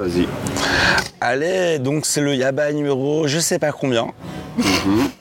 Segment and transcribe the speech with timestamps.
[0.00, 0.26] Vas-y.
[1.20, 4.06] Allez, donc c'est le Yaba numéro je sais pas combien.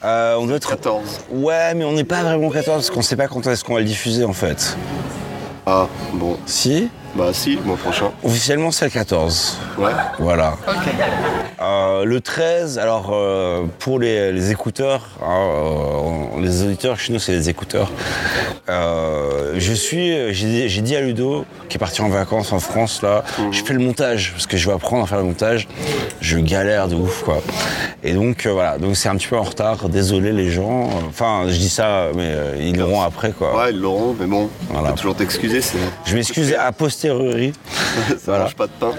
[0.06, 1.04] Euh, on doit être 14.
[1.32, 3.82] Ouais, mais on n'est pas vraiment 14 parce qu'on sait pas quand est-ce qu'on va
[3.82, 4.78] le diffuser en fait.
[5.66, 6.38] Ah, bon.
[6.46, 6.90] Si?
[7.16, 8.12] Bah si, le mois prochain.
[8.24, 9.58] Officiellement c'est le 14.
[9.78, 9.92] Ouais.
[10.20, 10.54] Voilà.
[11.62, 17.20] Euh, le 13, alors euh, pour les, les écouteurs, hein, euh, les auditeurs chez nous
[17.20, 17.92] c'est les écouteurs.
[18.70, 23.02] Euh, je suis, j'ai j'ai dit à Ludo qui est parti en vacances en France
[23.02, 25.68] là, je fais le montage parce que je vais apprendre à faire le montage.
[26.22, 27.42] Je galère de ouf quoi.
[28.04, 29.90] Et donc euh, voilà, donc c'est un petit peu en retard.
[29.90, 30.90] Désolé les gens.
[31.10, 33.58] Enfin, je dis ça, mais euh, ils l'auront après quoi.
[33.58, 34.90] Ouais, ils l'auront, mais bon, Voilà.
[34.90, 35.78] on peut toujours t'excuser, c'est...
[36.06, 37.00] Je m'excuse à posteriori.
[38.10, 38.44] ça Voilà.
[38.46, 38.92] mange pas de pain.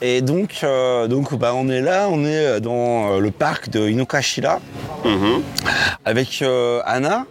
[0.00, 3.88] Et donc, euh, donc bah, on est là, on est dans euh, le parc de
[3.88, 4.60] Inokashira
[5.04, 5.42] Mhm.
[6.04, 7.26] avec euh, Anna.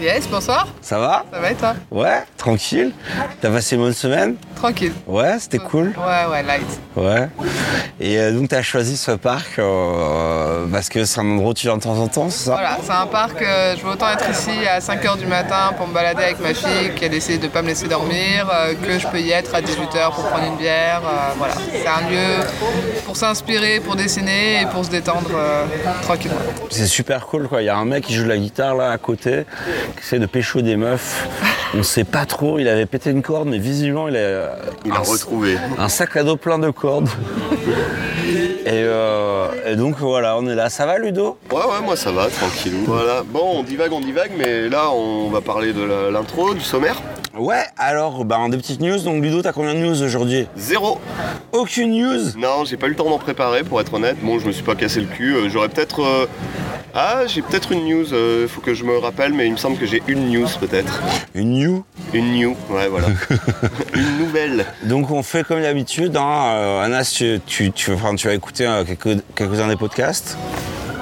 [0.00, 0.66] Yes, bonsoir.
[0.80, 2.92] Ça va Ça va et toi Ouais, tranquille.
[3.42, 4.92] T'as passé une bonne semaine Tranquille.
[5.06, 5.88] Ouais, c'était cool.
[5.88, 6.80] Ouais, ouais, light.
[6.96, 7.28] Ouais.
[8.00, 11.66] Et euh, donc t'as choisi ce parc euh, parce que c'est un endroit où tu
[11.66, 14.08] viens de temps en temps, c'est ça Voilà, c'est un parc, euh, je veux autant
[14.10, 17.36] être ici à 5h du matin pour me balader avec ma fille qui a décidé
[17.36, 18.50] de ne pas me laisser dormir,
[18.82, 21.02] que je peux y être à 18h pour prendre une bière.
[21.36, 22.42] voilà, c'est un lieu
[23.04, 25.30] pour s'inspirer, pour dessiner et pour se détendre
[26.02, 26.38] tranquillement.
[26.70, 27.60] C'est super cool quoi.
[27.60, 29.44] Il y a un mec qui joue de la guitare là à côté,
[29.98, 31.28] essaie de pécho des meufs.
[31.74, 35.56] On sait pas trop, il avait pété une corde, mais visiblement il a, retrouvé.
[35.78, 37.08] un sac à dos plein de cordes.
[38.66, 40.68] Et, euh, et donc voilà, on est là.
[40.68, 41.38] Ça va Ludo?
[41.50, 42.84] Ouais, ouais, moi ça va, tranquillou.
[42.86, 43.22] Voilà.
[43.26, 47.00] Bon, on divague, on divague, mais là, on va parler de l'intro, du sommaire.
[47.36, 48.98] Ouais, alors bah, des petites news.
[48.98, 50.46] Donc Ludo, t'as combien de news aujourd'hui?
[50.56, 51.00] Zéro.
[51.52, 52.36] Aucune news?
[52.36, 54.16] Non, j'ai pas eu le temps d'en préparer, pour être honnête.
[54.22, 55.34] Bon, je me suis pas cassé le cul.
[55.34, 56.02] Euh, J'aurais peut-être...
[56.02, 56.26] euh,
[56.94, 58.04] Ah, j'ai peut-être une news,
[58.42, 61.00] il faut que je me rappelle, mais il me semble que j'ai une news peut-être.
[61.34, 63.06] Une news Une new, ouais, voilà.
[63.94, 64.66] une nouvelle.
[64.82, 66.16] Donc on fait comme d'habitude.
[66.16, 66.42] Hein.
[66.54, 70.36] Euh, Anas, tu, tu, tu, enfin, tu vas écouter euh, quelques, quelques-uns des podcasts,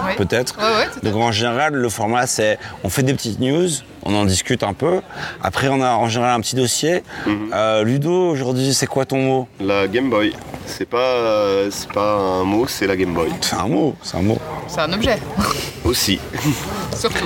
[0.06, 0.12] Oui.
[0.18, 0.58] peut-être.
[0.58, 3.68] Ouais, ouais, tout à Donc en général, le format c'est on fait des petites news,
[4.04, 5.00] on en discute un peu.
[5.42, 7.02] Après, on a en général un petit dossier.
[7.26, 7.50] Mhm.
[7.54, 9.48] Euh, Ludo, aujourd'hui, c'est quoi ton mot?
[9.60, 10.32] La Game Boy.
[10.66, 13.28] C'est pas, euh, c'est pas un mot, c'est la Game Boy.
[13.40, 14.38] C'est un mot, c'est un mot.
[14.66, 15.18] C'est un objet,
[15.84, 16.18] Aussi.
[16.94, 17.24] surtout.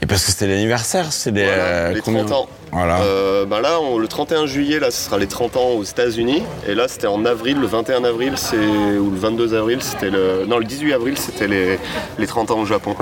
[0.00, 2.48] Et parce que c'était l'anniversaire, c'est des, Voilà, euh, les combien 30 ans.
[2.70, 2.98] Voilà.
[3.02, 6.42] Euh, ben là, on- le 31 juillet, là, ce sera les 30 ans aux États-Unis.
[6.68, 10.44] Et là, c'était en avril, le 21 avril, c'est ou le 22 avril, c'était le.
[10.46, 11.78] Non, le 18 avril, c'était les,
[12.18, 12.94] les 30 ans au Japon.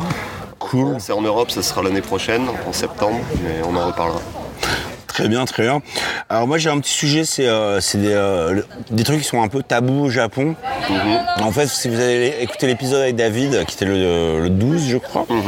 [0.98, 4.20] C'est en Europe, ça sera l'année prochaine, en septembre, mais on en reparlera.
[5.12, 5.82] Très bien, très bien.
[6.30, 9.48] Alors moi j'ai un petit sujet, c'est euh, des, euh, des trucs qui sont un
[9.48, 10.54] peu tabous au Japon.
[10.88, 11.44] Mhm.
[11.44, 14.96] En fait, si vous avez écouté l'épisode avec David, qui était le, le 12 je
[14.96, 15.42] crois, Mhm.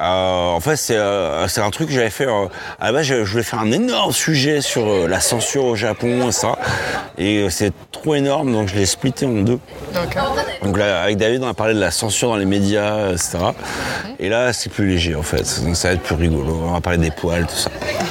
[0.00, 3.44] euh, en fait c'est un truc que j'avais fait, à la base je, je voulais
[3.44, 6.56] faire un énorme sujet sur la censure au Japon et ça.
[7.18, 9.58] Et c'est trop énorme, donc je l'ai splitté en deux.
[9.94, 10.16] Donc,
[10.62, 13.38] Donc là, avec David, on a parlé de la censure dans les médias, etc.
[14.18, 16.62] Et là, c'est plus léger en fait, donc ça va être plus rigolo.
[16.68, 17.70] On va parler des poils, tout ça.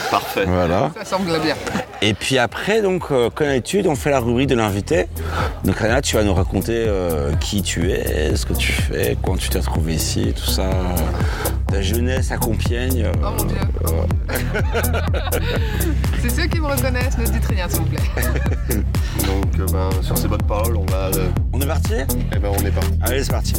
[0.10, 0.46] Parfait.
[0.48, 0.85] Voilà.
[0.98, 1.56] Ça semble bien.
[2.02, 5.08] Et puis après, donc, euh, comme d'habitude, on fait la rubrique de l'invité.
[5.64, 9.38] Donc Anna, tu vas nous raconter euh, qui tu es, ce que tu fais, quand
[9.38, 10.70] tu t'es retrouvé ici, tout ça.
[11.72, 13.04] Ta jeunesse à Compiègne.
[13.06, 13.58] euh, Oh mon dieu.
[16.22, 18.00] C'est ceux qui me reconnaissent, ne dites rien s'il vous plaît.
[19.26, 21.08] Donc, euh, ben, sur ces bonnes paroles, on va.
[21.16, 21.94] euh, On est parti?
[22.34, 22.92] Eh ben, on est parti.
[23.02, 23.54] Allez, c'est parti.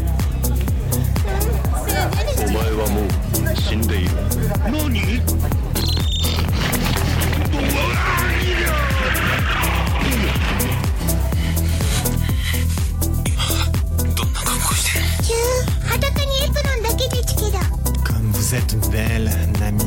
[18.05, 19.85] Comme vous êtes belle, Nami.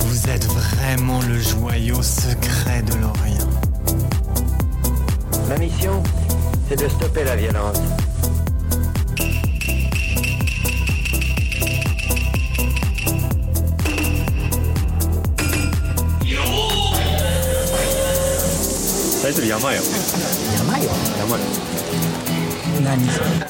[0.00, 3.48] Vous êtes vraiment le joyau secret de l'Orient.
[5.48, 6.02] Ma mission,
[6.68, 7.80] c'est de stopper la violence.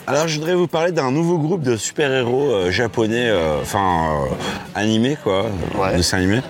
[0.07, 4.35] Alors, je voudrais vous parler d'un nouveau groupe de super-héros euh, japonais, euh, enfin, euh,
[4.75, 5.47] animés, quoi,
[5.79, 5.97] Ouais.
[5.97, 6.41] dessin animé.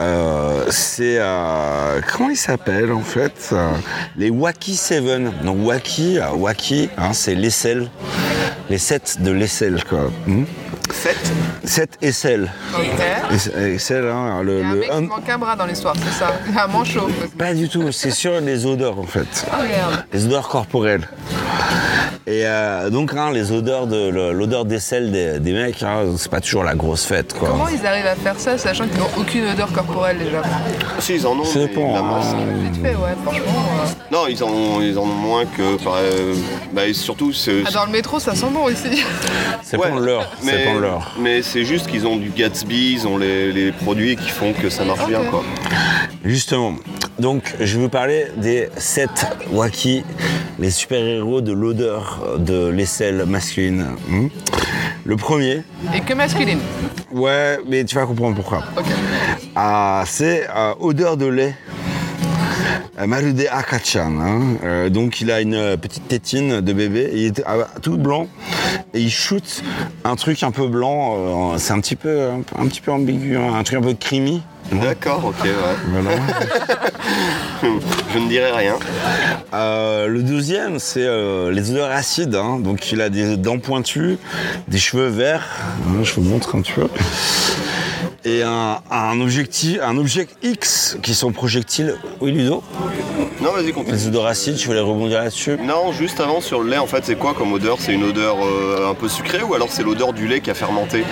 [0.00, 1.16] Euh, c'est.
[1.18, 3.54] euh, comment ils s'appellent, en fait
[4.16, 5.32] Les Wacky Seven.
[5.44, 7.88] Donc, Wacky, Wacky, hein, c'est l'aisselle.
[8.70, 10.10] Les sept de l'aisselle, quoi.
[10.26, 10.44] Hmm
[11.28, 12.50] 7 Sept aisselles.
[13.56, 15.94] Aisselles, hein, le, Il y a un le- mec un- manque un bras dans l'histoire,
[15.96, 16.32] c'est ça.
[16.48, 17.08] Il y a un manchot.
[17.36, 19.46] Pas du tout, c'est sur les odeurs, en fait.
[19.52, 20.04] Ah merde.
[20.12, 21.08] les odeurs corporelles.
[22.30, 24.66] Et euh, donc, hein, les odeurs de l'odeur
[25.10, 27.48] des, des mecs, hein, c'est pas toujours la grosse fête, quoi.
[27.48, 30.42] Comment ils arrivent à faire ça, sachant qu'ils n'ont aucune odeur corporelle déjà
[30.98, 31.44] Si, ils en ont.
[31.44, 33.46] Vite fait, ouais, franchement.
[33.82, 33.86] euh.
[34.12, 35.78] Non, ils en ont, ils en ont moins que.
[36.02, 36.34] euh,
[36.74, 37.62] bah, et surtout, c'est.
[37.66, 39.02] Ah, dans le métro, ça sent bon ici.
[39.62, 40.26] C'est Ouais, pas l'heure,
[41.20, 44.70] mais, c'est juste qu'ils ont du Gatsby, ils ont les, les produits qui font que
[44.70, 45.42] ça marche bien, quoi.
[46.24, 46.74] Justement.
[47.18, 49.08] Donc, je vais vous parler des 7
[49.52, 50.04] Waki,
[50.58, 53.86] les super-héros de l'odeur de l'aisselle masculine.
[54.08, 54.28] Hmm.
[55.04, 55.62] Le premier,
[55.94, 56.58] Et que masculine.
[57.12, 58.62] ouais, mais tu vas comprendre pourquoi.
[59.56, 61.54] Ah, c'est euh, odeur de lait.
[63.06, 64.20] Marude Akachan.
[64.20, 64.40] hein.
[64.64, 68.26] Euh, donc il a une euh, petite tétine de bébé, il est euh, tout blanc
[68.94, 69.62] et il shoot
[70.04, 71.52] un truc un peu blanc.
[71.54, 72.28] euh, c'est un petit peu
[72.58, 74.42] un, petit peu ambigu, hein, un truc un peu creamy.
[74.70, 75.50] D'accord, ok, ouais.
[75.92, 76.10] Voilà.
[78.12, 78.74] Je ne dirai rien.
[79.54, 82.34] Euh, le deuxième, c'est euh, les odeurs acides.
[82.34, 82.58] hein.
[82.60, 84.18] Donc il a des dents pointues,
[84.68, 85.46] des cheveux verts.
[86.02, 86.86] Je vous montre un petit peu.
[88.24, 91.96] Et un, un objectif, un objet X qui sont projectiles.
[92.20, 92.62] Oui, Ludo
[93.40, 93.96] Non, vas-y, continue.
[93.96, 95.56] Les odeurs acides, je voulais rebondir là-dessus.
[95.62, 97.76] Non, juste avant sur le lait, en fait, c'est quoi comme odeur?
[97.80, 100.54] C'est une odeur euh, un peu sucrée ou alors c'est l'odeur du lait qui a
[100.54, 101.04] fermenté?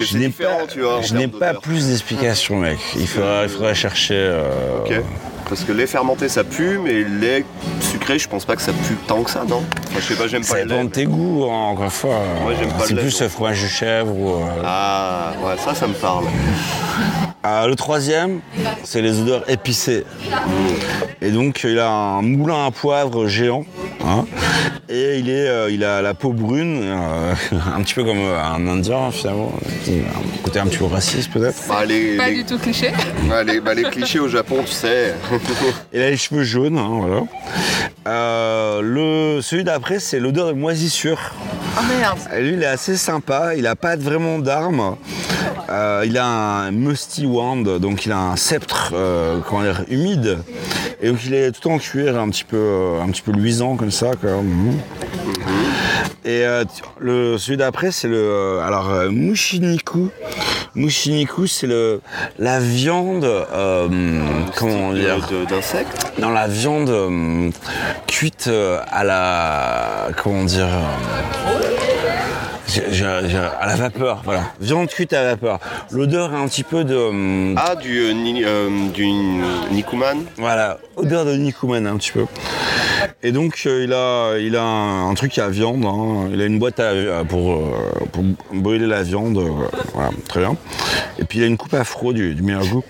[0.00, 1.00] Je c'est n'ai différent, pas, tu vois.
[1.02, 2.78] je n'ai pas plus d'explications, mec.
[2.96, 4.14] Il faudra, il faudra chercher.
[4.16, 4.92] euh, Ok.
[5.48, 7.44] Parce que lait fermenté ça pue, mais lait
[7.80, 9.62] sucré, je pense pas que ça pue tant que ça, non?
[9.88, 10.86] Enfin, je sais pas, j'aime Ça pas le dépend lait.
[10.86, 12.18] de tes goûts, hein, encore une fois.
[12.42, 13.22] Moi, j'aime pas C'est le lait, plus donc.
[13.22, 14.28] euh, fromage de chèvre ou.
[14.30, 16.24] euh, Ah, ouais, ça, ça me parle.
[17.46, 18.40] Ah, le troisième,
[18.84, 20.04] c'est les odeurs épicées.
[21.20, 23.66] Et donc, il a un moulin à poivre géant.
[24.02, 24.24] hein.
[24.88, 27.34] et il, est, euh, il a la peau brune, euh,
[27.76, 29.52] un petit peu comme euh, un Indien, finalement.
[29.86, 31.56] Un côté un petit peu raciste, peut-être.
[31.68, 32.92] Bah, les, Pas les- du tout cliché.
[33.46, 35.14] les- bah, les clichés au Japon, tu sais.
[35.92, 37.22] Il a les cheveux jaunes, hein, voilà.
[38.06, 38.80] Euh,
[39.36, 41.18] le, celui d'après, c'est l'odeur de moisissure.
[41.76, 42.18] Oh merde.
[42.34, 43.54] Et Lui, il est assez sympa.
[43.56, 44.96] Il n'a pas vraiment d'armes.
[45.70, 47.26] Euh, il a un musty
[47.78, 50.38] donc il a un sceptre, euh, comment dire, humide.
[51.00, 53.76] Et donc il est tout en cuir, un petit peu, euh, un petit peu luisant
[53.76, 54.12] comme ça.
[54.20, 54.30] quoi.
[54.42, 54.78] Mhm.
[56.24, 56.64] Et euh,
[57.00, 60.08] le, celui d'après, c'est le, euh, alors euh, mushiniku.
[60.74, 62.00] Mushiniku, c'est le,
[62.38, 63.28] la viande,
[64.56, 67.52] comment dire, D'insectes dans la viande
[68.06, 68.50] cuite
[68.90, 70.08] à la.
[70.22, 70.68] Comment dire
[72.78, 74.42] euh, À la vapeur, voilà.
[74.60, 75.58] Viande cuite à la vapeur.
[75.90, 76.94] L'odeur est un petit peu de.
[76.94, 79.06] euh, Ah, du, euh, ni- euh, du
[79.70, 82.24] Nikuman Voilà, odeur de Nikuman un petit peu.
[83.22, 86.28] Et donc euh, il a, il a un, un truc à viande, hein.
[86.32, 87.72] il a une boîte à- à- pour, euh,
[88.12, 88.22] pour
[88.52, 89.50] brûler la viande, euh,
[89.94, 90.56] voilà, très bien.
[91.18, 92.84] Et puis il a une coupe afro du, du meilleur goût.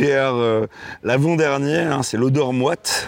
[0.00, 0.66] Et alors, euh,
[1.04, 3.06] l'avant-dernier, hein, c'est l'odeur moite.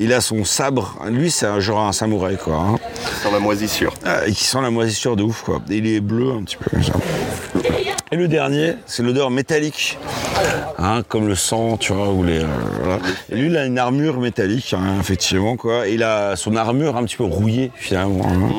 [0.00, 2.56] Il a son sabre, lui c'est un, genre un samouraï quoi.
[2.56, 2.76] hein.
[3.22, 3.94] Sans la moisissure.
[4.04, 5.60] Ah, et qui sent la moisissure de ouf quoi.
[5.70, 6.94] Et il est bleu un petit peu comme ça.
[8.10, 9.98] Et le dernier, c'est l'odeur métallique,
[10.76, 12.40] hein, comme le sang, tu vois, ou les.
[12.40, 12.46] euh,
[12.80, 12.98] voilà.
[13.30, 15.86] Et lui, il a une armure métallique, hein, effectivement quoi.
[15.86, 18.26] Et il a son armure un petit peu rouillée finalement.
[18.28, 18.50] hein.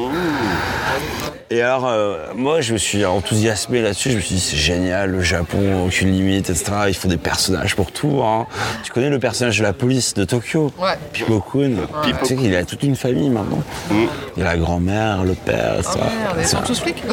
[1.50, 4.12] Et alors, euh, moi, je me suis enthousiasmé là-dessus.
[4.12, 6.72] Je me suis dit, c'est génial, le Japon, aucune limite, etc.
[6.88, 8.22] Il faut des personnages pour tout.
[8.24, 8.48] hein.
[8.84, 10.72] Tu connais le personnage de la police de Tokyo?
[10.80, 10.98] Ouais.
[11.12, 11.74] Pippo-kun.
[12.04, 13.62] Tu sais qu'il a toute une famille maintenant.
[13.92, 14.08] Il
[14.38, 15.92] y a la grand-mère, le père, etc.
[15.96, 17.04] Oh merde, ils sont Ça- tous flics.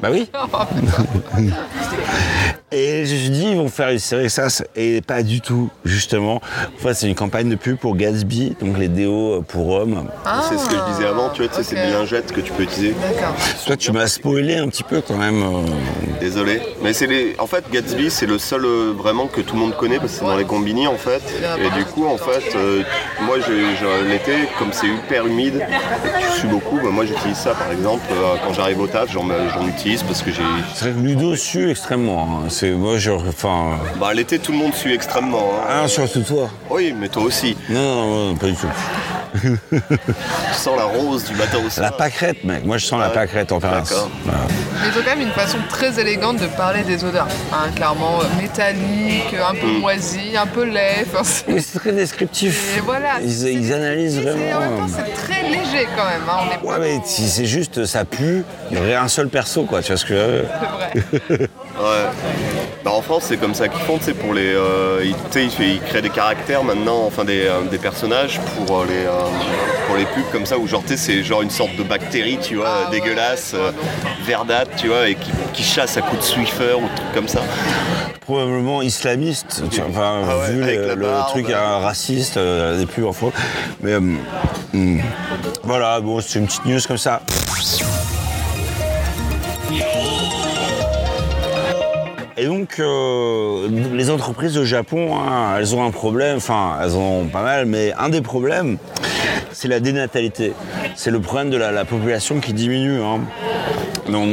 [0.00, 0.30] Bah oui.
[0.52, 1.42] Oh.
[2.72, 4.46] Et je me suis dit, ils vont faire une série avec ça.
[4.76, 6.36] Et pas du tout, justement.
[6.36, 10.04] En fait, c'est une campagne de pub pour Gatsby, donc les déos pour hommes.
[10.24, 12.40] Ah, c'est ce que je disais avant, tu vois, tu sais, c'est des lingettes que
[12.40, 12.94] tu peux utiliser.
[13.02, 13.34] D'accord.
[13.70, 15.44] Toi, tu m'as spoilé un petit peu quand même.
[15.44, 15.62] euh,
[16.20, 16.60] Désolé.
[16.82, 17.36] Mais c'est les.
[17.38, 20.18] En fait, Gatsby, c'est le seul euh, vraiment que tout le monde connaît parce que
[20.18, 21.22] c'est dans les combini en fait.
[21.64, 22.82] Et du coup, en fait, euh,
[23.22, 23.36] moi,
[24.08, 27.70] l'été, comme c'est hyper humide et que je sue beaucoup, bah, moi j'utilise ça par
[27.70, 28.02] exemple.
[28.10, 29.24] euh, quand j'arrive au taf, j'en,
[29.68, 30.42] utilise parce que j'ai.
[30.74, 32.40] C'est vrai que Ludo sue extrêmement.
[32.42, 32.48] hein.
[32.48, 33.78] C'est moi, genre, enfin.
[34.00, 35.48] Bah, l'été, tout le monde sue extrêmement.
[35.60, 35.66] hein.
[35.84, 36.50] Ah, surtout toi.
[36.70, 37.56] Oui, mais toi aussi.
[37.68, 38.66] Non, non, non, pas du tout.
[39.34, 41.84] Tu sens la rose du matin au soir.
[41.90, 42.64] La pâquerette, mec.
[42.64, 43.14] Moi, je sens la Ouais.
[43.14, 43.92] pâquerette en permanence.
[44.26, 44.32] Mais
[44.92, 47.28] ils ont quand même une façon très élégante de parler des odeurs.
[47.52, 49.78] hein, clairement euh, métallique, un peu Mm.
[49.80, 51.04] moisi, un peu lait.
[51.06, 52.76] enfin, c'est- Oui, c'est très descriptif.
[52.76, 53.20] Et voilà.
[53.22, 54.56] Ils, analysent vraiment.
[54.56, 56.22] En même temps, c'est très léger quand même.
[56.28, 59.28] hein, on est Ouais, mais si c'est juste ça pue, il y aurait un seul
[59.28, 59.82] perso, quoi.
[59.82, 60.44] Tu vois ce que
[61.28, 61.48] C'est vrai.
[61.80, 62.09] Ouais.
[62.82, 64.54] Bah, en France, c'est comme ça qu'ils font, sais, pour les.
[64.54, 68.86] euh, ils, ils, ils créent des caractères maintenant, enfin des, euh, des personnages pour euh,
[68.86, 69.10] les, euh,
[69.86, 72.86] pour les pubs comme ça, où genre, c'est genre une sorte de bactérie, tu vois,
[72.86, 73.70] Ah, dégueulasse, euh,
[74.24, 77.42] verdâtre, tu vois, et qui, qui chasse à coups de Swiffer ou trucs comme ça.
[78.22, 81.28] Probablement islamiste, tu enfin, Ah ouais, vu le, le barbe.
[81.28, 83.32] truc raciste, des pubs en faux.
[83.82, 85.00] Mais hmm.
[85.64, 87.20] voilà, bon, c'est une petite news comme ça.
[92.40, 97.26] Et donc, euh, les entreprises au Japon, hein, elles ont un problème, enfin, elles ont
[97.26, 98.78] pas mal, mais un des problèmes,
[99.52, 100.52] c'est la dénatalité.
[100.96, 103.00] C'est le problème de la, la population qui diminue.
[103.02, 103.20] hein.
[104.08, 104.28] Donc,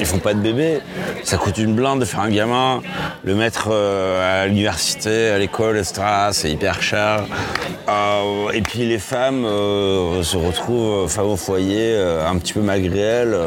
[0.00, 0.80] ils font pas de bébés,
[1.22, 2.80] ça coûte une blinde de faire un gamin,
[3.24, 6.02] le mettre euh, à l'université, à l'école, etc.,
[6.32, 7.24] c'est hyper cher.
[7.88, 12.98] Euh, et puis les femmes euh, se retrouvent femmes au foyer, un petit peu malgré
[12.98, 13.38] elles,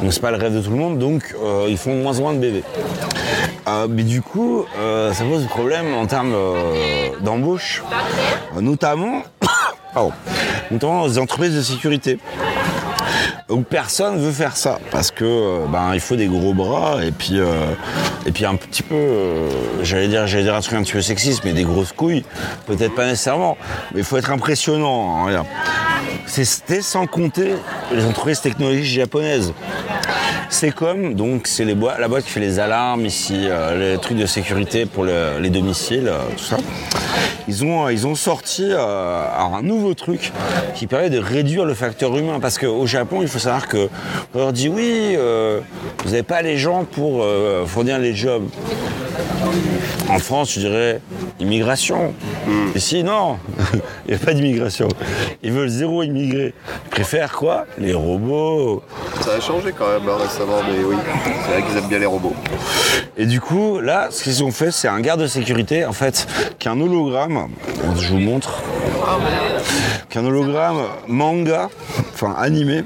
[0.00, 1.34] donc c'est pas le rêve de tout le monde, donc
[1.68, 2.64] ils font moins en moins de bébés.
[3.88, 4.66] Mais du coup,
[5.12, 6.36] ça pose des problèmes en termes
[7.22, 7.82] d'embauche,
[8.60, 9.22] notamment,
[9.96, 10.12] pardon,
[10.70, 12.18] notamment les entreprises de sécurité.
[13.48, 17.12] où personne veut faire ça parce que euh, ben il faut des gros bras et
[17.12, 17.72] puis euh,
[18.26, 19.48] et puis un petit peu euh,
[19.82, 22.24] j'allais dire j'allais dire un truc un petit peu sexiste mais des grosses couilles
[22.66, 23.56] peut-être pas nécessairement
[23.94, 25.44] mais il faut être impressionnant hein,
[26.26, 27.54] C'était sans compter
[27.92, 29.54] les entreprises technologiques japonaises.
[30.48, 31.74] C'est comme, donc, c'est la
[32.08, 36.08] boîte qui fait les alarmes ici, euh, les trucs de sécurité pour le- les domiciles,
[36.08, 36.56] euh, tout ça.
[37.48, 40.32] Ils ont, sorti euh, alors, un nouveau truc
[40.74, 42.38] qui permet de réduire le facteur humain.
[42.40, 43.88] Parce qu'au Japon, il faut savoir que
[44.34, 45.16] on leur dit oui,
[46.04, 47.24] vous n'avez pas les gens pour
[47.66, 48.44] fournir les jobs.
[50.08, 51.00] En France, je dirais
[51.40, 52.14] immigration.
[52.74, 53.38] Ici, non,
[54.06, 54.88] il n'y a pas d'immigration.
[55.42, 56.54] Ils veulent zéro immigré.
[56.86, 57.66] Ils préfèrent quoi?
[57.78, 58.82] Les robots.
[59.20, 60.96] Ça a changé quand même hein, récemment, mais oui,
[61.44, 62.34] c'est vrai qu'ils aiment bien les robots.
[63.16, 66.26] Et du coup, là, ce qu'ils ont fait, c'est un garde de sécurité, en fait,
[66.58, 67.48] qui est un hologramme.
[67.98, 68.62] Je vous montre.
[70.08, 71.68] Qui est un hologramme manga,
[72.14, 72.84] enfin animé.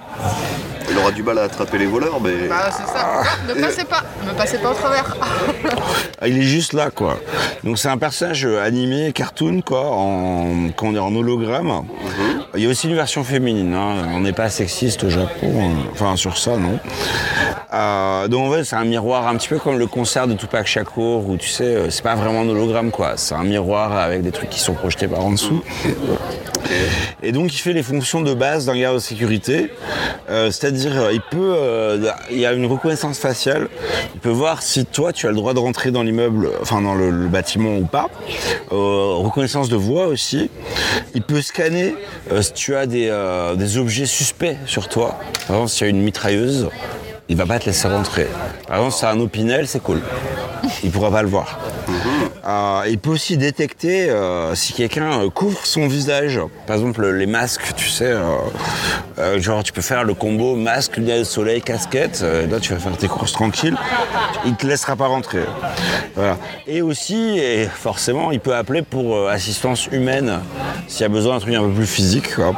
[0.90, 3.22] Il aura du mal à attraper les voleurs, mais Bah, c'est ça.
[3.48, 5.16] Ne passez pas, ne passez pas au travers.
[6.20, 7.18] Ah, Il est juste là, quoi.
[7.64, 11.84] Donc c'est un personnage animé, cartoon, quoi, en, quand on est en hologramme.
[12.56, 13.74] Il y a aussi une version féminine.
[13.74, 14.08] hein.
[14.14, 15.52] On n'est pas sexiste au Japon.
[15.60, 15.88] hein.
[15.92, 16.78] Enfin, sur ça, non.
[17.72, 20.66] Euh, donc en fait, c'est un miroir un petit peu comme le concert de Tupac
[20.66, 23.12] Shakur, où tu sais, euh, c'est pas vraiment un hologramme, quoi.
[23.16, 25.62] C'est un miroir avec des trucs qui sont projetés par en dessous.
[27.22, 29.70] Et donc il fait les fonctions de base d'un garde de sécurité,
[30.28, 33.68] Euh, c'est-à-dire euh, il peut, euh, il y a une reconnaissance faciale,
[34.14, 36.94] il peut voir si toi tu as le droit de rentrer dans l'immeuble, enfin dans
[36.94, 38.08] le, bâtiment ou pas.
[38.72, 40.50] Euh, reconnaissance de voix aussi.
[41.14, 41.94] Il peut scanner
[42.40, 43.12] si tu as des,
[43.56, 45.18] des objets suspects sur toi.
[45.46, 46.68] Par exemple s'il y a une mitrailleuse,
[47.28, 48.26] il va pas te laisser rentrer.
[48.66, 50.00] Par exemple si c'est un opinel, c'est cool.
[50.82, 51.58] Il pourra pas le voir.
[52.50, 56.40] Euh, il peut aussi détecter euh, si quelqu'un euh, couvre son visage.
[56.66, 58.12] Par exemple, les masques, tu sais,
[59.36, 62.22] genre tu peux faire le combo masque, lunettes soleil, casquette.
[62.22, 63.76] là, tu vas faire tes courses tranquilles.
[64.46, 65.44] Il te laissera pas rentrer.
[66.66, 67.40] Et aussi,
[67.74, 70.40] forcément, il peut appeler pour assistance humaine
[70.88, 72.34] s'il y a besoin d'un truc un peu plus physique.
[72.34, 72.54] quoi.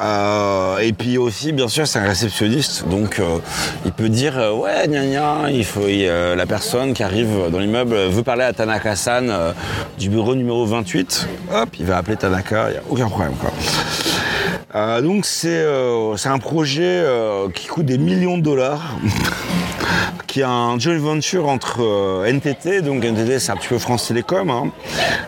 [0.00, 3.38] Euh, et puis aussi, bien sûr, c'est un réceptionniste, donc euh,
[3.84, 7.94] il peut dire euh, ouais, gna gna, il faut la personne qui arrive dans l'immeuble
[7.94, 9.54] veut parler à Tanaka-san
[9.98, 11.28] du bureau numéro 28.
[11.52, 15.00] Hop, il va appeler Tanaka, il n'y a aucun problème quoi.
[15.02, 17.04] Donc c'est un projet
[17.54, 18.96] qui coûte des millions de dollars.
[20.30, 24.06] Qui est un joint venture entre euh, NTT, donc NTT c'est un petit peu France
[24.06, 24.70] Télécom, hein,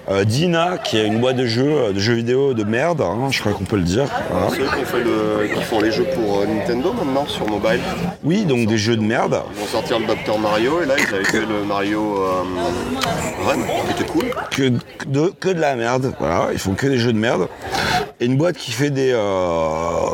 [0.08, 3.26] euh, Dina qui est une boîte de jeux, euh, de jeux vidéo de merde, hein,
[3.32, 4.04] je crois qu'on peut le dire.
[4.30, 4.50] voilà.
[4.50, 7.80] ceux qui, ont fait le- qui font les jeux pour Nintendo maintenant sur mobile,
[8.22, 9.42] Oui, donc des jeux de merde.
[9.56, 12.24] ils vont sortir le Dr Mario et là ils avaient fait le Mario
[13.44, 13.56] Run,
[13.86, 14.26] qui était cool.
[14.52, 14.72] que
[15.08, 16.14] de, que de la merde.
[16.20, 17.48] Voilà, ils font que des jeux de merde.
[18.20, 19.16] Et une boîte qui fait des,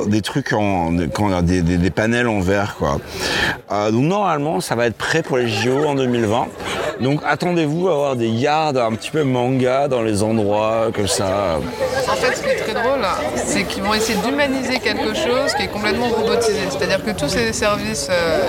[0.07, 2.97] des trucs en des, des, panels en verre quoi.
[3.91, 6.47] Donc normalement ça va être prêt pour les JO en 2020.
[7.01, 11.59] Donc attendez-vous à avoir des gardes un petit peu manga dans les endroits comme ça.
[12.11, 13.05] En fait, ce qui est très drôle,
[13.37, 16.61] c'est qu'ils vont essayer d'humaniser quelque chose qui est complètement robotisé.
[16.71, 18.41] C'est-à-dire que tous ces services, euh,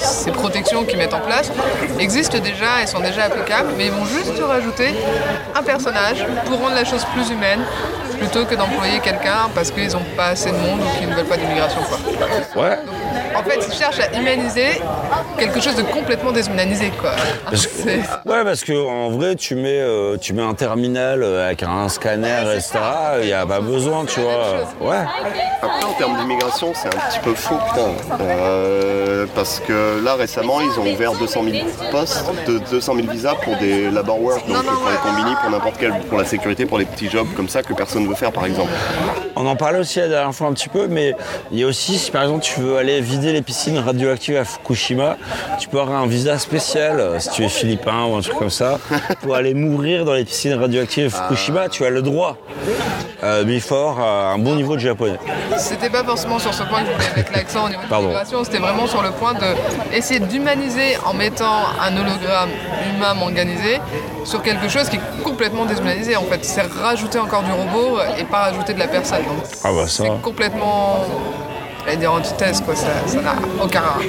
[0.00, 1.50] ces protections qu'ils mettent en place
[1.98, 4.90] existent déjà et sont déjà applicables, mais ils vont juste rajouter
[5.54, 7.60] un personnage pour rendre la chose plus humaine
[8.18, 11.26] plutôt que d'employer quelqu'un parce qu'ils n'ont pas assez de monde ou qu'ils ne veulent
[11.26, 11.80] pas d'immigration.
[12.56, 12.78] Ouais.
[13.38, 14.80] En fait, ils cherchent à humaniser
[15.38, 17.10] quelque chose de complètement déshumanisé, quoi.
[17.44, 21.46] Parce que- ouais, parce que en vrai, tu mets, euh, tu mets un terminal euh,
[21.46, 22.78] avec un scanner, etc.
[23.20, 24.66] Il n'y a pas besoin, tu vois.
[24.80, 25.04] Ouais.
[25.62, 27.90] Après, en termes d'immigration, c'est un petit peu faux, putain.
[28.20, 31.56] Euh, parce que là, récemment, ils ont ouvert 200 000
[31.90, 35.36] postes, de 200 000 visas pour des labor work, donc Non, non, pour les combini,
[35.40, 38.08] pour n'importe quel, pour la sécurité, pour les petits jobs comme ça que personne ne
[38.08, 38.70] veut faire, par exemple.
[39.36, 41.14] On en parlait aussi la dernière fois un petit peu, mais
[41.52, 44.44] il y a aussi, si par exemple tu veux aller vider les piscines radioactives à
[44.44, 45.16] Fukushima,
[45.58, 48.50] tu peux avoir un visa spécial, euh, si tu es philippin ou un truc comme
[48.50, 48.78] ça,
[49.22, 52.36] pour aller mourir dans les piscines radioactives à Fukushima, tu as le droit.
[53.22, 55.18] Euh, avoir euh, un bon niveau de japonais.
[55.56, 58.44] C'était pas forcément sur ce point que je voulais mettre l'accent au niveau de l'immigration,
[58.44, 62.50] c'était vraiment sur le point de essayer d'humaniser en mettant un hologramme
[62.88, 63.80] humain manganisé
[64.24, 66.44] sur quelque chose qui est complètement déshumanisé en fait.
[66.44, 69.24] C'est rajouter encore du robot et pas rajouter de la personne.
[69.24, 70.04] Donc, Ah bah ça.
[70.04, 71.06] C'est complètement.
[71.86, 72.88] J'allais dire antithèse quoi, ça
[73.22, 74.02] n'a aucun rapport.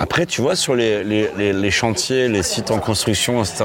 [0.00, 3.64] Après, tu vois, sur les, les- les- les chantiers, les sites en construction, etc.,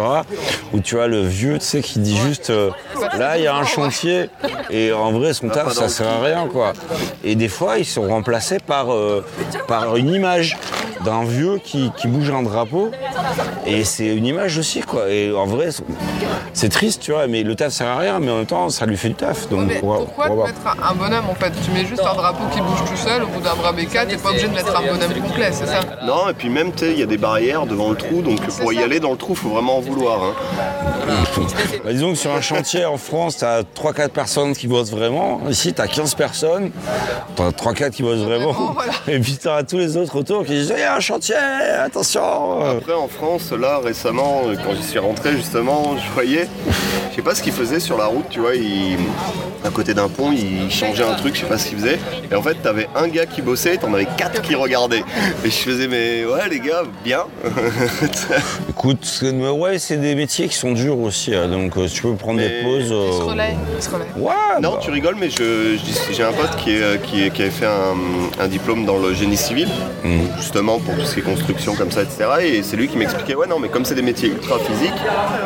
[0.72, 2.70] où tu as le vieux, tu sais, qui dit juste euh,
[3.18, 4.30] là, il y a un chantier,
[4.70, 6.74] et en vrai, son taf, ça sert à rien, quoi.
[7.24, 9.26] Et des fois, ils sont remplacés par, euh,
[9.68, 10.56] par une image
[11.04, 12.92] d'un vieux qui, qui bouge un drapeau,
[13.66, 15.10] et c'est une image aussi, quoi.
[15.10, 15.70] Et en vrai,
[16.54, 18.86] c'est- triste, tu vois, mais le taf sert à rien, mais en même temps, ça
[18.86, 19.50] lui fait du taf.
[19.50, 20.48] Donc, pourquoi voir.
[20.48, 20.60] mettre
[20.90, 21.52] un bonhomme en fait?
[21.66, 24.18] Tu mets juste un drapeau qui bouge tout seul, au bout d'un bras bécat, t'es
[24.18, 25.80] pas obligé de mettre un bonhomme complet, c'est ça?
[26.06, 28.40] Non, et puis même, tu sais, il y a des barrières devant le trou, donc
[28.60, 30.24] pour y aller dans le trou, faut vraiment en vouloir.
[30.24, 30.34] hein.
[31.84, 35.42] Bah, disons que sur un chantier en France, tu as 3-4 personnes qui bossent vraiment.
[35.50, 36.72] Ici, tu as 15 personnes.
[37.36, 38.54] Tu as 3-4 qui bossent vraiment.
[38.74, 38.94] Voilà.
[39.08, 41.36] Et puis tu as tous les autres autour qui disent Il y a un chantier,
[41.36, 46.48] attention Après, en France, là, récemment, quand j'y suis rentré, justement, je voyais,
[47.12, 48.98] je sais pas ce qu'il faisait sur la route, tu vois, il,
[49.64, 52.00] à côté d'un pont, il changeait un truc, je sais pas ce qu'il faisait.
[52.32, 55.04] Et en fait, t'avais un gars qui bossait, t'en avais quatre qui regardaient.
[55.44, 57.26] Et je faisais, mais ouais, les gars, bien.
[58.70, 61.34] Écoute, ouais, c'est des métiers qui sont durs aussi.
[61.36, 62.84] hein, donc euh, si tu peux prendre des pauses.
[62.84, 64.06] Il se euh, relaie, il se relaie.
[64.18, 67.24] Ouais, non, bah, tu rigoles, mais je, je dis- j'ai un pote qui, est, qui,
[67.24, 67.96] est- qui avait fait un,
[68.44, 69.68] un diplôme dans le génie civil,
[70.38, 72.26] justement pour tout ce qui est construction comme ça, etc.
[72.42, 74.94] Et c'est lui qui m'expliquait, ouais, non, mais comme c'est des métiers ultra physiques,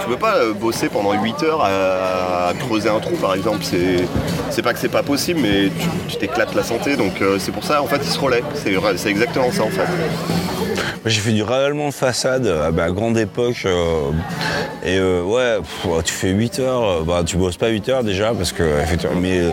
[0.01, 3.59] tu peux pas euh, bosser pendant 8 heures à, à creuser un trou, par exemple.
[3.61, 4.05] C'est,
[4.49, 6.95] c'est pas que c'est pas possible, mais tu, tu t'éclates la santé.
[6.97, 8.43] Donc euh, c'est pour ça, en fait, il se relaie.
[8.95, 9.87] C'est exactement ça, en fait.
[10.77, 13.63] Moi, J'ai fait du ravalement de façade euh, bah, à grande époque.
[13.65, 14.11] euh,
[14.83, 18.03] et euh, ouais, pff, ouais, tu fais 8 heures, bah, tu bosses pas 8 heures
[18.03, 19.51] déjà, parce que, effectivement, mais euh,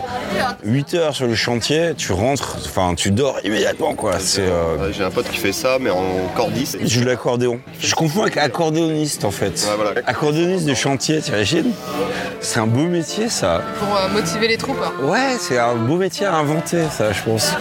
[0.63, 4.13] 8 heures sur le chantier, tu rentres, enfin, tu dors immédiatement, quoi.
[4.19, 4.41] C'est.
[4.41, 6.03] euh, J'ai un pote qui fait ça, mais en
[6.35, 6.77] cordiste.
[6.81, 7.59] je joue de l'accordéon.
[7.79, 9.67] Je confonds avec accordéoniste en fait.
[9.69, 10.01] Ouais, voilà.
[10.05, 11.71] Accordéoniste de chantier, t'imagines?
[12.39, 13.61] C'est un beau métier ça.
[13.79, 14.77] Pour euh, motiver les troupes.
[14.83, 14.91] hein.
[15.03, 17.53] Ouais, c'est un beau métier à inventer ça, je pense.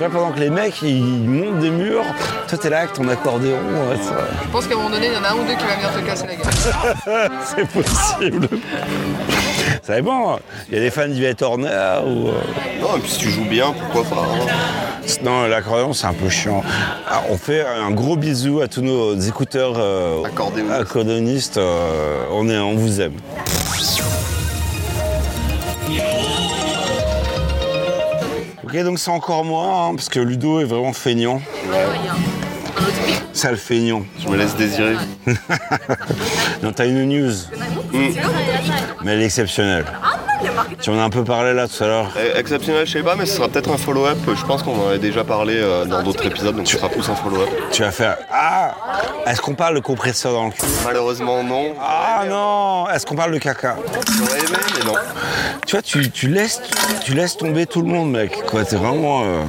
[0.00, 2.04] Tu vois, pendant que les mecs ils montent des murs,
[2.48, 3.98] toi t'es là avec ton accordéon, ouais,
[4.44, 5.74] Je pense qu'à un moment donné, il y en a un ou deux qui va
[5.74, 7.30] venir te casser la gueule.
[7.44, 8.48] c'est possible.
[9.82, 10.38] Ça dépend.
[10.70, 12.28] Il y a des fans d'Yvette Horner ou.
[12.28, 12.32] euh,
[12.80, 14.46] Non, et puis si tu joues bien, pourquoi pas hein.
[15.22, 16.62] Non, l'accordéon c'est un peu chiant.
[17.06, 20.80] Ah, on fait un gros bisou à tous nos écouteurs euh, Accordéonistes.
[20.80, 21.56] accordéonistes.
[21.58, 23.16] euh, on, est, on vous aime.
[28.72, 31.42] Ok, donc c'est encore moi, hein, parce que Ludo est vraiment feignant.
[33.32, 34.04] Sale feignant.
[34.16, 34.94] Je me laisse désirer.
[36.62, 37.32] Non, t'as une news,
[39.02, 39.86] mais elle est exceptionnelle.
[40.80, 42.10] Tu en as un peu parlé là tout à l'heure.
[42.16, 44.18] Euh, Exceptionnel, je sais pas, mais ce sera peut-être un follow-up.
[44.34, 47.08] Je pense qu'on en avait déjà parlé euh, dans d'autres épisodes, donc ce sera plus
[47.08, 47.48] un follow-up.
[47.72, 48.74] Tu vas faire Ah
[49.26, 50.62] Est-ce qu'on parle de compresseur dans le cul?
[50.84, 51.74] Malheureusement, non.
[51.80, 53.76] Ah non Est-ce qu'on parle de caca?
[54.18, 54.94] J'aurais aimé, mais non.
[55.66, 56.60] Tu vois, tu, tu laisses,
[57.04, 58.42] tu laisses tomber tout le monde, mec.
[58.46, 59.22] Quoi, t'es vraiment.
[59.24, 59.42] euh,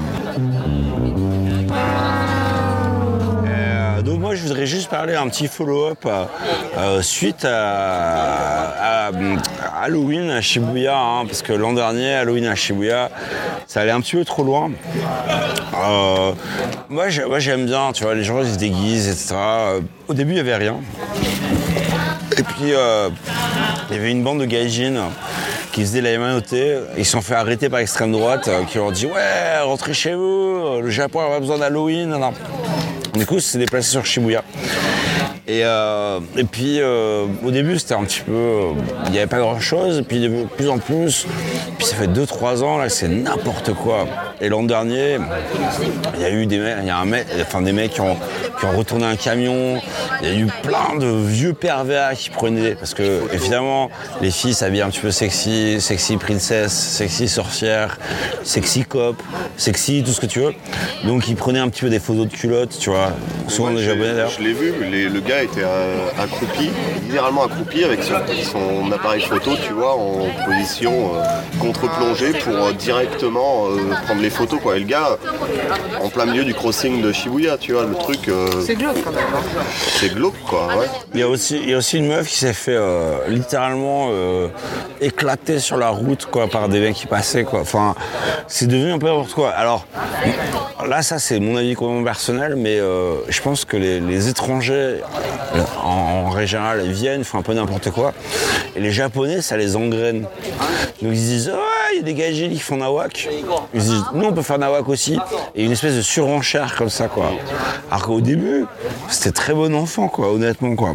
[4.22, 6.26] moi, je voudrais juste parler un petit follow-up euh,
[6.78, 9.10] euh, suite à,
[9.82, 13.10] Halloween à Shibuya, hein, parce que l'an dernier, Halloween à Shibuya,
[13.66, 14.70] ça allait un petit peu trop loin.
[15.84, 16.34] Euh,
[16.88, 19.36] moi, j'ai- moi, j'aime bien, tu vois, les gens se déguisent, etc.
[20.08, 20.76] Au début, il n'y avait rien.
[22.38, 22.74] Et puis,
[23.90, 25.10] il y avait une bande de gaijins
[25.72, 26.56] qui faisaient la MNOT.
[26.98, 30.80] Ils se sont fait arrêter par l'extrême droite, qui leur dit Ouais, rentrez chez vous,
[30.82, 32.14] le Japon n'a pas besoin d'Halloween.
[33.14, 34.44] Du coup, c'est déplacé sur Shibuya.
[35.48, 38.72] Et, euh, et puis euh, au début c'était un petit peu, euh,
[39.08, 41.26] il n'y avait pas grand chose, puis de plus en plus,
[41.80, 44.06] puis ça fait 2-3 ans là c'est n'importe quoi.
[44.40, 45.18] Et l'an dernier,
[46.16, 48.02] il y a eu des mecs, il y a un mec, enfin des mecs qui
[48.02, 48.16] ont,
[48.60, 49.82] qui ont retourné un camion,
[50.22, 53.90] il y a eu plein de vieux pervers qui prenaient, parce que évidemment
[54.22, 57.98] les filles s'habillent un petit peu sexy, sexy princesse, sexy sorcière,
[58.44, 59.16] sexy cop,
[59.58, 60.54] sexy tout ce que tu veux.
[61.06, 63.12] Donc ils prenaient un petit peu des photos de culottes, tu vois,
[63.48, 64.32] souvent des japonais d'ailleurs.
[64.38, 66.70] Je l'ai vu, les- le gars était euh, accroupi,
[67.04, 68.14] littéralement accroupi avec son,
[68.44, 71.24] son appareil photo, tu vois, en position euh,
[71.60, 74.60] contre-plongée pour euh, directement euh, prendre les photos.
[74.62, 74.78] Quoi.
[74.78, 75.18] Et le gars,
[76.04, 79.12] en plein milieu du crossing de Shibuya, tu vois, le truc, euh, C'est glauque quand
[79.12, 79.24] même.
[79.36, 79.62] hein.
[80.00, 80.68] c'est glauque, quoi.
[80.78, 80.88] Ouais.
[81.14, 84.10] Il y, a aussi, il y a aussi une meuf qui s'est fait euh, littéralement
[84.12, 84.48] euh,
[85.00, 87.44] éclater sur la route quoi, par des mecs qui passaient.
[87.44, 87.62] Quoi.
[87.62, 87.96] Enfin,
[88.48, 89.50] c'est devenu un peu n'importe quoi.
[89.50, 89.86] Alors,
[90.88, 94.98] là, ça, c'est mon avis complètement personnel, mais euh, je pense que les, les étrangers,
[95.84, 98.14] en, en générale, ils viennent, font un peu n'importe quoi.
[98.76, 100.22] Et les Japonais, ça les engraine.
[101.02, 103.30] Donc ils se disent, ouais, il y a des gaijins qui font nawak.
[103.74, 105.18] Ils se disent, nous, on peut faire nawak aussi.
[105.56, 107.32] Et une espèce de surenchère comme ça, quoi.
[107.90, 108.66] Alors qu'au début,
[109.10, 110.94] c'était très bon enfant, quoi, honnêtement, quoi.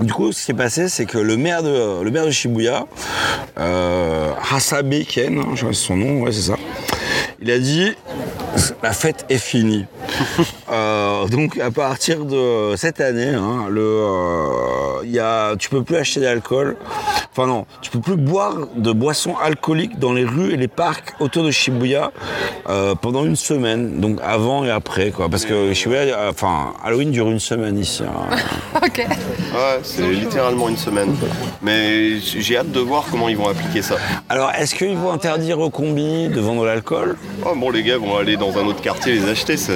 [0.00, 2.86] Du coup, ce qui est passé, c'est que le maire de, Shibuya,
[3.58, 6.56] euh, Hasabe Ken, hein, je c'est son nom, ouais, c'est ça,
[7.40, 7.92] il a dit
[8.82, 9.84] la fête est finie.
[10.68, 15.84] Euh, donc à partir de cette année, hein, le, euh, il y a, tu peux
[15.84, 16.76] plus acheter d'alcool.
[17.30, 21.14] Enfin non, tu peux plus boire de boissons alcooliques dans les rues et les parcs
[21.20, 22.10] autour de Shibuya
[22.68, 24.00] euh, pendant une semaine.
[24.00, 25.28] Donc avant et après, quoi.
[25.28, 28.02] Parce que Shibuya, euh, enfin Halloween dure une semaine ici.
[28.02, 28.36] hein.
[28.84, 28.98] Ok.
[28.98, 31.14] Ouais, c'est littéralement une semaine.
[31.62, 33.94] Mais j'ai hâte de voir comment ils vont appliquer ça.
[34.28, 37.16] Alors est-ce qu'ils vont interdire aux combini de vendre l'alcool?
[37.44, 39.56] Oh, bon, les gars vont aller dans un autre quartier les acheter.
[39.56, 39.74] Ça,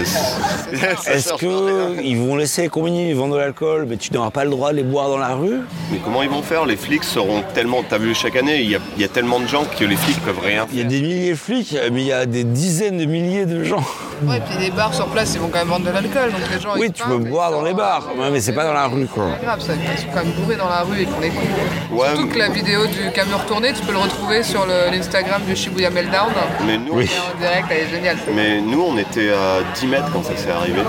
[1.06, 4.70] Est-ce qu'ils vont laisser les combini vendre de l'alcool, mais tu n'auras pas le droit
[4.72, 5.60] de les boire dans la rue?
[5.92, 6.64] Mais comment ils vont faire?
[6.66, 7.82] Les flics seront tellement.
[7.88, 9.96] T'as vu chaque année, il y, a, il y a tellement de gens que les
[9.96, 12.44] flics peuvent rien Il y a des milliers de flics, mais il y a des
[12.44, 13.84] dizaines de milliers de gens.
[14.22, 16.30] Ouais, et puis les bars sur place, ils vont quand même vendre de l'alcool.
[16.32, 16.70] Donc les gens.
[16.76, 18.86] Oui, ils tu peux boire ils dans les bars, ouais, mais c'est pas dans la
[18.86, 19.28] rue, quoi.
[19.38, 21.96] C'est grave, ça, ils sont quand même bourrés dans la rue et qu'on.
[21.96, 25.56] Ouais, Surtout que la vidéo du camion retourné, tu peux le retrouver sur l'Instagram du
[25.56, 26.30] Shibuya Meltdown.
[26.66, 27.10] mais nous, Oui.
[27.40, 28.16] Direct, elle est géniale.
[28.34, 30.80] mais nous, on était à 10 mètres quand ça s'est arrivé.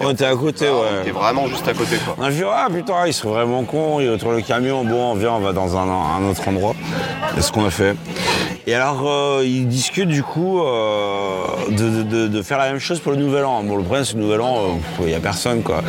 [0.00, 1.18] On était à côté, On était ouais.
[1.18, 2.14] vraiment juste à côté, quoi.
[2.18, 5.32] On a vu, ah putain, ils sont vraiment cons, ils retournent le camion, bon, viens,
[5.32, 6.74] on va dans un, un autre endroit.
[7.34, 7.96] C'est ce qu'on a fait.
[8.68, 13.00] Et alors, euh, ils discutent du coup euh, de, de- de faire la même chose
[13.00, 13.62] pour le Nouvel An.
[13.62, 14.68] Bon, le problème, c'est le Nouvel An, euh,
[15.00, 15.82] il n'y a personne, quoi.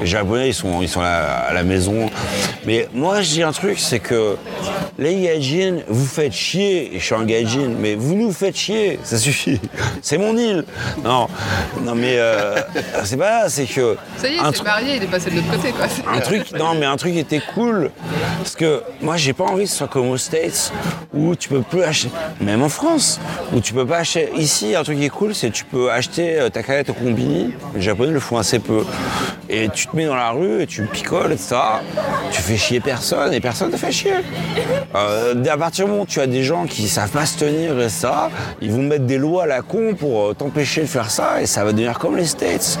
[0.00, 2.08] Les Japonais, ils sont, ils sont à, la, à la maison.
[2.66, 4.36] Mais moi, je dis un truc, c'est que
[4.96, 6.94] les gaijins, vous faites chier.
[6.94, 9.58] Et je suis un gaijin, mais vous nous faites chier, ça suffit.
[10.02, 10.64] C'est mon île.
[11.04, 11.26] Non,
[11.82, 12.54] non mais euh,
[13.04, 13.96] c'est pas, c'est que...
[14.16, 15.86] Ça y est, truc- marié, il est passé de l'autre côté, quoi.
[16.14, 17.90] un truc, non, mais un truc qui était cool.
[18.38, 20.72] Parce que moi, j'ai pas envie que ce soit comme aux States
[21.12, 22.08] où tu peux plus acheter,
[22.40, 23.20] même en France,
[23.52, 24.30] où tu peux pas acheter.
[24.36, 26.94] Ici, un truc qui est cool, c'est que tu peux acheter euh, ta canette au
[26.94, 27.52] combini.
[27.74, 28.84] Les Japonais le font assez peu.
[29.48, 31.56] Et tu te mets dans la rue et tu picoles, etc.
[32.30, 34.14] Tu fais chier personne et personne te fait chier.
[34.94, 37.78] Euh, à partir du moment où tu as des gens qui savent pas se tenir
[37.80, 38.30] et ça,
[38.60, 41.46] ils vont mettre des lois à la con pour euh, t'empêcher de faire ça et
[41.46, 42.78] ça va devenir comme les States.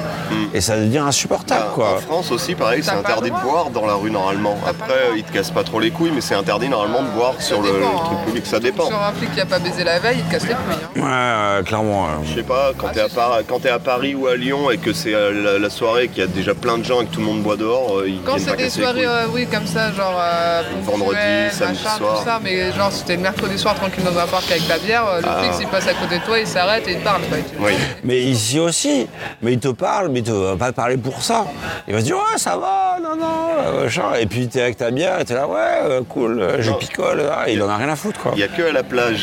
[0.54, 1.98] Et ça va devenir insupportable, En quoi.
[2.00, 4.56] France aussi, pareil, c'est interdit de boire dans la rue normalement.
[4.66, 7.60] Après, ils te cassent pas trop les couilles, mais c'est interdit normalement de boire sur
[7.62, 8.24] le, dépend, le truc hein.
[8.26, 8.46] public.
[8.46, 8.88] Ça dépend.
[9.34, 10.74] Qui a pas baisé la veille, il te casse les couilles.
[10.96, 11.00] Hein.
[11.00, 12.06] Ouais, euh, clairement.
[12.06, 12.08] euh.
[12.24, 14.78] Je sais pas, quand t'es à, Par- quand t'es à Paris ou à Lyon et
[14.78, 17.12] que c'est euh, la, la soirée, qu'il y a déjà plein de gens et que
[17.12, 19.00] tout le monde boit dehors, euh, ils Quand viennent c'est pas des casser les soirées,
[19.04, 19.06] couilles.
[19.06, 22.18] euh, oui, comme ça, genre euh, Vendredi, ponctuelles, samedi machin, soir.
[22.18, 24.78] tout ça, mais genre si t'es le mercredi soir tranquille dans un parc avec ta
[24.78, 25.42] bière, euh, le Ah.
[25.42, 27.20] flic s'il passe à côté de toi, il s'arrête et il te parle.
[27.22, 27.38] Quoi.
[27.68, 27.72] Oui.
[28.04, 29.06] Mais ici aussi.
[29.42, 31.46] Mais il te parle, mais il te va pas te parler pour ça.
[31.86, 33.26] Il va te dire, ouais, ça va, non, non,
[33.64, 34.14] euh, machin.
[34.18, 36.76] Et puis t'es avec ta bière et t'es là, ouais, euh, cool, euh, je Non.
[36.76, 37.22] picole.
[37.48, 38.32] il en a rien à foutre, quoi.
[38.34, 39.19] Il y a que à la plage.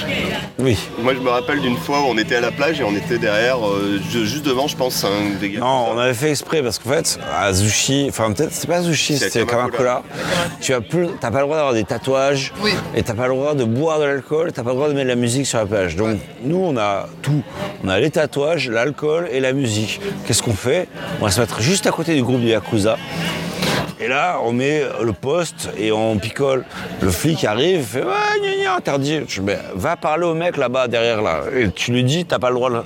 [0.59, 0.77] Oui.
[0.99, 3.17] Moi, je me rappelle d'une fois où on était à la plage et on était
[3.17, 5.59] derrière, euh, ju- juste devant, je pense, un des gars.
[5.59, 9.17] Non, on avait fait exprès parce qu'en fait, à Zushi, enfin peut-être c'était pas Zushi,
[9.17, 10.03] C'est c'était Kamakura.
[10.03, 10.03] Kamakura.
[10.61, 12.71] Tu as plus, t'as pas le droit d'avoir des tatouages Oui.
[12.95, 15.05] et t'as pas le droit de boire de l'alcool, t'as pas le droit de mettre
[15.05, 15.95] de la musique sur la plage.
[15.95, 17.43] Donc nous, on a tout.
[17.83, 20.01] On a les tatouages, l'alcool et la musique.
[20.25, 20.87] Qu'est-ce qu'on fait?
[21.21, 22.97] On va se mettre juste à côté du groupe de Yakuza.
[23.99, 26.65] Et là, on met le poste et on picole.
[27.01, 29.21] Le flic arrive, il fait Ouais, gna, gna, interdit.
[29.27, 31.41] Je dis Mais va parler au mec là-bas, derrière là.
[31.55, 32.81] Et tu lui dis T'as pas le droit de.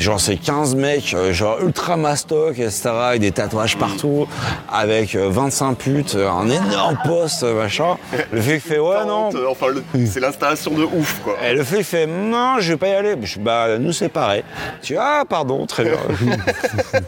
[0.00, 4.28] Genre, c'est 15 mecs, euh, genre ultra mastoc, etc., avec des tatouages partout,
[4.72, 7.96] avec euh, 25 putes, euh, un énorme poste, machin.
[8.30, 9.30] Le flic fait Ouais, non.
[9.34, 11.34] Euh, Enfin, le- c'est l'installation de ouf, quoi.
[11.44, 13.14] Et le flic fait Non, je vais pas y aller.
[13.22, 14.44] Je dis, bah, nous, c'est pareil.
[14.82, 15.98] Tu dis Ah, pardon, très bien.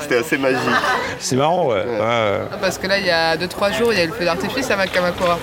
[0.00, 0.58] C'était assez magique.
[1.18, 1.84] C'est marrant, ouais.
[2.00, 4.24] Ah, Parce que là, il y a 2-3 jours, il y a eu le feu
[4.24, 5.38] d'artifice à Makamakura.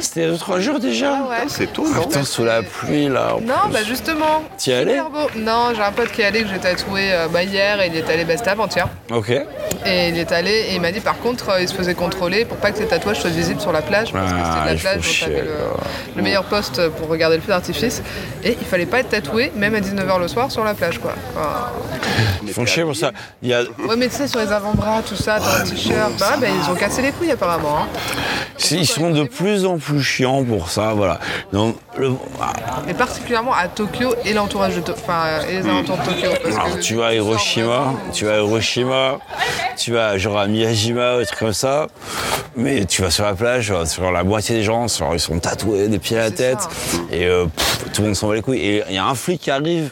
[0.00, 1.36] C'était deux, trois jours déjà Ah ouais.
[1.48, 3.34] C'est tôt, non Putain, sous la pluie, là.
[3.36, 3.72] en Non, plus.
[3.72, 4.42] bah justement.
[4.56, 5.28] T'y es allé Super beau.
[5.36, 7.96] Non, j'ai un pote qui est allé, que j'ai tatoué euh, bah, hier, et il
[7.96, 8.88] est allé, bah, c'était avant-hier.
[9.12, 9.30] Ok.
[9.86, 12.44] Et il est allé, et il m'a dit par contre, euh, il se faisait contrôler
[12.44, 14.70] pour pas que tes tatouages soient visibles sur la plage, parce que Ah, c'était de
[14.70, 15.48] la faut plage, donc t'avais
[16.16, 18.02] le, meilleur poste pour regarder le feu d'artifice.
[18.44, 21.12] Et il fallait pas être tatoué, même à 19h le soir, sur la plage, quoi.
[21.36, 21.70] Enfin,
[22.46, 23.12] Ils font chier pour ça.
[23.42, 23.62] Il y a...
[23.62, 26.70] Ouais, mais tu sais, sur les avant-bras, tout ça, dans le t-shirt, bah, bah, ils
[26.70, 27.78] ont cassé les couilles apparemment.
[27.82, 27.86] hein.
[28.70, 31.18] Ils sont de plus en plus chiants pour ça, voilà.
[31.52, 32.12] Donc, le...
[32.88, 36.30] Et particulièrement à Tokyo et l'entourage de Tokyo, enfin, et les alentours de Tokyo.
[36.42, 39.18] parce Alors, que tu vas à Hiroshima, tu vas à Hiroshima,
[39.76, 41.86] tu vas genre à Miyajima, ou des trucs comme ça,
[42.56, 45.88] mais tu vas sur la plage, sur la moitié des gens, sur- ils sont tatoués
[45.88, 46.68] des pieds à la tête, ça.
[47.10, 48.58] et euh, pff, tout le monde s'en bat les couilles.
[48.60, 49.90] Et il y a un flic qui arrive,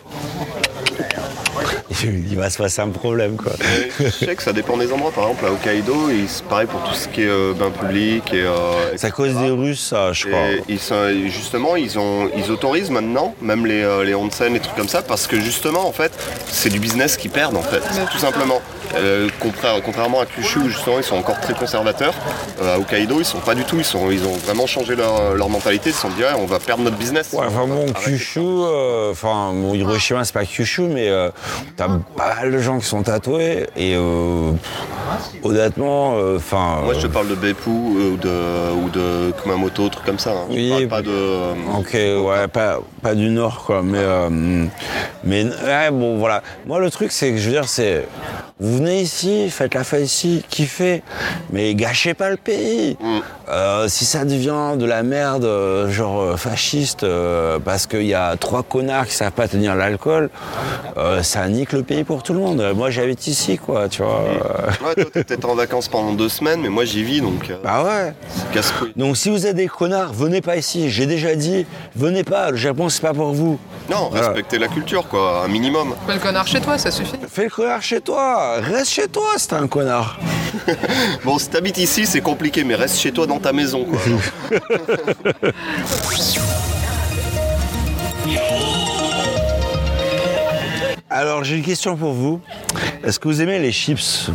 [2.04, 3.52] il va se passer un problème, quoi.
[4.00, 5.12] Je sais que ça dépend des endroits.
[5.12, 8.32] Par exemple, à Hokkaido, il- c'est pareil pour tout ce qui est euh, bain public.
[8.32, 10.48] Et, euh, C'est à cause des Russes, ça, je crois.
[10.50, 14.60] Et ils sont- justement, ils, ont, ils autorisent maintenant, même les, euh, les onsen et
[14.60, 16.12] trucs comme ça, parce que justement, en fait,
[16.46, 18.60] c'est du business qu'ils perdent, en fait, tout simplement.
[18.94, 22.14] Euh, contraire- contrairement à Kyushu, où justement, ils sont encore très conservateurs,
[22.62, 25.34] euh, à Hokkaido, ils sont pas du tout, ils, sont, ils ont vraiment changé leur,
[25.34, 27.30] leur mentalité, ils se sont dit, ouais, on va perdre notre business.
[27.32, 27.86] Ouais, enfin bon.
[27.92, 31.30] Kyushu, euh, enfin bon, Hiroshima c'est pas Kyushu, mais euh,
[31.76, 36.80] t'as pas mal de gens qui sont tatoués et euh, pff, honnêtement, euh, enfin.
[36.84, 40.30] Moi, je te parle de Beppu euh, ou, de, ou de Kumamoto, trucs comme ça.
[40.30, 40.46] hein.
[40.50, 41.10] Je Oui, parle pas de.
[41.10, 43.82] euh, Ok, ouais, pas, pas du nord, quoi.
[43.82, 44.64] Mais, euh,
[45.24, 46.42] mais ouais, bon, voilà.
[46.66, 48.06] Moi, le truc, c'est que je veux dire, c'est.
[48.58, 51.02] Vous venez ici, faites la fête ici, kiffez,
[51.50, 52.96] mais gâchez pas le pays.
[52.98, 53.18] Mm.
[53.50, 58.14] Euh, si ça devient de la merde, euh, genre euh, fasciste, euh, parce qu'il y
[58.14, 60.30] a trois connards qui savent pas tenir l'alcool,
[60.96, 62.62] euh, ça nique le pays pour tout le monde.
[62.74, 64.22] Moi, j'habite ici, quoi, tu vois.
[64.86, 67.50] Ouais, toi, t'es peut-être en vacances pendant deux semaines, mais moi, j'y vis, donc.
[67.50, 68.14] euh, bah ouais.
[68.28, 68.92] c'est casse-couille.
[68.96, 70.90] Donc si vous êtes des connards, venez pas ici.
[70.90, 72.50] J'ai déjà dit, venez pas.
[72.50, 73.58] Le Japon, c'est pas pour vous.
[73.90, 74.26] Non, Voilà.
[74.28, 75.94] respectez la culture, quoi, un minimum.
[76.06, 77.16] Fais le connard chez toi, ça suffit.
[77.28, 78.56] Fais le connard chez toi.
[78.60, 80.18] Reste chez toi, c'est un connard.
[81.24, 83.98] Bon, si t'habites ici, c'est compliqué, mais reste chez toi dans ta maison, quoi.
[91.18, 92.42] Alors j'ai une question pour vous.
[93.02, 94.28] Est-ce que vous aimez les chips?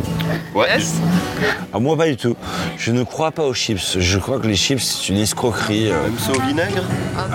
[0.52, 0.66] Ouais.
[0.68, 0.94] Yes.
[1.72, 2.36] Ah, Moi pas du tout.
[2.76, 3.98] Je ne crois pas aux chips.
[4.00, 5.92] Je crois que les chips c'est une escroquerie.
[5.92, 6.02] euh.
[6.02, 6.82] Même ça au vinaigre?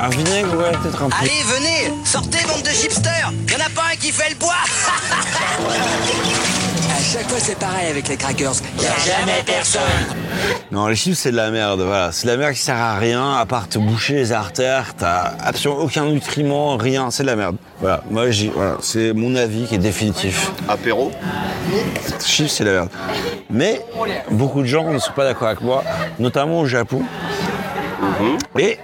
[0.01, 1.15] Un vinaigre, ouais, peut-être un peu.
[1.21, 4.53] Allez, venez Sortez, bande de chipsters Y'en a pas un qui fait le bois
[7.17, 8.53] chaque fois, c'est pareil avec les crackers.
[8.79, 9.81] Y'a jamais personne
[10.71, 11.81] Non, les chips c'est de la merde.
[11.81, 14.93] Voilà, c'est de la merde qui sert à rien à part te boucher les artères.
[14.95, 17.09] T'as absolument aucun nutriment, rien.
[17.09, 17.55] C'est de la merde.
[17.79, 20.51] Voilà, moi j'ai, voilà, c'est mon avis qui est définitif.
[20.69, 21.11] Apéro
[22.23, 22.89] chips, c'est la merde.
[23.49, 23.81] Mais
[24.29, 25.83] beaucoup de gens ne sont pas d'accord avec moi,
[26.19, 27.01] notamment au Japon.
[28.59, 28.77] Et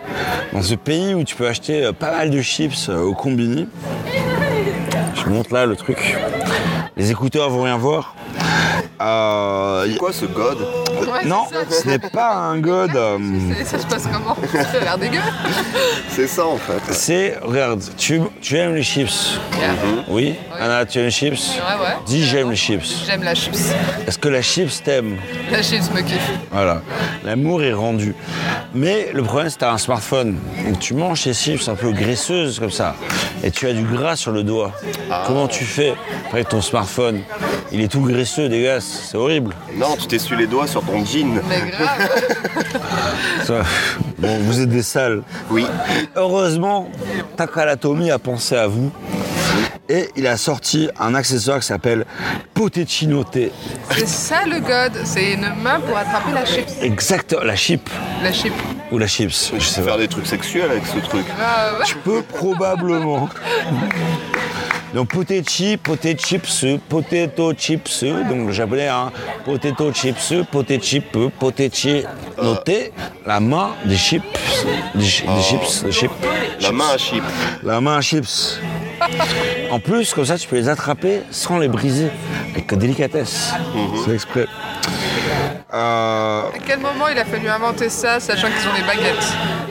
[0.53, 3.67] dans ce pays où tu peux acheter euh, pas mal de chips euh, au combini,
[5.15, 6.15] je montre là le truc.
[6.95, 8.15] Les écouteurs vont rien voir.
[9.01, 10.57] Euh, Quoi, ce god
[11.11, 12.95] Ouais, non, ce n'est pas un god.
[12.95, 13.17] euh,
[13.65, 15.19] ça se passe comment Ça a l'air dégueu.
[16.09, 16.93] C'est ça, en fait.
[16.93, 19.39] C'est, regarde, tu, tu aimes les chips
[20.07, 21.51] Oui Anna, tu aimes les chips?
[21.55, 21.93] Ouais, ouais.
[22.05, 23.05] Dis j'aime les chips.
[23.05, 23.73] J'aime la chips.
[24.07, 25.17] Est-ce que la chips t'aime?
[25.51, 26.31] La chips me kiffe.
[26.51, 26.81] Voilà,
[27.23, 28.15] l'amour est rendu.
[28.73, 30.37] Mais le problème, c'est que tu as un smartphone.
[30.65, 32.95] Donc tu manges tes chips un peu graisseuses comme ça.
[33.43, 34.71] Et tu as du gras sur le doigt.
[35.27, 35.93] Comment tu fais
[36.31, 37.21] avec ton smartphone?
[37.71, 39.07] Il est tout graisseux, dégueulasse.
[39.09, 39.53] C'est horrible.
[39.75, 41.41] Non, tu t'essuies les doigts sur ton jean.
[41.49, 42.09] Mais grave.
[43.45, 43.63] Ça-
[44.19, 45.21] Bon, vous êtes des sales.
[45.49, 45.65] Oui.
[46.15, 46.89] Heureusement,
[47.35, 48.89] Takalatomi a pensé à vous.
[49.89, 52.05] Et il a sorti un accessoire qui s'appelle
[52.53, 53.37] Potechinote.
[53.91, 54.93] C'est ça le god.
[55.03, 56.71] C'est une main pour attraper la chips.
[56.81, 57.89] Exact, la chip.
[58.23, 58.53] La chip.
[58.93, 61.25] Ou la chips, je sais faire des trucs sexuels avec ce truc.
[61.85, 63.27] Tu peux probablement.
[64.93, 69.11] Donc potechi, potato chips, potato chips, donc le japonais, hein,
[69.43, 72.03] potato chips, potato chip, potechi
[72.41, 72.91] noté,
[73.25, 74.23] la main des chips,
[74.93, 76.11] des, chi- des chips, des chips,
[76.61, 77.23] La main à chip.
[77.63, 78.59] la main à chips.
[79.71, 82.09] En plus, comme ça, tu peux les attraper sans les briser,
[82.51, 83.51] avec délicatesse.
[84.05, 84.45] C'est exprès.
[85.73, 89.25] Euh, À quel moment il a fallu inventer ça, sachant qu'ils ont des baguettes?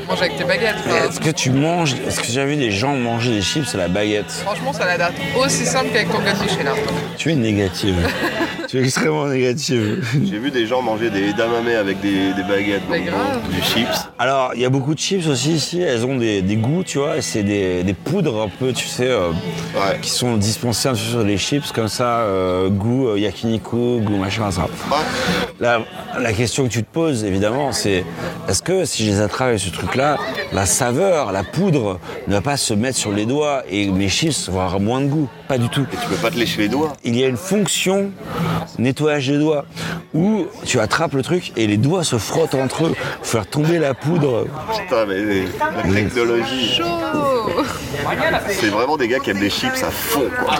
[0.08, 0.74] Mange avec tes baguettes.
[0.84, 3.78] enfin, est-ce que tu manges, est-ce que j'ai vu des gens manger des chips à
[3.78, 4.30] la baguette?
[4.32, 6.74] Franchement, ça a l'air d'être aussi simple qu'avec ton god Michelin.
[7.16, 7.94] Tu es négative.
[8.72, 9.76] Tu es extrêmement négatif.
[10.24, 13.40] J'ai vu des gens manger des edamame avec des, des baguettes, Mais donc, grave.
[13.50, 14.08] du chips.
[14.18, 15.82] Alors, il y a beaucoup de chips aussi ici.
[15.82, 17.18] Elles ont des, des goûts, tu vois.
[17.18, 19.28] et C'est des, des poudres un peu, tu sais, euh,
[19.74, 19.98] Ouais.
[20.00, 24.16] qui sont dispensées un peu sur les chips comme ça, euh, goût euh, yakiniku, goût
[24.16, 24.62] machin, ça.
[24.62, 24.96] Ouais.
[25.60, 25.82] La,
[26.18, 28.06] la question que tu te poses, évidemment, c'est
[28.48, 30.16] est-ce que si je les attrape avec ce truc-là,
[30.54, 34.48] la saveur, la poudre ne va pas se mettre sur les doigts et mes chips
[34.48, 35.28] vont avoir moins de goût?
[35.52, 35.82] Pas du tout.
[35.92, 36.94] Et tu peux pas te lécher les doigts.
[37.04, 38.10] Il y a une fonction
[38.78, 39.66] nettoyage des doigts
[40.14, 43.78] où tu attrapes le truc et les doigts se frottent entre eux, pour faire tomber
[43.78, 44.46] la poudre.
[44.74, 46.80] Putain, mais la technologie.
[48.48, 50.54] C'est vraiment des gars qui aiment des chips à fond, quoi.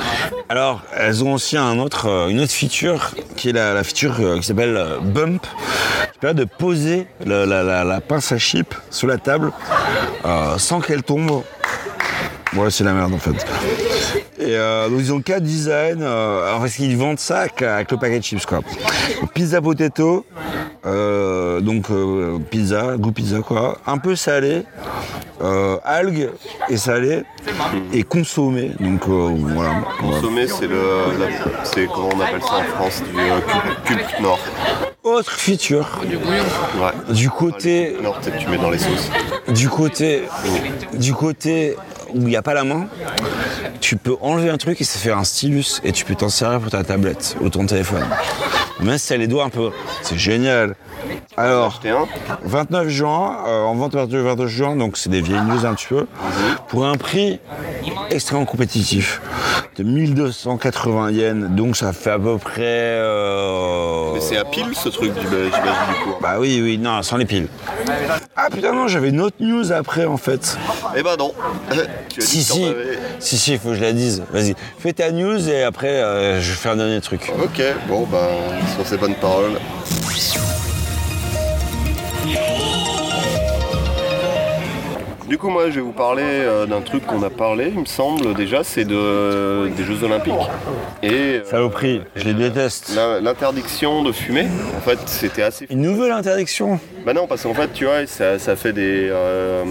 [0.50, 4.37] Alors, elles ont aussi un autre, une autre feature qui est la, la feature euh,
[4.40, 5.46] qui s'appelle euh, Bump,
[6.12, 9.52] qui permet de poser la, la- la- la pince à chip sous la table
[10.26, 11.42] euh, sans qu'elle tombe.
[12.56, 13.32] Ouais, c'est la merde en fait.
[14.38, 16.02] Et euh, donc ils ont quatre designs.
[16.02, 18.60] Euh, alors parce qu'ils vendent ça avec, avec le paquet de chips quoi.
[19.34, 20.26] Pizza potato,
[20.84, 24.64] euh, donc euh, pizza, goût pizza quoi, un peu salé,
[25.42, 26.28] euh, algues
[26.68, 27.22] et salé
[27.92, 28.72] et consommé.
[28.80, 29.82] Donc euh, voilà.
[30.00, 30.78] Consommé, c'est le.
[31.64, 34.40] c'est comment on appelle ça en France Du cube, cube nord.
[35.04, 36.44] Autre feature Du bouillon.
[36.80, 37.14] Ouais.
[37.14, 39.10] du côté Nord, tu mets dans les sauces.
[39.48, 40.22] du côté
[40.94, 41.76] du côté
[42.14, 42.87] où il n'y a pas la main,
[43.81, 46.61] tu peux enlever un truc et ça fait un stylus et tu peux t'en servir
[46.61, 48.05] pour ta tablette ou ton téléphone.
[48.81, 49.70] Même si t'as les doigts un peu.
[50.03, 50.75] C'est génial.
[51.36, 52.06] Alors, T'es un
[52.44, 55.64] 29 juin, euh, en vente à partir du 29 juin, donc c'est des vieilles news
[55.66, 56.06] un petit peu,
[56.68, 57.40] pour un prix
[58.10, 59.20] extrêmement compétitif
[59.76, 62.60] de 1280 yens, donc ça fait à peu près.
[62.62, 66.14] euh, Mais c'est à pile ce truc, du- j'imagine, du coup.
[66.20, 67.48] Bah oui, oui, non, sans les piles.
[68.36, 70.58] Ah putain, non, j'avais une autre news après en fait.
[70.96, 71.32] Eh ben non.
[72.10, 72.98] tu as Si, dit que t'en si, avais.
[73.18, 74.22] si, si, il faut que je la dise.
[74.32, 77.32] Vas-y, fais ta news et après euh, je faire un dernier truc.
[77.42, 78.28] Ok, bon, bah,
[78.76, 79.58] sur ces bonnes paroles.
[85.28, 87.85] Du coup, moi, je vais vous parler euh, d'un truc qu'on a parlé, il me
[87.87, 90.32] semble déjà, c'est de, des Jeux Olympiques.
[91.02, 92.92] Et euh, Saloperie, je les déteste.
[92.96, 97.54] la- l'interdiction de fumer, en fait, c'était assez Une nouvelle interdiction Bah non, parce qu'en
[97.54, 99.64] fait, tu vois, ça, ça fait des, euh,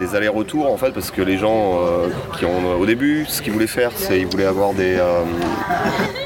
[0.00, 3.52] des allers-retours, en fait, parce que les gens euh, qui ont, au début, ce qu'ils
[3.52, 4.96] voulaient faire, c'est ils voulaient avoir des...
[4.98, 5.22] euh,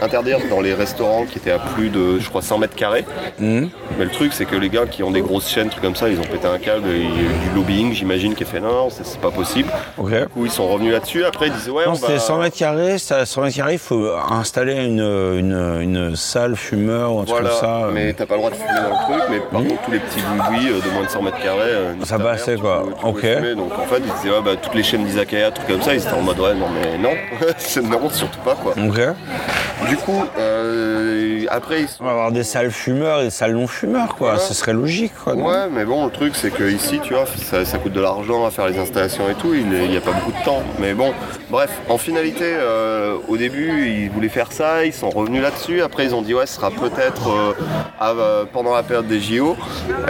[0.03, 3.05] interdire dans les restaurants qui étaient à plus de, je crois, 100 mètres carrés.
[3.39, 3.69] Mhm.
[3.99, 6.09] Mais le truc, c'est que les gars qui ont des grosses chaînes, trucs comme ça,
[6.09, 8.61] ils ont pété un câble, il y a eu du lobbying, j'imagine, qui a fait
[8.61, 9.69] non, c'est c'est pas possible.
[9.99, 10.11] Ok.
[10.15, 11.25] Du coup, ils sont revenus là-dessus.
[11.25, 12.19] Après, ils disaient, ouais, Non, on c'était va...
[12.21, 16.57] 100 mètres carrés, c'était à 100 mètres carrés, il faut installer une, une, une salle
[16.57, 17.89] fumeur ou un truc Voilà, comme ça.
[17.93, 19.99] mais t'as pas le droit de fumer dans le truc, mais par contre tous les
[19.99, 22.85] petits boui de moins de 100 mètres carrés, euh, Ça passait, tu quoi.
[22.85, 23.21] peux- tu peux Ok.
[23.37, 23.55] fumer.
[23.57, 26.01] Donc en fait ils disaient ouais, bah, toutes les chaînes d'Izakaya, trucs comme ça, ils
[26.01, 27.11] étaient en mode ouais non mais non,
[27.59, 28.73] C'est- non surtout pas quoi.
[28.73, 29.01] Ok.
[29.89, 32.03] Du coup euh, après ils sont...
[32.03, 34.31] On va avoir des salles fumeurs et des salles non fumeurs, quoi.
[34.35, 34.39] Voilà.
[34.41, 35.35] Ce serait logique, quoi.
[35.35, 38.45] Ouais mais bon le truc c'est que ici tu vois ça, ça coûte de l'argent
[38.47, 40.63] à faire les installations et tout, il n'y a pas beaucoup de temps.
[40.79, 41.13] Mais bon
[41.51, 46.05] bref en finalité euh, au début ils voulaient faire ça, ils sont revenus là-dessus, après
[46.05, 47.29] ils ont dit ouais ce sera peut-être
[48.03, 49.57] euh, pendant la période des JO.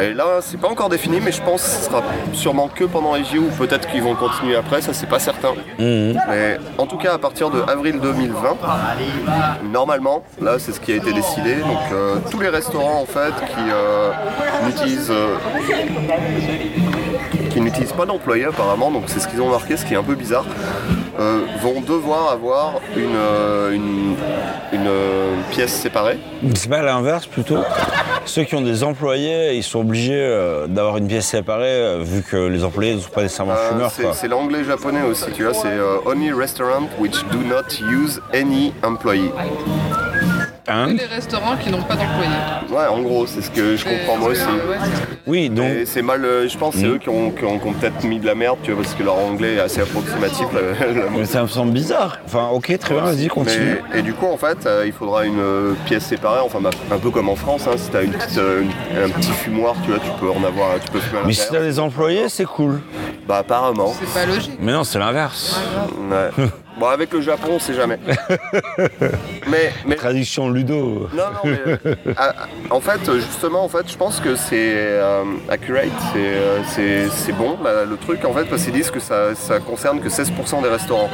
[0.00, 3.14] Et là c'est pas encore défini mais je pense que ce sera sûrement que pendant
[3.14, 5.54] les JO ou peut-être qu'ils vont continuer après, ça c'est pas certain.
[5.78, 8.56] Mais en tout cas à partir de avril 2020,
[9.72, 13.32] normalement, là c'est ce qui a été décidé, donc euh, tous les restaurants en fait
[13.54, 15.36] qui n'utilisent euh,
[17.61, 20.03] qui n'utilisent pas d'employés apparemment, donc c'est ce qu'ils ont marqué, ce qui est un
[20.03, 20.46] peu bizarre,
[21.18, 24.14] euh, vont devoir avoir une, euh, une,
[24.73, 26.18] une, euh, pièce séparée.
[26.55, 27.59] C'est pas l'inverse plutôt
[28.25, 32.64] Ceux qui ont des employés, ils sont obligés d'avoir une pièce séparée vu que les
[32.64, 33.92] employés ne sont pas nécessairement fumeurs.
[34.14, 39.31] c'est l'anglais japonais aussi, tu vois, c'est Only restaurant which do not use any employee.
[40.72, 42.30] Hein Les restaurants qui n'ont pas d'employés.
[42.70, 44.42] Ouais, en gros, c'est ce que je comprends moi aussi.
[44.42, 44.76] Ouais,
[45.26, 46.92] Oui, donc c'est mal, euh, je pense, c'est Mm.
[46.94, 48.94] eux qui ont, qui ont- qui ont peut-être mis de la merde, tu vois, parce
[48.94, 50.46] que leur anglais est assez approximatif.
[51.16, 52.18] mais ça me semble bizarre.
[52.24, 53.83] Enfin, ok, très bien, vas-y, continue.
[53.92, 56.70] Mais- et du coup, en fait, euh, il faudra une euh, pièce séparée, enfin, bah,
[56.92, 59.74] un peu comme en France, hein, si t'as une petite, euh, une- un petit fumoir,
[59.85, 62.28] tu vois, tu peux en avoir, tu peux fumer à Mais si t'as des employés,
[62.28, 62.80] c'est cool.
[63.26, 63.92] Bah, apparemment.
[63.98, 64.59] C'est pas logique.
[64.61, 65.61] Mais non, c'est l'inverse.
[66.11, 66.44] Ouais.
[66.81, 67.99] bon, avec le Japon, on sait jamais.
[69.51, 71.09] mais, mais Traduction ludo.
[71.12, 72.33] Non, non, mais euh,
[72.71, 77.33] en fait, justement, en fait, je pense que c'est euh, accurate, c'est, euh, c'est, c'est
[77.33, 80.62] bon là, le truc, en fait, parce qu'ils disent que ça, ça concerne que 16%
[80.62, 81.11] des restaurants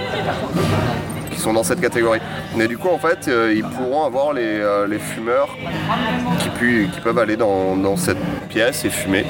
[1.36, 2.20] qui sont dans cette catégorie.
[2.56, 5.54] Mais du coup, en fait, euh, ils pourront avoir les, euh, les fumeurs
[6.40, 8.16] qui, pu- qui peuvent aller dans, dans cette
[8.48, 9.24] pièce et fumer.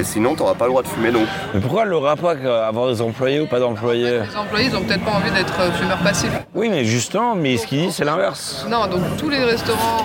[0.00, 1.12] Et sinon, tu n'auras pas le droit de fumer.
[1.12, 4.82] Donc, Mais pourquoi le rapport avoir des employés ou pas d'employés Les employés, ils ont
[4.82, 6.32] peut-être pas envie d'être euh, fumeurs passifs.
[6.54, 8.66] Oui, mais justement, mais ce qu'il dit, c'est l'inverse.
[8.68, 10.04] Non, donc tous les restaurants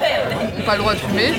[0.58, 1.34] n'ont pas le droit de fumer,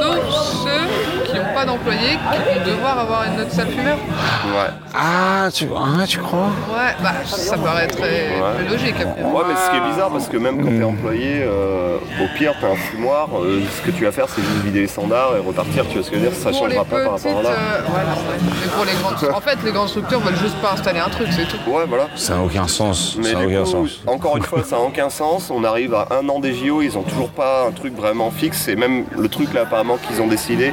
[0.00, 1.15] sauf ceux n'ont
[1.56, 3.96] pas d'employés, qui vont devoir avoir une autre salle fumeur.
[3.96, 4.70] ouais.
[4.94, 6.50] Ah, tu, ah, tu crois?
[6.70, 8.54] Ouais, bah ça paraît très Ouais.
[8.58, 8.94] plus logique.
[9.00, 9.22] après.
[9.22, 12.54] Ouais, mais ce qui est bizarre, parce que même quand t'es employé, euh, au pire,
[12.60, 15.46] t'as un fumoir, euh, ce que tu vas faire, c'est juste vider les standards et
[15.46, 17.48] repartir, tu vois ce que je veux dire, ça changera pas par rapport à là.
[17.50, 18.54] euh, ouais, non, ouais.
[18.60, 21.28] mais pour les grandes, en fait, les grandes structures veulent juste pas installer un truc,
[21.30, 21.58] c'est tout.
[21.70, 22.08] Ouais, voilà.
[22.16, 23.16] Ça n'a aucun sens.
[23.18, 24.00] Mais ça aucun coup, sens.
[24.06, 25.50] encore une fois, ça n'a aucun sens.
[25.50, 28.68] On arrive à un an des JO, ils ont toujours pas un truc vraiment fixe.
[28.68, 30.72] Et même le truc là, apparemment, qu'ils ont décidé,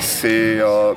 [0.00, 0.92] c'est euh,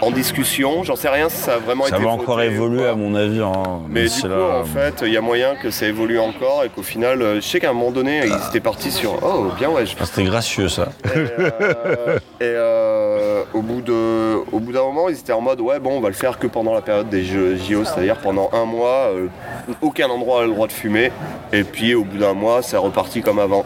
[0.00, 0.82] en discussion.
[0.84, 2.04] J'en sais rien si ça a vraiment Ça été.
[2.04, 3.40] va encore évoluer à mon avis.
[3.40, 3.80] hein.
[3.88, 6.62] Mais du c'est coup, là- en fait, il y a moyen que ça évolue encore
[6.64, 9.46] et qu'au final, euh, je sais qu'à un moment donné, ils étaient partis sur Oh,
[9.58, 10.88] bien, ouais, je Ah, C'était gracieux ça.
[11.04, 15.60] et, euh, et, euh, au bout de, au bout d'un moment, ils étaient en mode
[15.60, 18.50] ouais bon, on va le faire que pendant la période des Jeux- JO, c'est-à-dire pendant
[18.52, 19.26] un mois, euh,
[19.82, 21.10] aucun endroit a le droit de fumer.
[21.52, 23.64] Et puis au bout d'un mois, c'est reparti comme avant.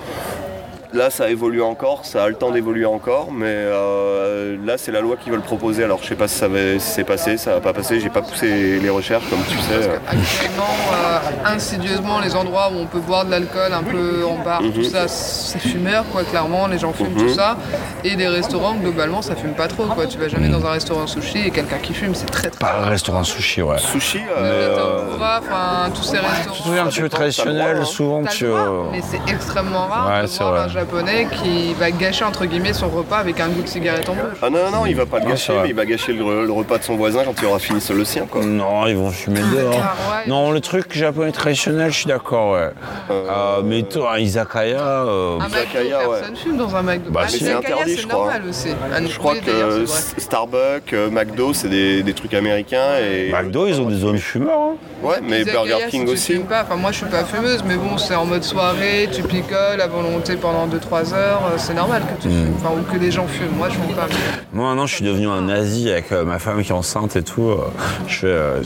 [0.93, 5.01] Là, ça évolue encore, ça a le temps d'évoluer encore, mais euh, là, c'est la
[5.01, 5.85] loi qui veut le proposer.
[5.85, 8.01] Alors, je sais pas si ça va, si c'est passé, ça va pas passer.
[8.01, 9.89] J'ai pas poussé les recherches, comme tu sais.
[10.09, 11.19] Actuellement, euh,
[11.55, 14.73] insidieusement, les endroits où on peut boire de l'alcool un peu en bar, Mhm.
[14.73, 17.57] tout ça, c'est fumeur, quoi, clairement, les gens fument tout ça.
[18.03, 20.07] Et des restaurants, globalement, ça fume pas trop, quoi.
[20.07, 22.59] Tu vas jamais dans un restaurant sushi et quelqu'un qui fume, c'est très très.
[22.59, 23.79] Pas un restaurant sushi, ouais.
[23.79, 26.53] Sushi, euh, enfin, tous ces restaurants.
[26.57, 28.47] Tu te souviens, un petit peu traditionnel, souvent tu.
[28.91, 30.80] mais c'est extrêmement rare Ouais, de c'est voir vrai.
[30.81, 34.39] Japonais qui va gâcher entre guillemets son repas avec un goût de cigarette en bouche.
[34.43, 36.47] ah non, non, non, il va pas le Non, gâcher, mais il va gâcher le,
[36.47, 38.43] le repas de son voisin quand il aura fini le sien, quoi.
[38.45, 39.75] Non, ils vont fumer dehors.
[39.83, 40.29] Ah ouais.
[40.29, 42.71] Non, le truc japonais traditionnel, je suis d'accord, ouais.
[43.11, 46.17] Euh, mais toi, un izakaya, euh, Un McDo, izakaya, ouais.
[46.19, 47.11] personne fume dans un McDo.
[47.11, 47.29] Bah, Un.
[47.29, 48.19] C'est interdit, je crois.
[48.25, 48.69] normal aussi.
[48.71, 49.85] Un- Je crois que
[50.19, 53.31] Starbucks, euh, McDo, c'est des, des trucs américains et.
[53.33, 54.59] McDo, ils ont des zones fumeurs.
[54.61, 54.75] hein.
[55.03, 56.33] Ouais, mais Burger King tu aussi.
[56.35, 56.63] fumes Pas.
[56.63, 59.87] Enfin, moi, je suis pas fumeuse, mais bon, c'est en mode soirée, tu picoles à
[59.87, 62.45] volonté pendant 2-3 heures, euh, c'est normal que tu Hmm.
[62.45, 62.55] fumes.
[62.57, 63.51] Enfin, ou que les gens fument.
[63.57, 64.07] Moi, je fume pas.
[64.53, 67.23] Moi, maintenant, je suis devenu un nazi avec euh, ma femme qui est enceinte et
[67.23, 67.49] tout.
[67.51, 67.59] euh,
[68.07, 68.27] je fais.
[68.27, 68.63] euh,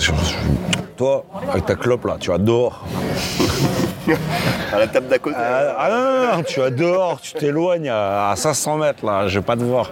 [0.97, 2.85] toi, avec ta clope là, tu vas dehors.
[4.73, 5.37] À la table d'à côté.
[5.39, 5.97] Ah, ah non,
[6.31, 9.57] non, non, tu vas dehors, tu t'éloignes à, à 500 mètres là, je vais pas
[9.57, 9.91] te voir.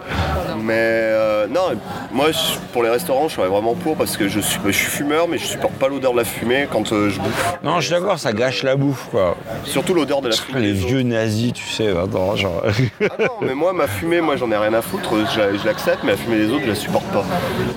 [0.62, 1.72] Mais euh, non,
[2.12, 4.86] moi je- pour les restaurants, je serais vraiment pour parce que je suis, je suis
[4.86, 7.54] fumeur, mais je supporte pas l'odeur de la fumée quand euh, je bouffe.
[7.64, 9.36] Non, je suis d'accord, ça gâche la bouffe quoi.
[9.64, 10.60] Surtout l'odeur de la fumée.
[10.60, 12.62] Les vieux nazis, tu sais, attends, genre.
[12.64, 15.64] Ah non, mais moi ma fumée, moi j'en ai rien à foutre, je, la- je
[15.64, 17.24] l'accepte, mais la fumée des autres, je la supporte pas.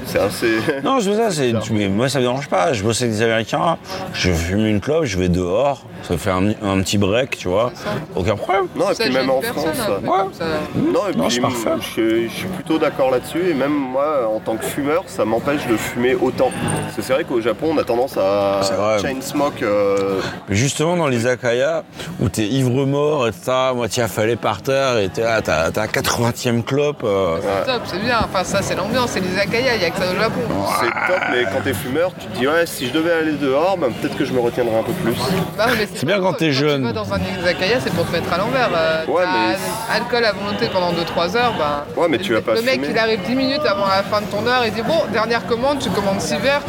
[0.05, 0.57] C'est assez.
[0.83, 1.53] Non, je veux ça, c'est.
[1.71, 2.73] Mais moi, ça me dérange pas.
[2.73, 3.77] Je bosse avec des Américains,
[4.13, 7.71] je fume une clope, je vais dehors, ça fait un, un petit break, tu vois.
[8.15, 8.65] Aucun problème.
[8.75, 9.65] Non, et Ça puis même en France.
[9.65, 10.07] Ouais.
[10.07, 10.45] comme ça.
[10.75, 14.39] Non, et Non, puis c'est je, je suis plutôt d'accord là-dessus, et même moi, en
[14.39, 16.49] tant que fumeur, ça m'empêche de fumer autant.
[16.83, 19.61] Parce que c'est vrai qu'au Japon, on a tendance à C'est chain smoke.
[19.63, 20.19] euh,
[20.49, 21.83] justement, dans les akayas,
[22.21, 25.87] où t'es ivre-mort et t'as moitié affalé par terre et t'es là, t'as t'as la
[25.87, 27.03] 80e clope.
[27.03, 28.19] euh, Top, c'est bien.
[28.23, 30.41] Enfin, ça, c'est l'ambiance, c'est les akaya, il y a que ça au Japon.
[30.79, 33.77] C'est top, mais quand t'es fumeur, tu te dis ouais, si je devais aller dehors,
[33.77, 35.13] ben, peut-être que je me retiendrai un peu plus.
[35.57, 36.81] Bah, mais C'est bien pas quand t'es jeune.
[36.81, 38.69] Tu vas dans un izakaya, c'est pour te mettre à l'envers.
[38.75, 41.85] Euh, Ouais, mais- Alcool à volonté pendant 2-3 heures, bah.
[41.95, 42.87] Ouais, mais tu le- vas pas Le mec, fumer.
[42.91, 45.79] il arrive 10 minutes avant la fin de ton heure, il dit Bon, dernière commande,
[45.79, 46.61] tu commandes 6 verres.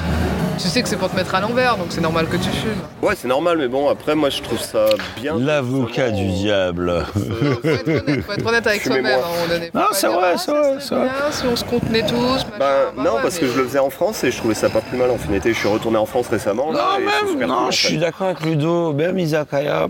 [0.59, 2.80] Tu sais que c'est pour te mettre à l'envers, donc c'est normal que tu fumes.
[3.02, 4.86] Ouais, c'est normal, mais bon, après, moi, je trouve ça
[5.20, 5.36] bien.
[5.38, 7.04] L'avocat du diable.
[7.14, 9.18] Faut être honnête, faut être honnête avec soi-même.
[9.20, 11.04] Faut Non, pas c'est vrai, Ah, c'est vrai, c'est vrai.
[11.04, 12.16] bien Si on se contenait tous.
[12.16, 12.46] machin.
[12.59, 14.70] Ben Bah non, ouais, parce que je le faisais en France et je trouvais ça
[14.70, 15.52] pas plus mal en finalité.
[15.52, 16.72] Je suis retourné en France récemment.
[16.72, 17.88] là, Non, et c'est même, super non, cool, je fait.
[17.88, 19.88] suis d'accord avec Ludo, même Izakaya.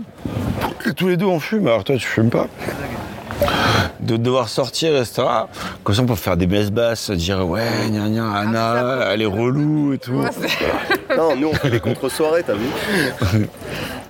[0.97, 2.47] Tous les deux on fume, alors toi tu fumes pas.
[3.99, 5.23] De devoir sortir, etc.
[5.83, 9.25] Comme ça on peut faire des messes basses, dire ouais, gna gna, Anna, elle est
[9.25, 10.13] relou et tout.
[10.13, 10.29] Ouais,
[11.17, 13.47] Non, nous on fait des contre-soirées, t'as vu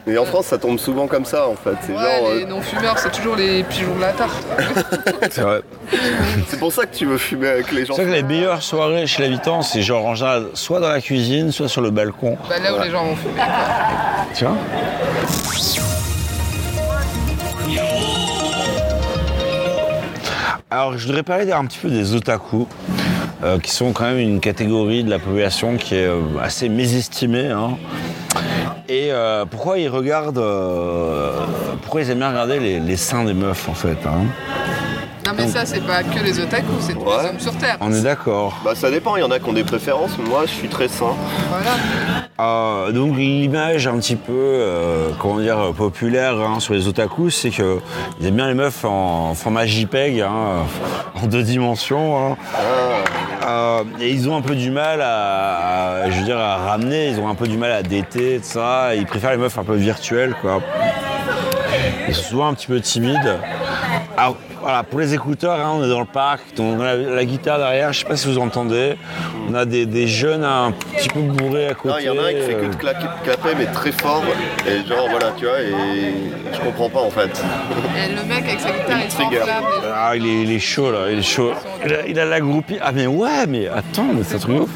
[0.10, 1.76] Et en France, ça tombe souvent comme ça en fait.
[1.86, 4.46] C'est Ouais, genre, les euh, non-fumeurs, c'est toujours les pigeons de la tarte.
[5.30, 5.62] C'est vrai.
[6.48, 7.94] c'est pour ça que tu veux fumer avec les gens.
[7.94, 11.02] C'est vrai que les meilleures soirées chez l'habitant, c'est genre en général soit dans la
[11.02, 12.38] cuisine, soit sur le balcon.
[12.48, 13.42] Bah, là où les gens vont fumer.
[14.34, 14.56] Tu vois
[20.80, 22.68] Alors, je voudrais parler un petit peu des otaku,
[23.44, 27.48] euh, qui sont quand même une catégorie de la population qui est euh, assez mésestimée.
[27.48, 27.78] hein.
[28.88, 30.44] Et euh, pourquoi ils regardent,
[31.82, 34.28] pourquoi ils aiment bien regarder les, les seins des meufs en fait hein
[35.28, 37.18] Non, mais ça, c'est pas que les otaku, c'est tous Ouais.
[37.24, 37.78] les hommes sur Terre.
[37.82, 38.58] On est d'accord.
[38.64, 40.70] Bah ça dépend, il y en a qui ont des préférences, mais moi je suis
[40.70, 41.14] très sain.
[41.50, 41.76] Voilà.
[42.40, 47.36] Euh, donc l'image un petit peu, euh, comment dire, euh, populaire hein, sur les otakus,
[47.36, 47.80] c'est que
[48.22, 50.64] ils aiment bien les meufs en format JPEG, hein,
[51.22, 52.32] en deux dimensions.
[52.32, 52.38] hein.
[53.48, 57.10] Euh, et ils ont un peu du mal à, à- je veux dire, à ramener,
[57.10, 58.96] ils ont un peu du mal à dater, tout ça.
[58.96, 60.62] Ils préfèrent les meufs un peu virtuelles, quoi.
[62.08, 63.38] Ils sont souvent un petit peu timides.
[64.18, 64.38] Alors,
[64.68, 67.58] voilà, pour les écouteurs, hein, on est dans le parc, on a la, la guitare
[67.58, 68.98] derrière, je sais pas si vous entendez.
[69.50, 71.96] On a des, des jeunes un petit peu bourrés à côté.
[72.02, 74.24] Il y en a un qui fait que de claquer- clapper, mais très fort.
[74.68, 75.72] Et genre, voilà, tu vois, et
[76.54, 77.42] je comprends pas en fait.
[77.96, 81.20] Et le mec avec sa guitare, il Ah, il est, il est chaud là, il
[81.20, 81.54] est chaud.
[81.86, 82.78] Il a, il a la groupie.
[82.82, 84.70] Ah, mais ouais, mais attends, mais c'est un truc ouf.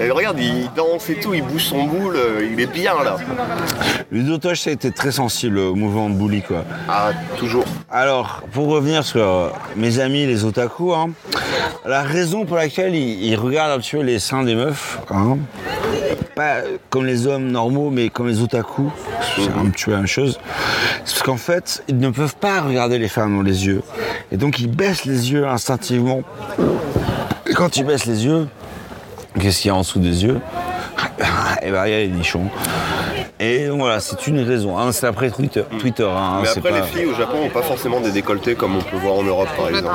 [0.00, 3.16] Et regarde, il danse et tout, il bouge son boule, euh, il est bien là.
[4.10, 6.64] Ludotoche, ça a été très sensible au mouvement de bully, quoi.
[6.88, 7.64] Ah, toujours.
[7.90, 11.10] Alors, pour revenir sur euh, mes amis les otaku, hein,
[11.84, 15.38] la raison pour laquelle ils, regardent un petit peu les seins des meufs, hein,
[16.34, 16.56] pas
[16.90, 18.90] comme les hommes normaux, mais comme les otaku,
[19.36, 20.38] c'est un petit peu la même chose,
[21.04, 23.82] c'est parce qu'en fait, ils ne peuvent pas regarder les femmes dans les yeux.
[24.32, 26.22] Et donc, ils baissent les yeux instinctivement.
[27.46, 28.48] Et quand ils baissent les yeux,
[29.38, 30.40] qu'est-ce qu'il y a en dessous des yeux?
[31.62, 32.50] Eh ben, il y a les nichons.
[33.44, 34.78] Et voilà, c'est une raison.
[34.78, 37.50] hein, c'est après Twitter, Twitter hein, Mais c'est après, pas- les filles au Japon n'ont
[37.50, 39.88] pas forcément des décolletés comme on peut voir en Europe par exemple.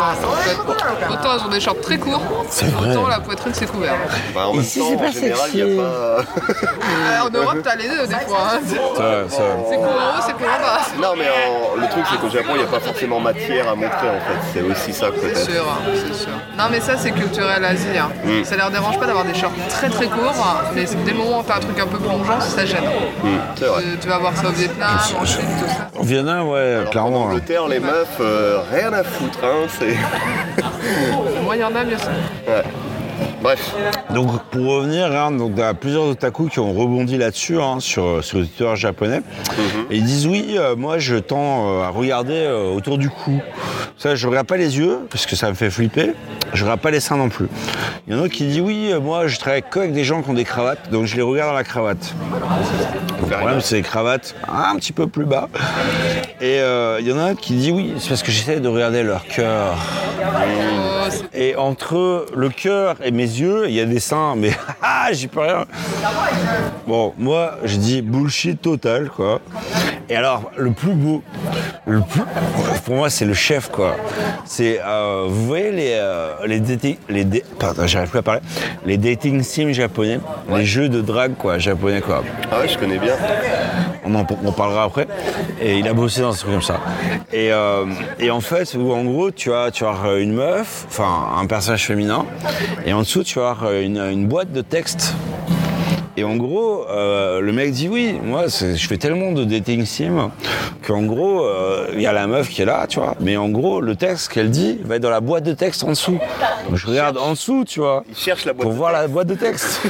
[1.12, 2.92] Autant elles ont des shorts très courts, C'est vrai.
[2.92, 3.96] autant la poitrine c'est couvert.
[4.36, 5.80] Bah, en même Ici, temps, c'est en pas général, il n'y sexy.
[5.80, 5.90] a pas.
[5.90, 8.40] Euh, en Europe, t'as les deux des fois.
[8.54, 8.60] hein.
[8.68, 10.82] C'est court en haut, c'est court en bas.
[11.02, 13.76] Non, mais en- le truc, c'est qu'au Japon, il n'y a pas forcément matière à
[13.76, 14.40] montrer en fait.
[14.54, 15.50] C'est aussi ça C'est peut-être.
[15.52, 16.32] sûr, hein, c'est sûr.
[16.58, 17.98] Non mais ça c'est culturel Asie.
[17.98, 18.10] hein.
[18.24, 18.44] Mm.
[18.44, 20.46] Ça leur dérange pas d'avoir des shorts très très courts,
[20.76, 22.84] mais c'est dès le moment où t'as un truc un peu plongeant, ça gêne.
[23.24, 23.39] Mm, c'est.
[23.56, 25.90] Tu, vas voir ça au Vietnam, en Chine, tout ça.
[26.00, 27.24] Au Vietnam, ouais, Alors, en clairement.
[27.26, 27.30] hein.
[27.32, 29.68] Angleterre, les meufs, euh, rien à foutre, hein.
[29.80, 29.96] C'est.
[31.44, 32.10] Moi il y en a, bien sûr.
[32.48, 32.64] Ouais.
[33.42, 33.76] Bref.
[34.14, 37.80] Donc pour revenir, hein, donc, il y a plusieurs otaku qui ont rebondi là-dessus, hein,
[37.80, 39.22] sur, sur les auditeurs japonais.
[39.92, 43.40] Et ils disent oui, euh, moi je tends euh, à regarder euh, autour du cou.
[43.98, 46.14] Ça, je regarde pas les yeux, parce que ça me fait flipper.
[46.54, 47.50] Je regarde pas les seins non plus.
[48.08, 50.24] Il y en a qui disent oui, euh, moi je travaille que avec des gens
[50.24, 52.16] qui ont des cravates, donc je les regarde dans la cravate.
[53.22, 55.50] Le problème, c'est les cravates un petit peu plus bas.
[56.42, 56.60] Et
[57.00, 59.26] il y en a un qui dit oui, c'est parce que j'essaie de regarder leur
[59.28, 59.76] cœur.
[60.22, 63.99] Oh, Et entre le cœur et mes yeux, il y a des
[64.36, 65.66] mais ah, j'y peux rien.
[66.88, 69.42] Bon, moi, je dis bullshit total, quoi.
[70.10, 71.22] Et alors, le plus beau,
[71.86, 72.22] le plus,
[72.86, 73.96] pour moi, c'est le chef, quoi.
[74.46, 77.26] C'est, euh, vous voyez les, euh, les dating, les,
[77.60, 78.42] pardon, j'arrive plus à parler,
[78.86, 80.20] les dating sims japonais,
[80.50, 82.24] les jeux de drague, quoi, japonais, quoi.
[82.52, 83.16] Ah ouais, je connais bien.
[84.16, 85.08] On en parlera après.
[85.62, 86.80] Et il a bossé dans ce truc comme ça.
[87.32, 87.86] Et, euh,
[88.20, 92.26] et en fait, en gros, tu as, tu as une meuf, enfin un personnage féminin,
[92.86, 95.14] et en dessous, tu as une, une boîte de texte.
[96.20, 100.32] Et en gros, euh, le mec dit oui, moi je fais tellement de dating sim
[100.86, 103.16] qu'en gros, euh, il y a la meuf qui est là, tu vois.
[103.22, 105.92] Mais en gros, le texte qu'elle dit va être dans la boîte de texte en
[105.92, 106.20] dessous.
[106.68, 108.04] Donc je regarde en dessous, tu vois.
[108.10, 109.82] Il cherche la boîte Pour de voir la boîte de texte.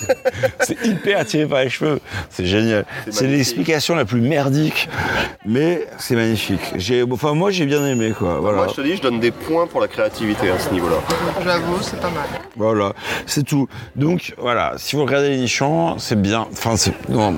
[0.60, 2.00] c'est hyper attiré par les cheveux.
[2.28, 2.84] C'est génial.
[3.08, 4.90] C'est l'explication la plus merdique,
[5.46, 6.74] mais c'est magnifique.
[6.76, 8.40] J'ai, enfin, moi, j'ai bien aimé, quoi.
[8.42, 8.58] Voilà.
[8.58, 10.96] Moi, je te dis, je donne des points pour la créativité à ce niveau-là.
[11.42, 12.28] J'avoue, c'est pas mal.
[12.56, 12.92] Voilà.
[13.24, 13.68] C'est tout.
[13.96, 14.74] Donc, voilà.
[14.76, 15.38] Si vous regardez les
[15.98, 16.46] c'est bien.
[16.52, 16.92] Enfin, c'est.
[17.08, 17.34] Non,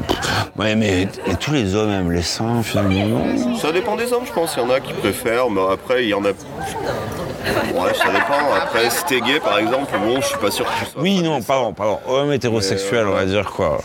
[0.58, 1.08] ouais, mais
[1.40, 3.20] tous les hommes aiment les seins, finalement.
[3.60, 4.56] Ça dépend des hommes, je pense.
[4.56, 6.28] Il y en a qui préfèrent, mais après, il y en a.
[6.28, 8.54] Ouais, ça dépend.
[8.62, 11.02] Après, si t'es gay, par exemple, bon, je suis pas sûr que tu sois.
[11.02, 11.98] Oui, non, pardon, pardon.
[12.08, 13.78] Homme hétérosexuel, on va euh, dire quoi.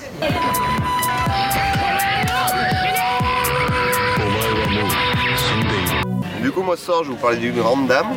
[6.42, 8.08] Du coup, moi ce soir, je vous parler d'une grande dame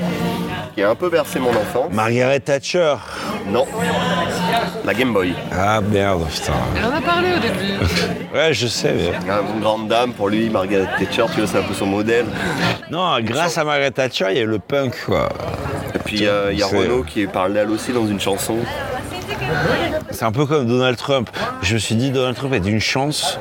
[0.75, 1.93] qui a un peu bercé mon enfance.
[1.93, 2.95] Margaret Thatcher.
[3.49, 3.67] Non.
[4.85, 5.35] La Game Boy.
[5.53, 6.53] Ah, merde, putain.
[6.77, 7.73] Elle en a parlé au début.
[8.33, 9.13] Ouais, je sais, mais.
[9.55, 12.25] Une grande dame, pour lui, Margaret Thatcher, tu vois, c'est un peu son modèle.
[12.91, 15.29] Non, grâce à Margaret Thatcher, il y a eu le punk, quoi.
[15.95, 18.57] Et puis, euh, il y a Renaud qui parle d'elle aussi dans une chanson.
[20.11, 21.29] C'est un peu comme Donald Trump.
[21.61, 23.39] Je me suis dit, Donald Trump est une chance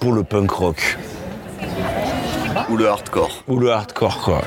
[0.00, 0.98] pour le punk rock.
[2.68, 3.44] Ou le hardcore.
[3.46, 4.42] Ou le hardcore, quoi.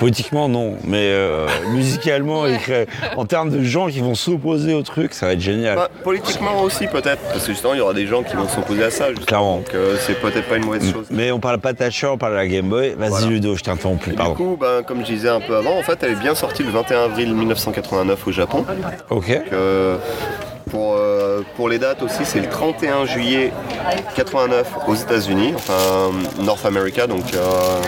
[0.00, 0.76] Politiquement, non.
[0.84, 2.86] Mais euh, musicalement, il crée-
[3.16, 5.76] en termes de gens qui vont s'opposer au truc, ça va être génial.
[5.76, 7.20] Bah, politiquement aussi, peut-être.
[7.32, 9.08] Parce que justement, il y aura des gens qui vont s'opposer à ça.
[9.10, 9.26] justement.
[9.26, 9.56] Clairement.
[9.58, 11.06] Donc, euh, c'est peut-être pas une mauvaise chose.
[11.10, 12.94] Mais on parle pas de Thatcher, on parle de la Game Boy.
[12.98, 13.26] Vas-y, Voilà.
[13.26, 14.32] Ludo, je t'interromps plus, pardon.
[14.32, 16.62] Du coup, ben, comme je disais un peu avant, en fait, elle est bien sortie
[16.62, 18.64] le 21 avril 1989 au Japon.
[19.10, 19.30] Ok.
[19.52, 19.98] Euh,
[20.70, 23.52] pour, euh, pour les dates aussi, c'est le 31 juillet
[24.14, 27.80] 89 aux États-Unis, enfin North America, donc euh,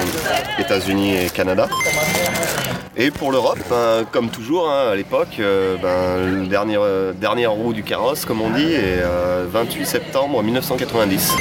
[0.59, 1.69] États-Unis et Canada.
[2.95, 7.73] Et pour l'Europe, ben, comme toujours hein, à l'époque, euh, le dernier, euh, dernière roue
[7.73, 11.33] du carrosse, comme on dit, euh, 28 septembre 1990.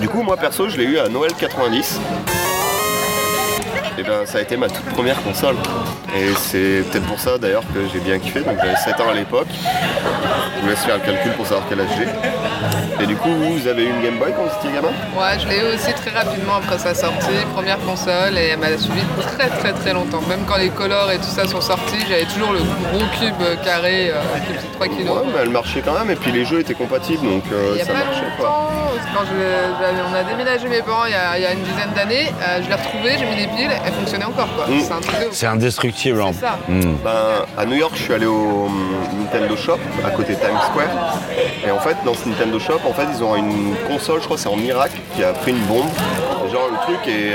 [0.00, 2.00] Du coup, moi perso, je l'ai eu à Noël 90.
[3.96, 5.56] Et ben, ça a été ma toute première console.
[6.16, 8.40] Et c'est peut-être pour ça d'ailleurs que j'ai bien kiffé.
[8.40, 9.48] Donc j'avais 7 ans à l'époque.
[10.56, 13.02] Je vous laisse faire le calcul pour savoir quel âge j'ai.
[13.02, 14.88] Et du coup, vous, avez eu une Game Boy quand vous étiez gamin?
[15.16, 18.76] Ouais, je l'ai eu aussi très rapidement après sa sortie, première console, et elle m'a
[18.76, 20.20] suivi très très très longtemps.
[20.28, 24.10] Même quand les colors et tout ça sont sortis, j'avais toujours le gros cube carré
[24.10, 25.16] euh, qui faisait 3 kilos.
[25.16, 26.10] Ouais, mais elle marchait quand même.
[26.10, 28.70] Et puis les jeux étaient compatibles, donc euh, ça pas marchait quoi.
[29.14, 31.92] quand je, on a déménagé mes parents il y a, il y a une dizaine
[31.94, 34.66] d'années, euh, je l'ai retrouvée, j'ai mis des piles, elle fonctionnait encore quoi.
[34.66, 34.80] Mm.
[34.80, 35.32] C'est un truc de ouf.
[35.32, 36.20] C'est indestructible.
[36.22, 36.30] hein.
[36.32, 36.58] C'est ça.
[36.68, 36.96] Hmm.
[37.04, 40.58] Ben, à New York, je suis allé au hum, Nintendo Shop à côté de Times
[40.70, 41.18] Square.
[41.66, 44.36] Et en fait, dans ce Nintendo Shop, en fait, ils ont une console, je crois,
[44.36, 45.86] que c'est en Irak, qui a pris une bombe.
[46.46, 47.32] Et genre le truc et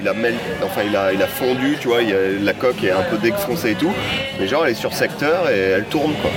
[0.00, 2.52] il a mel- enfin il a, il a fondu, tu vois, il y a- la
[2.52, 3.92] coque est un peu défoncée et tout.
[4.38, 6.30] Mais genre elle est sur secteur et elle tourne quoi.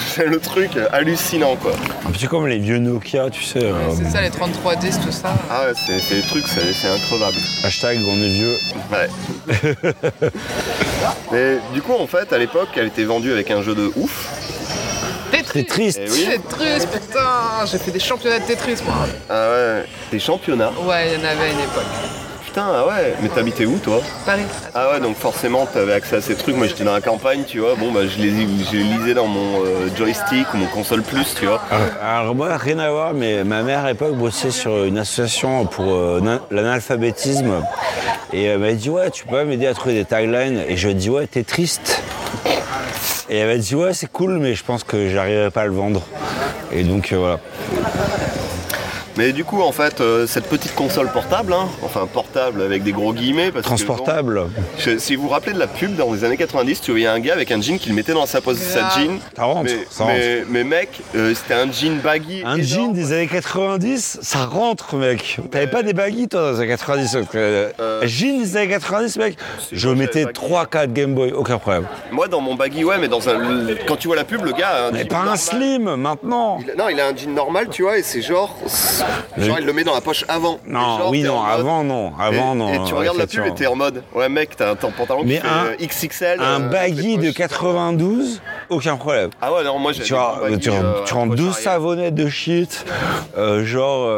[0.00, 1.72] C'est le truc hallucinant quoi.
[2.06, 3.62] Un petit peu comme les vieux Nokia, tu sais.
[3.64, 5.34] euh, C'est ça les 3310, tout ça.
[5.50, 7.36] Ah ouais, c'est c'est des trucs, c'est c'est increvable.
[7.64, 8.56] hashtag on est vieux.
[8.92, 9.08] Ouais.
[11.32, 14.28] Mais du coup, en fait, à l'époque, elle était vendue avec un jeu de ouf.
[15.32, 15.46] Tetris.
[15.52, 16.00] C'est triste.
[16.04, 16.28] Eh oui.
[16.30, 18.94] Tetris, putain, j'ai fait des championnats de Tetris moi.
[19.28, 20.70] Ah ouais, des championnats.
[20.86, 21.84] Ouais, il y en avait à une époque.
[22.56, 24.00] Putain, ah ouais, mais t'habitais où toi?
[24.24, 24.40] Paris.
[24.74, 26.56] Ah ouais, donc forcément, t'avais accès à ces trucs.
[26.56, 27.74] Moi, j'étais dans la campagne, tu vois.
[27.74, 31.34] Bon, bah, je les, je les lisais dans mon euh, joystick ou mon console plus,
[31.38, 31.60] tu vois.
[32.02, 35.84] Alors moi, rien à voir, mais ma mère à l'époque bossait sur une association pour
[35.92, 37.62] euh, na- l'analphabétisme.
[38.32, 40.62] Et elle m'a dit, ouais, tu peux pas m'aider à trouver des taglines.
[40.66, 42.00] Et je lui ai dit, ouais, t'es triste.
[43.28, 45.72] Et elle m'a dit, ouais, c'est cool, mais je pense que j'arriverai pas à le
[45.72, 46.00] vendre.
[46.72, 47.38] Et donc, euh, voilà.
[49.16, 52.92] Mais du coup, en fait, euh, cette petite console portable, hein, enfin portable avec des
[52.92, 54.34] gros guillemets, parce Transportable.
[54.34, 56.90] que bon, je- si vous vous rappelez de la pub dans les années 90, tu
[56.90, 59.18] voyais un gars avec un jean qu'il mettait dans sa, pose, sa jean.
[59.34, 60.16] Ça rentre, mais, ça rentre.
[60.18, 62.42] mais, mais mec, euh, c'était un jean baggy.
[62.44, 62.62] Un énorme.
[62.62, 65.38] jean des années 90, ça rentre, mec.
[65.50, 68.56] T'avais pas des baguilles, toi, dans les années 90 parce que, euh, Euh, Jean des
[68.56, 69.36] années 90, mec.
[69.72, 71.86] Je mettais j'avais pas 3-4 Game Boy, aucun problème.
[72.12, 73.36] Moi, dans mon baggy, ouais, mais dans un.
[73.86, 74.68] Quand tu vois la pub, le gars.
[74.68, 76.58] a un Mais jean pas un slim, maintenant.
[76.62, 78.54] Il a- Non, il a un jean normal, tu vois, et c'est genre.
[79.38, 80.58] Genre, il le met dans la poche avant.
[80.66, 82.12] Non, genre, oui, non, mode- avant, non.
[82.18, 82.72] Avant, et, non.
[82.72, 84.02] Et tu regardes la pub et t'es en mode.
[84.14, 86.40] Ouais, mec, t'as un pantalon Mais qui fait un- euh, XXL.
[86.40, 87.34] Un euh, baggy les de poches.
[87.36, 88.40] 92,
[88.70, 89.30] aucun problème.
[89.40, 90.02] Ah ouais, non, moi j'ai.
[90.04, 92.84] Tu, as, tu, rends- tu rends deux savonnettes de shit,
[93.36, 94.08] euh, genre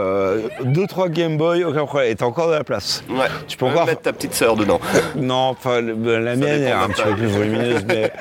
[0.64, 2.11] 2-3 Game Boy, aucun problème.
[2.11, 3.03] Et t'as encore de la place.
[3.11, 4.80] Ouais, Tu peux encore- mettre ta petite sœur dedans.
[5.16, 8.12] Non, enfin, la mienne est un petit peu plus volumineuse, mais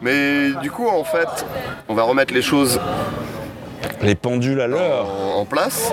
[0.00, 1.46] Mais du coup, en fait,
[1.88, 2.80] on va remettre les choses
[4.02, 5.06] les pendules à l'heure.
[5.06, 5.92] en, en place.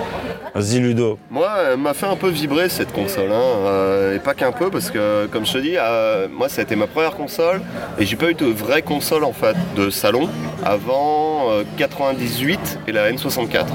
[0.54, 1.18] Vas-y, Ludo.
[1.30, 4.70] Moi, elle m'a fait un peu vibrer cette console, hein, euh, et pas qu'un peu,
[4.70, 7.60] parce que, comme je te dis, euh, moi, ça a été ma première console,
[7.98, 10.28] et j'ai pas eu de vraie console en fait de salon
[10.64, 13.66] avant euh, 98 et la N64.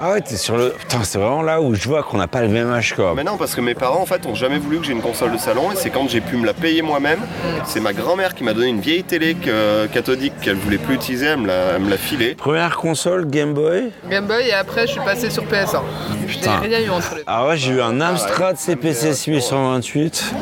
[0.00, 0.70] Ah ouais, t'es sur le.
[0.70, 3.14] Putain, c'est vraiment là où je vois qu'on n'a pas le même âge, quoi.
[3.16, 5.32] Mais non, parce que mes parents en fait ont jamais voulu que j'ai une console
[5.32, 7.18] de salon, et c'est quand j'ai pu me la payer moi-même.
[7.64, 11.26] C'est ma grand-mère qui m'a donné une vieille télé que- cathodique qu'elle voulait plus utiliser,
[11.26, 12.34] elle me l'a, elle me l'a filée.
[12.34, 13.90] Première console Game Boy?
[14.08, 15.80] Game Boy et après je suis passé sur PS1.
[16.26, 16.60] Je Putain.
[16.60, 17.24] n'ai rien eu entre les deux.
[17.26, 20.34] Ah ouais, j'ai eu un Amstrad CPC 6828.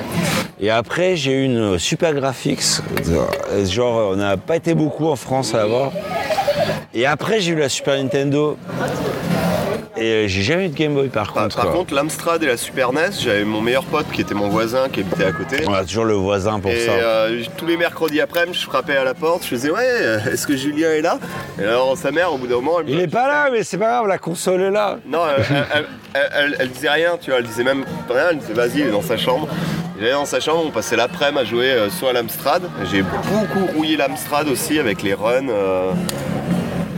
[0.61, 2.63] Et après, j'ai eu une Super Graphics.
[3.09, 5.93] Euh, Genre, on n'a pas été beaucoup en France à l'avoir.
[6.95, 8.57] Et après, j'ai eu la Super Nintendo.
[9.99, 11.57] Et euh, j'ai jamais eu de Game Boy par contre.
[11.57, 11.75] par quoi.
[11.75, 15.01] contre, l'Amstrad et la Super NES, j'avais mon meilleur pote qui était mon voisin qui
[15.01, 15.65] habitait à côté.
[15.67, 16.93] on a toujours le voisin pour Et ça.
[16.93, 20.47] euh, tous les mercredis après-midi, je frappais à la porte, je faisais ouais, euh, est-ce
[20.47, 21.19] que Julien est là?
[21.59, 23.63] Et alors sa mère, au bout d'un moment, elle me Il est pas là, mais
[23.65, 24.99] c'est pas grave, la console est là.
[25.07, 25.45] Non, elle,
[25.75, 28.81] elle- elle- elle- elle disait rien, tu vois, elle disait même rien, elle disait vas-y,
[28.81, 29.49] il est dans sa chambre.
[29.99, 32.63] J'allais dans sa chambre, on passait l'après-midi à jouer soit à l'Amstrad.
[32.93, 35.49] J'ai beaucoup rouillé l'Amstrad aussi avec les runs.
[35.49, 35.93] euh,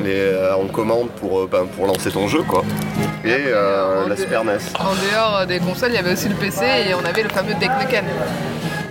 [0.03, 2.64] les, euh, en commande pour, euh, ben, pour lancer ton jeu quoi.
[3.24, 4.59] Et euh, la Super NES.
[4.78, 7.55] En dehors des consoles, il y avait aussi le PC et on avait le fameux
[7.59, 8.05] Teknoken.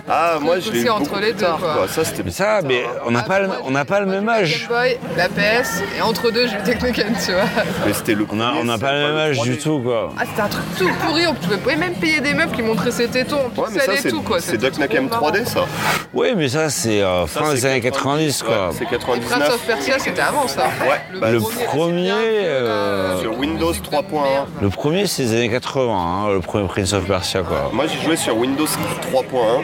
[0.10, 1.88] Ah moi je l'ai entre les deux, tard, quoi.
[1.90, 4.68] Ça c'était Mais ça, mais on n'a pas, le- on n'a pas le même âge.
[4.70, 7.42] Boy, la PS et entre deux j'ai eu Teknoken, tu vois.
[7.86, 9.50] mais c'était le On a- on n'a pas le même âge 3D.
[9.50, 10.14] du tout, quoi.
[10.18, 13.08] Ah c'était un truc tout pourri, on pouvait même payer des meufs qui montraient ses
[13.08, 14.40] tétons en Ouais mais ça et c'est tout quoi.
[14.40, 15.34] c'est C'était Duck Nukem trop marrant.
[15.34, 15.66] 3D ça.
[16.14, 18.70] Oui, mais ça, c'est euh, fin des années 90, quoi.
[18.72, 20.64] C'est Prince 99 of Persia c'était avant ça.
[20.88, 24.46] Ouais, bah, Le premier, premier, euh, sur Windows 3.1.
[24.62, 27.70] Le premier, c'est les années 80, hein, le premier Prince of Persia, quoi.
[27.74, 29.64] Moi j'ai joué sur Windows 3.1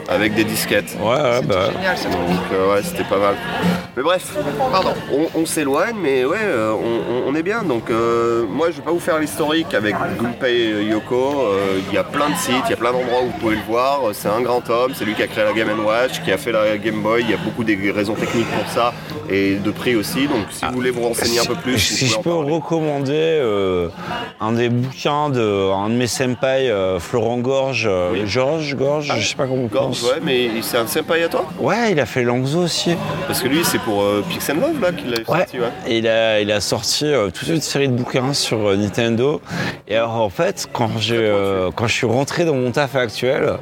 [0.11, 0.95] avec des disquettes.
[0.99, 1.67] Ouais, ouais, bah.
[1.67, 1.73] ouais.
[1.73, 2.13] Génial ce truc.
[2.13, 3.35] Donc euh, ouais, c'était pas mal.
[3.95, 4.33] Mais bref,
[4.71, 4.93] Pardon.
[5.11, 6.73] on, on s'éloigne, mais ouais, euh,
[7.27, 7.63] on, est bien.
[7.63, 11.15] Donc euh, moi, je vais pas vous faire l'historique avec Gunpei Yoko.
[11.45, 13.55] Euh, Il y a plein de sites, il y a plein d'endroits où vous pouvez
[13.55, 14.01] le voir.
[14.13, 16.51] C'est un grand homme, c'est lui qui a créé la Game Watch, qui a fait
[16.51, 17.23] la Game Boy.
[17.23, 18.93] Il y a beaucoup des raisons techniques pour ça
[19.29, 20.27] et de prix aussi.
[20.27, 22.53] Donc si vous voulez vous renseigner un peu plus, Si vous je peux en parler.
[22.55, 23.89] recommander euh,
[24.39, 29.27] un des bouquins de un de mes senpai, euh, Florent Gorge, euh, Georges Gorge, je
[29.27, 32.05] sais pas comment on Gorge, ouais, mais c'est un senpai à toi Ouais, il a
[32.05, 32.95] fait Langzo aussi.
[33.27, 35.23] Parce que lui, c'est pour euh, Pix and Love là qu'il Ouais.
[35.39, 35.65] sorti, ouais.
[35.87, 39.41] Et il a, il a sorti euh, toute une série de bouquins sur euh, Nintendo.
[39.87, 43.53] Et alors en fait, quand, j'ai, euh, quand je suis rentré dans mon taf actuel,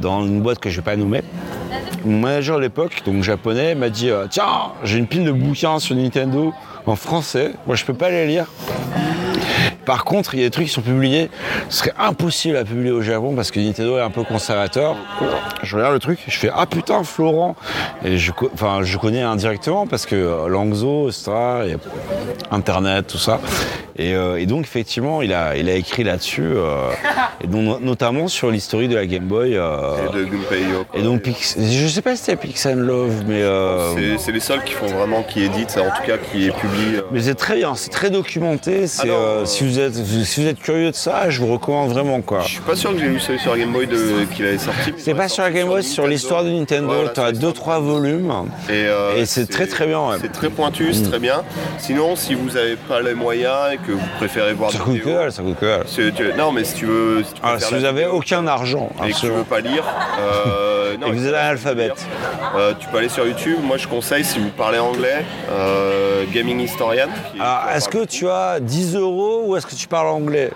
[0.00, 1.22] dans une boîte que je vais pas nommer,
[2.04, 4.44] mon manager à l'époque, donc japonais, m'a dit Tiens,
[4.84, 6.52] j'ai une pile de bouquins sur Nintendo
[6.86, 7.52] en français.
[7.66, 8.46] Moi, je peux pas les lire.
[9.86, 11.30] Par contre, il y a des trucs qui sont publiés.
[11.70, 14.96] Ce serait impossible à publier au Japon parce que Nintendo est un peu conservateur.
[15.62, 17.56] Je regarde le truc, je fais ah putain Florent.
[18.04, 21.30] Et je, enfin, je connais indirectement parce que euh, Langzo, etc.
[21.64, 21.76] il y a
[22.50, 23.40] Internet, tout ça.
[23.98, 26.90] Et, euh, et donc effectivement, il a, il a écrit là-dessus, euh,
[27.42, 29.56] et donc, notamment sur l'historique de la Game Boy.
[29.56, 30.62] euh, Et de Gunpei
[30.94, 33.42] et donc, Pix- je sais pas si c'était Pix and Love, mais
[34.18, 37.34] C'est- les seuls qui font vraiment, qui éditent, en tout cas qui euh, Mais c'est
[37.36, 38.86] très bien, c'est très documenté.
[38.86, 42.20] C'est, Ah si, vous êtes, si vous êtes curieux de ça, je vous recommande vraiment
[42.22, 42.40] quoi.
[42.40, 43.86] Je suis pas sûr que j'ai lu celui sur la Game Boy
[44.34, 44.94] qu'il avait sorti.
[44.98, 46.92] C'est pas sur la Game Boy, c'est sur l'histoire de Nintendo.
[46.94, 48.32] Voilà, tu as sur 2-3 volumes.
[48.68, 50.16] Et, euh, Et c'est très, très bien, ouais.
[50.16, 50.20] Mm.
[50.22, 51.42] C'est très pointu, c'est très bien.
[51.78, 55.00] Sinon, si vous n'avez pas les moyens et que vous préférez voir Ça des coûte
[55.02, 55.84] que dalle, ça coûte que dalle.
[55.86, 58.46] c'est- tu- non, mais si tu veux, si tu Ah, si vous avez vidéo aucun
[58.46, 59.84] argent, et que tu veux pas lire,
[60.20, 62.06] euh, non, Et que vous êtes analphabète.
[62.56, 63.58] euh, tu peux aller sur YouTube.
[63.62, 67.08] Moi, je conseille si vous parlez anglais, euh, Gaming Historian.
[67.38, 70.50] Alors, en est-ce que tu as 10 euros ou est-ce que tu parles anglais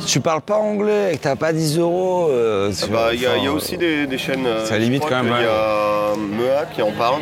[0.00, 3.26] Si tu parles pas anglais et que t'as pas 10 euros, euh, bah, Il y,
[3.26, 4.46] a- il y a aussi des, des chaînes.
[4.46, 7.20] euh, Ça limite quand même, qu'il y a Mea qui en parle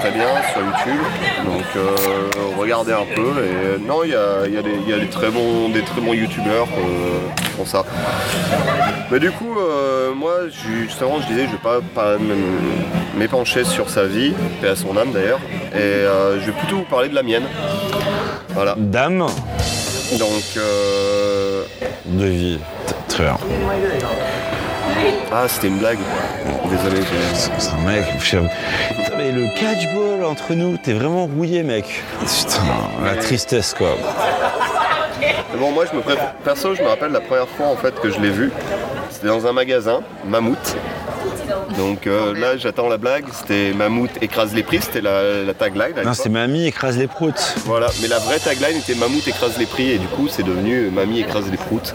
[0.00, 1.02] très bien sur YouTube.
[1.44, 1.90] Donc euh,
[2.58, 3.22] regardez un peu.
[3.22, 3.24] Et
[3.66, 5.68] euh, non, il y a, il y a des, il y a des très bons,
[5.70, 6.66] des très bons YouTubeurs
[7.36, 7.84] qui font ça.
[9.10, 12.16] Mais du coup, euh, moi, justement, je disais, je vais pas, pas
[13.16, 15.40] m'épancher sur sa vie, paix à son âme d'ailleurs.
[15.74, 16.04] Et
[16.40, 17.44] je vais plutôt vous parler de la mienne.
[18.50, 18.74] Voilà.
[18.78, 19.26] Dame
[20.18, 20.42] Donc.
[20.56, 21.64] euh,
[22.06, 22.58] de vie.
[23.08, 23.36] Très bien.
[25.32, 25.98] Ah, c'était une blague.
[26.70, 27.02] Désolé.
[27.02, 28.04] j'ai- C'est un mec.
[28.20, 32.02] je Putain, mais le catchball entre nous, t'es vraiment rouillé, mec.
[32.20, 32.62] Putain,
[33.04, 33.88] la tristesse, quoi.
[35.58, 38.10] Bon, moi, je me pré- perso, je me rappelle la première fois en fait que
[38.10, 38.52] je l'ai vu.
[39.10, 40.76] C'était dans un magasin, Mammouth.
[41.76, 43.24] Donc euh, là, j'attends la blague.
[43.32, 44.80] C'était Mammouth écrase les prix.
[44.80, 45.94] C'était la, la tagline.
[46.04, 47.54] Non, c'est mamie écrase les proutes.
[47.64, 47.88] Voilà.
[48.02, 49.90] Mais la vraie tagline était Mammouth écrase les prix.
[49.90, 51.94] Et du coup, c'est devenu Mamie écrase les proutes.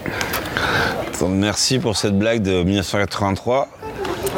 [1.28, 3.68] Merci pour cette blague de 1983.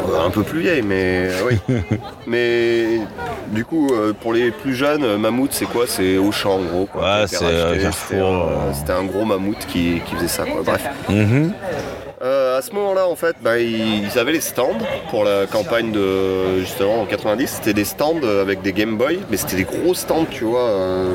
[0.09, 1.57] Euh, Un peu plus vieille, mais euh, oui.
[2.27, 2.99] mais
[3.47, 5.85] du coup, euh, pour les plus jeunes, euh, Mammouth, c'est quoi?
[5.87, 6.85] C'est Auchan, en gros.
[6.91, 7.37] quoi, Ouais, c'est,
[8.73, 10.43] C'était un- gros mammouth qui, qui faisait ça.
[10.45, 10.61] Quoi.
[10.63, 10.83] Bref.
[11.09, 11.53] Mhm.
[12.23, 14.77] Euh, à ce moment-là, en fait, bah, ils avaient les stands
[15.11, 17.47] pour la campagne de justement en 90.
[17.57, 21.07] C'était des stands avec des Game Boy, mais c'était des gros stands, tu vois, euh,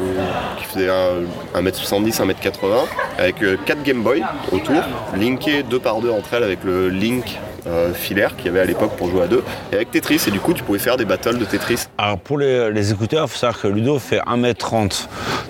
[0.59, 2.84] qui faisaient un- 1m70, 1m80,
[3.18, 4.22] avec 4 Game Boy
[4.53, 4.76] autour,
[5.16, 8.64] linkés deux par deux entre elles avec le Link euh, filaire qu'il y avait à
[8.64, 9.42] l'époque pour jouer à deux,
[9.72, 10.22] et avec Tetris.
[10.26, 11.86] Et du coup, tu pouvais faire des battles de Tetris.
[11.98, 15.06] Alors pour les, les écouteurs, il faut savoir que Ludo fait 1m30.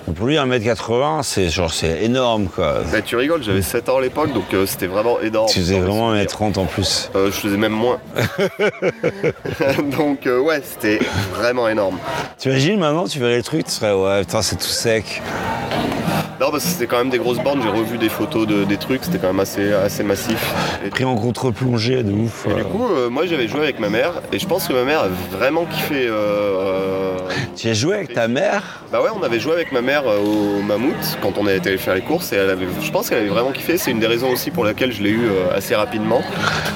[0.07, 2.81] Donc pour lui, 1m80, c'est genre c'est énorme quoi.
[2.91, 5.47] Bah, tu rigoles, j'avais 7 ans à l'époque, donc euh, c'était vraiment énorme.
[5.49, 6.27] Tu faisais vraiment souvenirs.
[6.27, 7.09] 1m30 en plus.
[7.15, 7.99] Euh, je faisais même moins.
[9.97, 10.99] donc euh, ouais, c'était
[11.35, 11.97] vraiment énorme.
[12.37, 15.21] T'imagines maintenant, tu verrais le truc, tu serais ouais, putain, c'est tout sec.
[16.39, 18.77] Non, parce que c'était quand même des grosses bornes, j'ai revu des photos de, des
[18.77, 20.53] trucs, c'était quand même assez, assez massif.
[20.85, 22.45] Et, Pris en contre-plongée de ouf.
[22.47, 22.55] et euh.
[22.55, 25.01] du coup, euh, moi j'avais joué avec ma mère, et je pense que ma mère
[25.01, 26.07] a vraiment kiffé.
[26.07, 27.17] euh, euh,
[27.55, 28.81] Tu as joué avec ta mère?
[28.91, 31.77] Bah ouais, on avait joué avec ma mère euh, au Mammouth quand on était allé
[31.77, 33.77] faire les courses, et elle avait, je pense qu'elle avait vraiment kiffé.
[33.77, 36.21] C'est une des raisons aussi pour laquelle je l'ai eu euh, assez rapidement.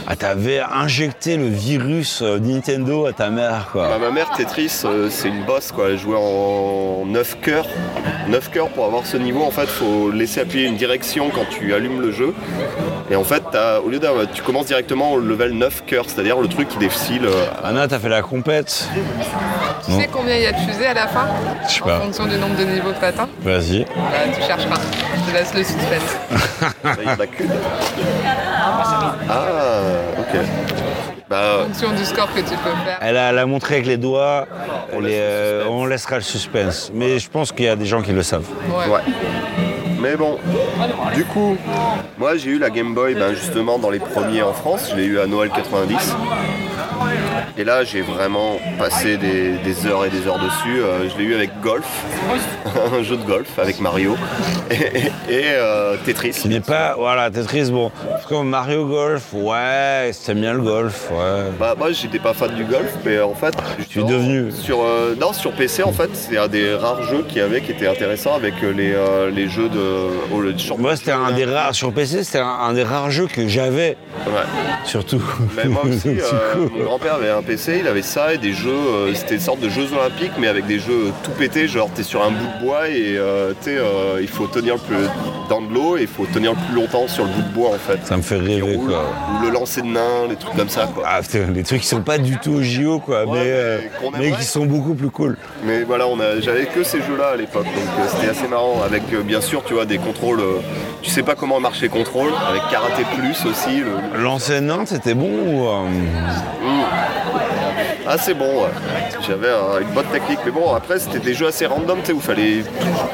[0.07, 3.87] Ah, t'avais injecté le virus euh, Nintendo à ta mère quoi.
[3.89, 5.89] Bah, ma mère, Tetris, euh, c'est une bosse quoi.
[5.89, 7.65] Elle jouait en 9 cœurs.
[8.29, 11.73] 9 cœurs pour avoir ce niveau, en fait, faut laisser appuyer une direction quand tu
[11.73, 12.33] allumes le jeu.
[13.09, 13.43] Et en fait,
[13.83, 17.25] au lieu d'avoir, tu commences directement au level 9 cœurs, c'est-à-dire le truc qui défile.
[17.25, 18.87] euh, Anna, t'as fait la compète
[19.85, 21.27] Tu sais combien il y a de fusées à la fin?
[21.67, 21.99] Je sais En pas.
[21.99, 23.83] fonction du nombre de niveaux que t'atteins Vas-y.
[23.85, 23.91] Bah,
[24.35, 24.79] tu chercheras.
[25.15, 26.17] Je te laisse le suspense.
[26.83, 27.51] là, il y a de la cube.
[29.29, 29.81] Ah,
[30.19, 30.39] ok.
[31.29, 32.99] Bah, En fonction du score que tu peux faire.
[33.01, 34.47] Elle a, elle a montré avec les doigts.
[34.93, 36.91] On les, laisse le euh, on laissera le suspense.
[36.93, 38.47] Mais je pense qu'il y a des gens qui le savent.
[38.69, 38.93] Ouais.
[38.93, 39.01] ouais.
[39.99, 40.37] Mais bon,
[41.15, 41.57] du coup,
[42.19, 45.05] moi j'ai eu la Game Boy ben, justement dans les premiers en France, je l'ai
[45.05, 46.15] eu à Noël 90.
[47.57, 50.81] Et là j'ai vraiment passé des, des heures et des heures dessus.
[50.81, 51.85] Euh, je l'ai eu avec Golf,
[52.99, 54.15] un jeu de golf avec Mario
[54.71, 54.75] et,
[55.33, 56.31] et, euh, Tetris.
[56.31, 56.95] Qui n'est pas.
[56.97, 57.91] Voilà, Tetris, bon.
[58.27, 61.51] Comme Mario Golf, ouais, c'était bien le golf, ouais.
[61.59, 63.53] Bah, moi j'étais pas fan du golf, mais en fait.
[63.89, 64.51] Tu es devenu.
[64.51, 67.71] Sur, euh, non, sur PC en fait, c'est un des rares jeux qui avait qui
[67.71, 68.73] était intéressant avec euh,
[69.29, 69.79] les, les jeux de.
[70.33, 71.73] oh, le Moi, c'était un des rares.
[71.75, 74.31] Sur PC, c'était un, un des rares jeux que j'avais, Ouais.
[74.85, 75.21] surtout.
[75.55, 76.09] Mais moi aussi,
[76.77, 79.59] mon grand-père avait un PC, il avait ça et des jeux, euh, c'était une sorte
[79.59, 82.65] de jeux olympiques, mais avec des jeux tout pétés, genre t'es sur un bout de
[82.65, 85.07] bois et euh, t'es, euh, il faut tenir le plus
[85.49, 87.69] dans de l'eau et il faut tenir le plus longtemps sur le bout de bois
[87.69, 87.99] en fait.
[88.05, 89.05] Ça me fait rêver, roule, quoi.
[89.39, 91.03] Ou le lancer de nain, les trucs comme ça quoi.
[91.07, 93.79] Ah, putain, les trucs qui sont pas du tout JO, quoi, mais, mais euh,
[94.17, 95.37] mais qui sont beaucoup plus cool.
[95.65, 98.81] Mais voilà, on a, j'avais que ces jeux-là à l'époque, donc c'était assez marrant.
[98.85, 100.41] Avec bien sûr, tu vois, des contrôles.
[101.01, 103.77] tu sais pas comment marcher les contrôles, avec Karaté Plus aussi.
[103.79, 105.65] Le, le- L'enseignant, c'était bon ou.
[108.07, 108.69] Ah c'est bon, ouais.
[109.27, 109.49] j'avais
[109.81, 112.63] une bonne technique, mais bon après c'était des jeux assez random, tu sais, où fallait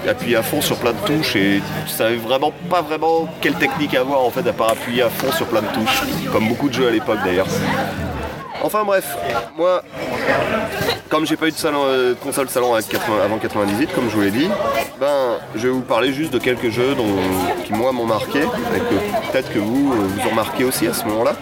[0.08, 3.96] appuyer à fond sur plein de touches et tu savais vraiment pas vraiment quelle technique
[3.96, 6.74] avoir en fait à part appuyer à fond sur plein de touches, comme beaucoup de
[6.74, 7.48] jeux à l'époque d'ailleurs.
[8.64, 9.18] Enfin bref,
[9.58, 9.82] moi,
[11.10, 14.22] comme j'ai pas eu de, euh, console salon avec 80 avant 98, comme je vous
[14.22, 14.50] l'ai dit,
[15.00, 16.96] ben je vais vous parler juste de quelques jeux
[17.66, 20.94] qui moi m'ont marqué et que peut-être que vous euh, vous en remarquez aussi à
[20.94, 21.34] ce moment-là.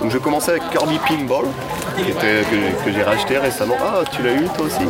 [0.00, 1.46] Donc je vais commencer avec Kirby Pinball,
[1.96, 3.76] que, que j'ai racheté récemment.
[3.80, 4.86] Ah, tu l'as eu toi aussi.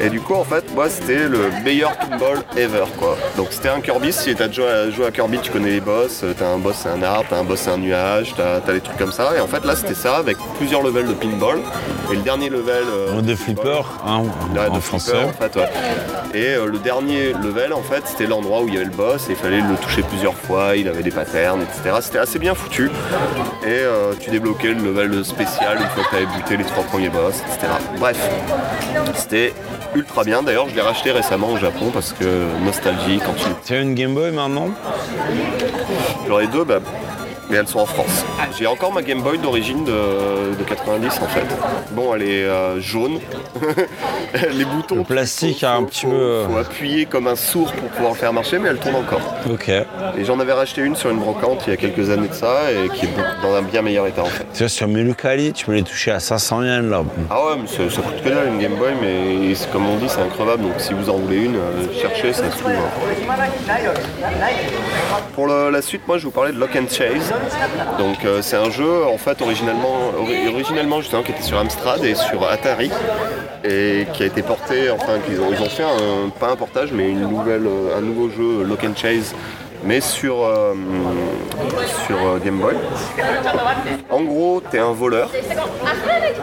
[0.00, 3.16] Et du coup, en fait, moi, c'était le meilleur pinball ever, quoi.
[3.36, 4.12] Donc, c'était un Kirby.
[4.12, 6.24] Si t'as déjà joué à Kirby, tu connais les boss.
[6.36, 7.26] T'as un boss, c'est un arbre.
[7.30, 8.34] T'as un boss, c'est un nuage.
[8.36, 9.30] T'as as des trucs comme ça.
[9.36, 11.60] Et en fait, là, c'était ça avec plusieurs levels de pinball.
[12.10, 12.84] Et le dernier level.
[12.90, 14.22] euh, de flipper, hein,
[14.54, 15.12] Ouais, en de français.
[15.12, 15.68] flipper, en fait, ouais.
[16.34, 19.28] Et euh, le dernier level, en fait, c'était l'endroit où il y avait le boss
[19.28, 20.76] et il fallait le toucher plusieurs fois.
[20.76, 21.96] Il avait des patterns, etc.
[22.00, 22.90] C'était assez bien foutu.
[23.64, 26.84] Et euh, tu débloquais le level spécial une fois que tu avais buté les trois
[26.84, 27.72] premiers boss, etc.
[27.98, 28.18] Bref,
[29.14, 29.54] c'était
[29.94, 30.42] ultra bien.
[30.42, 32.24] D'ailleurs, je l'ai racheté récemment au Japon parce que
[32.64, 33.46] nostalgie quand tu.
[33.64, 34.68] Tu as une Game Boy maintenant?
[36.28, 36.78] J'en ai deux, bah,
[37.50, 38.24] mais elles sont en France.
[38.58, 41.46] J'ai encore ma Game Boy d'origine de, de 90 en fait.
[41.92, 43.18] Bon, elle est euh, jaune.
[44.52, 44.96] Les boutons.
[44.96, 48.18] Le plastique a un petit faut- peu, faut appuyer comme un sourd pour pouvoir le
[48.18, 49.20] faire marcher, mais elle tourne encore.
[49.50, 49.68] Ok.
[49.68, 52.70] Et j'en avais racheté une sur une brocante il y a quelques années de ça
[52.72, 53.10] et qui est
[53.42, 54.46] dans un bien meilleur état en fait.
[54.52, 57.02] Tu vois, sur Melucali, tu peux les toucher à 500 yens, là.
[57.30, 60.08] Ah ouais, mais ça, ça coûte que dalle une Game Boy, mais comme on dit,
[60.08, 60.62] c'est increvable.
[60.62, 62.72] Donc si vous en voulez une, euh, cherchez, ça se trouve.
[65.34, 67.32] Pour le- la suite, moi je vais vous parler de Lock and Chase.
[67.98, 72.04] Donc euh, c'est un jeu en fait originalement, ori- originellement justement qui était sur Amstrad
[72.04, 72.90] et sur Atari
[73.64, 76.90] et qui a été porté, enfin qu'ils ont, ils ont fait un, pas un portage
[76.92, 79.34] mais une nouvelle, euh, un nouveau jeu Lock and Chase
[79.84, 80.74] mais sur, euh,
[82.06, 82.74] sur euh, Game Boy.
[84.10, 85.30] En gros, t'es un voleur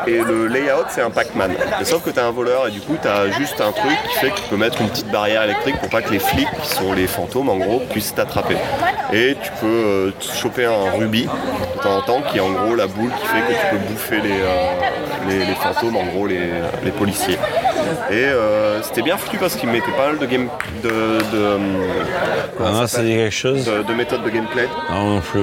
[0.07, 1.51] et le layout c'est un Pac-Man.
[1.83, 4.37] Sauf que t'es un voleur et du coup t'as juste un truc qui fait que
[4.37, 7.07] tu peux mettre une petite barrière électrique pour pas que les flics, qui sont les
[7.07, 8.57] fantômes en gros, puissent t'attraper.
[9.13, 12.75] Et tu peux euh, choper un rubis de temps en temps qui est en gros
[12.75, 14.73] la boule qui fait que tu peux bouffer les, euh,
[15.27, 16.49] les, les fantômes, en gros les,
[16.83, 17.37] les policiers.
[18.11, 20.47] Et euh, c'était bien foutu parce qu'il mettait pas mal de game
[20.83, 21.17] de,
[22.63, 22.87] Ah
[23.29, 24.67] quelque chose de, de méthodes de gameplay.
[24.89, 25.41] Non, non plus.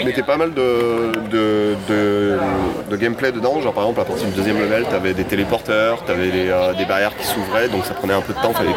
[0.00, 2.38] Il mettait pas mal de, de, de-
[2.90, 3.60] de gameplay dedans.
[3.60, 6.84] Genre par exemple à partir du deuxième level, t'avais des téléporteurs, t'avais des, euh, des
[6.84, 8.70] barrières qui s'ouvraient, donc ça prenait un peu de temps, fallait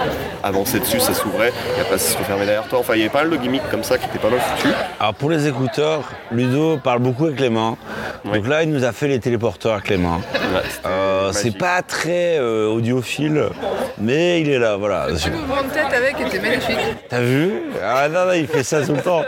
[0.44, 2.80] avancer dessus, ça s'ouvrait, et après ça se refermait derrière toi.
[2.80, 4.72] Enfin il y avait pas mal de gimmicks comme ça qui étaient pas mal foutus.
[5.00, 6.02] Alors pour les écouteurs,
[6.32, 7.78] Ludo parle beaucoup avec les mains.
[8.26, 8.40] Oui.
[8.40, 10.20] Donc là, il nous a fait les téléporteurs les.
[10.34, 13.50] Ouais, c'était Euh, c'est pas très euh, audiophile,
[14.00, 15.08] mais il est là, voilà.
[15.10, 16.78] Le mouvement de tête avec était magnifique.
[17.08, 17.52] T'as vu?
[17.84, 19.24] Ah non, non, il fait ça tout le temps.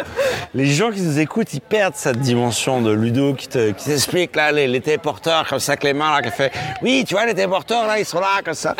[0.54, 4.36] Les gens qui nous écoutent, ils perdent cette dimension de Ludo qui te- qui t'explique
[4.36, 6.52] là les, les téléporteurs comme ça avec les mains là, qui fait
[6.82, 8.76] Oui, tu vois les téléporteurs là, ils sont là comme ça.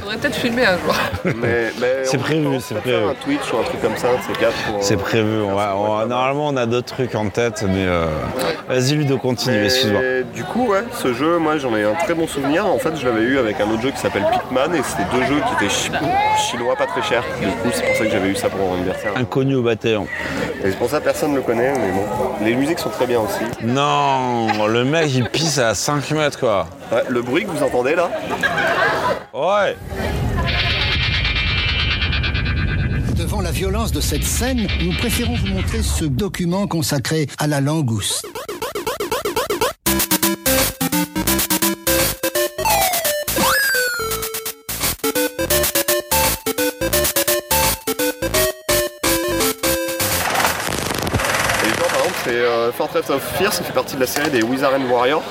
[0.00, 0.94] Faudrait peut-être filmer un jour.
[1.24, 3.04] Mais, mais C'est on prévu, c'est faire prévu.
[3.08, 4.54] un Twitch ou un truc comme ça, un de ces quatre.
[4.66, 5.40] pour, euh, C'est prévu.
[5.42, 8.06] on va- on va- normalement, on a d'autres trucs en tête, mais euh,
[8.68, 10.00] vas-y Ludo, continue, excuse-moi.
[10.34, 12.66] Du coup, ouais, ce jeu, moi j'en ai un très bon souvenir.
[12.66, 15.24] En fait, je l'avais eu avec un autre jeu qui s'appelle Pikman et c'était deux
[15.24, 15.90] jeux qui étaient chi-
[16.50, 17.24] chinois, pas très chers.
[17.40, 19.12] Du coup, c'est pour ça que j'avais eu ça pour mon anniversaire.
[19.26, 20.06] Inconnu au bataillon.
[20.64, 22.04] Et c'est pour ça que personne ne le connaît, mais bon.
[22.44, 23.40] Les musiques sont très bien aussi.
[23.64, 26.68] Non, le mec il pisse à 5 mètres quoi.
[26.92, 28.08] Ouais, le bruit que vous entendez là,
[29.34, 29.76] Ouais.
[33.16, 37.60] Devant la violence de cette scène, nous préférons vous montrer ce document consacré à la
[37.60, 38.26] langouste.
[52.76, 55.22] Fortress of Fear, ça fait partie de la série des Wizard and Warrior.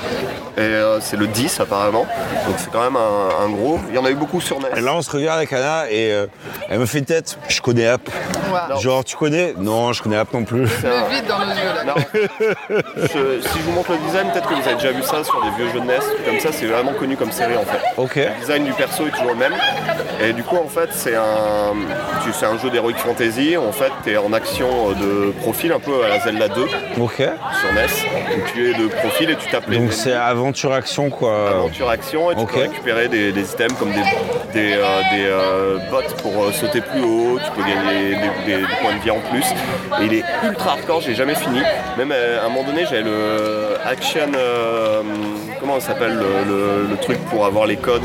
[0.57, 2.05] Et euh, c'est le 10 apparemment.
[2.47, 3.79] Donc c'est quand même un, un gros.
[3.89, 4.67] Il y en a eu beaucoup sur NES.
[4.77, 6.27] Et là, on se regarde avec Anna et euh,
[6.69, 7.37] elle me fait une tête.
[7.49, 8.01] Je connais App.
[8.79, 9.53] Genre, tu connais?
[9.57, 10.61] Non, je connais App non plus.
[10.83, 11.83] On est vite dans nos yeux là.
[11.85, 11.93] Non.
[12.97, 15.41] Je- si je vous montre le design, peut-être que vous avez déjà vu ça sur
[15.43, 15.99] des vieux jeux de NES.
[16.25, 17.81] Comme ça, c'est vraiment connu comme série en fait.
[18.01, 18.15] Ok.
[18.15, 19.53] Le design du perso est toujours le même.
[20.23, 21.73] Et du coup, en fait, c'est un,
[22.23, 23.57] tu- c'est un jeu d'heroic fantasy.
[23.57, 24.93] En fait, tu es en action euh,
[25.27, 26.65] de profil, un peu à la Zelda 2
[27.01, 27.21] Ok.
[27.59, 28.45] Sur NES.
[28.53, 31.49] Tu es de profil et tu tapes les Donc c'est aventure-action quoi.
[31.49, 34.03] aventure action et tu peux récupérer des, des items comme des,
[34.53, 38.15] des, euh, des, euh, bottes pour euh, sauter plus haut, tu peux gagner
[38.45, 39.45] des, points de vie en plus.
[40.01, 41.61] Et il est ultra hardcore, j'ai jamais fini.
[41.97, 44.31] Même à un moment donné, j'avais le action.
[45.59, 48.03] Comment ça s'appelle le, le- le truc pour avoir les codes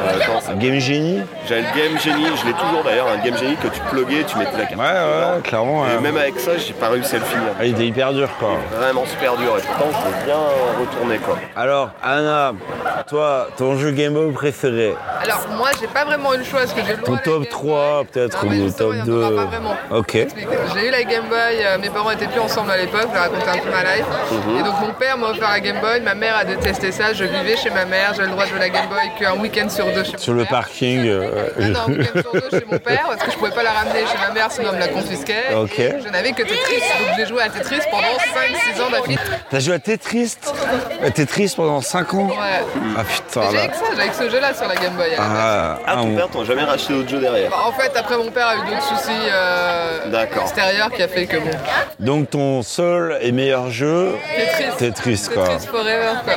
[0.00, 3.66] Euh, Game Genie J'avais le Game Genie, je l'ai toujours d'ailleurs, un Game Genie que
[3.68, 4.80] tu pluguais, tu mettais la carte.
[4.80, 5.84] Ouais, ouais, clairement.
[5.86, 6.00] Et ouais.
[6.00, 7.48] même avec ça, j'ai pas réussi à le finir.
[7.58, 8.50] Ah, il était hyper dur quoi.
[8.72, 10.36] Vraiment super dur et pourtant je veux bien
[10.80, 11.36] retourner quoi.
[11.56, 12.52] Alors, Anna,
[13.08, 16.94] toi, ton jeu Game Boy préféré Alors moi j'ai pas vraiment choix parce que j'ai
[16.96, 18.06] le Ton top Game 3 Boy.
[18.12, 19.76] peut-être ou top il y en 2 aura pas vraiment.
[19.90, 20.12] Ok.
[20.12, 23.18] J'ai eu la Game Boy, euh, mes parents étaient plus ensemble à l'époque, je vais
[23.18, 24.04] raconter un peu ma life.
[24.30, 24.58] Mhm.
[24.58, 27.24] Et donc mon père m'a offert la Game Boy, ma mère a détesté ça, je
[27.24, 29.68] vivais chez ma mère, j'avais le droit de jouer à la Game Boy qu'un week-end
[29.68, 30.50] sur deux chez mon Sur le père.
[30.50, 31.06] parking.
[31.06, 33.72] euh, non, un week-end sur deux chez mon père parce que je pouvais pas la
[33.72, 35.54] ramener chez ma mère sinon elle me la confisquait.
[35.56, 35.78] Ok.
[35.78, 39.18] Et je n'avais que Tetris, donc j'ai joué à Tetris pendant 5-6 ans d'affilée.
[39.50, 40.36] T'as joué à Tetris?
[41.02, 42.26] Euh, Tetris pendant 5 ans?
[42.28, 42.97] Ouais.
[43.00, 43.68] Ah putain J'avais là.
[43.68, 45.06] que ça, j'avais que ce jeu là sur la Game Boy.
[45.06, 45.28] à la base.
[45.30, 47.92] Ah, Ah, ah, ton on- père, t'as jamais racheté d'autres jeux derrière Bah, en fait,
[47.96, 50.00] après mon père a eu d'autres soucis euh,
[50.42, 51.50] extérieurs qui a fait que bon.
[52.00, 54.14] Donc ton seul et meilleur jeu
[54.76, 54.76] Tetris.
[54.78, 55.44] Tetris quoi.
[55.48, 56.34] Tetris Forever quoi.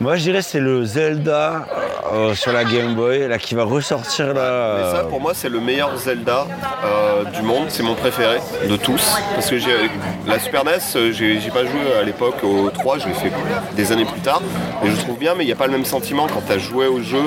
[0.00, 1.66] Moi je dirais c'est le Zelda
[2.12, 4.74] euh, sur la Game Boy là qui va ressortir là.
[4.78, 6.46] Mais ça, pour moi, c'est le meilleur Zelda
[6.84, 7.66] euh, du monde.
[7.68, 9.14] C'est mon préféré de tous.
[9.34, 9.90] Parce que j'ai
[10.26, 10.78] la Super NES,
[11.12, 13.32] j'ai j'ai pas joué à l'époque au 3, je l'ai fait
[13.74, 14.40] des années plus tard.
[14.84, 16.86] Et je trouve bien, mais il n'y a pas le même sentiment quand t'as joué
[16.86, 17.20] au jeu,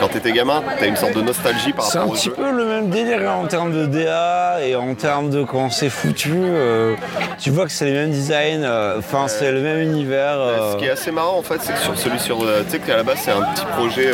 [0.00, 0.62] quand t'étais gamin?
[0.78, 2.34] T'as une sorte de nostalgie par C'est un rapport au petit jeu?
[2.34, 5.88] peu le même délire hein, en termes de DA et en termes de comment c'est
[5.88, 6.32] foutu.
[6.34, 6.94] euh,
[7.38, 10.36] tu vois que c'est les mêmes designs, euh, enfin c'est le même univers.
[10.38, 12.38] euh, Ce qui est assez marrant en fait, c'est que sur celui sur.
[12.38, 14.10] Tu sais qu'à la base c'est un petit projet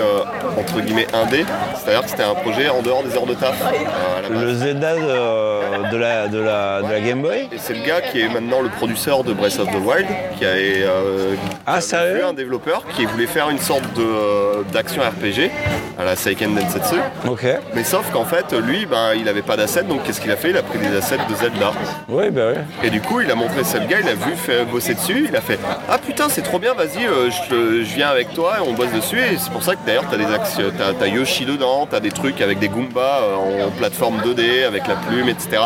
[0.59, 1.45] entre guillemets indé,
[1.76, 3.61] c'est-à-dire que c'était un projet en dehors des heures de taf.
[3.62, 4.43] à la base.
[4.43, 7.49] le Zelda de, de la, de, la, de la Game Boy.
[7.53, 10.07] Et c'est le gars qui est maintenant le producteur de Breath of the Wild,
[10.39, 10.51] qui a
[11.66, 12.24] Ah, sérieux?
[12.24, 15.49] un développeur qui voulait faire une sorte de, euh, d'action RPG
[15.97, 16.97] à la Seiken Densetsu.
[17.29, 17.47] Ok.
[17.75, 20.51] Mais sauf qu'en fait, lui, ben, il avait pas d'assets, donc qu'est-ce qu'il a fait?
[20.51, 21.73] Il a pris des assets de Zelda.
[22.09, 22.62] Oui, bah oui.
[22.83, 25.27] Et du coup, il a montré ça le gars, il a vu fait bosser dessus,
[25.29, 25.59] il a fait
[25.89, 29.21] Ah putain, c'est trop bien, vas-y, euh, je, viens avec toi et on bosse dessus.
[29.21, 32.41] Et c'est pour ça que d'ailleurs, t'as des actions, t'as, Yoshi dedans, t'as des trucs
[32.41, 35.62] avec des Goombas euh, en plateforme 2D, avec la plume, etc.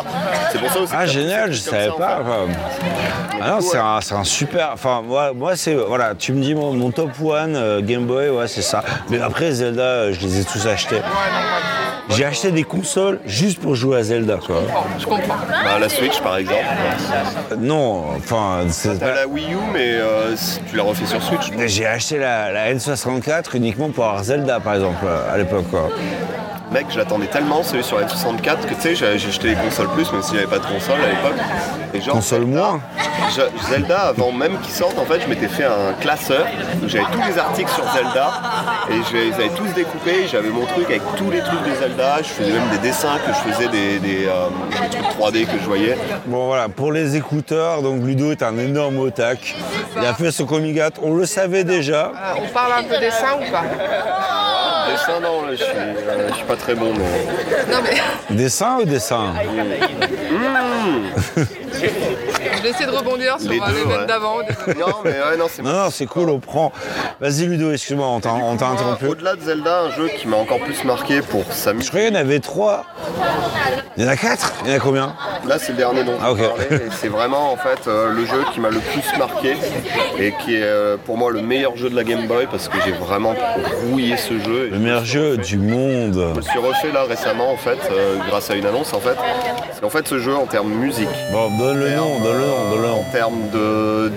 [0.53, 0.93] C'est pour ça aussi.
[0.95, 2.17] Ah génial, je savais ça, en pas.
[2.19, 2.89] fait.
[3.41, 3.83] Ah non, c'est ouais.
[3.83, 4.71] un, c'est un super.
[4.75, 5.75] Enfin, moi, moi c'est.
[5.75, 8.83] Voilà, tu me dis mon, mon top 1 Game Boy, ouais, c'est ça.
[9.11, 11.01] Mais après, Zelda, euh, je les ai tous achetés.
[12.11, 14.63] J'ai acheté des consoles juste pour jouer à Zelda, quoi.
[14.99, 15.37] Je comprends.
[15.49, 16.61] Bah, la Switch par exemple.
[17.53, 20.35] Euh, Non, enfin, c'est T'as pas- la Wii U, mais euh,
[20.69, 21.51] tu l'as refait sur Switch.
[21.67, 25.89] J'ai acheté la, la N64 uniquement pour avoir Zelda, par exemple, à l'époque, quoi.
[26.73, 29.89] Mec, je l'attendais tellement celui sur la 64 que tu sais, j'ai acheté les consoles
[29.91, 31.41] plus, même s'il n'y avait pas de console à l'époque.
[31.93, 32.81] Et genre, Console Zelda- moins
[33.37, 36.47] Je- Zelda, avant même qu'il sorte, en fait, je m'étais fait un classeur
[36.85, 38.33] où j'avais tous les articles sur Zelda
[38.91, 40.27] et je les avais tous découpés.
[40.31, 42.17] J'avais mon truc avec tous les trucs de Zelda.
[42.19, 44.49] Je faisais même des dessins que je faisais, des, des, euh,
[44.83, 45.97] des trucs 3D que je voyais.
[46.27, 49.55] Bon voilà, pour les écouteurs, donc Ludo est un énorme otak.
[49.97, 52.07] Il a fait ce comicat, on le savait déjà.
[52.07, 53.63] Euh, on parle un peu dessin ou pas?
[54.91, 56.93] Dessin, non, je suis, euh, je suis pas très bon.
[56.93, 57.73] Mais...
[57.73, 59.35] Non mais Dessin ou dessin?
[61.37, 61.45] Je
[61.79, 64.07] vais essayer de rebondir sur Les ouais.
[64.07, 64.37] d'avant.
[64.79, 66.73] Non, mais ouais, non, c'est Non, non, c'est cool, on prend.
[67.21, 69.07] Vas-y Ludo, excuse-moi, on t'a interrompu.
[69.07, 72.15] Au-delà de Zelda, un jeu qui m'a encore plus marqué pour sa Je croyais qu'il
[72.17, 72.85] y en avait trois.
[73.97, 74.53] Il y en a quatre?
[74.65, 75.15] Il y en a combien?
[75.47, 76.39] Là, c'est le dernier dont Ah, ok.
[76.39, 76.67] je parlais.
[76.87, 79.57] Et c'est vraiment en fait euh, le jeu qui m'a le plus marqué
[80.19, 82.79] et qui est euh, pour moi le meilleur jeu de la Game Boy parce que
[82.85, 83.35] j'ai vraiment
[83.89, 84.71] rouillé ce jeu.
[84.73, 86.15] Le meilleur jeu du monde.
[86.33, 89.15] je me suis refait là récemment en fait euh, grâce à une annonce en fait.
[89.69, 92.71] Parce qu'en fait ce jeu en termes musique, Bon, donne le nom, donne le nom,
[92.71, 93.01] donne le nom.
[93.01, 94.13] en termes de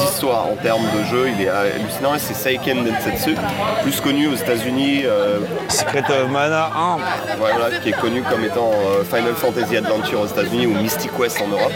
[0.00, 3.34] d'histoire, en termes de jeu, il est hallucinant et c'est Seiken Densetsu,
[3.82, 5.02] plus connu aux États-Unis.
[5.04, 5.38] euh,
[5.68, 6.98] Secret of Mana 1.
[7.38, 11.40] voilà, qui est connu comme étant euh, Final Fantasy Adventure aux États-Unis ou Mystic West
[11.40, 11.72] en Europe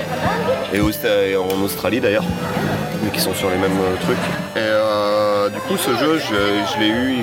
[0.73, 0.81] et,
[1.37, 2.25] en Australie d'ailleurs,
[3.03, 4.17] mais qui sont sur les mêmes euh, trucs.
[4.57, 7.17] Et, euh, euh, du coup, ce jeu, je, je l'ai eu.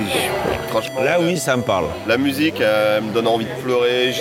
[0.70, 1.86] Franchement, Là, oui, ça me parle.
[2.08, 4.14] La musique, elle me donne envie de pleurer.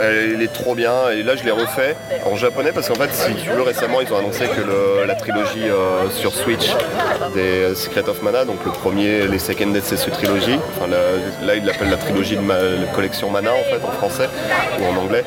[0.00, 1.10] Elle est trop bien.
[1.12, 4.12] Et là, je l'ai refait en japonais parce qu'en fait, si tu veux, récemment, ils
[4.12, 6.70] ont annoncé que le- la trilogie euh, sur Switch
[7.34, 10.58] des Secret of Mana, donc le premier, les Second Setsu trilogie.
[10.76, 13.90] Enfin, la- là, ils l'appellent la trilogie de ma, la collection Mana en fait, en
[13.92, 14.28] français
[14.80, 15.24] ou en anglais.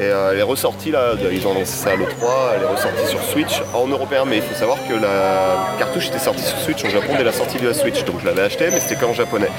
[0.00, 1.12] Et euh, elle est ressortie là.
[1.32, 2.54] Ils ont annoncé ça à l'E3.
[2.56, 6.18] Elle est ressortie sur Switch en européen, mais il faut savoir que la cartouche était
[6.18, 8.04] sortie sur Switch au Japon dès la sortie de la Switch.
[8.04, 9.50] Donc je l'avais acheté, mais c'était qu'en japonais.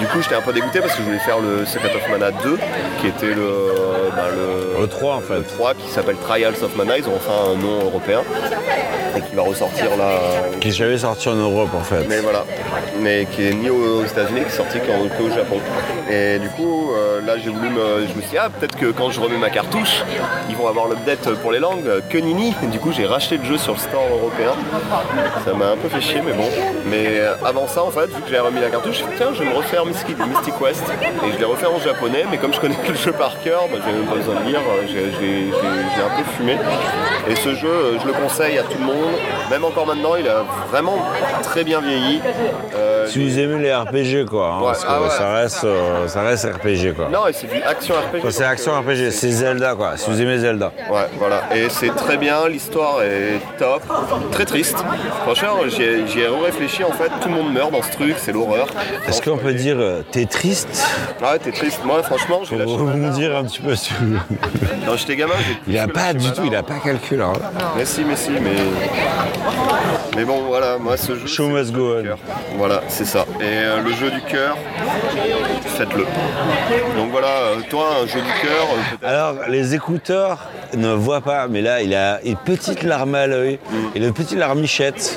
[0.00, 2.30] Du coup, j'étais un peu dégoûté parce que je voulais faire le Secret of Mana
[2.30, 2.58] 2,
[3.00, 3.72] qui était le,
[4.14, 5.34] ben, le, Le 3, en fait.
[5.34, 6.98] le 3, qui s'appelle Trials of Mana.
[6.98, 8.22] Ils ont enfin un nom européen
[9.16, 10.18] et qui va ressortir là.
[10.60, 12.04] Qui est jamais sorti en Europe, en fait.
[12.08, 12.44] Mais voilà,
[13.00, 15.58] mais qui est ni aux États-Unis, qui est sorti qu'au Japon.
[16.10, 18.86] Et du coup, euh, là, j'ai voulu me, je me suis dit, ah, peut-être que
[18.86, 20.02] quand je remets ma cartouche,
[20.48, 22.54] ils vont avoir l'update pour les langues, euh, que Nini.
[22.62, 24.52] Et du coup, j'ai racheté le jeu sur le store européen.
[25.44, 26.48] Ça m'a un peu fait chier, mais bon.
[26.86, 29.16] Mais euh, avant ça, en fait, vu que j'ai remis la cartouche, je me suis
[29.18, 30.82] dit, tiens, je vais me refaire Mystic, Mystic Quest.
[31.26, 33.78] Et je l'ai refait en japonais, mais comme je connais le jeu par cœur, bah,
[33.84, 36.56] j'ai même pas besoin de lire, euh, j'ai un peu fumé.
[37.28, 39.12] Et ce jeu, euh, je le conseille à tout le monde.
[39.50, 40.96] Même encore maintenant, il a vraiment
[41.42, 42.20] très bien vieilli.
[42.74, 44.46] Euh, Si vous aimez les RPG, quoi.
[44.54, 45.10] hein, Ouais, parce que ah ouais.
[45.10, 47.08] ça, reste, euh, ça reste RPG, quoi.
[47.12, 48.30] Non, et c'est du action RPG.
[48.30, 49.96] C'est action euh, RPG, c'est Zelda, quoi.
[49.96, 50.72] Si vous aimez Zelda.
[50.90, 51.42] Ouais, voilà.
[51.54, 53.82] Et c'est très bien, l'histoire est top,
[54.32, 54.78] très triste.
[55.24, 58.14] Franchement, j'y ai, j'y ai réfléchi en fait, tout le monde meurt dans ce truc,
[58.18, 58.66] c'est l'horreur.
[59.06, 60.68] Est-ce qu'on peut dire euh, t'es triste
[61.20, 61.80] Ouais, t'es triste.
[61.84, 62.72] Moi, franchement, j'ai Pour lâché.
[62.92, 63.94] rebondir un petit peu sur.
[64.86, 67.22] Quand j'étais gamin, j'ai Il a pas du tout, il a pas calculé.
[67.22, 67.32] Hein.
[67.76, 68.56] Mais si, mais si, mais.
[70.18, 71.28] Mais bon, voilà, moi ce jeu.
[71.28, 72.16] Show must go on.
[72.56, 73.24] Voilà, c'est ça.
[73.40, 74.58] Et euh, le jeu du cœur,
[75.76, 76.06] faites-le.
[76.96, 78.66] Donc voilà, euh, toi, un jeu du cœur,
[79.00, 79.06] euh.
[79.06, 80.38] Alors, les écouteurs
[80.76, 83.60] ne voient pas, mais là, il a une petite larme à l'œil
[83.94, 85.16] et une petite larmichette.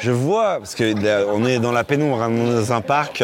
[0.00, 3.22] Je vois, parce qu'on est dans la pénombre, hein, dans un parc,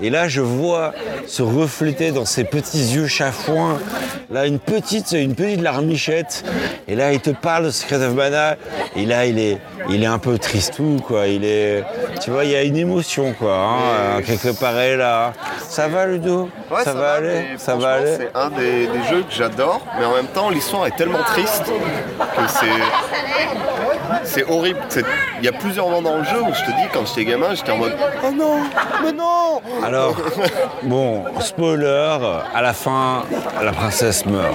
[0.00, 0.94] et là, je vois
[1.26, 3.78] se refléter dans ses petits yeux chafouins,
[4.30, 6.42] là, une petite, une petite larmichette,
[6.88, 8.56] et là, il te parle de Secret of Mana,
[8.96, 9.58] et là, il est,
[9.90, 11.26] il est un peu tristou, quoi.
[11.26, 11.84] Il est,
[12.22, 15.32] tu vois, il y a une émotion, quoi, hein, quelque part, elle est là.
[15.68, 16.48] Ça va, Ludo?
[16.70, 17.44] Ouais, ça, va aller?
[17.58, 18.16] Ça va aller?
[18.16, 21.64] C'est un des, des jeux que j'adore, mais en même temps, l'histoire est tellement triste
[21.66, 22.66] que c'est.
[24.24, 24.78] C'est horrible.
[24.88, 25.04] C'est-
[25.40, 27.54] Il y a plusieurs moments dans le jeu où je te dis, quand j'étais gamin,
[27.54, 28.58] j'étais en mode Oh non
[29.02, 30.14] Mais non Alors,
[30.84, 32.18] bon, spoiler,
[32.54, 33.24] à la fin,
[33.62, 34.54] la princesse meurt.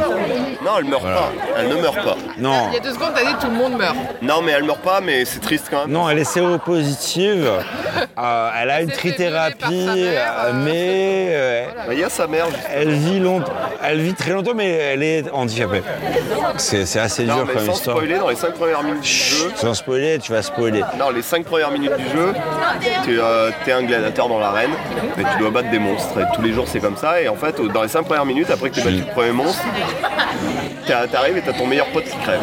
[0.63, 1.31] Non, elle meurt pas.
[1.57, 2.15] Elle ne meurt pas.
[2.37, 3.95] Non, Il y a deux secondes, t'as dit tout le monde meurt.
[4.21, 5.91] Non, mais elle meurt pas, mais c'est triste quand même.
[5.91, 7.49] non, elle est séropositive,
[8.19, 12.27] euh, elle a une trithérapie, mère, euh, euh, mais euh, Bah, Il y a sa
[12.27, 12.69] mère, justement.
[12.73, 15.81] elle vit longtemps, elle vit très longtemps, mais elle est handicapée.
[16.57, 17.97] C'est c'est assez Non, dur mais comme sans histoire.
[17.97, 20.81] spoiler, dans les 5 premières minutes du jeu, Sans spoiler, tu vas spoiler.
[20.99, 22.33] Non, les 5 premières minutes du jeu,
[23.05, 23.19] tu
[23.69, 24.71] es un gladiateur dans l'arène
[25.17, 26.19] et tu dois battre des monstres.
[26.19, 27.21] Et tous les jours, c'est comme ça.
[27.21, 29.31] Et en fait, dans les 5 premières minutes, après que tu as battu le premier
[29.31, 29.63] monstre,
[31.11, 32.41] t'arrives et t'as ton meilleur pote qui crève.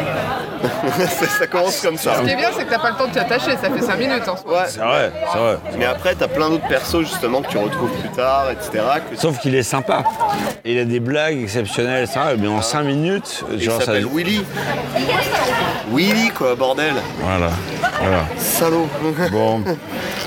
[1.39, 2.15] ça, commence comme ça.
[2.17, 3.97] Ce qui est bien, c'est que t'as pas le temps de t'attacher, ça fait 5
[3.97, 4.51] minutes en soi.
[4.61, 4.65] Ouais.
[4.67, 5.57] C'est vrai, c'est vrai.
[5.77, 8.83] Mais après, t'as plein d'autres persos justement que tu retrouves plus tard, etc.
[9.09, 10.03] que- Sauf qu'il est sympa.
[10.63, 13.85] Il a des blagues exceptionnelles, ça, mais en 5 minutes, Il genre ça.
[13.85, 14.43] s'appelle Willy.
[15.91, 16.93] Willy, quoi, bordel.
[17.19, 17.49] Voilà,
[18.01, 18.25] voilà.
[18.37, 18.87] Salaud.
[19.31, 19.61] Bon.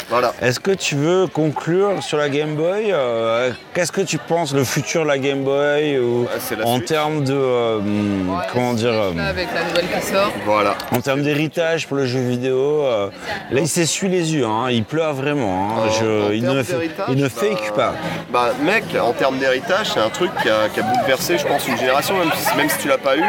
[0.08, 0.32] voilà.
[0.40, 4.64] Est-ce que tu veux conclure sur la Game Boy Euh, Qu'est-ce que tu penses le
[4.64, 6.86] futur de la Game Boy ou c'est la en suite.
[6.88, 10.32] termes de euh, hum, comment dire euh, avec la nouvelle qui sort.
[10.48, 10.74] Voilà.
[10.92, 13.08] en termes d'héritage pour le jeu vidéo euh,
[13.50, 15.68] Là, il s'essuie les yeux, hein, il pleure vraiment.
[15.70, 15.82] hein.
[15.88, 17.94] En- Je- en il, ne, fait- d'héritage, il ne bah, fake pas.
[18.32, 21.66] Bah mec, en termes d'héritage, c'est un truc qui a, qui a bouleversé, je pense,
[21.68, 22.16] une génération.
[22.18, 23.22] Même si, même si tu l'as pas eu,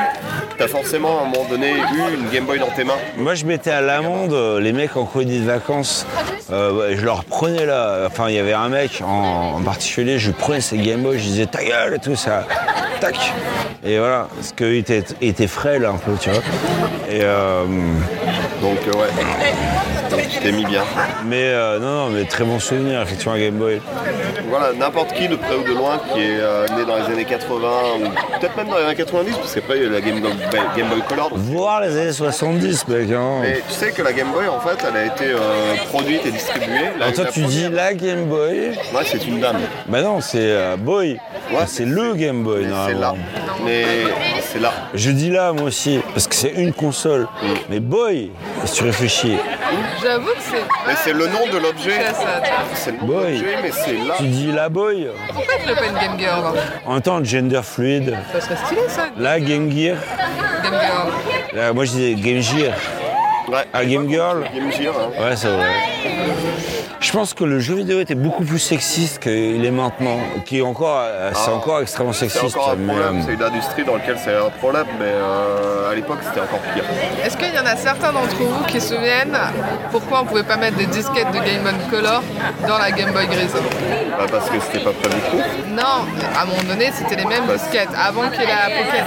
[0.58, 2.98] t'as forcément à un moment donné eu une Game Boy dans tes mains.
[3.18, 6.06] Moi, je mettais à l'amende euh, les mecs en colonie de vacances.
[6.52, 8.06] euh, je leur prenais là.
[8.08, 11.18] Enfin, il y avait un mec en, en particulier, je lui prenais ses Game Boy,
[11.18, 12.46] je disais ta gueule et tout ça.
[13.00, 13.16] Tac
[13.86, 16.42] Et voilà, parce qu'il était, était frêle un peu, tu vois.
[17.12, 17.66] Et euh,
[18.62, 19.08] Donc euh, ouais,
[20.42, 20.84] t'es mis bien.
[21.26, 23.82] mais euh, non, non, mais très bon souvenir, effectivement, Game Boy.
[24.50, 27.26] Voilà, n'importe qui de près ou de loin qui est euh, né dans les années
[27.26, 30.02] 80 ou peut-être même dans les années 90, parce qu'après il y a eu la
[30.02, 30.32] Game Boy,
[30.76, 31.30] Game Boy Color.
[31.36, 33.12] Voir les années 70, mec.
[33.12, 33.44] Hein.
[33.46, 36.32] Et tu sais que la Game Boy en fait elle a été euh, produite et
[36.32, 36.90] distribuée.
[37.00, 38.72] Alors toi, tu dis la Game Boy.
[38.94, 39.60] Ouais, c'est une dame.
[39.88, 41.20] Bah non, c'est Boy.
[41.52, 43.16] Ouais, c'est le Game Boy, Mais c'est là.
[43.64, 43.86] Mais
[44.42, 44.72] c'est là.
[44.94, 47.28] Je dis là, moi aussi, parce que c'est une console.
[47.42, 47.48] Mm.
[47.70, 48.32] Mais Boy,
[48.66, 49.38] si tu réfléchis,
[50.02, 50.64] J'avoue que c'est.
[50.88, 52.00] Mais c'est le nom de l'objet.
[52.74, 53.34] C'est le nom de Boy.
[53.38, 54.14] l'objet, mais c'est là.
[54.18, 55.10] tu dis la Boy.
[55.28, 58.18] Pourquoi tu une Game Girl hein En même temps, gender fluide.
[58.34, 59.08] Ça serait stylé ça.
[59.18, 59.98] La Game Gear.
[60.64, 61.12] Game Girl.
[61.54, 62.74] Là, moi, je disais Game Gear.
[63.48, 63.66] Ouais.
[63.74, 65.24] À Game Girl Game Gear, hein.
[65.24, 65.66] Ouais, c'est vrai.
[67.02, 70.62] Je pense que le jeu vidéo était beaucoup plus sexiste qu'il est maintenant, qui est
[70.62, 72.56] encore, euh, c'est Ah, encore extrêmement C'est sexiste.
[72.58, 75.96] encore un problème, euh, c'est une industrie dans laquelle c'est un problème, mais euh, à
[75.96, 76.84] l'époque c'était encore pire.
[77.24, 79.38] Est-ce qu'il y en a certains d'entre vous qui se souviennent
[79.92, 82.22] pourquoi on pouvait pas mettre des disquettes de Game Boy Color
[82.68, 83.54] dans la Game Boy grise?
[84.18, 85.40] Bah, parce que c'était pas prévu pour.
[85.74, 86.06] Non,
[86.38, 87.90] à un moment donné, c'était les mêmes disquettes.
[87.98, 89.06] Avant qu'il y ait la Pocket,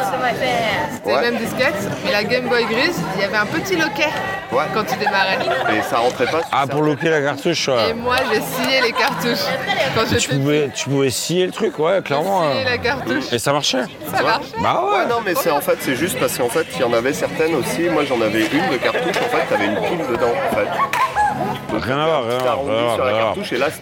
[0.94, 1.20] c'était Ouais.
[1.22, 1.88] les mêmes disquettes.
[2.06, 4.08] Mais la Game Boy grise, il y avait un petit loquet
[4.52, 4.64] Ouais.
[4.74, 5.38] quand tu démarrais.
[5.76, 7.94] Et ça rentrait pas Ah, pour loquer la cartouche, Et ouais.
[7.94, 9.46] moi, j'ai scié les cartouches.
[9.94, 12.52] Quand tu pouvais, tu pouvais scier le truc, ouais, clairement.
[12.52, 13.82] scié la cartouche, Et ça marchait
[14.14, 14.52] ça marchait.
[14.62, 14.98] Bah ouais.
[14.98, 17.12] Ouais, non, mais c'est en fait, c'est juste parce qu'en fait, il y en avait
[17.14, 17.82] certaines aussi.
[17.90, 19.16] Moi, j'en avais une de cartouche.
[19.16, 20.68] En fait, t'avais une pile dedans, en fait.
[21.80, 23.34] Rien à voir, rien à t'as voir,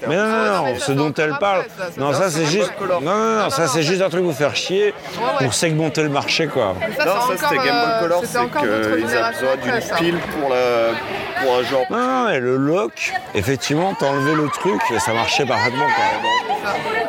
[0.09, 1.64] Mais un non, non, non, ce dont elle parle.
[1.97, 2.72] Non, ça, c'est juste.
[2.80, 4.95] Non, non, non, ça c'est juste un truc pour faire chier,
[5.38, 6.75] pour segmenter le marché, quoi.
[6.96, 10.18] Ça, Non, c'est ça c'était Game Boy euh, Color, c'est qu'ils avaient besoin d'une pile
[10.18, 11.84] pour, un genre.
[11.91, 16.59] Non, non, mais le lock, effectivement, t'enlevais le truc et ça marchait parfaitement, quoi.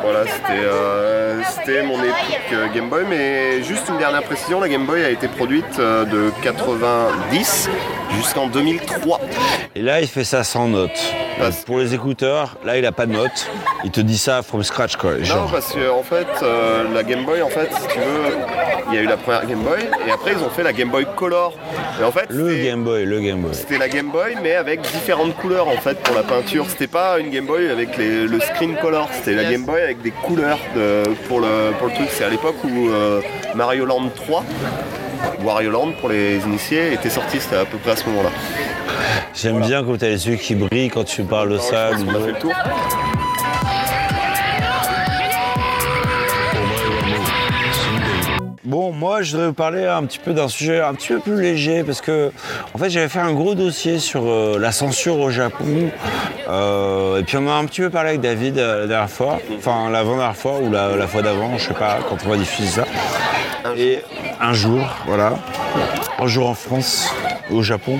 [0.02, 3.02] Voilà, c'était euh, c'était mon épique euh, Game Boy.
[3.08, 7.68] Mais juste une dernière précision, la Game Boy a été produite euh, de 90
[8.16, 9.20] jusqu'en 2003.
[9.74, 11.00] Et là, il fait ça sans notes.
[11.38, 13.48] Parce- Pour les écouteurs, là, il a pas de notes.
[13.84, 15.12] Il te dit ça from scratch, quoi.
[15.14, 18.36] Non, parce que en fait, euh, la Game Boy, en fait, si tu veux,
[18.90, 20.90] il y a eu la première Game Boy et après ils ont fait la Game
[20.90, 21.54] Boy Color.
[22.00, 23.54] Et en fait, Le Game Boy, le Game Boy.
[23.54, 26.66] C'était la Game Boy, mais avec différentes couleurs en fait pour la peinture.
[26.68, 29.50] C'était pas une Game Boy avec les- le screen color, c'était la.
[29.52, 32.08] Game Boy avec des couleurs de- pour, le, pour le truc.
[32.10, 33.20] C'est à l'époque où euh,
[33.54, 34.44] Mario Land 3,
[35.44, 37.40] Wario Land pour les initiés, était sorti.
[37.40, 38.30] C'était à peu près à ce moment-là.
[39.34, 41.92] J'aime bien quand t'as les yeux qui brillent quand tu parles de Alors, ça.
[41.92, 42.26] je pense qu'on a Ludo.
[42.26, 42.52] fait le tour.
[48.72, 51.42] Bon, moi, je voudrais vous parler un petit peu d'un sujet un petit peu plus
[51.42, 52.32] léger parce que,
[52.72, 55.90] en fait, j'avais fait un gros dossier sur euh, la censure au Japon.
[56.48, 59.10] Euh, et puis, on en a un petit peu parlé avec David euh, la dernière
[59.10, 62.38] fois, enfin, l'avant-dernière fois ou la, la fois d'avant, je sais pas, quand on va
[62.38, 62.84] diffuser ça.
[63.76, 63.98] Et
[64.40, 65.34] un jour, voilà,
[66.18, 67.14] un jour en France,
[67.50, 67.98] au Japon.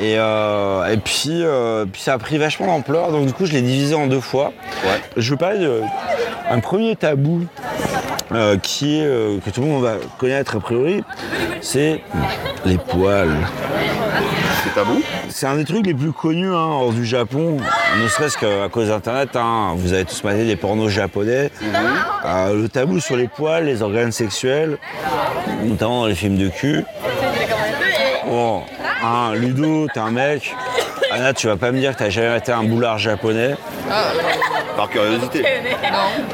[0.00, 1.44] Et, euh, et puis,
[1.92, 4.52] puis ça a pris vachement d'ampleur, donc du coup je l'ai divisé en deux fois.
[4.84, 5.00] Ouais.
[5.16, 5.66] Je veux parler
[6.50, 7.42] d'un premier tabou
[8.32, 11.02] euh, qui est, euh, que tout le monde va connaître a priori,
[11.60, 12.02] c'est
[12.64, 13.34] les poils.
[14.64, 15.00] C'est tabou.
[15.28, 17.58] C'est un des trucs les plus connus hein, hors du Japon,
[18.02, 19.30] ne serait-ce qu'à cause d'Internet.
[19.36, 19.74] hein.
[19.76, 21.50] Vous avez tous maté des pornos japonais.
[22.24, 24.78] Euh, le tabou sur les poils, les organes sexuels,
[25.64, 26.84] notamment dans les films de cul.
[28.26, 28.62] Bon,
[29.02, 30.54] hein, Ludo, t'es un mec.
[31.10, 33.56] Anna, tu vas pas me dire que t'as jamais été un boulard japonais.
[34.76, 35.42] Par curiosité.
[35.42, 36.24] Non,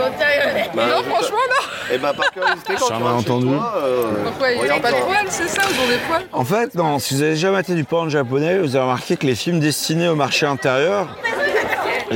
[0.74, 1.94] Bah, non franchement, non.
[1.94, 3.46] Et bah par curiosité, quand tu entendu.
[3.46, 6.74] toi, euh, Pourquoi ils pas de poils, c'est ça Ils ont des poils En fait,
[6.74, 9.60] non, si vous avez jamais été du porn japonais, vous avez remarqué que les films
[9.60, 11.08] destinés au marché intérieur,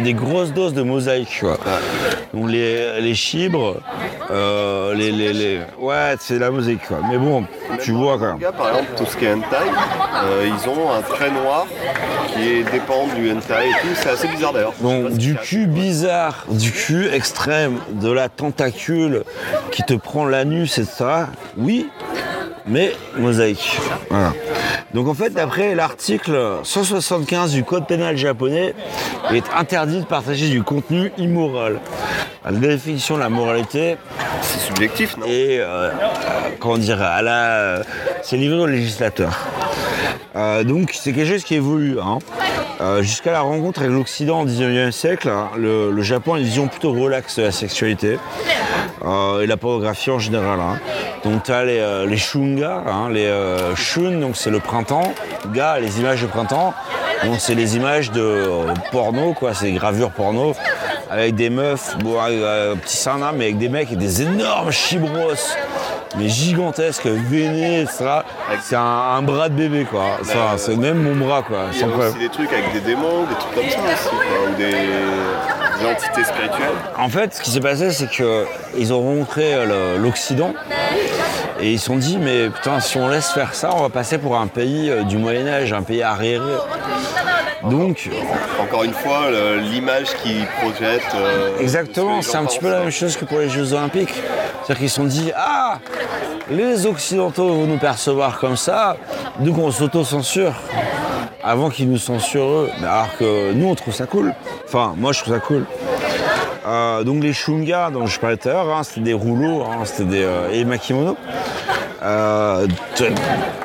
[0.01, 1.59] des grosses doses de mosaïque, quoi.
[2.35, 3.77] Donc les, les chibres,
[4.31, 6.99] euh, les, les, les- Ouais, c'est la mosaïque, quoi.
[7.11, 7.45] Mais bon,
[7.83, 8.53] tu vois, quand même.
[8.53, 9.57] par exemple, tout ce qui est hentai,
[10.25, 11.67] euh, ils ont un trait noir
[12.33, 13.89] qui est- dépend du hentai et tout.
[13.95, 14.75] C'est assez bizarre d'ailleurs.
[14.81, 19.25] Donc du cul bizarre, du cul extrême, de la tentacule
[19.71, 21.05] qui te prend l'anus, etc.
[21.57, 21.89] Oui,
[22.69, 23.79] mais mosaïque.
[24.11, 24.33] Voilà.
[24.95, 28.75] Donc en fait, d'après l'article 175 du code pénal japonais,
[29.31, 31.81] il est interdit de partager du contenu immoral.
[32.45, 33.97] La définition de la moralité
[34.41, 35.27] C'est subjectif, non?
[35.27, 35.91] et euh,
[36.61, 37.83] comment dire, à la,
[38.23, 39.31] c'est livré au législateur.
[40.37, 41.99] Euh, donc c'est quelque chose qui évolue.
[42.01, 42.19] hein.
[42.81, 46.45] Euh, Jusqu'à la rencontre avec l'Occident au 19e siècle, hein, le, le Japon a une
[46.45, 48.19] vision plutôt relaxe de la sexualité
[49.05, 50.61] euh, et la pornographie en général.
[50.61, 50.79] hein.
[51.25, 55.13] Donc tu as les, euh, les shunga, hein, les euh, shun, donc c'est le printemps,
[55.53, 56.75] ga, les images de printemps,
[57.25, 60.55] donc c'est les images de euh, porno, quoi, c'est des gravures porno,
[61.11, 64.71] avec des meufs, bon, euh, petits seins là, mais avec des mecs et des énormes
[64.71, 65.55] chibros,
[66.17, 68.07] mais gigantesques, vénés, etc.
[68.63, 70.05] C'est un, un bras de bébé, quoi.
[70.21, 71.67] Enfin, c'est même mon bras, quoi.
[71.73, 74.51] Il y a aussi des trucs avec des démons, des trucs comme ça aussi, quoi,
[74.51, 74.71] ou des,
[75.79, 76.77] des entités spirituelles.
[76.97, 80.55] En fait, ce qui s'est passé, c'est qu'ils ont rencontré euh, l'Occident
[81.61, 84.19] et ils se sont dit, mais putain, si on laisse faire ça, on va passer
[84.19, 86.45] pour un pays euh, du Moyen-Âge, un pays arriéré.
[87.65, 88.09] Donc,
[88.63, 89.23] Encore une fois,
[89.61, 91.03] l'image qu'ils projettent.
[91.17, 94.15] euh, exactement, ce c'est un petit peu la même chose que pour les Jeux Olympiques.
[94.15, 95.79] C'est-à-dire qu'ils se sont dit, ah,
[96.51, 98.97] les Occidentaux vont nous percevoir comme ça,
[99.41, 100.53] donc on s'auto-censure
[101.43, 102.71] avant qu'ils nous censurent eux.
[102.81, 104.35] Alors que nous, on trouve ça cool.
[104.67, 105.65] Enfin, moi, je trouve ça cool.
[106.69, 109.85] Euh, donc les shunga dont je parlais tout à l'heure, hein, c'était des rouleaux, hein,
[109.85, 111.17] c'était des euh, et makimono.
[112.03, 112.67] Euh,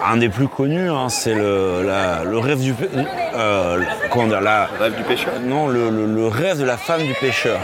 [0.05, 2.73] un des plus connus, hein, c'est le, la- le rêve du.
[3.35, 3.83] euh,
[4.41, 7.59] la- Rêve du pêcheur non, le, le- le rêve de la femme du pêcheur.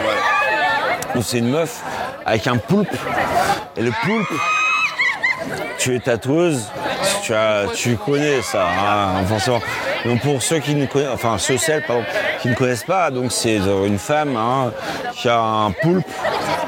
[1.22, 1.82] C'est une meuf
[2.26, 2.94] avec un poulpe.
[3.78, 4.28] Et le poulpe,
[5.78, 6.70] tu es tatoueuse,
[7.24, 8.66] tu, as, tu connais ça,
[9.28, 9.62] forcément.
[10.06, 12.04] Donc pour ceux qui ne connaissent, enfin ceux celles pardon,
[12.42, 14.72] qui ne connaissent pas, donc c'est euh, une femme hein,
[15.16, 16.06] qui a un poulpe.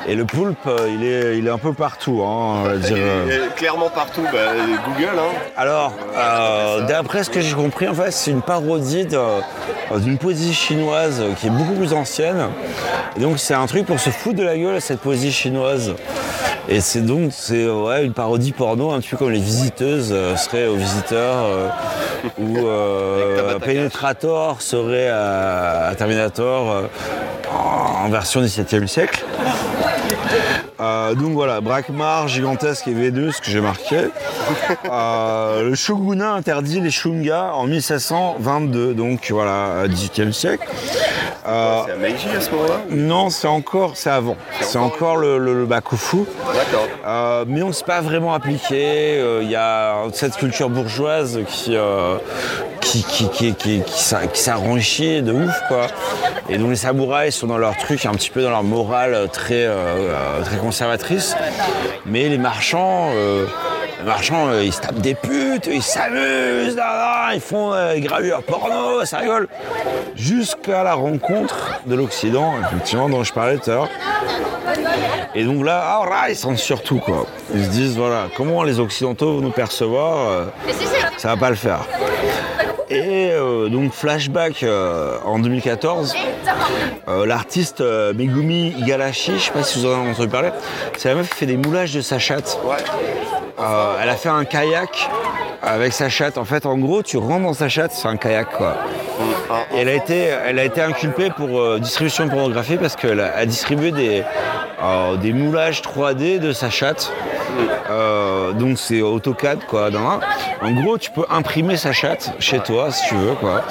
[0.07, 2.23] Et le poulpe, euh, il est, il est un peu partout.
[2.23, 3.27] Hein, dire, euh.
[3.29, 4.53] Et- et clairement partout, bah,
[4.87, 5.37] Google, hein.
[5.55, 9.39] Alors, euh, d'après ce que j'ai compris, en fait, c'est une parodie euh,
[9.97, 12.47] d'une poésie chinoise qui est beaucoup plus ancienne.
[13.15, 15.93] Et donc, c'est un truc pour se foutre de la gueule, cette poésie chinoise.
[16.69, 20.35] Et c'est donc c'est ouais, une parodie porno, un petit peu comme les visiteuses euh,
[20.35, 21.67] seraient aux visiteurs, euh,
[22.37, 26.83] ou euh, Penetrator serait à, à Terminator euh,
[28.03, 29.25] en version 17e siècle.
[30.79, 33.97] Donc voilà, Brakmar, gigantesque et V2, ce que j'ai marqué.
[34.85, 40.67] Le shogunat interdit les shungas en 1722, donc voilà, 18e siècle.
[41.47, 44.35] Euh, C'est à Meiji à ce moment-là non, c'est encore, c'est avant.
[44.61, 46.17] C'est encore le, le, le bakufu.
[46.53, 46.87] D'accord.
[47.05, 49.17] Euh, mais on ne s'est pas vraiment appliqué.
[49.19, 52.17] Euh, Il y a cette culture bourgeoise qui, euh,
[52.79, 55.87] qui, qui, qui, qui, qui s'a- qui s'enrichit de ouf, quoi.
[56.49, 59.65] Et donc les samouraïs sont dans leur truc, un petit peu dans leur morale très,
[59.65, 59.75] euh,
[60.09, 61.35] euh, très conservatrice.
[62.05, 63.45] Mais les marchands, euh,
[64.01, 67.93] les marchands, euh, ils se tapent des putes, ils s'amusent, là, là, ils font euh,
[67.93, 69.47] des gravures porno, ça rigole.
[70.15, 73.89] Jusqu'à la rencontre de l'Occident, effectivement, dont je parlais tout à l'heure.
[75.35, 77.25] Et donc là, ah, là, ils sentent surtout quoi.
[77.53, 80.45] Ils se disent voilà, comment les Occidentaux vont nous percevoir, euh,
[81.17, 81.85] ça va pas le faire.
[82.89, 86.13] Et euh, donc flashback euh, en 2014,
[87.07, 90.49] euh, l'artiste euh, Megumi Igarashi, je sais pas si vous en avez entendu parler,
[90.97, 92.59] c'est la meuf qui fait des moulages de sa chatte.
[93.61, 95.09] Euh, elle a fait un kayak
[95.61, 96.37] avec sa chatte.
[96.37, 98.77] En fait, en gros, tu rentres dans sa chatte, c'est un kayak quoi.
[99.73, 103.19] Et elle a été, elle a été inculpée pour euh, distribution de pornographie parce qu'elle
[103.19, 104.23] a, a distribué des,
[104.83, 107.11] euh, des moulages 3D de sa chatte.
[108.57, 109.89] Donc c'est AutoCAD quoi.
[109.89, 110.19] dans un.
[110.61, 113.63] En gros, tu peux imprimer sa chatte chez toi si tu veux quoi.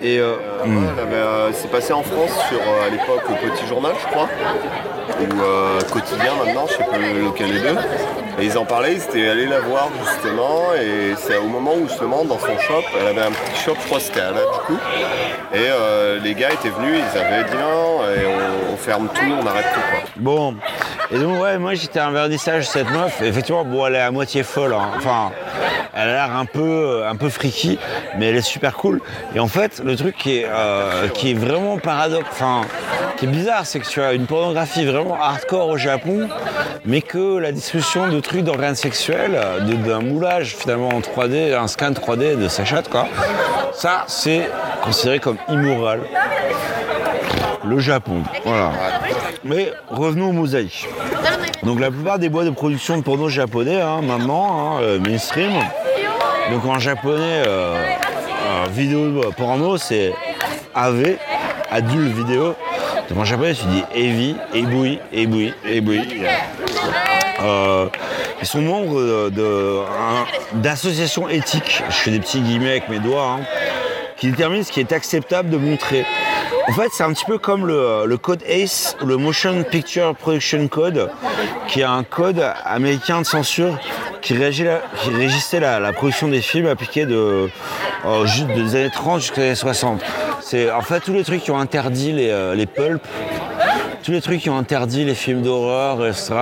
[0.00, 0.34] Et euh,
[0.64, 0.70] Ouais,
[1.12, 4.28] euh, c'est passé en France sur à l'époque le Petit Journal, je crois,
[5.20, 7.76] ou euh, Quotidien maintenant, je sais plus lequel des deux.
[8.40, 11.88] Et ils en parlaient, ils étaient allés la voir justement, et c'est au moment où
[11.88, 14.40] justement dans son shop, elle avait un petit shop, je crois que c'était à la
[14.42, 14.78] du coup,
[15.52, 18.26] et euh, les gars étaient venus, ils avaient dit non, et
[18.72, 20.08] on, ferme tout, on arrête tout quoi.
[20.16, 20.54] Bon,
[21.10, 23.20] et donc ouais, moi j'étais un vernissage de cette meuf.
[23.22, 24.72] Effectivement, bon, elle est à moitié folle.
[24.72, 24.90] hein.
[24.96, 25.32] Enfin,
[25.96, 27.76] elle a l'air un peu, un peu freaky,
[28.16, 29.00] mais elle est super cool.
[29.34, 32.60] Et en fait, le truc qui est, euh, qui est vraiment paradoxe, enfin,
[33.16, 36.28] qui est bizarre, c'est que tu as une pornographie vraiment hardcore au Japon,
[36.84, 39.38] mais que la distribution de trucs d'organes sexuels,
[39.86, 43.06] d'un moulage finalement en 3D, un scan 3D de sa chatte, quoi,
[43.72, 44.48] ça c'est
[44.82, 46.00] considéré comme immoral.
[47.64, 48.72] Le Japon, voilà.
[49.44, 50.88] Mais revenons aux mosaïques.
[51.64, 55.52] Donc la plupart des boîtes de production de porno japonais, hein, maintenant, hein, euh, mainstream,
[56.50, 57.74] donc en japonais, euh,
[58.46, 60.12] euh, vidéo porno, c'est
[60.74, 61.16] AV,
[61.70, 62.54] adulte vidéo.
[63.08, 66.00] Donc en japonais, tu dis Evi, Ebui, Ebui, Ebui.
[67.40, 67.86] Euh,
[68.40, 69.80] ils sont membres de- de-
[70.54, 73.40] d'associations éthiques, je fais des petits guillemets avec mes doigts, hein,
[74.16, 76.04] qui déterminent ce qui est acceptable de montrer.
[76.68, 81.10] En fait, c'est un petit peu comme le, code ACE, le Motion Picture Production Code,
[81.66, 83.78] qui est un code américain de censure
[84.20, 87.48] qui, régissait la, production des films appliqués de,
[88.04, 90.02] euh, des années 30 jusqu'aux années 60.
[90.42, 93.02] C'est en fait tous les trucs qui ont interdit les, euh, les pulps,
[94.08, 96.32] tous les trucs qui ont interdit les films d'horreur, etc.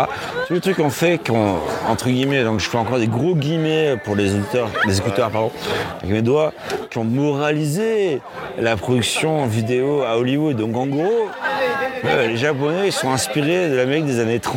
[0.47, 1.57] Tous les trucs qu'on fait, qui ont,
[1.89, 4.31] entre guillemets, donc je fais encore des gros guillemets pour les
[4.87, 5.51] les écouteurs, pardon,
[5.99, 6.53] avec mes doigts,
[6.91, 8.21] qui ont moralisé
[8.57, 10.55] la production vidéo à Hollywood.
[10.57, 11.29] Donc en gros,
[12.05, 14.57] euh, les Japonais ils sont inspirés de l'Amérique des années 30.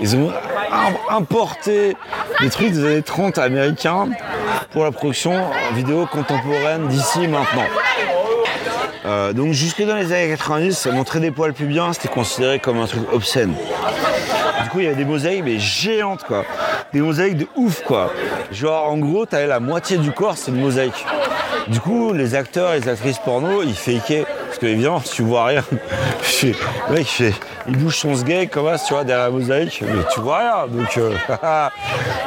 [0.00, 0.30] Ils ont
[0.72, 1.94] im- importé
[2.40, 4.08] des trucs des années 30 américains
[4.72, 5.34] pour la production
[5.74, 7.66] vidéo contemporaine d'ici maintenant.
[9.10, 12.86] Euh, donc jusque dans les années 90, montrer des poils pubiens, c'était considéré comme un
[12.86, 13.52] truc obscène.
[14.62, 16.44] Du coup, il y avait des mosaïques, mais géantes, quoi.
[16.92, 18.12] Des mosaïques de ouf, quoi.
[18.52, 21.04] Genre, en gros, t'avais la moitié du corps, c'est une mosaïque.
[21.66, 24.24] Du coup, les acteurs et les actrices porno, ils fakeaient.
[24.46, 25.64] Parce que, évidemment, tu vois rien,
[26.22, 26.46] je
[26.92, 27.34] mec, il, fait-
[27.68, 30.66] il bouge son sgeg comme ça, tu vois, derrière la mosaïque, mais tu vois rien.
[30.68, 31.12] Donc, euh,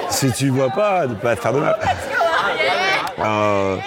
[0.10, 1.78] si tu vois pas, ne pas te faire de mal.
[3.20, 3.78] Euh,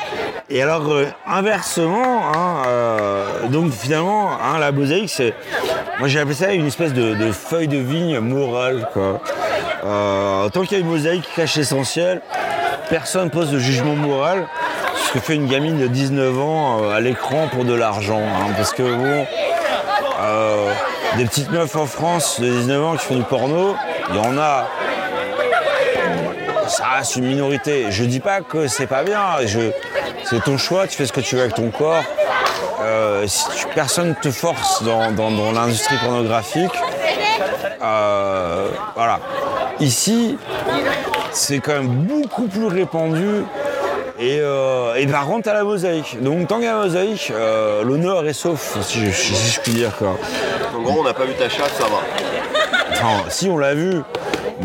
[0.48, 5.34] et alors, euh, inversement, hein, euh, donc finalement, hein, la mosaïque, c'est.
[5.98, 9.20] Moi, j'ai appelé ça une espèce de, feuille de vigne morale, quoi.
[9.84, 12.20] Euh, tant qu'il y a une mosaïque cache l'essentiel,
[12.90, 14.46] personne pose de jugement moral.
[14.94, 18.20] Ce que fait une gamine de 19 ans à l'écran pour de l'argent.
[18.20, 19.26] hein, parce que bon,
[21.16, 23.74] des petites meufs en France de 19 ans qui font du porno,
[24.10, 24.66] il y en a.
[26.68, 27.86] Ça reste une minorité.
[27.90, 29.20] Je dis pas que c'est pas bien.
[29.46, 29.70] Je-
[30.28, 32.02] c'est ton choix, tu fais ce que tu veux avec ton corps.
[32.82, 36.72] Euh, si tu- personne ne te force dans, dans- dans l'industrie pornographique.
[37.82, 39.20] Euh, voilà.
[39.80, 40.38] Ici,
[41.32, 43.44] c'est quand même beaucoup plus répandu.
[44.18, 46.22] Et, euh, et par contre, à la mosaïque.
[46.22, 49.60] Donc, tant qu'il y a la mosaïque, euh, l'honneur est sauf, si je, si je
[49.60, 49.94] puis dire.
[49.96, 50.16] Quoi.
[50.76, 52.00] En gros, on n'a pas vu ta chatte, ça va.
[52.92, 54.00] Enfin, si, on l'a vu.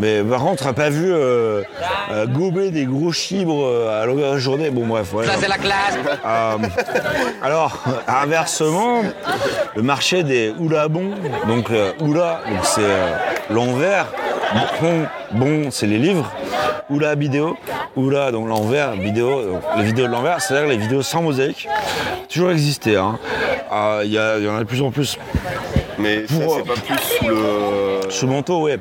[0.00, 1.62] Mais par contre, on n'a pas vu euh,
[2.10, 4.70] euh, gober des gros chibres euh, à longueur de journée.
[4.70, 5.26] Bon, bref, ouais.
[5.26, 5.98] Ça, c'est la classe.
[6.24, 6.56] Euh,
[7.42, 7.78] alors,
[8.08, 9.02] inversement,
[9.76, 11.10] le marché des oulabons,
[11.46, 13.10] donc euh, oula, donc c'est euh,
[13.50, 14.06] l'envers,
[14.80, 16.30] bon, bon c'est les livres,
[16.88, 17.56] oula vidéo,
[17.96, 21.68] oula donc l'envers, vidéo, donc les vidéos de l'envers, c'est-à-dire les vidéos sans mosaïque,
[22.28, 22.96] toujours existé.
[22.96, 23.18] hein.
[23.72, 25.18] Euh, Il y, en a de plus en plus.
[25.98, 28.10] Mais ça, Pour- c'est pas plus sous le.
[28.10, 28.78] Sous le manteau, ouais.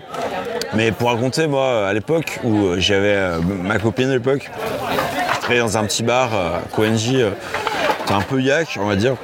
[0.73, 4.49] Mais pour raconter, moi, à l'époque où j'avais euh, ma copine à l'époque,
[5.34, 7.31] je travaillais dans un petit bar, euh, Koenji, euh,
[7.99, 9.15] c'était un peu yak, on va dire.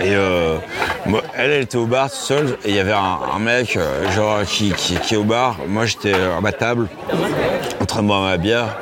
[0.00, 0.56] Et euh,
[1.36, 3.78] elle, elle était au bar toute seule, et il y avait un, mec,
[4.16, 5.58] genre, qui, qui est au bar.
[5.68, 6.88] Moi, j'étais à ma table,
[7.80, 8.78] en train de boire ma bière.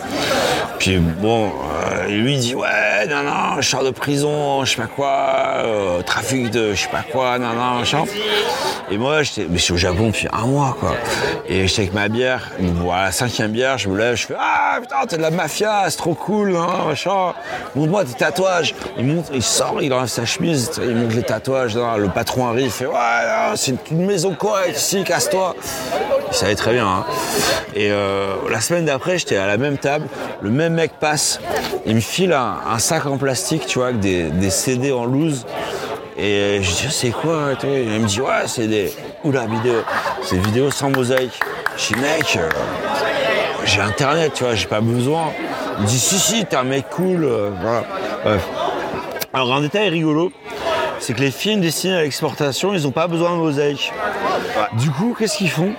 [0.81, 4.89] Puis bon, euh, lui dit ouais, non, non, je sors de prison, je sais pas
[4.89, 8.05] quoi, euh, trafic de je sais pas quoi, non, non, machin.
[8.91, 10.95] Et moi, j'étais, mais je au Japon depuis un mois, quoi.
[11.47, 14.79] Et j'étais avec ma bière, voilà, la cinquième bière, je me lève, je fais ah
[14.81, 17.35] putain, t'es de la mafia, c'est trop cool, hein, machin.
[17.77, 18.75] Montre-moi tes tatouages.
[18.99, 21.77] Il monte, il sort, il enlève sa chemise, il montre les tatouages.
[21.77, 22.95] non, le patron arrive, il fait ouais,
[23.55, 25.55] c'est une maison correcte ici, casse-toi.
[26.33, 26.87] Il savait très bien.
[26.87, 27.05] hein.
[27.75, 30.07] Et euh, la semaine d'après, j'étais à la même table.
[30.43, 31.41] Le même mec passe.
[31.87, 35.47] Il me file un, sac en plastique, tu vois, avec des, CD en loose.
[36.17, 38.93] Et je dis, c'est quoi et Il me dit, ouais, c'est des.
[39.25, 39.47] Oula.
[40.23, 41.39] C'est vidéos sans mosaïque.
[41.77, 42.49] Je dis, mec, euh,
[43.65, 45.33] j'ai internet, tu vois, j'ai pas besoin.
[45.79, 47.25] Il me dit, si, si, t'es un mec cool.
[47.25, 47.85] euh, voilà.
[48.25, 48.49] Bref.
[49.33, 50.33] Alors, un détail rigolo,
[50.99, 53.93] c'est que les films destinés à l'exportation, ils n'ont pas besoin de mosaïque.
[54.75, 55.73] Du coup, qu'est-ce qu'ils font?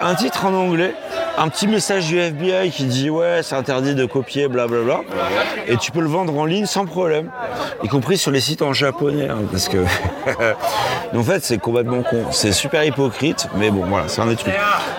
[0.00, 0.94] Un titre en anglais,
[1.36, 5.00] un petit message du FBI qui dit ouais, c'est interdit de copier, blablabla.
[5.66, 7.30] Et tu peux le vendre en ligne sans problème,
[7.82, 9.78] y compris sur les sites en japonais, hein, parce que.
[11.14, 12.26] En fait, c'est complètement con.
[12.32, 14.52] C'est super hypocrite, mais bon, voilà, c'est un des trucs.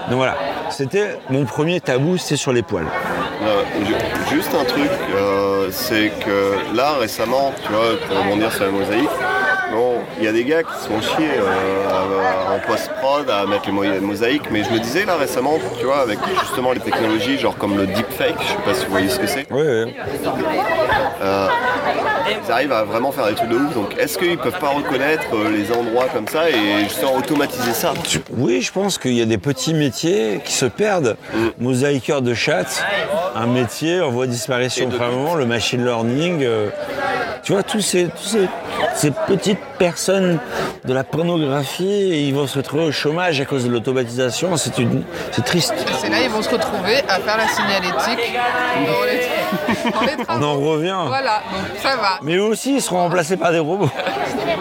[0.09, 0.35] Donc voilà,
[0.71, 2.87] c'était mon premier tabou, c'était sur les poils.
[3.43, 8.65] Euh, ju- juste un truc, euh, c'est que là récemment, tu vois, pour rebondir sur
[8.65, 9.09] la mosaïque,
[10.17, 13.71] il y a des gars qui se font chier euh, en post-prod à mettre les
[13.71, 17.57] mo- mosaïques, mais je me disais là récemment, tu vois, avec justement les technologies, genre
[17.57, 19.93] comme le deepfake, je sais pas si vous voyez ce que c'est, Oui, oui.
[22.45, 25.25] ils arrivent à vraiment faire des trucs de ouf, donc est-ce qu'ils peuvent pas reconnaître
[25.33, 27.93] euh, les endroits comme ça et justement automatiser ça?
[28.37, 31.17] Oui, je pense qu'il y a des petits métiers qui se perdent.
[31.59, 32.83] Mosaïqueur de chat,
[33.35, 36.43] un métier en voie de disparition de- moment, le machine learning.
[36.43, 36.69] euh,
[37.43, 38.47] tu vois, tous ces, tous ces,
[38.95, 43.69] ces petites personnes de la pornographie, ils vont se retrouver au chômage à cause de
[43.69, 44.55] l'automatisation.
[44.55, 45.73] C'est une- c'est triste.
[45.77, 48.33] Et c'est là ils vont se retrouver à faire la signalétique
[48.87, 50.95] dans les, dans les On en revient.
[51.07, 52.19] Voilà, donc ça va.
[52.21, 53.89] Mais eux aussi, ils seront remplacés par des robots.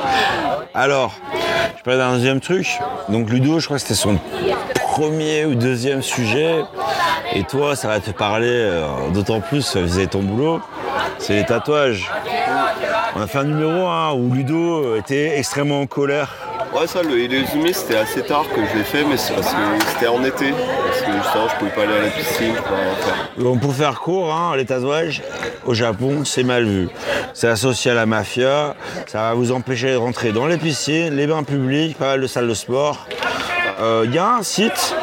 [0.75, 1.13] Alors,
[1.79, 2.79] je parle d'un deuxième truc.
[3.09, 4.19] Donc Ludo, je crois que c'était son
[4.99, 6.65] premier ou deuxième sujet.
[7.33, 8.85] Et toi, ça va te parler euh,
[9.15, 10.61] d'autant plus vis-à-vis de ton boulot.
[11.19, 12.11] C'est les tatouages.
[13.15, 16.35] On a fait un numéro hein, où Ludo était extrêmement en colère.
[16.75, 19.85] Ouais, ça, le Hidezumi, c'était assez tard que je l'ai fait, mais c'est parce que
[19.93, 20.53] c'était en été.
[20.53, 22.55] Parce que justement, je pouvais pas aller à la piscine.
[22.57, 23.29] je pouvais rien faire.
[23.39, 25.23] Donc pour faire court, hein, les tatouages
[25.65, 26.89] au Japon, c'est mal vu.
[27.35, 28.75] C'est associé à la mafia,
[29.07, 32.27] ça va vous empêcher de rentrer dans les piscines, les bains publics, pas mal de
[32.27, 33.07] salles de sport.
[33.81, 34.95] Euh, Il y a un site,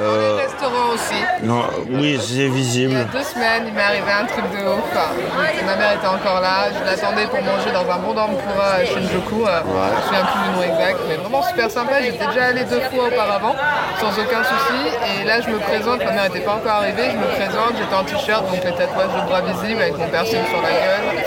[0.00, 1.20] euh, Les restaurants aussi.
[1.42, 3.06] non, oui, c'est Il y a visible.
[3.12, 5.64] deux semaines, il m'est arrivé un truc de ouf.
[5.64, 9.46] Ma mère était encore là, je l'attendais pour manger dans un bon d'Ampura à Shinjuku.
[9.46, 12.02] euh, Je me souviens plus du nom exact, mais vraiment super sympa.
[12.02, 13.56] J'étais déjà allée deux fois auparavant,
[14.00, 14.80] sans aucun souci.
[15.20, 17.94] Et là, je me présente, ma mère n'était pas encore arrivée, je me présente, j'étais
[17.94, 21.24] en t-shirt, donc les tatouages de bras visibles avec mon piercing sur la gueule.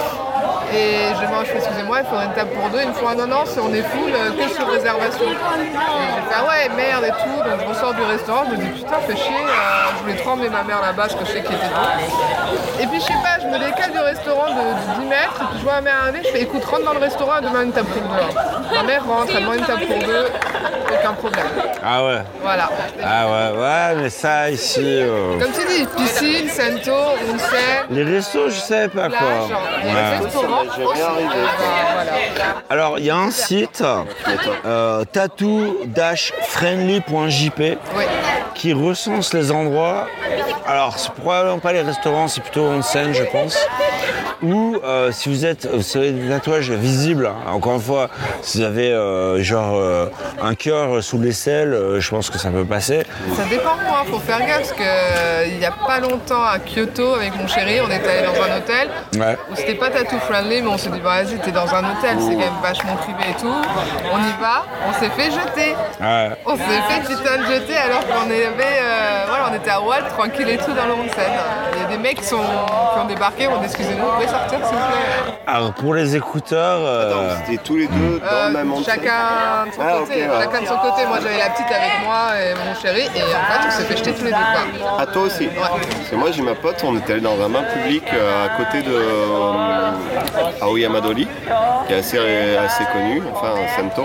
[0.73, 2.81] Et je mange, excusez-moi, il faudrait une table pour deux.
[2.81, 5.25] Ils me font, ah non, non, c'est- on est full, euh, que sur réservation.
[5.27, 7.37] J'ai fait, ah ouais, merde et tout.
[7.49, 9.35] Donc je ressors du restaurant, je me dis, putain, fais chier.
[9.35, 12.83] euh, je voulais trop emmener ma mère là-bas, parce que je sais qu'il était bon.
[12.83, 15.45] Et puis je sais pas, je me décale du restaurant de, de 10 mètres, et
[15.51, 17.63] puis je vois ma mère arriver, je fais, écoute, rentre dans le restaurant et demande
[17.65, 18.75] une table pour deux.
[18.77, 20.25] Ma mère rentre, elle demande une table pour deux,
[20.93, 21.45] aucun problème.
[21.83, 22.21] Ah ouais.
[22.41, 22.69] Voilà.
[23.03, 24.79] Ah ouais, ouais, mais ça ici.
[24.85, 26.91] euh, Comme tu dis, piscine, sento,
[27.33, 29.61] onsen, Les restos, je sais pas plage, quoi.
[29.83, 31.01] les restaurants Jamais aussi.
[31.01, 31.29] arrivé.
[32.69, 33.83] Alors, il y a un site,
[34.65, 37.77] euh, tattoo-friendly.jp,
[38.55, 40.07] qui recense les endroits.
[40.67, 43.57] Alors, c'est probablement pas les restaurants, c'est plutôt onsen, je pense.
[44.43, 47.27] Ou euh, si vous êtes, vous savez, des tatouages visibles.
[47.27, 47.51] hein.
[47.51, 48.09] Encore une fois,
[48.41, 50.07] si vous avez euh, genre euh,
[50.41, 53.03] un cœur sous l'aisselle, je pense que ça peut passer.
[53.35, 57.13] Ça dépend moi, faut faire gaffe parce que il y a pas longtemps à Kyoto
[57.15, 58.89] avec mon chéri, on est allé dans un hôtel
[59.19, 59.37] Ouais.
[59.51, 62.17] où c'était pas tattoo friendly, mais on s'est dit bah vas-y t'es dans un hôtel,
[62.19, 63.47] c'est quand même vachement privé et tout.
[64.11, 65.75] On y va, on s'est fait jeter.
[65.99, 66.29] Ouais.
[66.45, 68.81] On s'est fait putain de jeter alors qu'on avait,
[69.27, 71.31] voilà, on était à Walt tranquille et tout dans le onsen.
[71.75, 74.77] Il y a des mecs qui, sont, qui ont débarqué, on dit excusez-nous, sortir s'il
[74.77, 75.33] vous plaît.
[75.47, 78.85] Alors, pour les écouteurs, euh, Attends, C'était tous les deux dans Euh, le même endroit.
[78.93, 80.27] chacun de son Ah, côté, ouais.
[80.41, 81.05] chacun de son côté.
[81.07, 83.97] Moi j'avais la petite avec moi et mon chéri et en fait on s'est fait
[83.97, 85.01] jeter tous les deux quoi.
[85.01, 87.63] À toi aussi Parce que moi j'ai ma pote, on était allé dans un bain
[87.73, 89.91] public euh, à côté de euh,
[90.61, 91.27] Aoyamadori,
[91.87, 92.17] qui est assez,
[92.57, 94.03] assez connu, enfin un Sento.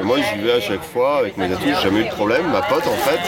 [0.00, 2.46] Et moi j'y vais à chaque fois avec mes atouts, j'ai jamais eu de problème.
[2.52, 3.20] Ma pote en fait,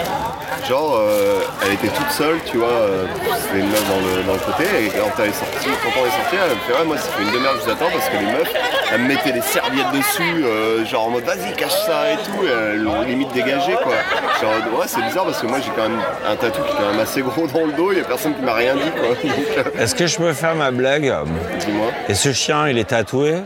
[0.68, 3.04] genre euh, elle était toute seule, tu vois, euh,
[3.42, 6.06] c'était une meuf dans le, dans le côté, et quand, elle est sortie, quand on
[6.06, 7.90] est sorti, elle me fait ouais moi ça fait une demi-heure que je vous attends
[7.92, 8.52] parce que les meufs,
[8.92, 12.44] elles me mettaient des serviettes dessus, euh, genre en mode vas-y cache ça et tout,
[12.44, 13.94] et elles l'ont limite dégagé quoi.
[14.40, 16.90] Genre ouais c'est bizarre parce que moi j'ai quand même un tatou qui est quand
[16.90, 19.08] même assez gros dans le dos, il y a personne qui m'a rien dit quoi.
[19.24, 21.12] Donc euh, est-ce que je peux faire ma blague
[21.60, 21.88] dis-moi.
[22.08, 23.36] Et ce chien, il est tatoué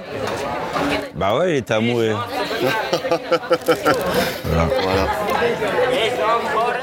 [1.14, 2.12] Bah ouais, il est tamoué.
[4.44, 5.06] Voilà.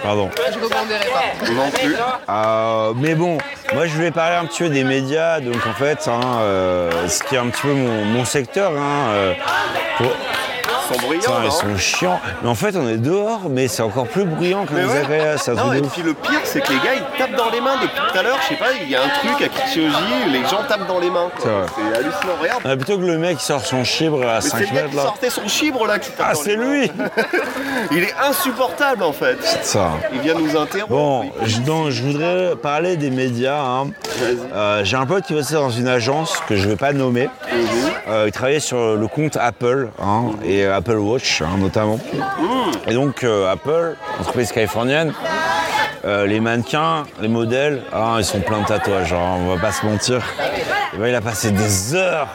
[0.06, 0.30] Pardon.
[0.54, 1.52] Je pas.
[1.52, 1.96] Non plus.
[2.30, 3.40] Euh, mais bon,
[3.74, 7.24] moi je voulais parler un petit peu des médias, donc en fait, hein, euh, ce
[7.24, 9.34] qui est un petit peu mon, mon secteur, hein, euh,
[9.98, 10.12] pour-
[10.94, 11.22] sont bruyants.
[11.22, 12.20] Putain, ils sont chiants.
[12.44, 15.36] Mais en fait, on est dehors, mais c'est encore plus bruyant que les ouais.
[15.38, 17.62] c'est un Non, et puis le pire, c'est que les gars, ils tapent dans les
[17.62, 18.38] mains depuis tout à l'heure.
[18.44, 19.96] Je sais pas, il y a un truc à Kichiyoji,
[20.32, 21.30] les gens tapent dans les mains.
[21.38, 21.46] C'est.
[21.48, 22.34] C'est hallucinant.
[22.42, 22.62] Regarde.
[22.66, 24.74] Ah, plutôt que le mec qui sort son chibre à Mais 5 c'est le mec
[24.74, 25.02] mètres qui là.
[25.04, 26.92] sortait son chibre là qui tape Ah, c'est lui
[27.92, 29.38] Il est insupportable en fait.
[29.64, 29.92] Ça.
[30.14, 30.90] Il vient nous interrompre.
[30.90, 33.60] Bon, je, donc, je voudrais parler des médias.
[33.60, 33.88] hein.
[34.54, 37.30] Euh, J'ai un pote qui bossait dans une agence que je ne vais pas nommer.
[38.08, 42.00] Euh, il travaillait sur le compte Apple hein, et Apple Watch hein, notamment.
[42.88, 45.14] Et donc euh, Apple, entreprise californienne,
[46.06, 49.72] euh, les mannequins, les modèles, hein, ils sont pleins de tatouages, hein, on va pas
[49.72, 50.22] se mentir.
[50.94, 52.28] Et ben, il a passé des heures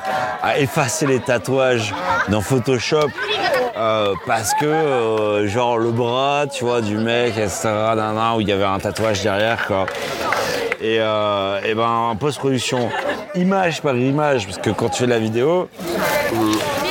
[0.43, 1.95] à effacer les tatouages
[2.29, 3.09] dans Photoshop
[3.77, 7.71] euh, parce que euh, genre le bras, tu vois, du mec, etc.
[8.37, 9.87] où il y avait un tatouage derrière quoi.
[10.83, 12.91] Et, euh, et ben en post-production,
[13.35, 15.69] image par image, parce que quand tu fais de la vidéo,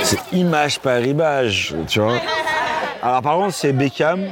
[0.04, 2.20] c'est image par image, tu vois.
[3.02, 4.26] Alors par contre, c'est Beckham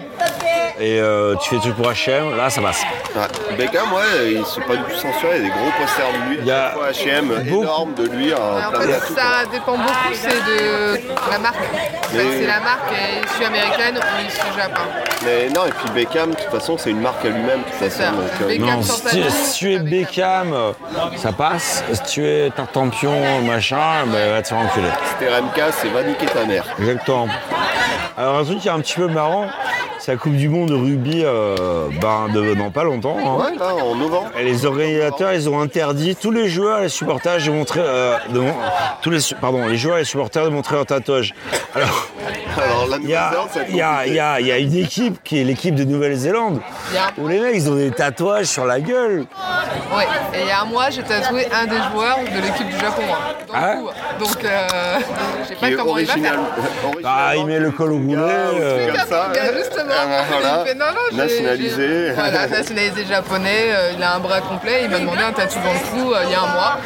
[0.79, 2.81] et euh, tu fais des trucs pour H&M, là ça passe.
[3.15, 3.55] Ouais.
[3.57, 5.37] Beckham, ouais, il se pas du tout censuré.
[5.37, 6.37] Il y a des gros posters de lui.
[6.41, 8.33] Il y a Fois H&M beaucoup- énorme de lui.
[8.33, 8.85] En plein quoi.
[9.15, 10.99] ça dépend beaucoup, c'est de
[11.31, 11.55] la marque.
[12.13, 14.81] Mais- C'est la marque est issue américaine ou issue Japon.
[15.25, 17.59] Mais non, et puis Beckham, de toute façon, c'est une marque à lui-même.
[17.59, 18.03] De toute ça.
[18.05, 20.71] façon, donc, euh, Beckham Non, si, tu- si es Beckham, euh,
[21.17, 21.83] ça passe.
[21.91, 24.89] Si tu es Tartampion, machin, ben va te faire enculer.
[25.09, 26.63] c'était RMK, c'est va niquer ta mère.
[26.79, 27.27] Exactement.
[28.17, 29.47] Alors un truc qui est un petit peu marrant,
[30.07, 33.17] c'est la Coupe du Monde de rugby euh, ben, de, dans pas longtemps.
[33.19, 33.43] hein.
[33.43, 34.29] Ouais, là, en novembre.
[34.39, 38.15] Et les organisateurs, ils ont interdit tous les joueurs et les supporters de montrer, euh,
[38.29, 38.41] de
[39.01, 41.35] tous les, pardon, les joueurs et les supporters de montrer leur tatouage.
[41.75, 42.07] Alors,
[42.55, 44.09] Alors, la il y a, Nouvelle-Zélande, ça va être il y a- compliqué.
[44.09, 46.61] il y a- il y a une équipe qui est l'équipe de Nouvelle-Zélande,
[47.17, 49.25] où les mecs, ils ont des tatouages sur la gueule.
[49.95, 50.03] Ouais,
[50.33, 53.03] et il y a un mois, j'ai tatoué un des joueurs de l'équipe du Japon.
[53.11, 53.89] hein, Ah cou.
[54.19, 54.67] Donc, euh,
[55.43, 56.33] je sais pas comment il va original.
[56.33, 56.91] faire.
[57.05, 58.15] Ah, il met le col roulé.
[58.17, 59.27] euh, comme ça.
[59.33, 59.93] Il y a justement.
[59.97, 60.63] Ah, voilà.
[60.63, 62.11] Il fait, non, non, Nationalisé.
[62.13, 63.69] Voilà, nationalisé japonais.
[63.71, 64.81] euh, il a un bras complet.
[64.83, 66.77] Il m'a demandé un tatou dans le cou euh, il y a un mois.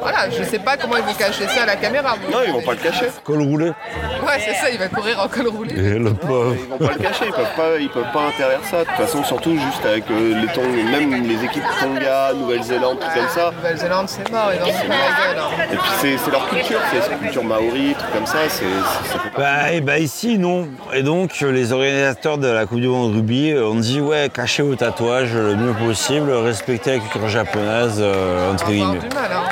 [0.00, 2.14] Voilà, je sais pas comment ils vont cacher ça à la caméra.
[2.30, 3.06] Non, ils vont pas le cacher.
[3.24, 3.66] Col roulé.
[3.66, 5.72] Ouais, c'est ça, il va courir en col roulé.
[5.74, 6.54] Et le pauvre.
[6.58, 8.78] Ils vont pas le cacher, ils peuvent pas, ils peuvent pas interdire ça.
[8.80, 13.06] De toute façon, surtout juste avec euh, les Tong- même les équipes Tonga, Nouvelle-Zélande, tout
[13.14, 13.52] comme ça.
[13.56, 14.66] Nouvelle-Zélande, c'est mort, ils en.
[14.66, 15.90] Et puis
[16.22, 18.38] c'est leur culture, c'est la culture maori, trucs comme ça.
[18.48, 19.40] C'est c'est- ça fait pas.
[19.40, 20.68] Bah, et bah ici non.
[20.94, 24.28] Et donc les organisateurs de la Coupe du Monde de rugby euh, ont dit ouais
[24.32, 28.98] cachez vos tatouages le mieux possible, respectez la culture japonaise euh, entre guillemets.
[28.98, 29.30] du mal.
[29.32, 29.44] Hein.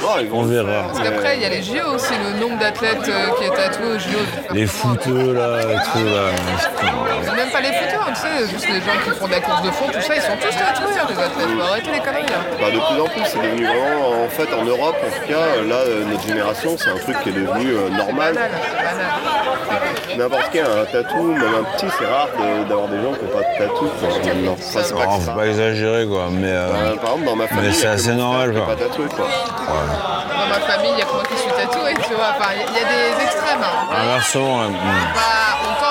[0.00, 0.84] Vont On verra.
[0.88, 3.86] Parce qu'après, il y a les JO aussi, le nombre d'athlètes euh, qui est tatoué
[3.86, 4.18] aux JO.
[4.52, 6.30] Les footeux là et tout là.
[8.48, 10.56] Juste les gens qui font de la course de fond, tout ça, ils sont tous
[10.56, 11.48] tatoués, hein, les athlètes.
[11.58, 12.22] Faut arrêter les conneries.
[12.28, 12.44] hein.
[12.60, 15.62] Bah, de plus en plus, c'est devenu vraiment, en fait, en Europe, en tout cas,
[15.68, 18.38] là, euh, notre génération, c'est un truc qui est devenu euh, normal.
[20.16, 23.24] N'importe qui a un tatou, même un petit, c'est rare de- d'avoir des gens qui
[23.24, 23.84] n'ont pas de tatou.
[24.44, 25.32] Non, ça, c'est pas que faut ça.
[25.32, 27.94] pas exagérer quoi, mais euh, par exemple, dans ma famille, c'est il y a que
[27.94, 28.66] assez normal, quoi.
[28.66, 29.26] pas tatoué, quoi.
[29.28, 32.34] Dans ma famille, il y a que moi qui suis tatouée, tu vois.
[32.36, 32.88] Enfin, il y, a- il y a
[33.18, 33.62] des extrêmes.
[33.62, 33.94] hein.
[34.02, 34.58] inversement.
[34.60, 34.74] ouais, hmm.
[35.14, 35.20] Bah,
[35.62, 35.89] de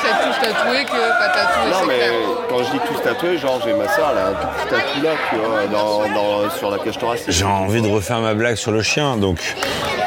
[0.00, 2.12] plus être tous tatoués que pas tatoués, Non, mais clair.
[2.48, 5.02] quand je dis tous tatoués, genre, j'ai ma soeur, elle a un tout petit tatou
[5.02, 7.26] là, tu vois, dans, dans- sur la cage thoracique.
[7.30, 9.38] J'ai envie de refaire ma blague sur le chien, donc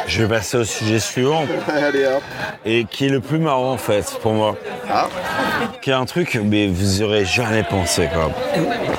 [0.07, 2.21] je vais passer au sujet suivant, Allez, hop.
[2.65, 4.55] et qui est le plus marrant en fait pour moi.
[4.91, 5.07] Ah,
[5.81, 8.29] Qui est un truc, mais vous aurez jamais pensé quoi.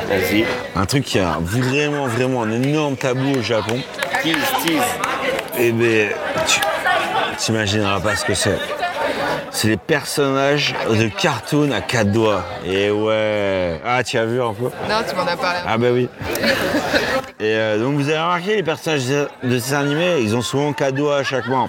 [0.08, 0.44] vas-y.
[0.76, 3.78] Un truc qui a vraiment, vraiment un énorme tabou au Japon.
[4.22, 4.80] Tease, tease.
[5.58, 6.08] Et ben,
[6.46, 6.60] tu
[7.38, 8.58] t'imagineras pas ce que c'est.
[9.56, 12.44] C'est les personnages de cartoon à quatre doigts.
[12.66, 13.80] Et ouais.
[13.86, 15.60] Ah, tu as vu un peu Non, tu m'en as parlé.
[15.64, 16.08] Ah bah oui.
[17.38, 20.72] Et euh, donc vous avez remarqué, les personnages de de ces animés, ils ont souvent
[20.72, 21.68] quatre doigts à chaque main.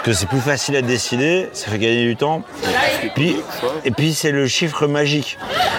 [0.00, 2.40] Parce que c'est plus facile à dessiner, ça fait gagner du temps.
[3.14, 3.36] Puis,
[3.84, 5.36] et puis c'est le chiffre magique.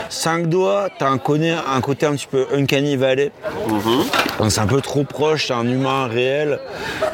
[0.09, 3.31] Cinq doigts, t'as un, un côté un petit peu uncanny valley.
[4.37, 6.59] Donc c'est un peu trop proche, t'as un humain réel.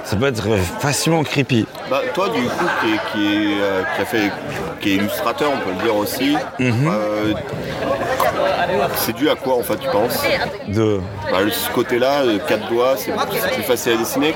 [0.04, 0.44] Ça peut être
[0.82, 1.66] facilement creepy.
[1.90, 4.32] Bah, toi, du coup, qui, est, qui, est, euh, qui a fait,
[4.82, 7.34] qui est illustrateur, on peut le dire aussi, euh,
[8.96, 10.24] c'est dû à quoi, en fait, tu penses
[10.68, 11.00] De...
[11.32, 13.12] bah, Ce côté-là, euh, quatre doigts, c'est
[13.54, 14.34] plus facile à dessiner.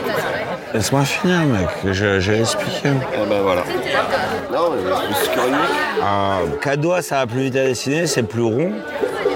[0.73, 2.89] Laisse-moi finir mec, je vais expliquer.
[3.13, 3.63] Ah bah voilà.
[4.51, 4.81] Non, mais
[5.21, 5.55] c'est plus curieux.
[6.01, 8.71] Ah, quatre doigts, ça va plus vite à dessiner, c'est plus rond.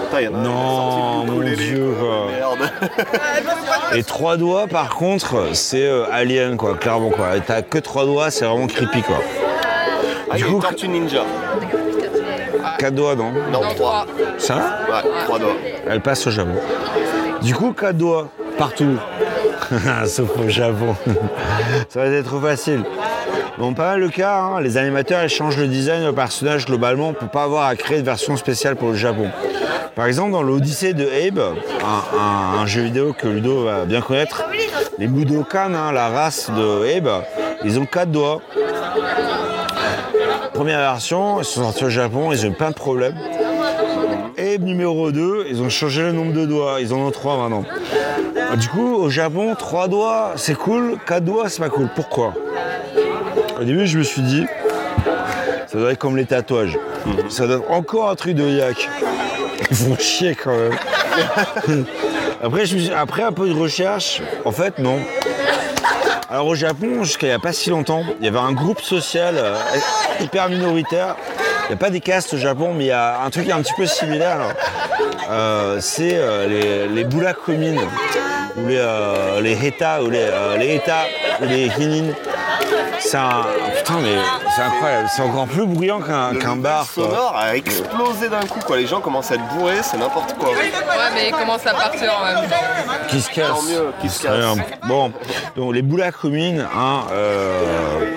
[0.06, 2.08] Putain, y en a un qui est Non, du mon Dieu, quoi.
[2.08, 2.28] quoi.
[2.32, 2.72] Merde.
[3.96, 7.28] Et trois doigts, par contre, c'est euh, alien, quoi, clairement, quoi.
[7.46, 9.18] T'as que trois doigts, c'est vraiment creepy, quoi.
[10.32, 11.24] Ah, a coup, une Tortue Ninja.
[12.86, 14.06] Quatre doigts, non Non, trois.
[14.38, 14.54] Ça
[14.88, 15.56] Ouais, trois doigts.
[15.90, 16.54] Elle passe au Japon.
[17.42, 18.28] Du coup, quatre doigts,
[18.60, 18.98] partout.
[20.06, 20.96] Sauf au Japon.
[21.90, 22.84] Ça va être trop facile.
[23.58, 24.62] Bon, pas mal le cas, hein.
[24.62, 28.06] les animateurs ils changent le design au personnage globalement pour pas avoir à créer de
[28.06, 29.30] version spéciale pour le Japon.
[29.96, 34.02] Par exemple, dans l'Odyssée de Abe, un, un- un jeu vidéo que Ludo va bien
[34.02, 34.44] connaître,
[35.00, 37.24] les Budokan, hein, la race de Abe,
[37.64, 38.42] ils ont quatre doigts.
[40.56, 43.18] Première version, ils sont sortis au Japon, ils ont eu plein de problèmes.
[44.38, 47.66] Et numéro 2, ils ont changé le nombre de doigts, ils en ont 3 maintenant.
[48.58, 51.90] Du coup, au Japon, 3 doigts, c'est cool, 4 doigts, c'est pas cool.
[51.94, 52.34] Pourquoi?
[53.60, 54.46] Au début, je me suis dit,
[55.68, 56.80] ça doit être comme les tatouages.
[57.28, 58.90] Ça doit être encore un truc de yak.
[59.70, 61.86] Ils font chier quand même.
[62.42, 62.64] après,
[62.96, 65.00] après un peu de recherche, en fait, non.
[66.28, 68.82] Alors au Japon, jusqu'à il n'y a pas si longtemps, il y avait un groupe
[68.82, 69.56] social euh,
[70.20, 71.16] hyper minoritaire.
[71.66, 73.62] Il n'y a pas des castes au Japon, mais il y a un truc un
[73.62, 74.40] petit peu similaire.
[75.30, 77.80] Euh, c'est euh, les, les bulakomines,
[78.58, 81.04] ou les, euh, les heta, ou les, euh, les heta,
[81.42, 82.14] ou les hinin.
[83.00, 83.46] C'est un...
[83.78, 84.16] Putain, mais
[84.56, 85.08] c'est incroyable.
[85.16, 86.88] C'est encore plus bruyant qu'un bar.
[86.94, 87.04] quoi.
[87.04, 88.78] sonore a explosé d'un coup, quoi.
[88.78, 90.50] Les gens commencent à être bourrés, c'est n'importe quoi.
[90.50, 90.72] Ouais,
[91.14, 92.56] mais il commence à partir en même temps.
[93.08, 93.50] qui se casse.
[93.50, 94.56] Tant mieux, qui se C'est rien.
[94.56, 94.66] casse.
[94.88, 95.12] Bon,
[95.56, 97.60] donc les boulas communes, hein, euh,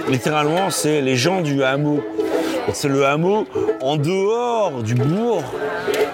[0.09, 2.03] littéralement, c'est les gens du hameau.
[2.73, 3.47] C'est le hameau
[3.83, 5.43] en dehors du bourg.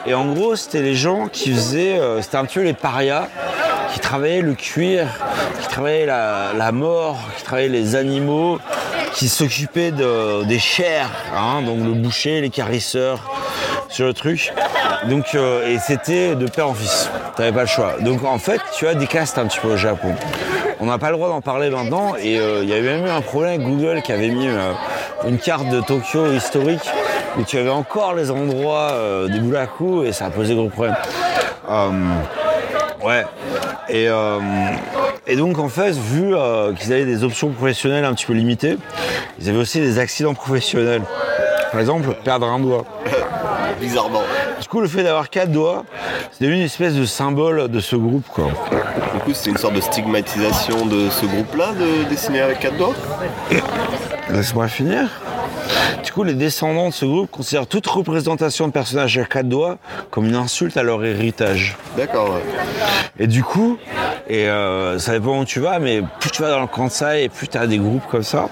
[0.06, 3.28] Et en gros, c'était les gens qui faisaient, euh, c'était un petit peu les parias,
[3.94, 5.06] qui travaillaient le cuir,
[5.62, 8.58] qui travaillaient la, la mort, qui travaillaient les animaux,
[9.14, 13.30] qui s'occupaient de- des chairs, hein, donc le boucher, les carisseurs,
[13.88, 14.52] sur le truc.
[15.08, 17.08] Donc, euh, et c'était de père en fils.
[17.36, 17.92] T'avais pas le choix.
[18.00, 20.12] Donc en fait, tu as des castes un petit peu au Japon.
[20.80, 22.16] On n'a pas le droit d'en parler maintenant.
[22.20, 24.72] Et euh, il y a même eu un problème avec Google qui avait mis euh,
[25.28, 26.82] une carte de Tokyo historique
[27.38, 28.92] où tu avais encore les endroits
[29.28, 30.96] des Bulaku et ça a posé gros problème.
[31.70, 31.90] Euh,
[33.04, 33.24] ouais.
[33.89, 34.39] Et, euh,
[35.27, 38.77] et donc en fait, vu euh, qu'ils avaient des options professionnelles un petit peu limitées,
[39.39, 41.02] ils avaient aussi des accidents professionnels.
[41.70, 42.85] Par exemple, perdre un doigt.
[43.81, 44.23] Bizarrement.
[44.61, 45.85] Du coup, le fait d'avoir quatre doigts,
[46.31, 48.47] c'est devenu une espèce de symbole de ce groupe, quoi.
[49.15, 52.94] Du coup, c'est une sorte de stigmatisation de ce groupe-là, de dessiner avec quatre doigts?
[54.31, 55.09] Laisse-moi finir.
[56.05, 59.78] Du coup, les descendants de ce groupe considèrent toute représentation de personnages à quatre doigts
[60.10, 61.76] comme une insulte à leur héritage.
[61.96, 62.42] D'accord, ouais.
[63.18, 63.78] Et du coup,
[64.28, 67.28] Et euh, ça dépend où tu vas, mais plus tu vas dans le Kansai et
[67.28, 68.48] plus tu as des groupes comme ça,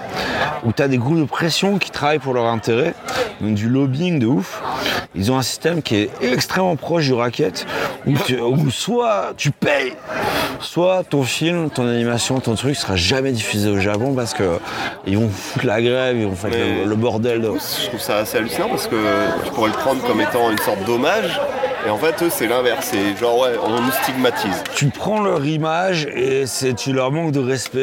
[0.65, 2.95] où tu as des groupes de pression qui travaillent pour leur intérêt,
[3.41, 4.63] donc du lobbying de ouf.
[5.15, 7.67] Ils ont un système qui est extrêmement proche du racket,
[8.07, 9.95] où, tu- où soit tu payes,
[10.61, 14.59] soit ton film, ton animation, ton truc sera jamais diffusé au Japon parce que
[15.07, 17.41] ils vont foutre la grève, ils vont faire Mais- le, le bordel.
[17.43, 17.53] de-
[17.83, 18.97] Je trouve ça assez hallucinant parce que
[19.45, 21.41] tu pourrais le prendre comme étant une sorte d'hommage.
[21.87, 22.89] Et en fait, eux, c'est l'inverse.
[22.93, 24.63] C'est genre, ouais, on nous stigmatise.
[24.75, 27.81] Tu prends leur image et c'est tu leur manques de respect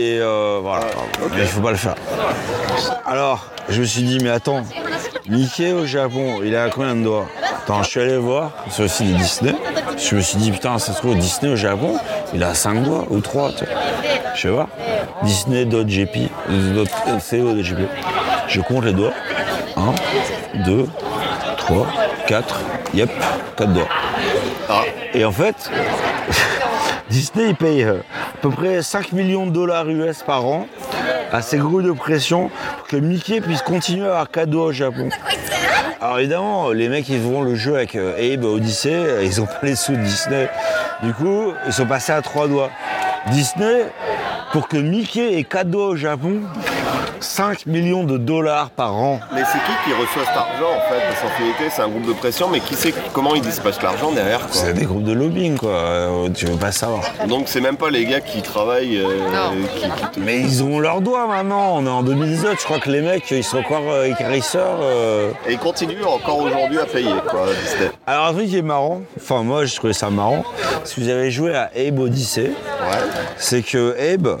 [0.00, 0.86] et euh, voilà.
[1.34, 1.94] Mais il faut pas le faire.
[3.06, 4.62] Alors, je me suis dit, mais attends,
[5.28, 7.26] Mickey au Japon, il a combien de doigts?
[7.62, 9.54] Attends, je suis allé voir sur le site de Disney.
[9.98, 11.96] Je me suis dit, putain, ça se trouve, Disney au Japon,
[12.34, 13.50] il a 5 doigts ou 3.
[13.52, 13.68] Tu sais.
[14.34, 14.66] Je sais pas.
[15.22, 16.84] Disney.jp, euh,
[17.30, 17.82] co.jp.
[18.48, 19.12] Je compte les doigts.
[19.76, 20.86] 1, 2,
[21.56, 21.86] 3,
[22.26, 22.60] 4,
[22.94, 23.10] yep,
[23.56, 23.88] 4 doigts.
[24.68, 24.82] Ah,
[25.14, 25.70] Et en fait,
[27.10, 27.98] Disney il paye euh,
[28.34, 30.66] à peu près 5 millions de dollars US par an
[31.32, 35.08] à ces groupes de pression pour que Mickey puisse continuer à avoir cadeau au Japon.
[36.00, 39.58] Alors évidemment, les mecs ils vont le jeu avec euh, Abe Odyssey, ils ont pas
[39.62, 40.50] les sous de Disney.
[41.02, 42.70] Du coup, ils sont passés à trois doigts.
[43.28, 43.86] Disney,
[44.52, 46.40] pour que Mickey ait cadeau au Japon,
[47.22, 49.20] 5 millions de dollars par an.
[49.34, 51.00] mais c'est qui qui reçoit cet argent en fait?
[51.08, 54.10] Parce qu'en finalité, c'est un groupe de pression, mais qui sait comment ils dispatchent l'argent
[54.12, 54.40] derrière.
[54.50, 57.02] C'est des groupes de lobbying quoi, Euh, tu veux pas savoir.
[57.28, 59.66] Donc c'est même pas les gars qui travaillent, euh, Non.
[60.12, 63.00] qui, Mais ils ont leurs doigts maintenant, on est en 2018, je crois que les
[63.02, 64.78] mecs ils sont encore euh, écarisseurs.
[64.82, 65.30] euh.
[65.48, 67.90] Et ils continuent encore aujourd'hui à payer quoi, Disney.
[68.06, 70.44] Alors un truc qui est marrant, enfin moi je trouvais ça marrant,
[70.84, 72.50] si vous avez joué à Abe Odyssey,
[72.82, 72.98] Ouais.
[73.38, 74.38] c'est que Abe,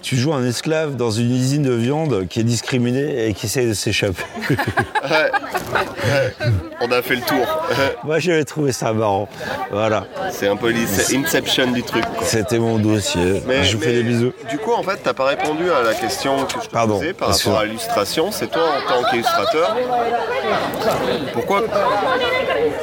[0.00, 3.68] tu joues un esclave dans une usine de viande qui est discriminée et qui essaye
[3.68, 4.22] de s'échapper.
[4.48, 4.56] Ouais.
[5.72, 6.32] Ouais.
[6.80, 7.46] On a fait le tour.
[8.04, 9.28] moi j'avais trouvé ça marrant,
[9.70, 12.04] voilà, c'est un peu l'inception du truc.
[12.22, 14.32] c'était mon dossier, je vous fais des bisous.
[14.50, 17.12] Du coup, en fait, t'as pas répondu à la question que je te Pardon, posais
[17.12, 18.30] par rapport à l'illustration.
[18.32, 19.76] C'est toi, en tant qu'illustrateur,
[21.32, 21.62] pourquoi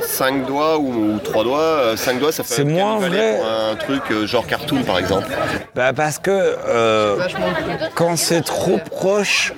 [0.07, 3.38] 5 doigts ou 3 doigts 5 doigts, ça fait moins vrai.
[3.38, 5.27] pour un truc euh, genre cartoon, par exemple.
[5.76, 7.17] Bah parce que euh,
[7.95, 9.53] quand c'est trop proche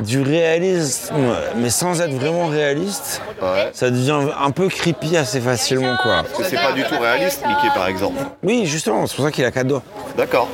[0.00, 1.14] du réalisme,
[1.56, 3.70] mais sans être vraiment réaliste, Ouais.
[3.72, 6.22] ça devient un peu creepy assez facilement quoi.
[6.22, 8.20] Parce que c'est pas du tout réaliste, Mickey, par exemple.
[8.42, 9.82] Oui, justement, c'est pour ça qu'il a quatre doigts.
[10.16, 10.48] D'accord.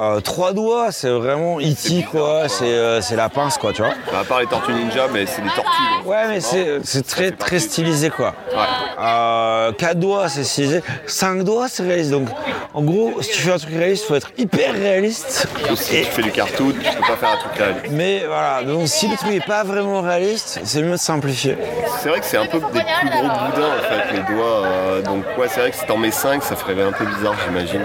[0.00, 2.06] Euh, trois doigts, c'est vraiment E.T.
[2.10, 3.92] quoi, c'est euh, c'est la pince quoi, tu vois.
[4.10, 5.70] Bah, à part les tortues ninja, mais c'est des tortues.
[5.98, 8.34] donc Ouais, mais c'est très très stylisé quoi.
[8.52, 8.58] Ouais.
[9.00, 10.82] Euh, 4 doigts, c'est stylisé.
[11.06, 12.10] 5 doigts, c'est réaliste.
[12.10, 12.28] Donc,
[12.74, 15.46] en gros, si tu fais un truc réaliste, faut être hyper réaliste.
[15.76, 17.51] Si tu fais du cartoon, tu peux pas faire un truc
[17.90, 21.56] mais voilà, donc si le truc est pas vraiment réaliste, c'est mieux de simplifier.
[22.00, 24.62] C'est vrai que c'est un peu des plus gros boudins en fait, les doigts.
[24.66, 27.34] euh, donc ouais, c'est vrai que si t'en mets 5, ça ferait un peu bizarre,
[27.46, 27.82] j'imagine.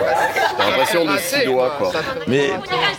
[0.57, 1.91] T'as l'impression de 6 doigts quoi.
[2.27, 2.49] Mais,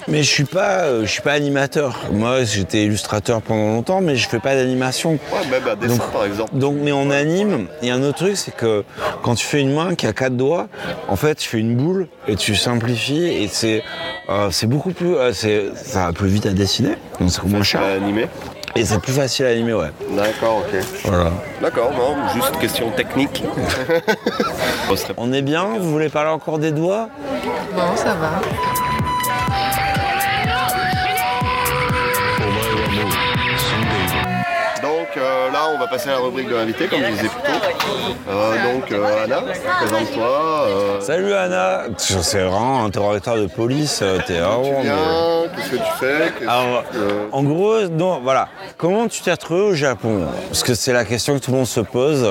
[0.06, 1.96] mais je suis pas, euh, je suis pas animateur.
[2.12, 5.12] Moi, j'étais illustrateur pendant longtemps, mais je fais pas d'animation.
[5.32, 6.50] Ouais, même à dessin Donc- par exemple.
[6.54, 7.66] Donc, mais on anime.
[7.82, 8.84] Il y a un autre truc, c'est que
[9.22, 10.68] quand tu fais une main qui a quatre doigts,
[11.08, 13.82] en fait, tu fais une boule et tu simplifies et c'est,
[14.28, 15.14] euh, c'est beaucoup plus,
[15.74, 18.26] ça va plus vite à dessiner, donc c'est moins cher À animer.
[18.76, 19.90] et c'est plus facile à animer, ouais.
[20.10, 20.80] D'accord, ok.
[21.04, 21.30] Voilà.
[21.62, 23.42] D'accord, non, juste une question technique.
[25.16, 25.64] On est bien.
[25.78, 27.08] Vous voulez parler encore des doigts?
[27.76, 28.40] Non, ça va.
[35.68, 37.58] Là, on va passer à la rubrique de l'invité, comme je disais plus tôt.
[38.30, 39.40] Euh, donc euh, Anna,
[39.80, 40.64] présente-toi.
[40.68, 41.82] euh, Salut Anna.
[41.96, 44.00] C'est vraiment un interrogateur de police.
[44.02, 44.94] euh, T'es mais- Viens,
[45.56, 48.48] qu'est-ce que tu fais Qu'est-ce Alors, que- en gros, non, voilà.
[48.76, 50.26] Comment tu t'es retrouvé au Japon?
[50.48, 52.26] Parce que c'est la question que tout le monde se pose.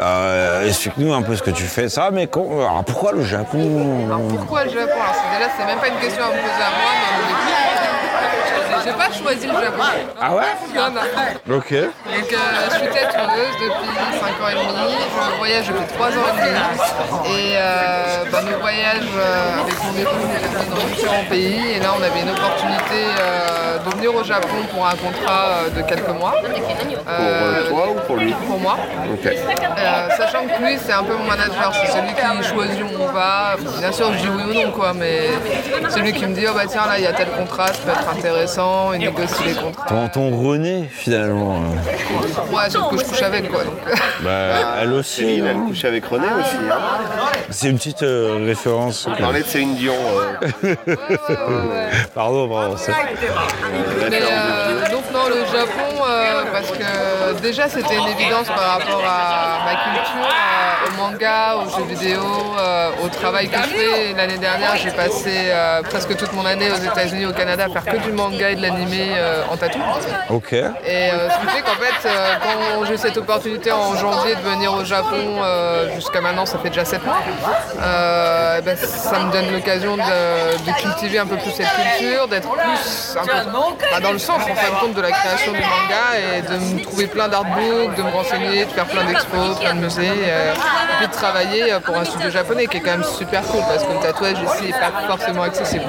[0.00, 1.88] Euh, Explique-nous un peu ce que tu fais.
[1.88, 4.06] Ça, mais con- alors, pourquoi le Japon?
[4.36, 4.92] Pourquoi le Japon?
[4.94, 7.26] Alors, c'est- déjà, c'est même pas une question à me poser à moi, mais au
[7.28, 7.63] début,
[8.84, 9.82] j'ai pas choisi le Japon.
[10.20, 10.42] Ah ouais
[10.74, 11.56] Non, non.
[11.56, 11.72] Ok.
[11.72, 12.36] Donc, euh,
[12.70, 14.94] je suis tête heureuse depuis 5 ans et demi.
[15.32, 17.38] Je voyage depuis 3 ans et demi.
[17.38, 21.76] Et euh, bah, nos voyages euh, avec mon époux, on a fait dans différents pays.
[21.76, 25.82] Et là, on avait une opportunité euh, de venir au Japon pour un contrat de
[25.82, 26.34] quelques mois.
[26.42, 28.76] Pour toi ou pour lui Pour moi.
[29.12, 29.32] Ok.
[30.16, 33.56] Sachant que lui, c'est un peu mon manager, c'est celui qui choisit où on va.
[33.78, 35.28] Bien sûr, je dis oui ou non, quoi, mais
[35.88, 37.74] c'est lui qui me dit, oh bah tiens, là, il y a tel contrat, ça
[37.84, 39.86] peut être intéressant, il négocie les contrats.
[39.88, 41.58] Ton, ton René, finalement.
[42.52, 43.64] Ouais, sauf que je couche avec quoi.
[43.64, 45.14] Donc, euh, Bah, elle aussi.
[45.22, 45.64] Céline, elle hein.
[45.68, 46.56] couche avec René aussi.
[46.70, 46.78] Hein.
[47.50, 49.06] C'est une petite euh, référence.
[49.10, 49.94] On parlait de Céline Dion.
[50.64, 50.74] euh,
[52.14, 52.76] Pardon, pardon.
[54.10, 59.02] mais, euh, donc non, le Japon, euh, parce que déjà c'était une évidence par rapport
[59.06, 62.20] à ma culture, euh, au manga, aux jeux vidéo,
[62.58, 64.12] euh, au travail que je fais.
[64.16, 67.94] L'année dernière, j'ai passé euh, presque toute mon année aux États-Unis, au Canada, à faire
[67.94, 69.78] que du manga et de l'animé euh, en tatou.
[70.30, 70.52] Ok.
[70.52, 74.40] Et euh, ce qui fait qu'en fait, euh, quand j'ai cette opportunité en janvier de
[74.40, 75.42] venir au Japon,
[75.94, 77.20] jusqu'à maintenant, ça fait déjà 7 mois,
[77.80, 82.50] euh, ben, ça me donne l'occasion de, de cultiver un peu plus cette culture, d'être
[82.50, 83.50] plus un peu,
[83.92, 86.56] bah, dans le sens en fin de compte de la création du manga et de
[86.56, 90.96] me trouver plein d'artbooks, de me renseigner, de faire plein d'expos, plein de musées, et
[90.98, 93.92] puis de travailler pour un studio japonais qui est quand même super cool parce que
[93.92, 95.84] le tatouage ici n'est pas forcément accessible.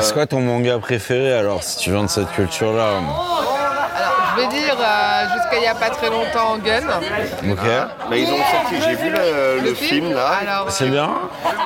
[0.00, 3.00] C'est quoi ton manga préféré alors, tu viens de cette culture-là
[4.36, 6.82] je vais dire, euh, jusqu'à il n'y a pas très longtemps, Gun.
[7.50, 7.58] Ok.
[8.10, 10.30] bah, ils ont sorti, j'ai vu le, le Le film là.
[10.42, 11.10] Alors, C'est bien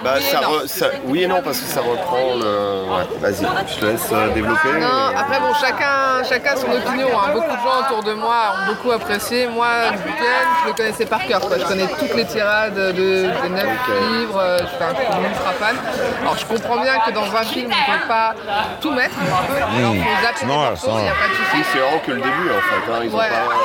[0.05, 0.48] Bah, Oui et ça non.
[0.51, 2.84] re- ça- oui et non, parce que ça reprend le.
[2.90, 4.68] Ouais, vas-y, je te laisse euh, développer.
[4.80, 7.09] Non, après bon, chacun, chacun son opinion.
[7.18, 7.30] hein.
[7.32, 9.47] Beaucoup de gens autour de moi ont beaucoup apprécié.
[9.48, 10.24] Moi, Gun,
[10.62, 11.40] je le connaissais par cœur.
[11.40, 11.59] quoi.
[11.59, 13.68] Je connais toutes les tirades de, des neuf
[14.12, 14.38] livres.
[14.40, 15.76] euh, Je suis un ultra fan.
[16.22, 18.34] Alors, je comprends bien que dans un film, on ne peut pas
[18.80, 19.14] tout mettre.
[19.18, 21.64] Non, il n'y a pas de Oui, souci.
[21.72, 22.93] c'est vraiment que le début en fait.
[22.93, 23.57] hein, Ils ont Ouais, pas ouais.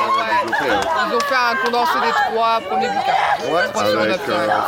[0.42, 0.70] développé.
[0.70, 0.80] hein.
[1.08, 3.52] Ils ont fait un condensé des trois premiers bouquins.
[3.52, 4.16] Ouais, euh,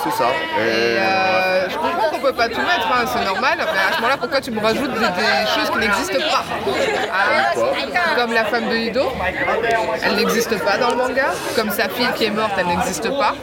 [0.05, 0.25] c'est ça.
[0.59, 3.93] Et Et, euh, je comprends qu'on peut pas tout mettre, hein, c'est normal, mais à
[3.93, 6.45] ce moment-là, pourquoi tu me rajoutes des, des choses qui n'existent pas?
[7.13, 9.03] Ah, Comme la femme de Ido,
[10.03, 11.27] elle n'existe pas dans le manga.
[11.57, 13.35] Comme sa fille qui est morte, elle n'existe pas.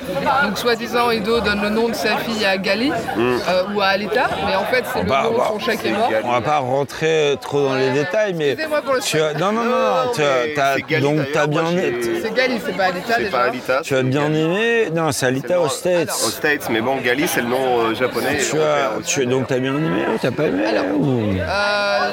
[0.43, 4.27] Donc, soi-disant, Ido donne le nom de sa fille à Gali euh, ou à Alita,
[4.45, 6.09] mais en fait, c'est le Bah, nom bah, de son chat qui est mort.
[6.23, 9.33] On va pas rentrer trop dans les détails, mais Excusez-moi pour le tu as...
[9.33, 11.65] Non, non, non, non, tu as- mais t'as- Gali, donc t'as bien...
[11.71, 13.37] j'ai- C'est Gali, c'est pas Alita C'est déjà.
[13.37, 13.81] pas Alita.
[13.83, 14.41] Tu as bien Gali.
[14.41, 16.09] aimé Non, c'est Alita aux States.
[16.25, 18.37] Aux States, mais bon, Gali c'est le nom euh, japonais.
[18.37, 20.63] Tu as, tu, donc t'as bien aimé ou t'as pas aimé
[20.97, 22.09] ou- Euh,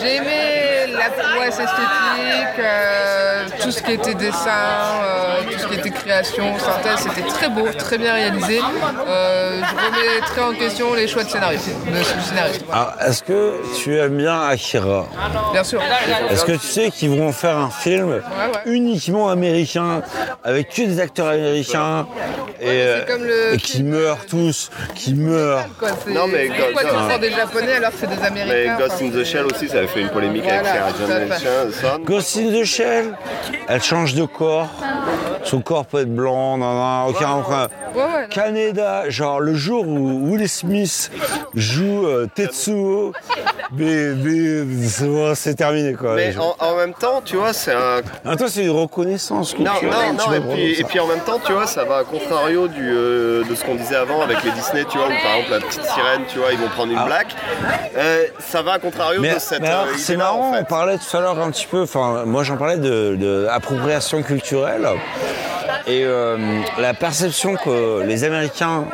[0.00, 4.50] j'ai aimé la prouesse esthétique, euh, tout ce qui était dessin,
[5.04, 8.60] euh, tout ce qui était création, synthèse, c'était très beau, très bien réalisé.
[9.08, 11.68] Euh, je remettrai en question les choix de scénariste.
[11.86, 12.64] De, du scénariste.
[12.72, 15.06] Alors, est-ce que tu aimes bien Akira
[15.52, 15.80] Bien sûr.
[16.30, 17.93] Est-ce que tu sais qu'ils vont faire un film
[18.66, 20.02] uniquement américain,
[20.42, 22.06] avec que des acteurs américains,
[22.60, 27.18] et, euh, et qui meurent tous, qui meurent Quoi, c'est- Non, mais pourquoi tu sors
[27.18, 29.78] des japonais alors que c'est des Mais américains Ghost enfin, in the Shell aussi, ça
[29.78, 30.90] avait fait une polémique avec Sarah.
[30.98, 32.00] Johnson.
[32.04, 33.14] Ghost in the Shell,
[33.68, 34.68] elle change de corps.
[35.44, 37.68] Son corps peut être blanc, nan, nan, aucun, aucun.
[37.94, 38.26] Ouais.
[38.30, 41.10] Canada, genre le jour où Will Smith
[41.54, 43.12] joue euh, Tetsuo,
[43.76, 44.64] mais, mais
[45.34, 46.14] c'est terminé quoi.
[46.14, 47.78] Mais en, en même temps, tu vois, c'est un.
[48.24, 49.70] En même temps, c'est une reconnaissance Non,
[50.34, 50.80] et puis, ça.
[50.80, 53.64] et puis en même temps, tu vois, ça va à contrario du, euh, de ce
[53.64, 56.38] qu'on disait avant avec les Disney, tu vois, où par exemple la petite sirène, tu
[56.38, 57.06] vois, ils vont prendre une Ah.
[57.06, 57.28] black.
[57.96, 59.62] Euh, ça va à contrario Mais, de cette.
[59.62, 60.60] euh, c'est marrant, en fait.
[60.60, 64.22] on parlait tout à l'heure un petit peu, enfin moi j'en parlais de, de appropriation
[64.22, 64.88] culturelle
[65.86, 66.36] et euh,
[66.78, 68.84] la perception que les Américains,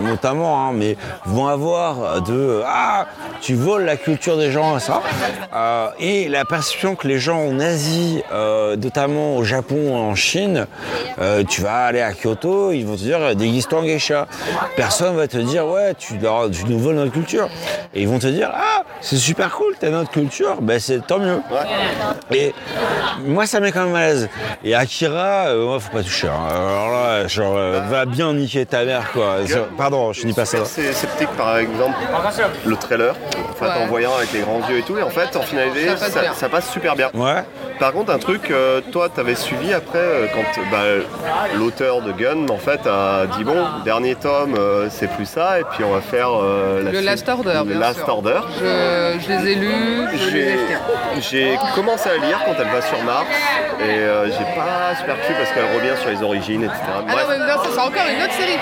[0.00, 3.06] notamment, hein, mais vont avoir de ah
[3.40, 5.02] tu voles la culture des gens ça
[5.54, 10.66] Euh, et la perception que les gens en Asie, euh, notamment au Japon, en Chine,
[11.18, 14.26] euh, tu vas aller à Kyoto, ils vont te dire déguise-toi en geisha.
[14.76, 16.14] Personne va te dire ouais tu,
[16.68, 17.48] nous voles notre culture
[17.94, 21.18] et ils vont te dire ah c'est super cool t'as notre culture ben c'est tant
[21.18, 21.40] mieux.
[22.32, 22.54] Et
[23.24, 24.28] moi ça met quand même à l'aise.
[24.64, 26.30] Et Akira, euh, moi faut pas hein.
[26.50, 29.36] Alors là genre euh, va bien niquer ta mère quoi.
[29.76, 30.58] Pardon je dis pas ça.
[30.64, 31.96] C'est sceptique par exemple
[32.64, 33.82] le trailer, en fait, Ouais.
[33.82, 36.12] en voyant avec les grands yeux et tout, et en fait en finalité Ça passe
[36.12, 36.34] ça, bien.
[36.34, 37.08] ça passe super bien.
[37.14, 37.42] Ouais.
[37.78, 40.84] Par contre un truc, euh, toi t'avais suivi après euh, quand bah,
[41.56, 45.64] l'auteur de Gun en fait a dit bon dernier tome euh, c'est plus ça et
[45.64, 47.00] puis on va faire euh, la Le.
[47.00, 48.08] Last Order, le bien Last sûr.
[48.08, 48.40] Order.
[48.60, 50.08] Je, je les ai lus,
[51.20, 53.26] J'ai commencé à lire quand elle va sur Mars
[53.80, 56.78] et euh, j'ai pas super cru parce qu'elle revient sur les origines etc.
[56.86, 58.58] Ah non, mais non, ça, c'est encore une autre série.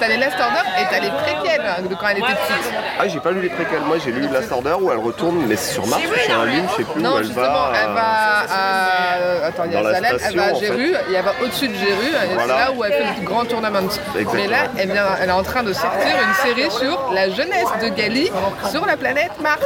[0.00, 2.72] T'as les Last Order et t'as les préquels hein, de quand elle était petite.
[3.00, 5.56] Ah j'ai pas lu les préquels, moi j'ai lu Last Order où elle retourne mais
[5.56, 7.72] c'est sur Mars ou sur un lune, je sais plus où Non, elle justement, va.
[7.82, 9.46] elle va à.
[9.46, 10.54] Attends, il y a Salem, elle station, va à.
[10.54, 12.54] Jéru, et elle va au-dessus de Jéru, Voilà.
[12.54, 13.88] c'est là où elle fait le grand tournament.
[14.34, 17.68] Mais là, elle, vient, elle est en train de sortir une série sur la jeunesse
[17.82, 18.30] de Gali
[18.70, 19.60] sur la planète Mars,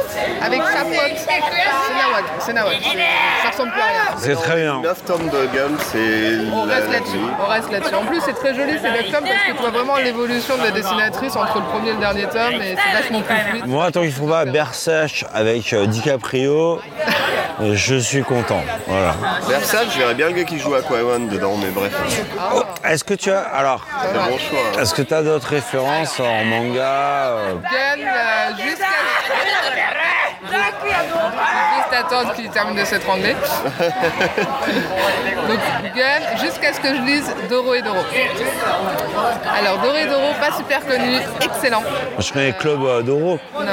[0.45, 1.17] avec sa pote.
[1.17, 2.73] C'est Nawak, c'est Nawak.
[3.43, 4.15] Ça ressemble plus à rien.
[4.17, 4.79] C'est très bien.
[4.81, 7.95] 9 tomes de Gun, c'est On la- reste la là-dessus, on reste là-dessus.
[7.95, 10.63] En plus, c'est très joli ces neuf tomes parce que tu vois vraiment l'évolution de
[10.63, 13.67] la dessinatrice entre le premier et le dernier tome, et c'est vachement plus fluide.
[13.67, 16.79] Moi, tant qu'il faut pas Berserk avec euh, DiCaprio,
[17.61, 18.61] je suis content.
[18.87, 19.15] Voilà.
[19.93, 21.93] Je verrais bien le gars qui joue à Aquaman dedans, mais bref.
[22.83, 23.41] Est-ce que tu as.
[23.41, 24.59] Alors, C'est un bon choix.
[24.75, 24.81] hein.
[24.81, 28.85] est-ce que tu as d'autres références en manga euh, euh, jusqu'à.
[31.93, 33.35] Attendre qu'il termine de s'étrangler.
[35.47, 35.59] Donc,
[35.95, 37.99] Gun, jusqu'à ce que je lise Doro et Doro.
[39.57, 41.83] Alors, Doro et Doro, pas super connu, excellent.
[42.17, 43.39] Je connais Club euh, Doro.
[43.53, 43.63] Non,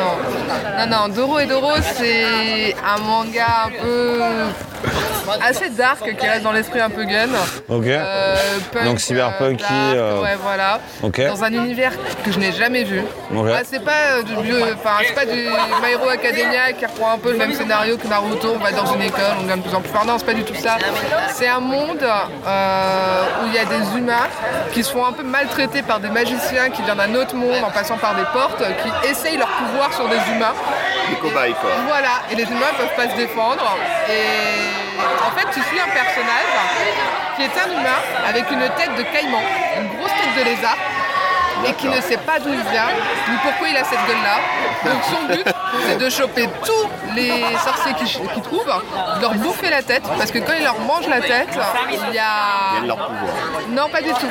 [0.78, 4.20] non, non, Doro et Doro, c'est un manga un peu
[5.42, 7.28] assez dark qui reste dans l'esprit un peu gun.
[7.68, 7.86] Ok.
[7.86, 8.36] Euh,
[8.72, 10.80] punk, Donc cyberpunky, dark, euh, ouais, voilà.
[11.02, 11.26] ok.
[11.26, 11.92] Dans un univers
[12.24, 13.02] que je n'ai jamais vu.
[13.30, 15.38] Ouais, c'est pas euh, du vieux, enfin c'est pas du
[15.82, 18.52] My Hero Academia qui reprend un peu le même scénario que Naruto.
[18.54, 20.04] On va dans une école, on devient de plus en plus fort.
[20.04, 20.76] Non, c'est pas du tout ça.
[21.32, 24.28] C'est un monde euh, où il y a des humains
[24.72, 27.70] qui se font un peu maltraités par des magiciens qui viennent d'un autre monde en
[27.70, 30.54] passant par des portes, qui essayent leur pouvoir sur des humains.
[31.08, 31.70] Les cobayes, quoi.
[31.86, 33.76] Voilà, et les humains peuvent pas se défendre.
[34.08, 36.52] Et en fait, tu suis un personnage
[37.36, 39.42] qui est un humain avec une tête de caïman,
[39.80, 40.76] une grosse tête de lézard,
[41.66, 42.88] et qui ne sait pas d'où il vient,
[43.28, 44.90] ni pourquoi il a cette gueule-là.
[44.90, 45.54] Donc son but,
[45.86, 47.32] c'est de choper tous les
[47.64, 51.20] sorciers qu'il trouve, de leur bouffer la tête, parce que quand il leur mange la
[51.20, 51.48] tête,
[51.90, 52.74] il y a...
[52.76, 53.30] gagnent leur pouvoir.
[53.70, 54.26] Non, pas du tout.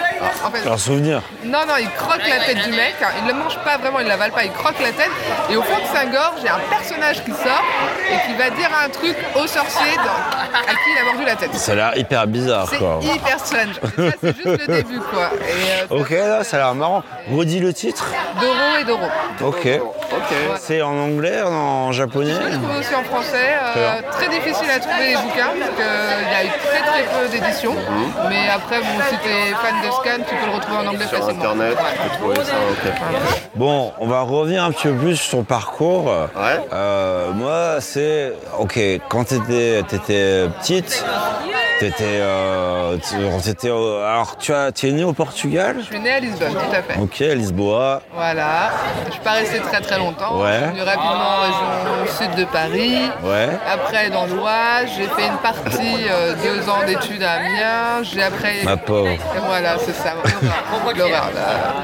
[0.45, 1.21] En fait, Leur souvenir.
[1.43, 4.05] non, non, il croque la tête du mec, il ne le mange pas vraiment, il
[4.05, 5.11] ne l'avale pas, il croque la tête,
[5.49, 7.63] et au fond de sa gorge, il y a un personnage qui sort
[8.11, 11.35] et qui va dire un truc au sorcier dans- à qui il a mordu la
[11.35, 11.53] tête.
[11.55, 12.99] Ça a l'air hyper bizarre, C'est quoi.
[13.01, 13.79] hyper strange.
[14.21, 15.29] C'est juste le début, quoi.
[15.47, 17.03] Et, euh, Ok, là, ça a l'air marrant.
[17.31, 18.11] Redis le titre.
[18.41, 19.05] Doro et Doro.
[19.41, 19.67] Ok.
[20.11, 20.35] Ok.
[20.59, 23.49] C'est en anglais, en japonais Je l'ai trouvé aussi en français.
[23.77, 27.29] euh, très difficile à trouver les bouquins parce qu'il y a eu très très peu
[27.29, 27.75] d'éditions.
[28.29, 31.05] Mais après, bon, si tu es fan de Scan, tu peux le retrouver en anglais
[31.07, 31.51] Sur facilement.
[31.51, 32.91] internet, tu peux trouver ça, ok.
[33.55, 36.05] Bon, on va revenir un petit peu plus sur ton parcours.
[36.05, 36.59] Ouais.
[36.73, 38.33] Euh, moi, c'est.
[38.57, 38.79] Ok,
[39.09, 41.05] quand t'étais étais petite,
[41.79, 42.03] t'étais.
[42.03, 42.97] Euh,
[43.65, 45.75] euh, alors, tu, as, tu es né au Portugal?
[45.79, 46.99] Je suis née à Lisbonne, tout à fait.
[46.99, 48.01] Ok, à Lisboa.
[48.13, 48.71] Voilà.
[49.07, 50.41] Je suis pas restée très très longtemps.
[50.41, 50.59] Ouais.
[50.71, 52.97] Je suis rapidement en région sud de Paris.
[53.23, 53.49] Ouais.
[53.71, 58.03] Après dans l'Oise, j'ai fait une partie, euh, deux ans d'études à Amiens.
[58.03, 58.63] J'ai après.
[58.63, 59.09] Ma pauvre.
[59.09, 60.13] Et voilà, c'est ça.
[60.95, 61.29] l'horreur.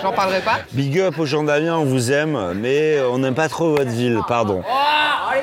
[0.01, 0.59] J'en parlerai pas.
[0.71, 4.19] Big up aux gens d'Amiens, on vous aime, mais on n'aime pas trop votre ville,
[4.27, 4.63] pardon.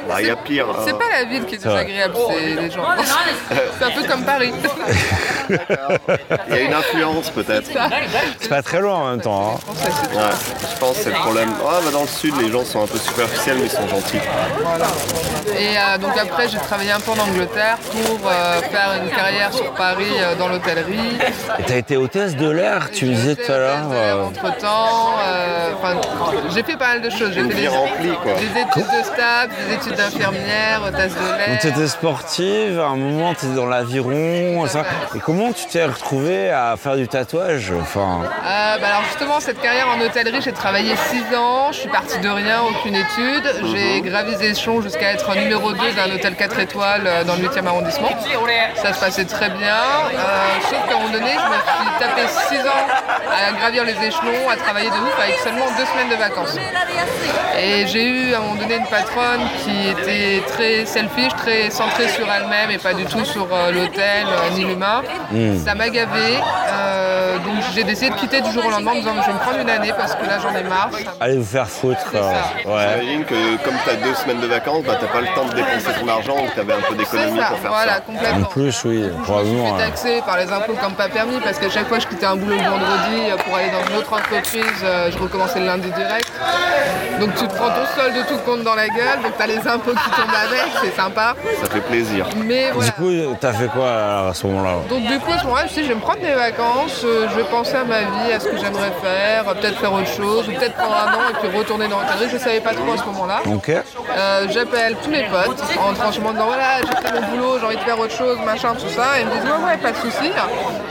[0.08, 0.66] Bah, il y a pire.
[0.70, 0.82] hein.
[0.84, 2.82] C'est pas la ville qui est désagréable, c'est les gens.
[3.78, 4.52] C'est un peu comme Paris.
[6.48, 7.70] Il y a une influence, peut-être.
[8.40, 9.54] C'est pas très loin en même temps.
[9.56, 9.71] hein.
[9.72, 10.20] Ouais,
[10.72, 11.50] je pense que c'est le problème.
[11.66, 14.18] Ah, bah, dans le sud, les gens sont un peu superficiels, mais ils sont gentils.
[15.58, 19.52] Et euh, donc après, j'ai travaillé un peu en Angleterre pour euh, faire une carrière
[19.52, 21.18] sur Paris euh, dans l'hôtellerie.
[21.58, 23.78] Et t'as été hôtesse de l'air, tu me disais tout à l'heure.
[23.92, 25.14] euh, Entre temps,
[26.54, 27.32] j'ai fait pas mal de choses.
[27.32, 28.34] J'ai fait des, quoi.
[28.34, 31.58] des études de staff, des études d'infirmière, hôtesse de Donc l'air.
[31.60, 34.82] t'étais sportive, à un moment t'étais dans l'aviron, ça.
[35.14, 39.60] Et comment tu t'es retrouvée à faire du tatouage Enfin, Euh, bah alors justement, cette
[39.62, 43.44] carrière en hôtellerie, j'ai travaillé 6 ans, je suis partie de rien, aucune étude.
[43.72, 47.42] J'ai gravi les échelons jusqu'à être numéro 2 d'un hôtel 4 étoiles euh, dans le
[47.48, 48.08] 8e arrondissement.
[48.74, 49.76] Ça se passait très bien,
[50.14, 50.18] euh,
[50.68, 52.86] sauf qu'à un moment donné, je me suis tapé 6 ans
[53.48, 56.56] à gravir les échelons, à travailler de ouf avec seulement 2 semaines de vacances.
[57.58, 62.08] Et j'ai eu à un moment donné une patronne qui était très selfish, très centrée
[62.08, 65.02] sur elle-même et pas du tout sur euh, l'hôtel euh, ni l'humain.
[65.64, 66.38] Ça m'a gavé.
[66.72, 69.32] euh, donc j'ai décidé de quitter du jour au lendemain en me disant je vais
[69.34, 70.90] me prendre une année parce que là j'en ai marre.
[71.20, 71.98] Allez vous faire foutre.
[72.12, 72.86] Ouais.
[72.98, 75.54] J'imagine que comme tu as deux semaines de vacances, bah, t'as pas le temps de
[75.54, 77.98] dépenser ton argent ou tu avais un peu d'économie pour faire voilà, ça.
[78.08, 78.46] En complètement.
[78.46, 79.64] plus, oui, Je me probablement.
[79.66, 79.78] suis ouais.
[79.78, 82.26] fait taxer par les impôts comme pas permis parce qu'à chaque fois que je quittais
[82.26, 85.66] un boulot le vendredi euh, pour aller dans une autre entreprise, euh, je recommençais le
[85.66, 86.30] lundi direct.
[87.20, 89.58] Donc tu te prends ton solde de tout compte dans la gueule, donc t'as les
[89.58, 91.34] impôts qui tombent avec, c'est sympa.
[91.62, 92.26] Ça fait plaisir.
[92.44, 92.90] Mais voilà.
[92.90, 94.74] Du coup, t'as fait quoi à ce moment-là?
[94.88, 96.32] Donc du coup, à ce moment-là, je me suis dit, je vais me prendre des
[96.34, 99.78] vacances, euh, je vais penser à ma vie, à ce que j'aimerais faire, euh, peut-être
[99.78, 102.28] faire autre chose, ou peut-être prendre un an et puis retourner dans l'hôtellerie.
[102.30, 103.40] Je ne savais pas trop à ce moment-là.
[103.46, 103.70] Ok.
[103.70, 107.76] Euh, J'appelle tous mes potes en franchement disant voilà, j'ai fait mon boulot, j'ai envie
[107.76, 109.18] de faire autre chose, machin, tout ça.
[109.18, 110.32] Et ils me disent ouais, ouais, pas de soucis.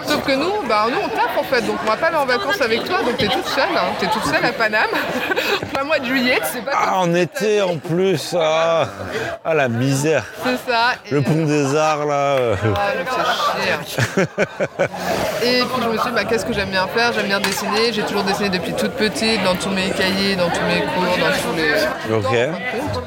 [0.08, 2.26] Sauf que nous, bah, nous on tape en fait, donc on va pas aller en
[2.26, 3.92] vacances avec toi, donc t'es toute seule, hein.
[4.00, 4.90] t'es toute seule à Paname,
[5.74, 8.36] plein mois de juillet, sais pas Ah, en été en plus.
[8.40, 8.88] Ah,
[9.46, 10.26] Ah, la misère.
[10.44, 10.94] C'est ça.
[11.10, 12.14] Et, Le pont des arts là.
[12.14, 12.56] euh.
[12.76, 14.26] Ah, fait chier.
[15.44, 17.14] Et puis je me suis dit, bah, qu'est-ce que j'aime bien faire?
[17.14, 17.92] J'aime bien dessiner.
[17.94, 21.32] J'ai toujours dessiné depuis toute petite, dans tous mes cahiers, dans tous mes cours, dans
[21.50, 22.16] tous les.
[22.16, 22.50] Ok.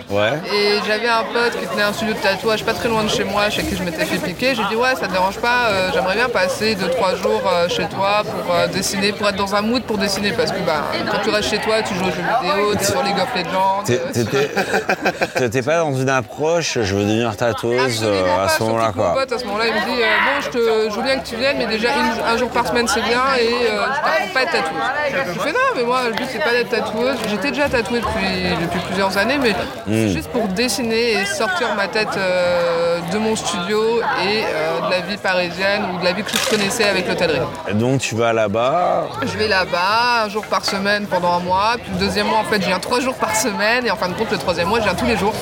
[0.08, 0.16] Dans.
[0.16, 0.32] Ouais.
[0.54, 3.24] Et j'avais un pote qui tenait un studio de tatouage pas très loin de chez
[3.24, 4.54] moi, chez qui je m'étais fait piquer.
[4.54, 7.84] J'ai dit, ouais, ça te dérange pas, euh, j'aimerais bien passer 2-3 jours euh, chez
[7.86, 10.32] toi pour euh, dessiner, pour être dans un mood pour dessiner.
[10.32, 13.02] Parce que bah, quand tu restes chez toi, tu joues aux jeux vidéo, t'es sur
[13.02, 13.82] League of Legends.
[15.34, 19.14] T'étais pas dans une approche, je veux devenir tatoueuse à ce moment-là, quoi.
[19.14, 21.36] pote, à ce moment-là, il me dit Bon, je, te, je veux bien que tu
[21.36, 24.52] viennes, mais déjà une- un jour par semaine, c'est bien, et je t'apprends pas être
[24.52, 25.23] tatoueuse.
[25.26, 27.16] Je fais Non, mais moi, le but, c'est pas d'être tatoueuse.
[27.28, 29.54] J'étais déjà tatouée depuis, depuis plusieurs années, mais
[29.86, 34.90] c'est juste pour dessiner et sortir ma tête euh, de mon studio et euh, de
[34.90, 37.40] la vie parisienne ou de la vie que je connaissais avec l'hôtellerie.
[37.68, 41.74] Et donc tu vas là-bas, Je vais là-bas un jour par semaine pendant un mois.
[41.82, 43.86] Puis le deuxième mois, en fait, je viens trois jours par semaine.
[43.86, 45.34] Et en fin de compte, le troisième mois, je viens tous les jours.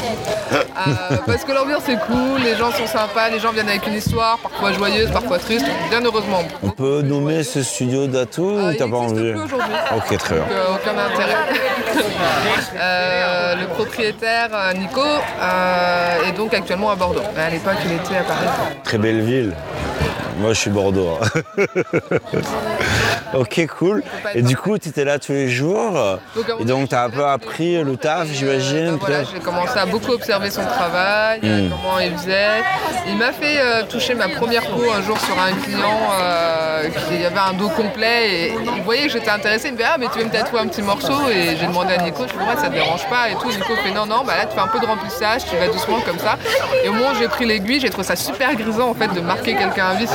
[0.52, 3.94] Euh, parce que l'ambiance est cool, les gens sont sympas, les gens viennent avec une
[3.94, 5.66] histoire, parfois joyeuse, parfois triste.
[5.90, 6.42] Bien heureusement.
[6.62, 9.71] on peut nommer ce studio d'atout Euh, ou t'as pas envie aujourd'hui.
[9.96, 10.44] Ok, très bien.
[10.44, 11.36] Donc, euh, aucun intérêt.
[12.74, 17.22] Euh, le propriétaire, euh, Nico, euh, est donc actuellement à Bordeaux.
[17.36, 18.46] Mais à l'époque, il était à Paris.
[18.82, 19.52] Très belle ville.
[20.38, 21.18] Moi, je suis Bordeaux.
[23.34, 24.02] ok, cool.
[24.34, 26.18] Et du coup, tu étais là tous les jours.
[26.60, 28.76] Et donc, tu as un peu appris le taf, Et, j'imagine.
[28.76, 32.62] euh, bah, voilà, j'ai commencé à beaucoup observer son travail, euh, comment il faisait.
[33.08, 37.24] Il m'a fait euh, toucher ma première peau un jour sur un client euh, qui
[37.24, 39.68] avait un dos complet et il voyait que j'étais intéressée.
[39.68, 41.28] Il me dit Ah, mais tu veux me tatouer un petit morceau?
[41.30, 43.48] Et j'ai demandé à Nico, je Ouais, ça te dérange pas et tout.
[43.48, 46.00] Nico fait Non, non, bah là tu fais un peu de remplissage, tu vas doucement
[46.00, 46.36] comme ça.
[46.84, 49.20] Et au moment où j'ai pris l'aiguille, j'ai trouvé ça super grisant en fait de
[49.20, 50.06] marquer quelqu'un à vie.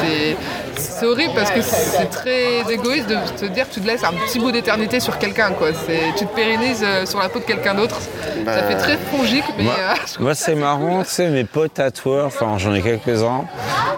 [0.77, 4.13] C'est horrible parce que c'est très égoïste de te dire que tu te laisses un
[4.13, 5.51] petit bout d'éternité sur quelqu'un.
[5.51, 5.69] Quoi.
[5.85, 7.97] C'est, tu te pérennises euh, sur la peau de quelqu'un d'autre.
[8.45, 12.27] Ça fait très fongique, mais Moi, euh, moi, c'est marrant, tu sais, mes potes tatoueurs,
[12.27, 13.45] enfin j'en ai quelques-uns,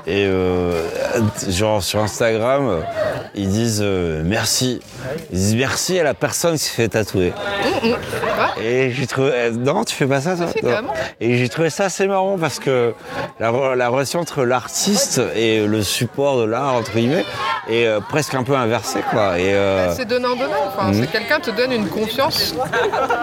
[0.08, 0.82] et euh,
[1.50, 2.82] genre sur Instagram,
[3.36, 4.80] ils disent euh, merci.
[5.32, 7.34] Ils disent merci à la personne qui s'est fait tatouer.
[8.62, 9.52] Et j'ai trouvé.
[9.52, 10.48] Non, tu fais pas ça, toi?
[10.60, 10.60] Si.
[11.22, 12.94] Et j'ai trouvé ça assez marrant parce que
[13.40, 17.26] la, re- la relation entre l'artiste et le support de l'art, entre guillemets,
[17.70, 19.40] est presque un peu inversée, quoi.
[19.40, 20.54] Et, euh, c'est donnant-donnant.
[20.68, 21.02] Enfin, Mhm.
[21.02, 22.56] c'est quelqu'un te donne une confiance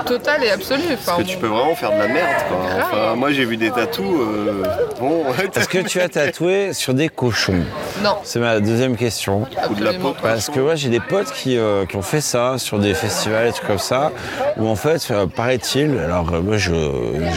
[0.07, 0.83] totale et absolue.
[0.95, 2.59] Enfin, Que tu peux vraiment faire de la merde, quoi.
[2.83, 4.05] Enfin, moi, j'ai vu des tatous.
[4.05, 4.63] euh,
[5.01, 5.25] bon,
[5.57, 7.61] Est-ce que tu as tatoué sur des cochons
[8.03, 8.17] Non.
[8.25, 9.47] C'est ma deuxième question.
[9.71, 10.15] ou de la peau.
[10.23, 13.49] Parce que ouais, j'ai des potes qui, euh, qui ont fait ça sur des festivals
[13.49, 14.13] et trucs comme ça,
[14.57, 16.73] où en fait, euh, paraît-il, alors euh, moi je,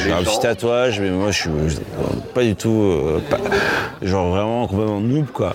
[0.04, 2.04] j'ai un petit tatouage, mais moi je suis euh,
[2.34, 3.38] pas du tout, euh, pas-
[4.06, 5.54] genre vraiment complètement noob quoi.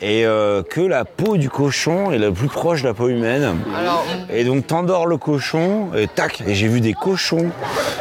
[0.00, 3.56] Et euh, que la peau du cochon est la plus proche de la peau humaine.
[3.78, 7.50] Alors, Et donc t'endors le cochon, et tac, et j'ai vu des cochons.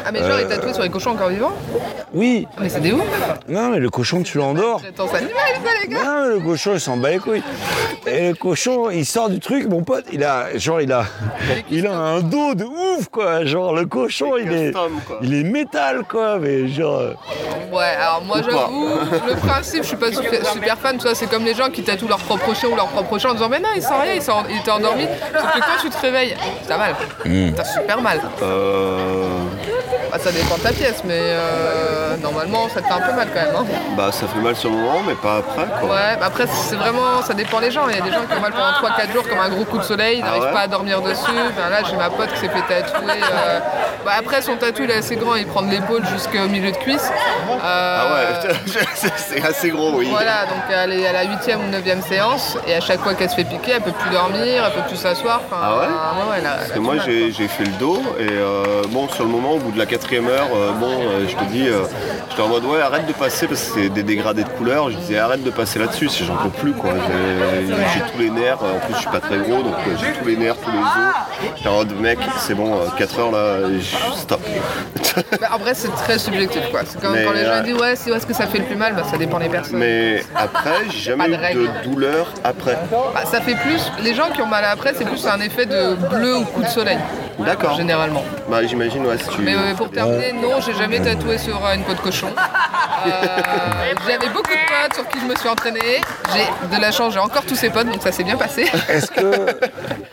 [0.06, 1.54] ah, mais genre, il est tatoué sur les cochons encore vivants
[2.14, 3.02] Oui, Mais c'est des ouf
[3.48, 4.82] non mais le cochon tu l'endors.
[4.86, 5.34] Animal,
[5.64, 7.44] ça, les gars Non, mais le cochon, il s'en bat les couilles.
[8.06, 11.06] Et le cochon, il sort du truc, mon pote, il a, genre, il a,
[11.70, 13.46] il a un dos de ouf, quoi.
[13.46, 14.92] Genre, le cochon, il est, custom,
[15.22, 16.38] il est métal, quoi.
[16.40, 17.14] Mais genre, euh,
[17.72, 18.88] Ouais, alors moi j'avoue,
[19.28, 21.82] le principe, je suis pas super, super fan, tu vois, c'est comme les gens qui
[21.84, 24.14] tatouent leur propre chien ou leur propre chat en disant mais non, il sent rien,
[24.14, 25.06] il, sent- il était endormi.
[25.34, 26.36] Sauf que quand tu te réveilles,
[26.68, 26.96] t'as mal.
[27.56, 28.22] T'as super mal.
[28.42, 29.40] Euh,
[30.14, 33.28] Bah, ça dépend de ta pièce, mais euh, normalement ça te fait un peu mal
[33.34, 33.56] quand même.
[33.58, 33.66] hein.
[33.98, 35.90] bah, ça fait mal sur le moment, mais pas après, quoi.
[35.90, 37.88] Ouais, bah après c'est vraiment, ça dépend des gens.
[37.90, 39.80] Il y a des gens qui ont mal pendant 3-4 jours comme un gros coup
[39.80, 41.32] de soleil, ils Ah n'arrivent ouais pas à dormir dessus.
[41.58, 43.10] Ben là j'ai ma pote qui s'est fait tatouer.
[43.24, 43.60] euh,
[44.06, 46.78] Bah, après son tatou il est assez grand, il prend de l'épaule jusqu'au milieu de
[46.78, 47.10] cuisse.
[47.50, 48.54] Euh, Ah ouais,
[49.18, 50.08] c'est- assez gros, oui.
[50.12, 53.32] Voilà, donc elle est à la 8 ou 9 séance et à chaque fois qu'elle
[53.32, 55.42] se fait piquer, elle peut plus dormir, elle peut plus s'asseoir.
[55.50, 58.00] Enfin, Ah ouais ouais, elle a- elle a Parce que moi j'ai fait le dos
[58.20, 61.36] et bon sur le moment au bout de la quatrième heure euh, bon euh, je
[61.36, 61.84] te dis euh,
[62.30, 64.98] j'étais en mode ouais arrête de passer parce que c'est des dégradés de couleurs je
[64.98, 68.80] disais arrête de passer là-dessus si j'en peux plus quoi j'ai tous les nerfs en
[68.86, 71.70] plus je suis pas très gros donc j'ai tous les nerfs tous les os j'étais
[71.70, 74.42] en mode mec c'est bon 4 heures là je- stop
[75.40, 76.80] Bah, en vrai, c'est très subjectif quoi.
[76.88, 78.64] C'est comme Mais, quand les gens disent ouais, c'est où est-ce que ça fait le
[78.64, 79.78] plus mal, bah, ça dépend des personnes.
[79.78, 83.92] mais après j'ai jamais de eu de douleur après Bah, ça fait plus.
[84.02, 86.68] Les gens qui ont mal après, c'est plus un effet de bleu ou coup de
[86.68, 86.98] soleil.
[87.40, 87.76] D'accord.
[87.76, 88.24] Généralement.
[88.50, 91.76] bah j'imagine ouais si tu Mais euh, pour terminer, non, j'ai jamais tatoué sur euh,
[91.76, 92.28] une peau de cochon.
[93.06, 93.10] Euh,
[94.08, 96.02] J'avais beaucoup de potes sur qui je me suis entraînée.
[96.34, 98.66] J'ai de la chance, j'ai encore tous ces potes, donc ça s'est bien passé.
[98.90, 99.58] est-ce que.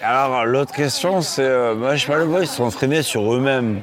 [0.03, 1.43] Alors, l'autre question, c'est.
[1.43, 3.81] euh, moi, je sais pas, le boys, ils sont entraînés sur eux-mêmes.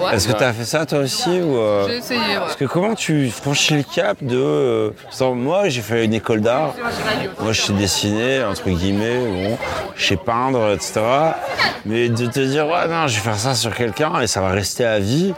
[0.00, 0.14] Ouais.
[0.14, 2.36] Est-ce que tu as fait ça toi aussi ou, euh, J'ai essayé, ouais.
[2.38, 4.92] Parce que comment tu franchis le cap de.
[5.10, 6.74] sans- moi, j'ai fait une école d'art.
[7.40, 9.18] Moi, je sais dessiner, entre guillemets.
[9.18, 9.58] Bon,
[9.96, 11.00] je sais peindre, etc.
[11.86, 14.48] Mais de te dire, ouais, non, je vais faire ça sur quelqu'un et ça va
[14.50, 15.33] rester à vie.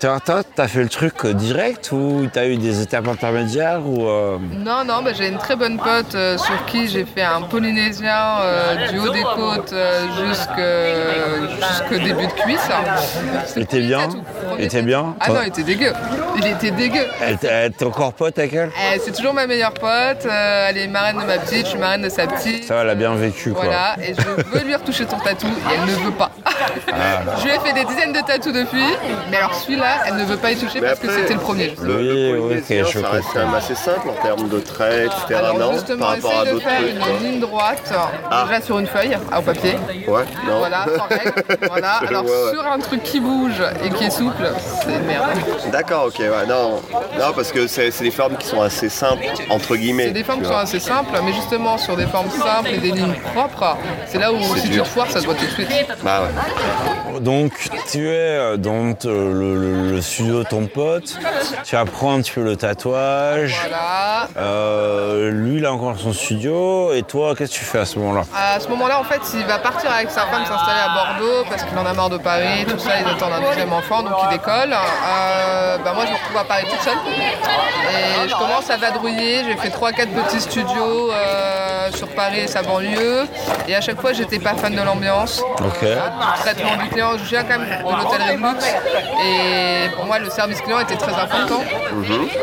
[0.00, 4.06] Toi, toi, t'as fait le truc direct ou t'as eu des étapes intermédiaires ou.
[4.06, 7.42] euh, Non, non, bah, j'ai une très bonne pote euh, sur qui j'ai fait un
[7.42, 9.74] polynésien euh, du haut des côtes
[10.24, 12.68] jusque- jusqu'au début de cuisse.
[13.56, 14.08] Il était bien
[14.58, 15.92] Il était bien Ah non, il était dégueu.
[16.36, 17.04] Il était dégueu.
[17.20, 18.70] Elle, t'es encore pote avec elle?
[18.94, 20.26] Eh, c'est toujours ma meilleure pote.
[20.30, 22.64] elle est marraine de ma petite, je suis marraine de sa petite.
[22.64, 23.64] Ça va, elle a bien vécu, quoi.
[23.64, 26.30] Voilà, et je veux lui retoucher son tatou et elle ne veut pas.
[26.92, 27.22] Ah.
[27.38, 28.82] Je lui ai fait des dizaines de tatous depuis,
[29.30, 31.34] mais alors celui-là, là, elle ne veut pas y toucher Mais parce après, que c'était
[31.34, 31.74] le premier.
[31.82, 34.48] Le, Oui, le oui, polynésien, ok, je ça reste quand même assez simple en termes
[34.48, 35.40] de traits, etc.
[35.42, 37.22] Alors non justement, Par rapport à de d'autres faire trucs.
[37.22, 37.92] une ligne droite,
[38.30, 38.44] Ah.
[38.48, 39.76] déjà sur une feuille, au papier.
[40.06, 40.58] Ouais, non.
[40.58, 41.32] Voilà, sans règle.
[41.68, 41.92] Voilà.
[42.08, 42.52] Alors vois, ouais.
[42.52, 44.50] sur un truc qui bouge et qui est souple,
[44.82, 45.26] c'est merde.
[45.72, 46.80] D'accord, ok, ouais, non.
[47.18, 50.06] Non, parce que c'est des formes qui sont assez simples, entre guillemets.
[50.06, 52.78] C'est des formes tu qui sont assez simples, mais justement sur des formes simples et
[52.78, 53.76] des lignes propres,
[54.06, 54.84] c'est là où si tu dur.
[54.84, 55.68] te foires, ça se voit tout de suite.
[56.04, 57.20] Bah ouais.
[57.20, 57.52] Donc
[57.90, 61.16] tu es euh, dans le, le- le studio de ton pote,
[61.64, 63.56] tu apprends un petit peu le tatouage.
[63.68, 64.28] Voilà.
[64.36, 66.92] Euh, lui, il a encore son studio.
[66.92, 68.22] Et toi, qu'est-ce que tu fais à ce moment-là?
[68.36, 71.62] À ce moment-là, en fait, il va partir avec sa femme s'installer à Bordeaux parce
[71.64, 74.28] qu'il en a marre de Paris, tout ça, ils attendent un deuxième enfant, donc il
[74.38, 74.72] décolle.
[74.72, 76.98] Euh, bah, moi, je me retrouve à Paris toute seule.
[77.90, 82.62] Et je commence à vadrouiller, j'ai fait 3-4 petits studios euh, sur Paris et sa
[82.62, 83.26] banlieue.
[83.66, 85.42] Et à chaque fois, j'étais pas fan de l'ambiance.
[85.60, 85.80] Ok.
[85.80, 87.12] du traitement du client.
[87.18, 88.74] Je viens quand même de l'hôtellerie de luxe
[89.24, 91.62] et pour moi le service client était très important.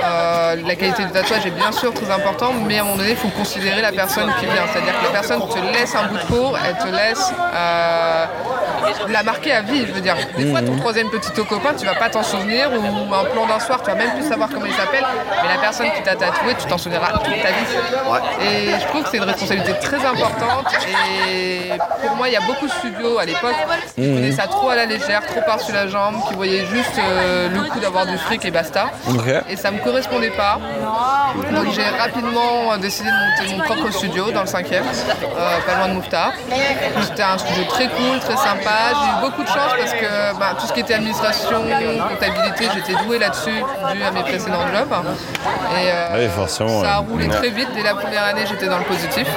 [0.04, 3.12] Euh, la qualité du tatouage est bien sûr très importante, mais à un moment donné
[3.12, 4.66] il faut considérer la personne qui vient.
[4.72, 8.26] C'est-à-dire que la personne te laisse un bout de peau, elle te laisse euh,
[9.10, 9.86] la marquer à vie.
[9.88, 13.14] Je veux dire, des fois ton troisième petit copain tu vas pas t'en souvenir ou
[13.14, 15.06] un plan d'un soir tu vas même plus savoir comment il s'appelle,
[15.44, 17.66] mais la personne qui t'a tatoué tu t'en souviendras toute ta vie.
[18.42, 21.72] Et je trouve que c'est une responsabilité très importante et
[22.06, 23.56] pour moi il y a beaucoup de studios à l'époque
[23.96, 27.50] qui prenaient ça trop à la légère, trop par-dessus la jambe, qui voyaient juste euh,
[27.50, 28.86] le coup d'avoir du fric et basta.
[29.50, 30.60] Et ça me correspondait pas.
[31.52, 35.88] Donc j'ai rapidement décidé de monter mon propre studio dans le 5e, euh, pas loin
[35.90, 36.34] de Mouffetard.
[37.02, 38.78] C'était un studio très cool, très sympa.
[38.94, 41.64] J'ai eu beaucoup de chance parce que bah, tout ce qui était administration,
[42.10, 43.52] comptabilité, j'étais douée là-dessus
[43.94, 44.94] dû à mes précédents jobs.
[44.94, 47.70] Et euh, Ah oui, ça a roulé très vite.
[47.76, 49.28] Dès la première année, j'étais dans le positif.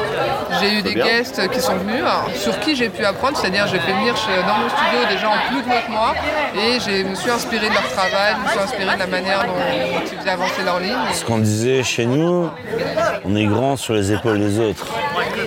[0.60, 1.04] J'ai eu des bien.
[1.04, 2.04] guests qui sont venus,
[2.34, 5.32] sur qui j'ai pu apprendre, c'est-à-dire j'ai fait venir chez- dans mon studio des gens
[5.48, 6.14] plus doués que moi
[6.56, 9.44] et je me suis inspiré de leur travail, je me suis inspiré de la manière
[9.44, 9.52] dont
[10.02, 10.96] ils faisaient avancer leur ligne.
[11.12, 12.50] Ce qu'on disait chez nous,
[13.24, 14.86] on est grand sur les épaules des autres.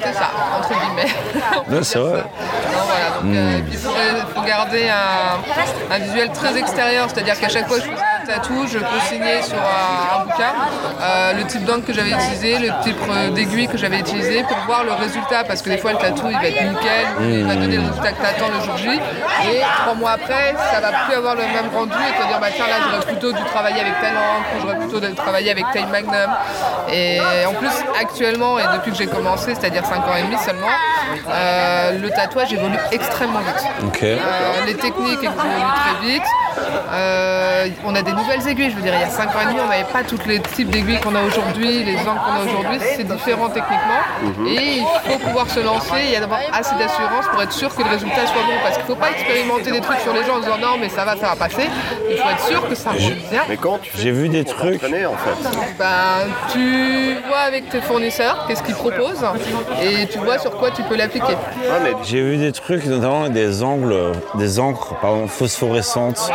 [0.04, 1.12] C'est ça, entre guillemets.
[1.70, 2.20] Ouais, c'est vrai.
[2.20, 3.92] Non, voilà, euh, puis, il faut,
[4.36, 7.86] faut garder un, un visuel très extérieur, c'est-à-dire qu'à chaque fois je
[8.32, 10.54] tatou, je peux signer sur un, un bouquin
[11.02, 14.58] euh, le type d'encre que j'avais utilisé, le type euh, d'aiguille que j'avais utilisé pour
[14.66, 17.56] voir le résultat, parce que des fois le tatou il va être nickel, il va
[17.56, 20.92] donner le résultat que tu attends le jour J, et trois mois après, ça va
[21.06, 23.82] plus avoir le même rendu et te dire bah tiens là j'aurais plutôt dû travailler
[23.82, 26.32] avec telle encre, j'aurais plutôt dû travailler avec telle magnum.
[26.92, 30.68] Et en plus actuellement et depuis que j'ai commencé, c'est-à-dire 5 ans et demi seulement,
[31.30, 33.66] euh, le tatouage évolue extrêmement vite.
[33.86, 34.04] Ok.
[34.04, 34.18] Euh,
[34.66, 36.24] les techniques évoluent très vite.
[37.86, 38.72] On a des nouvelles aiguilles.
[38.72, 40.40] Je veux dire, il y a 5 ans et demi, on n'avait pas tous les
[40.40, 42.80] types d'aiguilles qu'on a aujourd'hui, les angles qu'on a aujourd'hui.
[42.96, 44.02] C'est différent techniquement.
[44.48, 47.90] Et il faut pouvoir se lancer et avoir assez d'assurance pour être sûr que le
[47.90, 48.54] résultat soit bon.
[48.64, 50.90] Parce qu'il ne faut pas expérimenter des trucs sur les gens en disant non, mais
[50.90, 51.68] ça va, ça va passer.
[52.10, 53.42] Il faut être sûr que ça roule bien.
[53.50, 54.84] Mais quand tu fais J'ai vu des trucs.
[54.84, 59.26] en fait Ben, tu vois avec tes fournisseurs qu'est-ce qu'ils proposent
[59.82, 61.34] et tu vois sur quoi tu peux l'appliquer.
[61.34, 63.96] Ouais, mais J'ai vu des trucs, notamment des angles,
[64.36, 66.30] des encres pardon, phosphorescentes.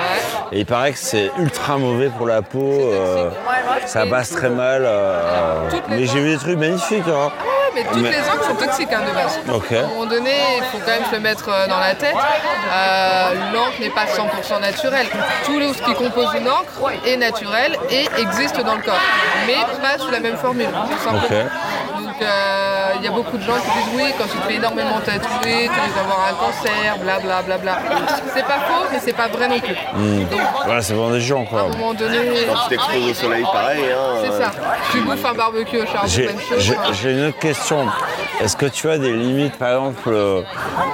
[0.53, 2.59] Et il paraît que c'est ultra mauvais pour la peau.
[2.93, 3.31] euh,
[3.87, 4.83] ça passe très mal.
[4.85, 7.05] euh, mais j'ai vu des trucs magnifiques.
[7.09, 7.31] Hein.
[7.47, 9.39] Ouais, mais toutes Mais- les encres sont toxiques hein, de base.
[9.55, 9.73] Ok.
[9.73, 12.15] À un moment donné, il faut quand même se le mettre euh, dans la tête.
[12.15, 15.07] Euh, l'encre n'est pas 100% naturelle.
[15.45, 18.95] Tout ce qui compose une encre est naturel et existe dans le corps,
[19.47, 21.23] mais pas sous la même formule, tout simplement.
[21.43, 22.06] Ok.
[22.19, 24.55] Donc euh, il y a beaucoup de gens qui disent oui, quand tu te fais
[24.55, 27.43] énormément tatouer, tu risques d'avoir un cancer, blablabla.
[27.43, 28.17] Bla, bla, bla.
[28.35, 29.75] C'est pas faux, mais c'est pas vrai non plus.
[29.75, 31.61] Donc Voilà, c'est pour des gens à quoi.
[31.63, 32.19] un moment donné,
[32.49, 33.81] quand tu t'exposes au soleil, pareil.
[33.93, 34.51] Hein, c'est euh, ça.
[34.93, 36.59] Tu bouffes un barbecue au charbon, J'ai même chose.
[36.59, 37.87] j'ai- j'ai une autre question.
[38.41, 40.41] Est-ce que tu as des limites Par exemple, euh,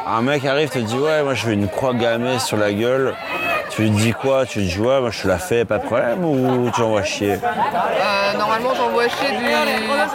[0.09, 3.15] un mec arrive, te dit Ouais, moi je veux une croix gammée sur la gueule.
[3.74, 4.44] Tu lui dis quoi?
[4.44, 7.03] Tu lui dis Ouais, moi je te la fais, pas de problème Ou tu envoies
[7.05, 7.32] chier?
[7.35, 9.44] Euh, normalement, j'envoie chier du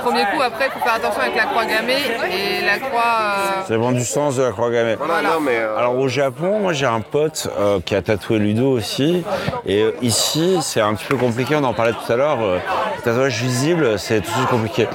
[0.04, 0.42] premier coup.
[0.42, 1.98] Après, il faut faire attention avec la croix gammée
[2.32, 3.02] et la croix.
[3.02, 4.96] euh, Ça dépend du sens de la croix gammée.
[4.96, 5.58] Voilà, non, mais.
[5.58, 9.24] euh, Alors au Japon, moi j'ai un pote euh, qui a tatoué Ludo aussi.
[9.66, 12.38] Et euh, ici, c'est un petit peu compliqué, on en parlait tout à l'heure.
[12.42, 12.60] euh,
[12.98, 14.88] les tatouages visibles, c'est tout de suite compliqué.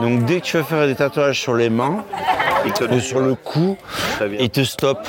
[0.00, 2.04] Donc dès que tu veux faire des tatouages sur les mains
[2.74, 3.78] te ou sur le cou,
[4.38, 5.08] il te stoppe.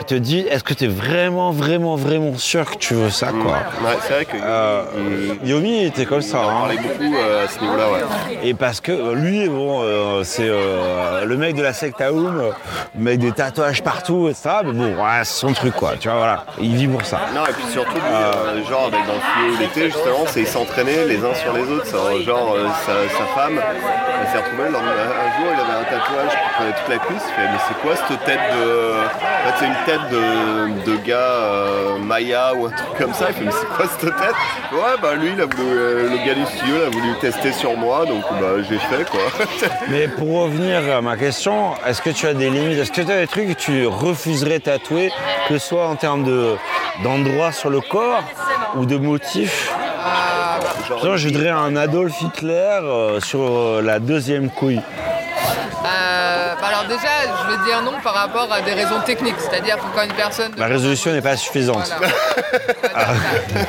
[0.00, 3.28] Il te dit, est-ce que tu es vraiment, vraiment, vraiment sûr que tu veux ça
[3.28, 3.52] quoi
[3.82, 4.36] Ouais, c'est vrai que.
[4.42, 4.82] Euh,
[5.42, 6.38] il- Yomi il était comme ça.
[6.38, 6.54] on hein.
[6.60, 8.38] parlait beaucoup euh, à ce niveau-là, ouais.
[8.44, 12.42] Et parce que euh, lui, bon, euh, c'est euh, le mec de la secte Aoum,
[12.94, 14.50] mec des tatouages partout, etc.
[14.66, 15.92] Mais bon, ouais, c'est son truc, quoi.
[15.98, 16.44] Tu vois, voilà.
[16.60, 17.20] Il vit pour ça.
[17.34, 21.18] Non, et puis surtout, lui, genre, avec dans le fluo l'été, justement, c'est s'entraîner les
[21.24, 21.86] uns sur les autres.
[21.86, 22.56] Ça, genre,
[22.86, 26.88] sa, sa femme, elle s'est retrouvée, un jour, il avait un tatouage qui prenait toute
[26.88, 28.92] la cuisse, il mais c'est quoi cette tête de.
[28.92, 31.98] En fait, c'est une tête de, de gars euh,
[32.32, 33.26] Ou un truc comme ça.
[33.28, 34.34] Il fait mais c'est quoi cette tête?
[34.72, 37.52] Ouais, bah lui, il a voulu, euh, le gars du studio, il a voulu tester
[37.52, 39.20] sur moi, donc bah j'ai fait quoi.
[39.90, 42.78] Mais pour revenir à ma question, est-ce que tu as des limites?
[42.78, 45.10] Est-ce que tu as des trucs que tu refuserais tatouer,
[45.48, 46.56] que ce soit en termes de,
[47.02, 48.24] d'endroits sur le corps
[48.76, 49.70] ou de motifs?
[50.88, 54.80] Par exemple, je voudrais un Adolf Hitler euh, sur euh, la deuxième couille.
[56.62, 57.08] Bah alors déjà,
[57.42, 60.52] je vais dire non par rapport à des raisons techniques, c'est-à-dire quand une personne...
[60.56, 61.90] La résolution n'est pas suffisante.
[61.98, 62.12] Voilà.
[62.14, 62.18] Ouais,
[62.62, 63.66] c'est ça, c'est ça.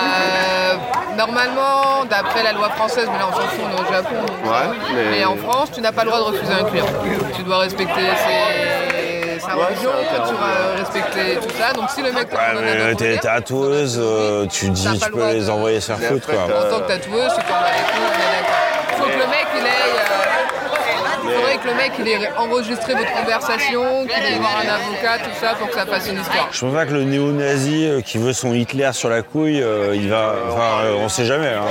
[0.00, 0.74] Euh,
[1.18, 4.14] normalement, d'après la loi française, mais là on s'en fout, on est au Japon.
[4.26, 6.86] donc, Ouais, mais- mais en France, tu n'as pas le droit de refuser un client.
[7.34, 9.90] Tu dois respecter ses, sa Ouais, religion,
[10.26, 11.72] tu dois respecter tout ça.
[11.72, 15.50] Donc si le mec Ouais, mais t'es tatoueuse, euh, tu dis tu peux les de-
[15.50, 16.44] envoyer se faire Mais foutre quoi.
[16.44, 18.96] en tant que tatoueuse, tu t'en bats les couilles, on est d'accord.
[18.98, 19.68] Faut que le mec il ait.
[19.68, 25.18] euh, faudrait que le mec il ait enregistré votre conversation, qu'il ait voir un avocat,
[25.24, 26.48] tout ça pour que ça fasse une histoire.
[26.50, 29.94] Je pense pas que le néo-nazi euh, qui veut son Hitler sur la couille, euh,
[29.94, 30.34] il va.
[30.50, 31.48] Enfin, euh, on sait jamais.
[31.48, 31.62] hein.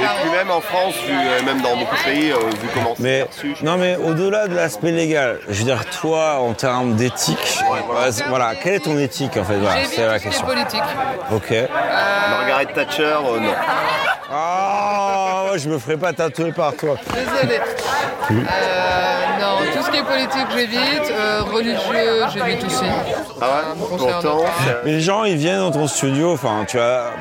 [0.00, 2.94] Et puis même en France, vu, euh, même dans beaucoup de pays, euh, vu comment
[2.96, 6.94] c'est Mais perçu, non, mais au-delà de l'aspect légal, je veux dire, toi, en termes
[6.94, 7.58] d'éthique,
[8.28, 9.56] voilà, quelle est ton éthique en fait?
[9.56, 10.46] Voilà, c'est la question.
[10.46, 10.82] politique.
[11.32, 11.52] Ok.
[12.30, 13.52] Margaret Thatcher, euh, non.
[14.30, 16.96] Ah, je me ferai pas tatouer par toi.
[17.10, 17.56] Euh,
[18.28, 18.34] tout
[19.88, 21.10] ce qui est politique, j'évite.
[21.10, 22.84] Euh, religieux, j'évite aussi.
[23.40, 24.44] Ah ouais Pourtant,
[24.84, 27.12] Mais les gens, ils viennent dans ton studio, enfin, tu as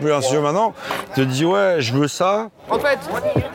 [0.00, 0.74] plus un studio maintenant,
[1.10, 2.48] ils te disent, ouais, je veux ça.
[2.68, 2.98] En fait,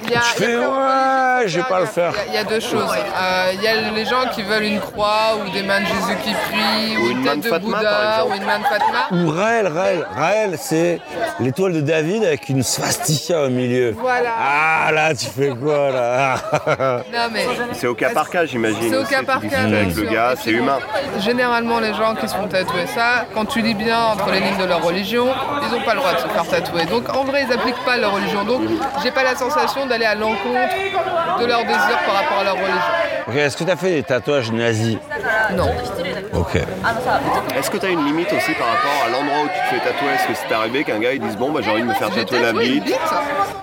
[0.03, 0.19] il y a.
[0.19, 2.13] A fais, ouais, je vais pas le faire.
[2.13, 2.89] Il y a- Il y, a deux choses.
[2.91, 6.17] Euh, Il y a les gens qui veulent une croix ou des mains de Jésus
[6.23, 9.07] qui prient ou, Ou une tête de Fatma, Bouddha ou une main de Fatma.
[9.11, 10.99] Ou Raël, Raël, Raël, c'est
[11.41, 13.93] l'étoile de David avec une swastika au milieu.
[13.99, 14.29] Voilà.
[14.39, 16.35] Ah, là, tu fais quoi, là
[17.11, 18.89] Non mais c'est au cas par cas, j'imagine.
[18.91, 20.79] C'est au cas par cas, avec le gars, c'est humain.
[21.19, 24.57] Généralement, les gens qui se font tatouer ça, quand tu lis bien entre les lignes
[24.57, 25.27] de leur religion,
[25.63, 26.85] ils n'ont pas le droit de se faire tatouer.
[26.85, 28.43] Donc en vrai, ils n'appliquent pas leur religion.
[28.45, 28.61] Donc
[29.03, 32.91] j'ai pas la sensation d'aller à l'encontre de leur désir par rapport à leur religion.
[33.27, 34.97] Ok, est-ce que tu as fait des tatouages nazis
[35.53, 35.69] Non.
[36.33, 36.55] Ok.
[37.57, 39.89] Est-ce que tu as une limite aussi par rapport à l'endroit où tu te fais
[39.91, 40.09] tatouer?
[40.15, 42.09] Est-ce que c'est arrivé qu'un gars il dise bon bah j'ai envie de me faire
[42.09, 42.93] tatouer la bite?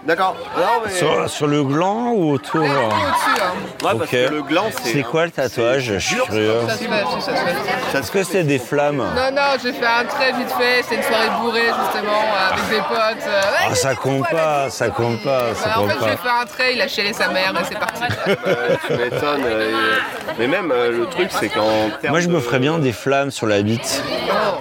[0.04, 0.36] D'accord.
[0.56, 2.60] Non mais Sur, sur le gland ou autour?
[2.62, 3.40] Euh au-dessus.
[3.42, 3.52] hein.
[3.82, 4.10] Ouais, parce Ok.
[4.10, 4.92] que le gland c'est.
[4.92, 5.82] C'est quoi le tatouage?
[5.84, 6.60] Je suis curieux.
[6.66, 7.98] Ça se fait, si, ça se fait.
[7.98, 8.98] Est-ce que c'était des flammes?
[8.98, 10.82] Non, non, j'ai fait un trait vite fait.
[10.88, 13.26] C'est une soirée bourrée justement avec des potes.
[13.26, 16.16] euh, ouais, Ah, ça compte pas, ça compte pas, ça bah, en compte fait, j'ai
[16.16, 16.16] pas.
[16.16, 18.02] fait un trait, il a chialé sa mère et c'est parti.
[18.46, 19.44] Euh, tu m'étonnes.
[19.44, 22.92] euh, et- Mais même euh, le truc c'est qu'en Moi, je me ferais bien des
[22.92, 24.02] flammes sur la bite.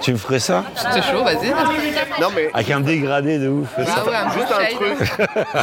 [0.00, 1.48] Tu me ferais ça C'est chaud, vas-y.
[2.20, 3.68] Non mais Avec un dégradé de ouf.
[3.78, 4.98] Ah ouais, un Juste un truc,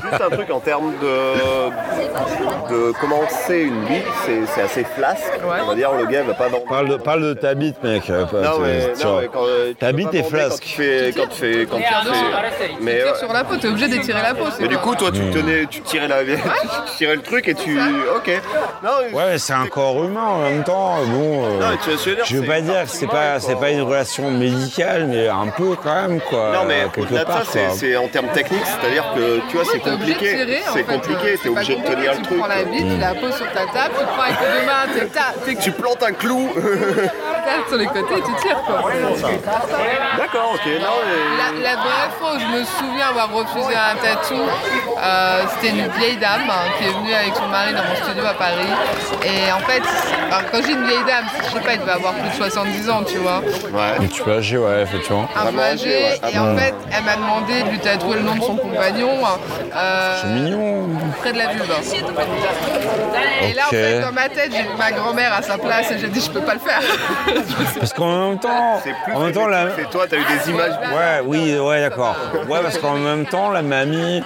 [0.10, 1.70] juste un truc en termes de,
[2.74, 5.24] de comment c'est une bite, c'est, c'est assez flasque.
[5.44, 5.58] Ouais.
[5.64, 6.60] On va dire le gars il va pas dans.
[6.62, 8.10] Parle de, parle de ta bite, mec.
[8.10, 9.22] euh, pas- Non tu- mais, tu non, vois.
[9.22, 10.52] mais quand euh, tu Ta peux bite pas est bander flasque.
[10.52, 12.72] Quand tu fais, quand tu fais, quand tu fais.
[12.82, 14.46] Mais, euh, sur la peau, t'es obligé d'étirer la peau.
[14.56, 15.32] c'est mais du pas- coup toi tu Hmm.
[15.32, 17.78] tenais, tu tirais la, tu tirais le truc et tu,
[18.16, 18.42] ok.
[18.84, 20.98] Non, Ouais, mais c'est un corps humain en même temps.
[21.06, 23.40] Bon, euh, Non, tu je veux dire, je veux c'est pas dire que c'est pas,
[23.40, 26.52] c'est pas une relation médicale, mais un peu quand même, quoi.
[26.54, 29.80] Non mais au-delà de ça, part, c'est, en termes techniques, c'est-à-dire que tu vois, c'est
[29.80, 30.60] compliqué.
[30.74, 32.38] C'est compliqué, t'es obligé de compliqué, tenir le tu truc.
[32.40, 35.72] prends la bite, tu la poses sur ta table, tu prends avec deux mains, Tu
[35.72, 36.50] plantes un clou.
[37.68, 38.84] sur les côtés et tu tires quoi.
[40.18, 40.72] D'accord, ok.
[41.62, 44.42] La, vraie fois où je me souviens avoir refusé un tatou,
[44.98, 48.26] euh, c'était une vieille dame hein, qui est venue avec son mari dans mon studio
[48.26, 48.68] à Paris.
[49.24, 49.84] Et en fait,
[50.52, 53.04] quand j'ai une vieille dame, je sais pas, elle devait avoir plus de 70 ans,
[53.04, 53.40] tu vois.
[53.74, 53.96] Ouais.
[54.00, 55.28] Un petit peu âgé, ouais, effectivement.
[55.36, 56.32] Un peu âgée, ouais.
[56.34, 59.10] Et en fait, elle m'a demandé de lui tatouer le nom de son compagnon.
[59.76, 60.88] euh, C'est mignon.
[61.22, 61.64] près de la vulve.
[63.44, 66.00] Et là, en fait, dans ma tête, j'ai vu ma grand-mère à sa place et
[66.00, 66.82] j'ai dit, je peux pas le faire.
[67.80, 69.68] Parce qu'en même temps, C'est plus en même temps, la...
[69.76, 70.72] C'est toi, t'as eu des images.
[70.94, 72.16] Ouais, oui, ouais, d'accord.
[72.48, 74.24] Ouais, parce qu'en même temps, la mamie,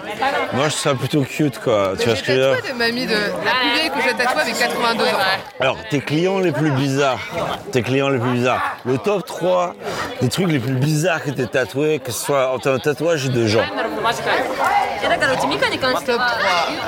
[0.54, 1.94] moi, je trouve ça plutôt cute, quoi.
[2.00, 3.14] Tu vois ce que je veux dire des mamies de.
[3.14, 5.08] La plus vieille que j'ai tatouée avait 82 ans.
[5.60, 7.20] Alors, tes clients les plus bizarres.
[7.72, 8.62] Tes clients les plus bizarres.
[8.86, 9.76] Le top 3
[10.22, 13.26] des trucs les plus bizarres que t'es tatoué, que ce soit en termes de tatouage
[13.26, 13.62] ou de gens.
[16.06, 16.20] Top 3.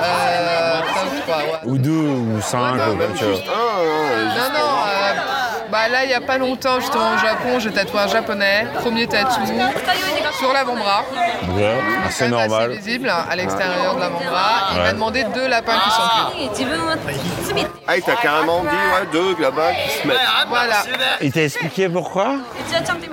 [0.02, 1.44] Euh, top 3, ouais.
[1.64, 3.34] Ou deux, ou cinq, non, comme même tu veux.
[3.48, 5.41] Ah, non, Non, non, euh,
[5.72, 9.06] Bah là, il n'y a pas longtemps, justement au Japon, j'ai tatoué un japonais, premier
[9.06, 9.40] tatou
[10.38, 11.04] sur l'avant-bras.
[11.56, 11.76] Ouais,
[12.10, 12.70] c'est Quand même normal.
[12.72, 14.68] assez visible hein, à l'extérieur de l'avant-bras.
[14.72, 14.82] Il Ouais.
[14.84, 16.66] m'a demandé deux lapins qui sont
[17.54, 17.66] cuits.
[17.88, 20.16] Ah, il t'a carrément dit, ouais, deux là-bas qui se mettent.
[20.48, 20.76] Voilà.
[21.22, 22.36] Il t'a expliqué pourquoi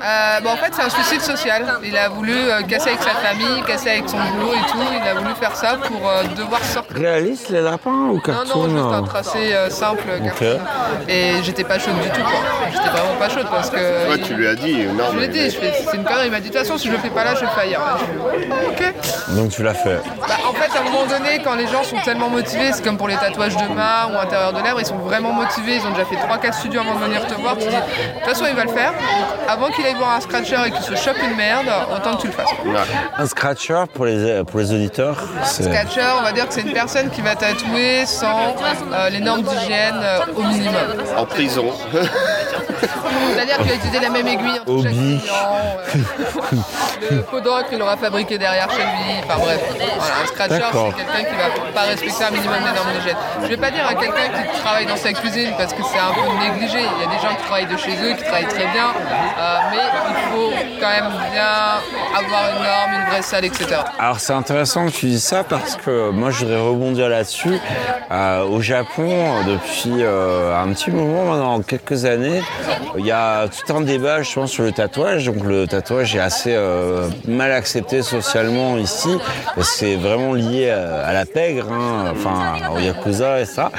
[0.02, 1.80] Euh, bah, en fait, c'est un suicide social.
[1.84, 4.78] Il a voulu euh, casser avec sa famille, casser avec son boulot et tout.
[5.02, 6.96] Il a voulu faire ça pour euh, devoir sortir.
[6.98, 10.04] Réaliste les lapins ou Non, cartoon non, juste un tracé euh, simple.
[11.08, 12.40] Et j'étais pas chaude du tout, quoi.
[12.72, 13.78] J'étais vraiment pas chaude parce que.
[14.16, 16.26] Il- tu lui as dit, non, Je lui ai dit, fais, c'est une connerie.
[16.26, 17.80] Il m'a dit, de toute façon, si je le fais pas là, je vais faillir.
[17.80, 19.36] Là, je fais, ok.
[19.36, 20.00] Donc tu l'as fait.
[20.28, 22.98] Bah, en fait, à un moment donné, quand les gens sont tellement motivés, c'est comme
[22.98, 25.76] pour les tatouages de main ou intérieur de lèvres, ils sont vraiment motivés.
[25.78, 27.56] Ils ont déjà fait 3-4 studios avant de venir te voir.
[27.58, 28.94] Tu dis, de toute façon, il va le faire.
[29.48, 32.28] Avant qu'il aille voir un scratcher et qu'il se chope une merde, autant que tu
[32.28, 32.50] le fasses.
[32.66, 32.74] Ouais.
[33.18, 35.64] Un scratcher pour les, pour les auditeurs, c'est...
[35.64, 38.56] Scratcher, on va dire que c'est une personne qui va tatouer sans
[38.94, 40.74] euh, les normes d'hygiène euh, au minimum.
[41.18, 41.66] En prison.
[43.34, 45.20] C'est-à-dire qu'il va utiliser la même aiguille entre chaque Hobby.
[45.20, 45.34] client.
[47.12, 49.16] euh, le d'encre, il l'aura fabriqué derrière chez lui.
[49.24, 49.62] Enfin bref,
[49.98, 50.94] voilà, un scratcher, D'accord.
[50.98, 53.16] c'est quelqu'un qui va pas respecter un minimum des normes d'hygiène.
[53.44, 56.14] Je vais pas dire à quelqu'un qui travaille dans sa cuisine parce que c'est un
[56.14, 56.80] peu négligé.
[56.80, 58.88] Il y a des gens qui travaillent de chez eux, qui travaillent très bien,
[59.40, 59.78] euh, mais
[60.10, 60.52] il faut
[60.82, 63.66] quand même bien avoir une norme, une vraie salle, etc.
[63.98, 67.60] Alors c'est intéressant que tu dises ça parce que moi je voudrais rebondir là-dessus.
[68.12, 72.29] Euh, au Japon, depuis euh, un petit moment maintenant, quelques années,
[72.98, 75.26] il y a tout un débat justement sur le tatouage.
[75.26, 79.10] Donc le tatouage est assez euh, mal accepté socialement ici
[79.62, 83.72] c'est vraiment lié à, à la pègre, hein, enfin au yakuza et ça.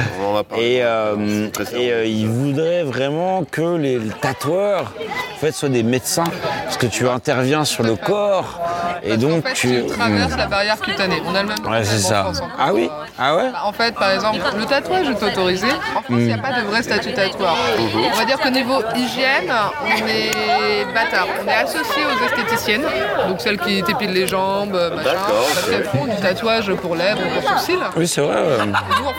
[0.56, 4.92] Et, euh, et euh, ils voudraient vraiment que les tatoueurs
[5.34, 6.24] en fait, soient des médecins
[6.64, 8.60] parce que tu interviens sur le corps
[9.02, 9.68] et donc fait, tu.
[9.68, 11.22] tu traverses la barrière cutanée.
[11.26, 12.24] On a le même Ouais, c'est ça.
[12.24, 12.42] France.
[12.58, 12.88] Ah oui?
[13.18, 13.50] Ah ouais?
[13.52, 15.66] Bah, En fait, par exemple, le tatouage est autorisé.
[15.96, 17.56] En France, il n'y a pas de vrai statut tatoueur.
[18.12, 19.52] On va dire qu'au niveau hygiène,
[19.84, 21.26] on est bâtard.
[21.44, 22.84] On est associé aux esthéticiennes,
[23.28, 27.20] donc celles qui t'épilent les jambes, machin, D'accord, parce qu'elles font du tatouage pour lèvres
[27.20, 27.78] ou pour sourcils.
[27.96, 28.36] Oui, c'est vrai.
[28.36, 28.72] ouais.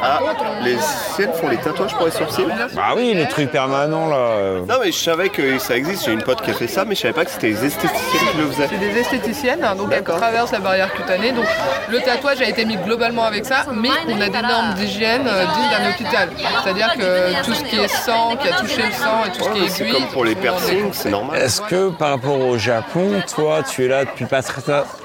[0.04, 0.20] Ah,
[0.64, 0.78] les
[1.16, 2.46] siennes font les tatouages pour les sourcils?
[2.82, 4.16] Ah oui, le truc permanent là.
[4.16, 4.60] euh.
[4.68, 6.06] Non, mais je savais que ça existe.
[6.06, 8.30] J'ai une pote qui a fait ça, mais je savais pas que c'était les esthéticiennes
[8.32, 8.68] qui le faisaient.
[8.70, 10.18] C'est des esthéticiennes, donc elles D'accord.
[10.18, 11.32] traversent la barrière cutanée.
[11.32, 11.46] Donc
[11.90, 15.46] le tatouage a été mis globalement avec ça, mais on a des normes d'hygiène euh,
[15.46, 16.30] dignes d'un hôpital.
[16.64, 19.50] C'est-à-dire que tout ce qui est sang, qui a touché le sang et tout ce
[19.50, 21.40] Ouais, qui mais est c'est comme pour les piercings, c'est normal.
[21.40, 24.62] Est-ce que par rapport au Japon, toi, tu es là depuis pas très,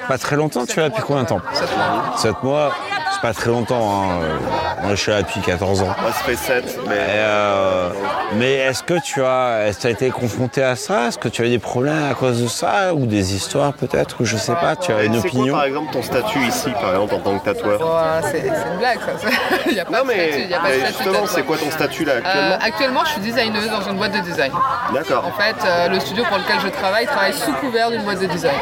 [0.08, 1.40] pas très longtemps Tu es là depuis combien de temps?
[1.52, 2.16] Sept mois.
[2.16, 2.72] 7 mois
[3.16, 4.02] C'est pas très longtemps.
[4.02, 4.20] Hein.
[4.22, 4.36] euh,
[4.82, 5.86] Moi, je suis là depuis 14 ans.
[5.86, 6.94] Moi, ça fait 7, mais.
[6.98, 7.88] Euh,
[8.34, 11.09] mais est-ce que tu as, est-ce que tu as été confronté à ça?
[11.09, 12.93] Est-ce que tu as eu des problèmes à cause de ça?
[12.93, 14.20] Ou des histoires peut-être?
[14.20, 15.55] Ou je sais pas, tu as une c'est quoi, opinion?
[15.55, 17.80] par exemple, ton statut ici, par exemple, en tant que tatoueur?
[17.80, 19.28] Voilà, c'est une blague ça.
[19.66, 20.18] Il n'y a pas Non, de statut.
[20.18, 22.18] mais, il y a pas de mais statut justement, c'est quoi ton statut là Euh,
[22.20, 24.52] actuellement actuellement, je suis designeuse dans une boîte de design.
[24.93, 25.24] D'accord.
[25.26, 28.26] En fait, euh, le studio pour lequel je travaille travaille sous couvert d'une boîte de
[28.26, 28.55] design.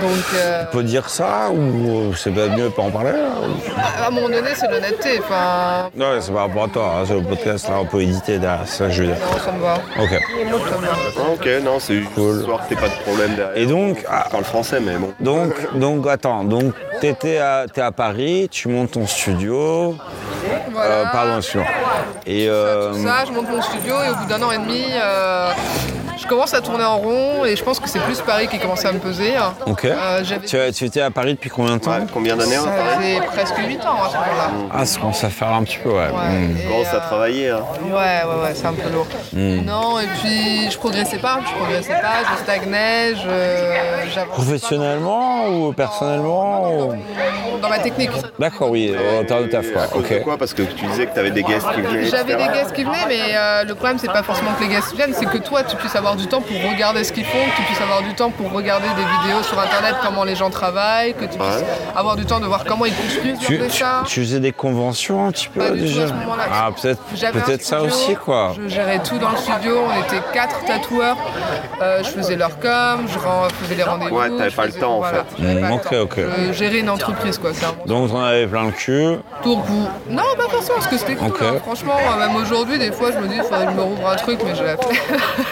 [0.00, 3.18] Donc, euh, Tu peux dire ça Ou c'est mieux de pas en parler là
[4.02, 5.20] à un moment donné, c'est l'honnêteté.
[5.20, 6.92] Enfin, Non, c'est par rapport à toi.
[6.98, 8.62] hein, C'est le podcast là, on peut éditer derrière.
[8.66, 9.16] C'est ça que je veux dire.
[9.16, 9.74] non, ça me va.
[10.00, 10.20] Ok.
[10.20, 12.38] Ah, Ok, non, c'est juste Cool.
[12.40, 13.56] histoire que t'aies pas de problème derrière.
[13.56, 15.12] Et donc, ah, Je parle français, mais bon.
[15.20, 16.44] donc, donc, attends.
[16.44, 19.94] Donc, t'étais à, t'es à Paris, tu montes ton studio.
[20.72, 20.90] Voilà.
[20.90, 21.66] Euh, pardon, excuse-moi.
[22.26, 24.84] Et euh, Tout ça, je monte mon studio et au bout d'un an et demi,
[24.94, 25.50] euh,
[26.20, 28.84] je commence à tourner en rond et je pense que c'est plus Paris qui commence
[28.84, 29.34] à me peser.
[29.66, 29.84] ok.
[29.84, 32.66] Euh, tu, tu étais à Paris depuis combien de temps Ouais, combien d'années Ça à
[32.76, 34.50] Paris faisait presque 8 ans à ce moment-là.
[34.74, 35.96] Ah, ça commence à faire un petit peu, ouais.
[35.96, 36.56] Ouais, Hmm.
[36.58, 37.50] et, Commence à euh, travailler.
[37.50, 37.60] Hein.
[37.84, 39.06] Ouais, ouais, ouais, c'est un peu lourd.
[39.32, 44.10] Non, et puis je progressais pas, je progressais pas, je stagnais, je.
[44.14, 46.94] j'avançais Professionnellement ou personnellement ou-
[47.62, 48.10] Dans ma technique.
[48.38, 49.82] D'accord, oui, en termes de taf, quoi.
[49.94, 50.14] Ok.
[50.16, 52.04] Pourquoi Parce que tu disais que t'avais des guests qui venaient.
[52.06, 52.48] J'avais etc.
[52.48, 55.14] des guests qui venaient, mais euh, le problème, c'est pas forcément que les guests viennent,
[55.14, 57.62] c'est que toi, tu puisses avoir du temps pour regarder ce qu'ils font, que tu
[57.62, 61.24] puisses avoir du temps pour regarder des vidéos sur internet, comment les gens travaillent, que
[61.24, 61.64] tu puisses
[61.96, 65.32] avoir du temps de voir comment ils construisent Tu, leurs tu, faisais des conventions un
[65.32, 66.42] petit peu Pas du tout déjà à ce moment-là.
[66.52, 67.00] Ah, peut-être
[67.32, 68.52] peut-être ça aussi, quoi.
[68.62, 71.16] Je gérais tout dans le studio, on était quatre tatoueurs.
[71.82, 74.16] Euh, je faisais leur com, je ren- faisais les rendez-vous.
[74.16, 75.24] Ouais, t'avais pas le temps, en fait.
[75.38, 76.00] Mm, le ok, temps.
[76.02, 76.20] ok.
[76.48, 77.50] Je gérais une entreprise, quoi.
[77.54, 79.16] c'est un Donc, on avait plein le cul.
[79.42, 79.88] tour goût.
[80.10, 81.32] Non, pas forcément, parce que c'était cool.
[81.40, 81.54] Hein.
[81.64, 84.16] Franchement, euh, même aujourd'hui, des fois, je me dis, faudrait que je me rouvre un
[84.16, 85.02] truc, mais je l'ai fait.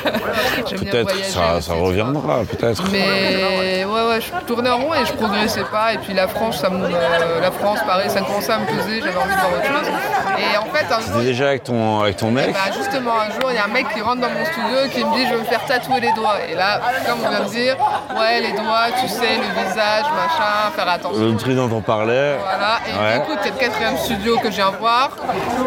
[0.70, 1.88] Peut-être, ça, ça vois.
[1.88, 2.82] reviendra, peut-être.
[2.92, 5.92] Mais ouais, ouais, je tournais en rond et je progressais pas.
[5.94, 9.00] Et puis la France, ça me, euh, la France, pareil, ça commençait à me peser.
[9.02, 9.92] J'avais envie de voir autre chose.
[10.38, 13.50] Et en fait, un jour, déjà avec ton, avec ton mec bah, justement, un jour,
[13.50, 15.32] il y a un mec qui rentre dans mon studio et qui me dit Je
[15.34, 16.36] veux me faire tatouer les doigts.
[16.50, 17.76] Et là, comme on vient de dire,
[18.18, 21.20] ouais, les doigts, tu sais, le visage, machin, faire attention.
[21.24, 22.36] Le truc dont on parlait.
[22.38, 23.16] Voilà, et Ouais.
[23.22, 25.10] écoute, c'est le quatrième studio que je viens voir.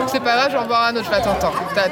[0.07, 1.05] C'est pas grave, je vais en voir un autre.
[1.05, 1.37] Je fais attends,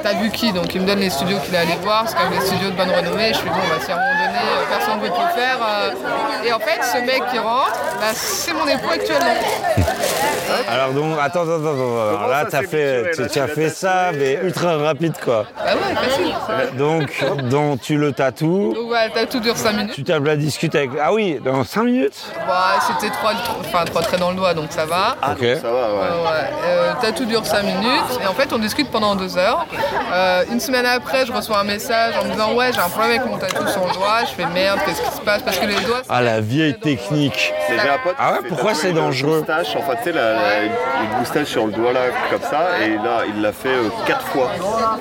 [0.03, 0.51] t'as vu qui?
[0.53, 2.75] Donc il me donne les studios qu'il est allé voir, c'est même des studios de
[2.77, 3.33] bonne renommée.
[3.33, 5.57] Je fais bon, bah, si à un moment donné, euh, personne ne veut tout faire.
[5.67, 9.33] euh, Et en fait, ce mec qui rentre, bah, c'est mon époux actuellement.
[10.69, 12.17] Alors donc, attends, attends, attends, attends.
[12.17, 15.45] Comment Là, t'as s'est fait, tu, as fait ça, mais ultra rapide, quoi.
[15.57, 16.33] Bah ouais, facile.
[16.77, 19.93] Donc, donc tu le tatoues, Donc t'as tout dure 5 minutes.
[19.93, 20.91] tu tapes la discute avec...
[21.01, 22.15] Ah oui, dans 5 minutes
[22.47, 23.31] Bah, c'était trois,
[23.61, 25.15] enfin, trois traits dans le doigt, donc ça va.
[25.21, 25.41] Ah, Ok.
[25.41, 25.99] donc ça va, ouais.
[25.99, 26.49] Ouais, ouais.
[26.65, 29.65] Euh, tatou dure 5 minutes et en fait on discute pendant 2 heures.
[30.13, 33.19] Euh, une semaine après, je reçois un message en me disant Ouais, j'ai un problème
[33.19, 34.19] avec mon tatou sur le doigt.
[34.21, 35.41] Je fais merde, qu'est-ce qui se passe?
[35.43, 36.01] Parce que les doigts.
[36.09, 37.53] Ah, la vieille technique.
[37.69, 39.37] Mais j'ai un pote Ah ouais, pourquoi c'est dangereux?
[39.39, 42.79] moustache, en fait, tu sais, la, la- une moustache sur le doigt là, comme ça,
[42.85, 44.49] et là, il l'a fait euh, quatre fois.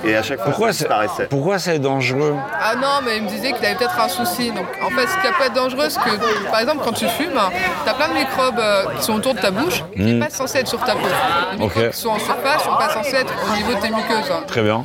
[0.05, 1.27] Et à chaque fois, Pourquoi ça c'est disparaissait.
[1.27, 2.35] pourquoi c'est dangereux?
[2.61, 4.51] Ah non, mais il me disait qu'il avait peut-être un souci.
[4.51, 7.39] Donc en fait, ce qui peut être dangereux, c'est que par exemple, quand tu fumes,
[7.85, 10.27] tu as plein de microbes euh, qui sont autour de ta bouche qui ne sont
[10.27, 10.99] pas censés être sur ta peau.
[11.53, 11.91] Les microbes Ok.
[11.91, 14.33] qui sont en surface sont pas censés être au niveau de tes muqueuses.
[14.47, 14.85] Très bien.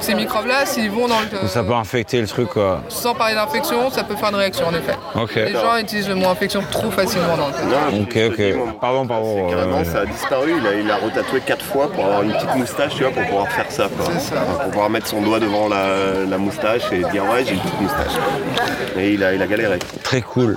[0.00, 1.48] Ces microbes-là, s'ils vont dans le.
[1.48, 2.82] Ça peut infecter le truc, quoi.
[2.88, 4.94] Sans parler d'infection, ça peut faire une réaction en effet.
[5.14, 5.34] Ok.
[5.34, 7.62] Les gens utilisent le mot infection trop facilement dans le cas.
[7.62, 8.36] Non, Ok, je ok.
[8.36, 10.54] dis, moi, mon Pardon, pardon, c'est Carrément, euh, ça a disparu.
[10.58, 13.22] Il a, il a retatoué quatre fois pour avoir une petite moustache, tu vois, pour
[13.24, 13.88] pouvoir faire ça.
[13.96, 14.06] Quoi.
[14.12, 14.40] C'est ça.
[14.42, 17.60] Enfin, pour pouvoir mettre son doigt devant la, la moustache et dire ouais, j'ai une
[17.60, 18.12] petite moustache.
[18.96, 19.78] Et il a, il a galéré.
[20.02, 20.54] Très cool.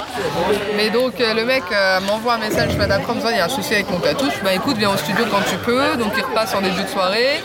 [0.75, 3.31] Mais donc euh, le mec euh, m'envoie un message le matin après en me disant
[3.31, 4.25] il y a un souci avec mon tatou.
[4.25, 5.95] Je dis bah écoute viens au studio quand tu peux.
[5.97, 7.41] Donc il repasse en début de soirée.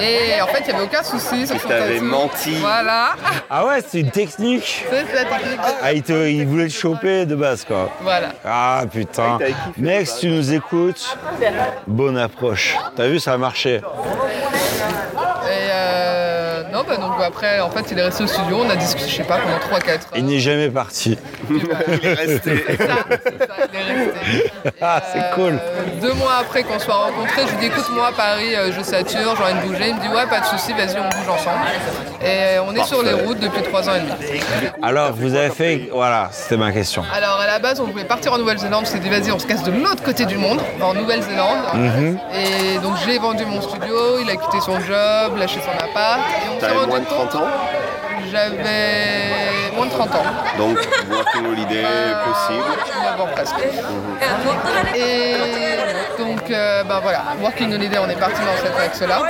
[0.00, 2.54] Et en fait il n'y avait aucun souci sur Il son menti.
[2.60, 3.10] Voilà.
[3.52, 4.84] Ah ouais, c'est une technique.
[4.88, 5.58] C'est la technique.
[5.82, 7.90] Ah, il, te, il voulait te choper de base, quoi.
[8.00, 8.28] Voilà.
[8.44, 9.38] Ah putain.
[9.76, 11.16] Mec, si tu nous écoutes,
[11.88, 12.76] bonne approche.
[12.94, 13.80] T'as vu, ça a marché.
[13.80, 18.58] Et euh, non bah donc après en fait il est resté au studio.
[18.64, 19.98] On a discuté je sais pas pendant 3-4 heures.
[20.16, 21.16] Il n'est jamais parti.
[21.50, 21.56] Il
[22.04, 22.64] est resté.
[22.66, 24.50] C'est ça, c'est ça, il est resté.
[24.82, 25.54] Ah, c'est cool.
[25.54, 28.72] Euh, deux mois après qu'on soit rencontrés, je lui dis écoute moi à Paris euh,
[28.76, 29.88] je sature, j'ai envie de bouger.
[29.88, 31.64] Il me dit ouais pas de souci, vas-y on bouge ensemble.
[32.24, 34.42] Et on est sur les routes depuis trois ans et demi.
[34.82, 35.88] Alors, vous avez fait.
[35.92, 37.02] Voilà, c'était ma question.
[37.14, 39.46] Alors à la base on voulait partir en Nouvelle-Zélande, on s'est dit vas-y on se
[39.46, 41.58] casse de l'autre côté du monde, en Nouvelle-Zélande.
[41.74, 42.18] Mhm.
[42.34, 46.20] Et donc j'ai vendu mon studio, il a quitté son job, lâché son appart.
[46.20, 47.89] Et on s'est rendu compte- 广州
[48.30, 50.22] J'avais moins de 30 ans.
[50.58, 50.78] donc
[51.10, 51.84] working holiday
[52.24, 52.64] possible.
[53.04, 53.54] 9 ans presque.
[54.96, 55.34] Et
[56.18, 59.22] donc, euh, ben voilà, Working Holiday, on est parti dans cette axe-là,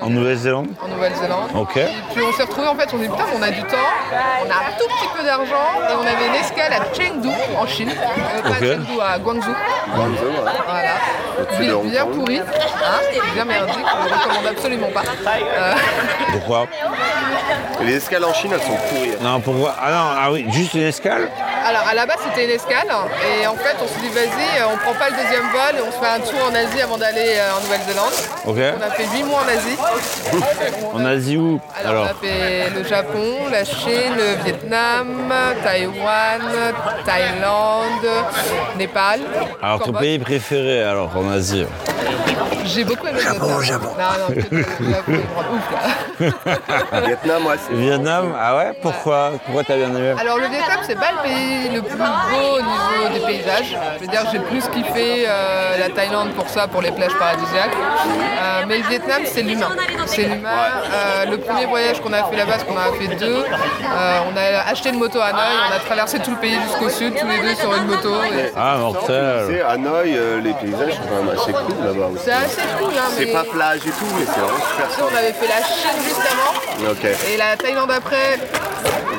[0.00, 1.50] En Nouvelle-Zélande en Nouvelle-Zélande.
[1.56, 1.76] Ok.
[1.76, 3.76] Et puis on s'est retrouvés, en fait, on dit putain, on a du temps,
[4.12, 7.66] on a un tout petit peu d'argent, et on avait une escale à Chengdu, en
[7.66, 7.90] Chine.
[7.90, 9.54] Euh, pas à Chengdu, à Guangzhou.
[9.94, 10.52] Guangzhou, ouais.
[10.66, 11.58] Voilà.
[11.58, 12.14] Ville bien Kong.
[12.14, 13.00] pourrie, hein,
[13.34, 15.02] bien merdique, on ne recommande absolument pas.
[15.26, 15.74] Euh,
[16.32, 16.66] Pourquoi?
[17.80, 19.12] Et les escales en Chine, elles sont pourries.
[19.20, 21.28] Non, pourquoi Ah non, ah oui, juste une escale
[21.66, 24.66] Alors à la base c'était une escale et en fait on s'est dit vas-y euh,
[24.72, 26.96] on prend pas le deuxième vol et on se fait un tour en Asie avant
[26.96, 28.12] d'aller euh, en Nouvelle-Zélande.
[28.46, 28.56] Ok.
[28.78, 29.76] On a fait 8 mois en Asie.
[30.94, 35.32] En Asie où Alors, Alors, on a fait le Japon, la Chine, le Vietnam,
[35.62, 36.40] Taïwan,
[37.04, 38.08] Thaïlande,
[38.78, 39.20] Népal.
[39.62, 41.66] alors ton pays préféré alors en Asie
[42.64, 43.62] J'ai beaucoup aimé le Vietnam.
[43.62, 43.88] Japon.
[43.98, 44.34] Non, non,
[44.90, 47.00] Japon, ouf là.
[47.06, 47.74] Vietnam, ouais, c'est.
[47.76, 50.14] Vietnam Ah ouais Pourquoi Pourquoi t'as bien aimé?
[50.20, 53.76] Alors le Vietnam c'est pas le pays le plus beau au niveau des paysages.
[53.96, 57.76] Je veux dire j'ai plus kiffé euh, la Thaïlande pour ça, pour les plages paradisiaques.
[58.42, 59.68] Euh, mais le Vietnam c'est l'humain.
[60.06, 60.50] C'est l'humain.
[60.92, 64.18] Euh, le premier voyage qu'on a fait là-bas, parce qu'on en a fait deux, euh,
[64.32, 67.14] on a acheté une moto à Hanoï, on a traversé tout le pays jusqu'au sud,
[67.18, 68.14] tous les deux sur une moto.
[68.24, 72.22] et Ah, Tu mortel sais, Hanoï, les paysages sont quand même assez cool là-bas aussi.
[72.24, 75.16] C'est assez cool hein, mais C'est pas plage et tout, mais c'est vraiment super on
[75.16, 77.04] avait fait la Chine juste avant Ok.
[77.04, 78.09] et la Thaïlande après.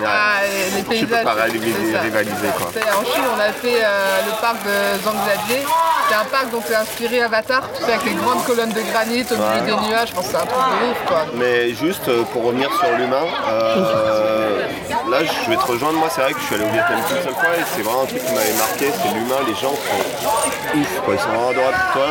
[0.03, 0.41] Ah,
[0.75, 1.23] les Tu peux paysages.
[1.23, 1.99] pas c'est rivaliser, ça.
[2.01, 2.71] rivaliser quoi.
[2.73, 5.65] C'est- En Chine, on a fait euh, le parc de Zhangjiajie.
[6.09, 9.23] C'est un parc dont c'est inspiré Avatar, tu sais, avec les grandes colonnes de granit
[9.31, 10.09] au milieu des nuages.
[10.09, 11.25] Je pense que c'est un truc de ouf, quoi.
[11.35, 14.65] Mais juste euh, pour revenir sur l'humain, euh,
[15.09, 15.99] là je vais te rejoindre.
[15.99, 18.01] Moi, c'est vrai que je suis allé au Vietnam qu'une seule fois et c'est vraiment
[18.03, 19.35] un truc qui m'avait marqué c'est l'humain.
[19.47, 21.13] Les gens sont ouf, quoi.
[21.13, 21.77] Ils sont vraiment adorables.
[21.93, 22.07] Toi,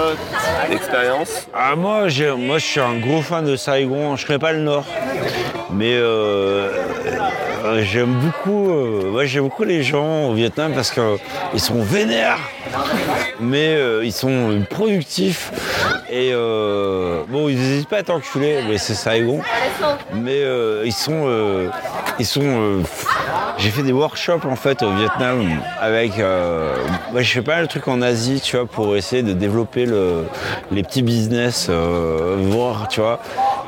[0.70, 2.02] l'expérience Ah moi,
[2.38, 4.84] moi je suis un gros fan de Saigon, je connais pas le nord.
[5.72, 11.60] Mais euh, uh, euh, j'aime beaucoup, euh, j'aime beaucoup les gens au Vietnam parce qu'ils
[11.60, 12.38] sont vénères.
[13.40, 15.52] mais euh, ils sont productifs
[16.10, 19.40] et bon ils n'hésitent pas à t'enculer, mais c'est Saigon.
[20.12, 20.42] Mais
[20.84, 21.28] ils sont,
[22.18, 22.82] ils sont.
[23.58, 25.46] j'ai fait des workshops en fait au Vietnam
[25.80, 26.12] avec.
[26.18, 29.86] moi, je fais pas mal de trucs en Asie, tu vois, pour essayer de développer
[29.86, 30.24] le,
[30.70, 33.20] les petits business, voir, tu vois.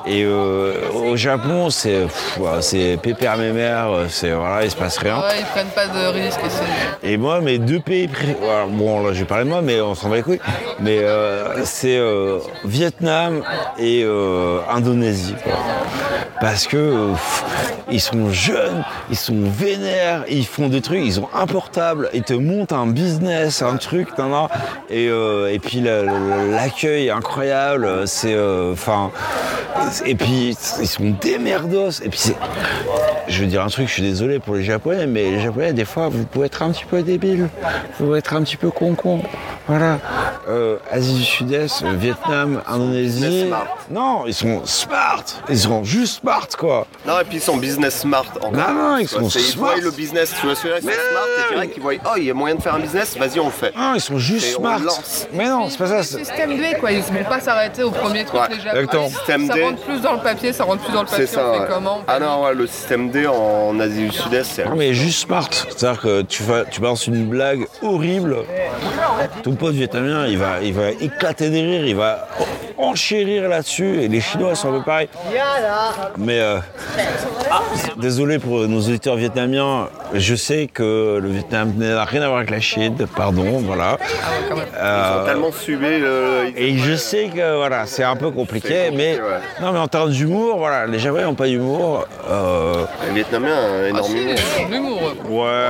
[0.06, 2.06] Et au Japon, c'est
[2.60, 5.18] c'est pépère mémère, c'est voilà, il se passe rien.
[5.18, 6.40] Ouais, ils prennent pas de risques.
[7.02, 8.08] Et moi, mes deux pays
[8.40, 10.40] voilà, bon, là, je vais parler de moi, mais on s'en bat les couilles.
[10.80, 13.42] Mais euh, c'est euh, Vietnam
[13.78, 15.34] et euh, Indonésie.
[15.42, 15.52] quoi.
[16.40, 17.44] Parce que euh, pff,
[17.90, 22.22] ils sont jeunes, ils sont vénères, ils font des trucs, ils ont un portable, ils
[22.24, 24.48] te montent un business, un truc, nan, nan.
[24.90, 28.08] et, euh, et puis la- la- l'accueil est incroyable.
[28.08, 29.10] C'est, euh, enfin,
[30.04, 31.90] et puis ils sont des merdos.
[32.04, 32.36] Et puis c'est,
[33.28, 35.86] je veux dire un truc, je suis désolé pour les Japonais, mais les Japonais, des
[35.86, 37.48] fois, vous pouvez être un petit peu débile,
[37.98, 39.22] vous pouvez être un petit peu con-con.
[39.66, 39.98] Voilà.
[40.48, 43.46] Euh, Asie du Sud-Est, euh, Vietnam, Indonésie.
[43.46, 43.66] smart.
[43.90, 45.22] Non, ils sont smart.
[45.48, 46.86] Ils sont juste smart, quoi.
[47.06, 48.50] Non, et puis ils sont business smart encore.
[48.52, 49.72] Non, non, ils sont c'est- Ils smart.
[49.74, 52.30] voient le business, tu vois, celui-là, ils sont smart, et ils voient, oh, il y
[52.30, 53.72] a moyen de faire un business, vas-y, on le fait.
[53.76, 54.78] Non, ils sont juste Et on smart.
[54.80, 55.28] lance.
[55.32, 56.02] Mais non, c'est pas ça.
[56.02, 56.90] c'est- Système D, quoi.
[56.90, 58.70] Ils vont pas s'arrêter au premier truc Ouais, Japonais.
[58.82, 59.08] exactement.
[59.10, 59.62] Système ça D.
[59.62, 61.26] rentre plus dans le papier, ça rentre plus dans le papier.
[61.26, 61.66] C'est ça, on fait ouais.
[61.68, 64.64] comment Ah non, ouais, le système D en Asie du Sud-Est, c'est...
[64.64, 68.38] Non mais juste smart, c'est-à-dire que tu, vas, tu balances une blague horrible,
[69.44, 72.26] ton pote vietnamien il va, il va éclater des rires, il va
[72.78, 75.08] enchérir là-dessus, et les Chinois sont un peu pareils.
[76.16, 76.58] Mais euh,
[77.98, 82.50] désolé pour nos auditeurs vietnamiens, je sais que le Vietnam n'a rien à voir avec
[82.50, 83.98] la Chine, pardon, voilà.
[84.50, 84.54] Ils
[84.84, 86.50] Euh, ont tellement subi le...
[86.56, 89.20] ils- et je sais que voilà, c'est un peu compliqué, mais ouais.
[89.60, 92.06] non mais en termes d'humour, voilà, les Japonais n'ont pas d'humour.
[92.30, 94.02] Euh, Les Vietnamiens, Ah, énormément.
[94.04, 94.22] si,
[94.60, 95.00] ils ont de l'humour.
[95.02, 95.30] eux.
[95.30, 95.66] ouais,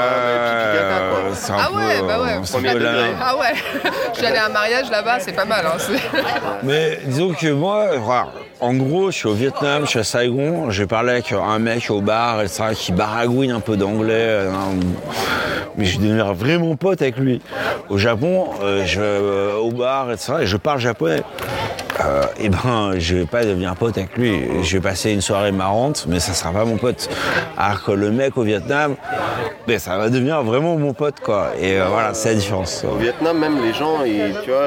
[0.47, 1.35] pipi caca, quoi.
[1.35, 2.41] c'est un Ah peu, ouais, bah ouais.
[2.51, 3.11] Premier degré.
[3.21, 3.55] Ah ouais,
[4.13, 5.65] je suis allée à un mariage là-bas, c'est pas mal.
[5.67, 5.79] Hein.
[6.63, 7.91] Mais disons que moi,
[8.61, 11.91] en gros, je suis au Vietnam, je suis à Saigon, j'ai parlé avec un mec
[11.91, 14.79] au bar, etc., qui baragouine un peu d'anglais, hein,
[15.77, 17.41] mais je deviens vraiment pote avec lui.
[17.89, 21.23] Au Japon, euh, je euh, au bar, etc., et je parle japonais.
[22.07, 24.43] Euh, et ben, je vais pas devenir pote avec lui.
[24.63, 27.09] Je vais passer une soirée marrante, mais ça sera pas mon pote.
[27.57, 28.97] Alors que le mec au Vietnam,
[29.67, 31.51] ben, ça va devenir vraiment mon pote, quoi.
[31.61, 32.85] Et euh, voilà, c'est la différence.
[32.91, 34.63] Au Vietnam, même les gens, ils- tu vois,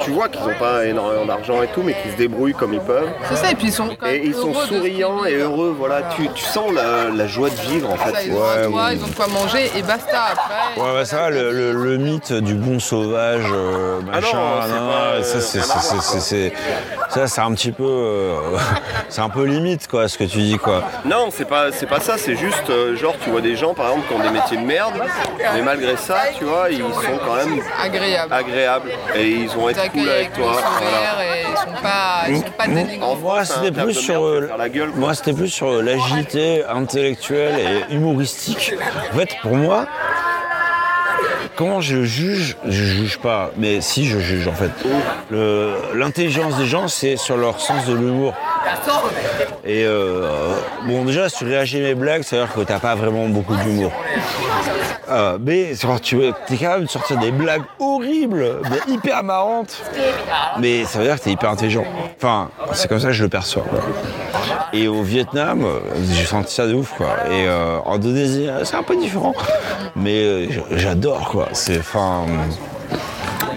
[0.00, 2.80] tu vois qu'ils n'ont pas énormément d'argent et tout, mais qu'ils se débrouillent comme ils
[2.80, 3.08] peuvent.
[3.28, 6.02] C'est ça, et puis ils sont Et ils sont souriants et heureux, voilà.
[6.16, 8.30] Tu, tu sens la, la joie de vivre, en Ça, fait.
[8.30, 8.34] ont
[8.70, 10.80] toit, ils ont de quoi manger et basta après.
[10.80, 14.38] Ouais, bah ça va, le, le- le mythe du bon sauvage, euh, Ah non, machin,
[14.38, 15.62] pas, nan, ça, euh, c'est, à
[16.24, 16.52] c'est-
[17.10, 18.56] ça, c'est un petit peu, euh,
[19.08, 20.82] c'est un peu limite, quoi, ce que tu dis, quoi.
[21.04, 23.88] Non, c'est pas, c'est pas ça, c'est juste, euh, genre, tu vois des gens, par
[23.90, 24.94] exemple, qui ont des métiers de merde,
[25.54, 28.32] mais malgré ça, tu vois, ils sont quand même Agréable.
[28.32, 30.52] agréables et ils vont être cool avec toi.
[30.80, 31.36] voilà.
[31.36, 33.16] et ils sont pas, ils sont pas dénigrants.
[33.16, 34.90] Moi, c'était plus sur, euh, c'est faire la gueule.
[34.90, 35.00] quoi.
[35.00, 38.74] moi, c'était plus sur l'agilité intellectuelle et humoristique.
[39.12, 39.86] En fait, pour moi,
[41.56, 44.70] Comment je juge Je juge pas, mais si je juge en fait.
[45.94, 48.34] L'intelligence des gens, c'est sur leur sens de l'humour.
[49.64, 52.94] Et euh, bon, déjà, si tu réagis mes blagues, ça veut dire que t'as pas
[52.94, 53.92] vraiment beaucoup d'humour.
[55.10, 55.72] Euh, mais
[56.02, 59.82] tu es capable de sortir des blagues horribles, mais hyper marrantes.
[60.58, 61.84] Mais ça veut dire que t'es hyper intelligent.
[62.16, 63.64] Enfin, c'est comme ça que je le perçois.
[64.72, 65.78] Et au Vietnam, euh,
[66.10, 67.16] j'ai senti ça de ouf, quoi.
[67.30, 69.34] Et euh, en Indonésie, euh, c'est un peu différent.
[69.94, 71.48] Mais j'adore, quoi.
[71.52, 72.24] C'est, enfin,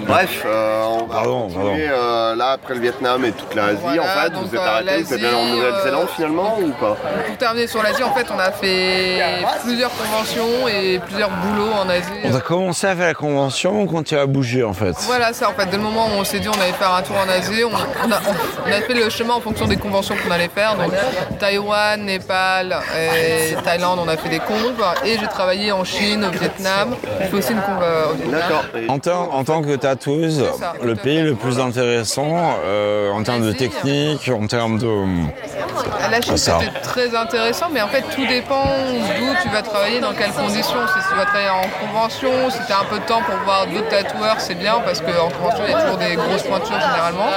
[0.07, 3.77] Bref, euh, on va Pardon, continuer euh, là après le Vietnam et toute l'Asie.
[3.81, 6.95] Voilà, en fait, vous êtes euh, arrêté, vous êtes allé en Nouvelle-Zélande finalement ou pas?
[7.27, 9.21] Pour terminer sur l'Asie, en fait, on a fait
[9.63, 12.03] plusieurs conventions et plusieurs boulots en Asie.
[12.23, 14.93] on a commencé à faire la convention, on continue à bouger, en fait.
[15.01, 17.01] Voilà, c'est en fait, dès le moment où on s'est dit on allait faire un
[17.01, 18.19] tour en Asie, on, on a,
[18.65, 20.75] on a fait le chemin en fonction des conventions qu'on allait faire.
[20.75, 20.91] Donc
[21.39, 24.83] Taïwan, Népal et Thaïlande, on a fait des conves.
[25.05, 26.95] Et j'ai travaillé en Chine, au Vietnam.
[27.19, 28.39] J'ai fait aussi une euh, au Vietnam.
[28.39, 28.63] D'accord.
[28.87, 33.43] En, tant- en tant que tatoueuse, Ça, le pays le plus intéressant euh, en termes
[33.43, 33.57] de Asie.
[33.57, 34.87] technique, en termes de...
[36.09, 40.13] La Chine, c'était très intéressant, mais en fait, tout dépend d'où tu vas travailler, dans
[40.13, 40.79] quelles conditions.
[40.87, 43.67] Si tu vas travailler en convention, si tu as un peu de temps pour voir
[43.67, 47.29] d'autres tatoueurs, c'est bien, parce qu'en convention, il y a toujours des grosses pointures généralement.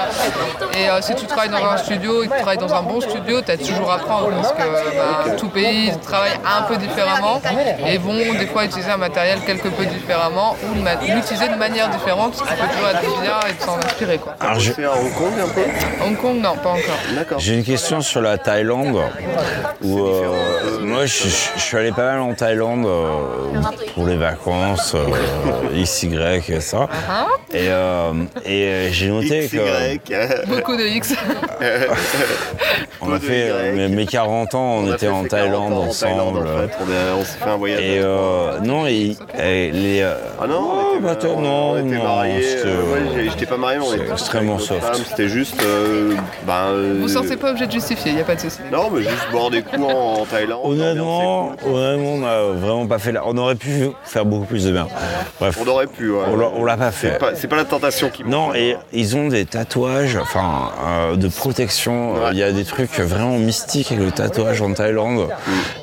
[0.74, 3.01] Et euh, si tu travailles dans un studio et que tu travailles dans un bon
[3.01, 7.41] studio, tu as toujours à apprendre, parce que bah, tout pays travaille un peu différemment
[7.87, 10.74] et vont des fois utiliser un matériel quelque peu différemment ou
[11.12, 14.19] l'utiliser de manière différente, ce qui peut toujours être bien et de s'en inspirer.
[14.19, 14.35] Quoi.
[14.41, 16.99] Alors, je- à Hong Kong un peu Hong Kong, non, pas encore.
[17.15, 17.39] D'accord.
[17.39, 18.99] J'ai une question sur la Thaïlande.
[19.83, 23.11] Où, euh, moi, je, je- je suis allé pas mal en Thaïlande euh,
[23.95, 26.17] pour les vacances, euh, XY
[26.49, 26.89] et ça.
[27.53, 28.13] Et, euh,
[28.45, 31.15] et euh, j'ai noté X, que Beaucoup de X.
[33.01, 35.77] on a fait mes, mes 40 ans, on, a était en ses 40 Thaïlande ans
[35.89, 36.49] en Thaïlande, ensemble.
[36.49, 36.71] en fait.
[36.81, 37.81] On, on s'est fait un voyage.
[37.81, 40.03] Et euh, non, et, et les.
[40.03, 42.40] Ah non, oh, on était, bah, on- non, on était non, mariés.
[42.65, 45.03] Euh, ouais, j'étais pas marié, on c'est était extrêmement soft.
[45.09, 45.62] C'était juste.
[45.62, 46.15] euh,
[46.47, 48.59] ben, euh, Vous sentez pas obligé de justifier, il n'y a pas de souci.
[48.73, 50.61] Non, mais juste boire des coups en, en Thaïlande.
[50.65, 53.12] Honnêtement, honnêtement, on n'a vraiment pas fait.
[53.12, 54.89] la- On aurait pu faire beaucoup plus de bien.
[55.39, 56.23] Bref, On aurait pu, ouais.
[56.57, 57.19] on l'a- pas fait.
[57.35, 61.29] C'est pas, pas la tentation qui Non, et ils ont des tatouages, enfin, euh, de
[61.29, 62.15] protection.
[62.15, 62.31] Ouais.
[62.33, 65.29] Il y a des trucs vraiment mystiques avec le tatouage en Thaïlande.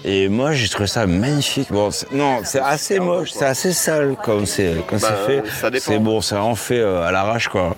[0.06, 1.72] Et moi, j'ai trouvé ça magnifique.
[1.72, 5.44] Bon, non, c'est assez moche, c'est assez sale comme c'est Bah, c'est fait.
[5.62, 5.84] ça dépend.
[5.86, 7.76] C'est bon, c'est vraiment fait euh, à l'arrache, quoi.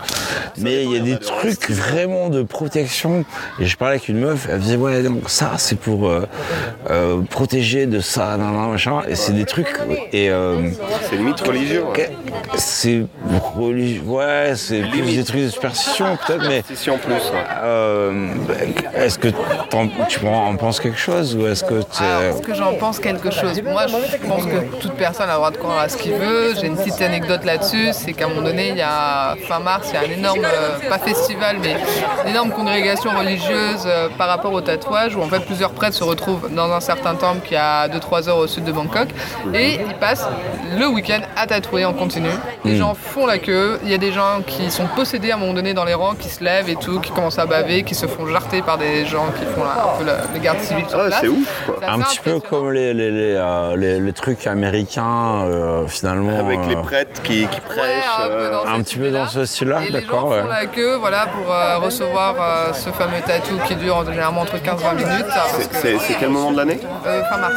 [0.58, 3.24] Mais il y a des trucs vraiment de protection.
[3.60, 6.28] Et je parlais avec une meuf, elle me disait ouais, donc ça, c'est pour euh,
[6.90, 9.02] euh, protéger de ça, nan, nan, machin.
[9.08, 9.80] Et c'est des trucs
[10.12, 10.70] et euh,
[11.10, 11.84] C'est le mythe religieux.
[11.84, 12.10] ouais.
[12.10, 12.10] Ok,
[12.58, 13.06] C'est
[13.56, 16.76] religieux, ouais, c'est plus des trucs de superstition peut-être, mais plus.
[16.76, 17.46] ouais.
[17.64, 18.28] euh,
[18.96, 22.74] est-ce que tu en penses quelque chose ou est-ce que tu Alors, est-ce que j'en
[22.74, 23.62] pense quelque chose?
[23.64, 26.54] Moi, je pense que toute personne a le droit de croire à ce qu'il veut.
[26.60, 29.94] J'ai une petite anecdote là-dessus, c'est qu'à moment donné, il y a fin mars, il
[29.96, 31.76] y a un énorme, euh, pas festival, mais
[32.26, 36.04] une énorme congrégation religieuse euh, par rapport au tatouage, où en fait plusieurs prêtres se
[36.04, 39.08] retrouvent dans un certain temple qui est à 2-3 heures au sud de Bangkok,
[39.54, 40.28] et ils passent
[40.78, 42.30] le week-end à tatouer en continu.
[42.66, 45.38] Les gens font la queue, il y a des gens qui sont possédés à un
[45.38, 47.96] moment donné dans les rangs, qui se lèvent et tout, qui commencent à baver, qui
[47.96, 50.86] se font jarter par des gens qui font la- un peu la, le garde civil
[50.88, 51.20] sur Ouais, place.
[51.22, 51.76] c'est ouf, quoi.
[51.88, 56.38] Un petit peu comme les, les, les, euh, les- les trucs américains euh, finalement.
[56.40, 57.80] Avec les prêtres qui, qui prêchent.
[58.20, 60.42] Ouais, euh, un petit peu dans ce style-là, Et les d'accord, gens ouais.
[60.42, 64.58] font la queue voilà, pour euh, recevoir euh, ce fameux tatou qui dure généralement entre
[64.58, 65.26] 15-20 minutes.
[65.30, 67.54] ça, parce que- C'est quel moment de l'année euh, fin mars.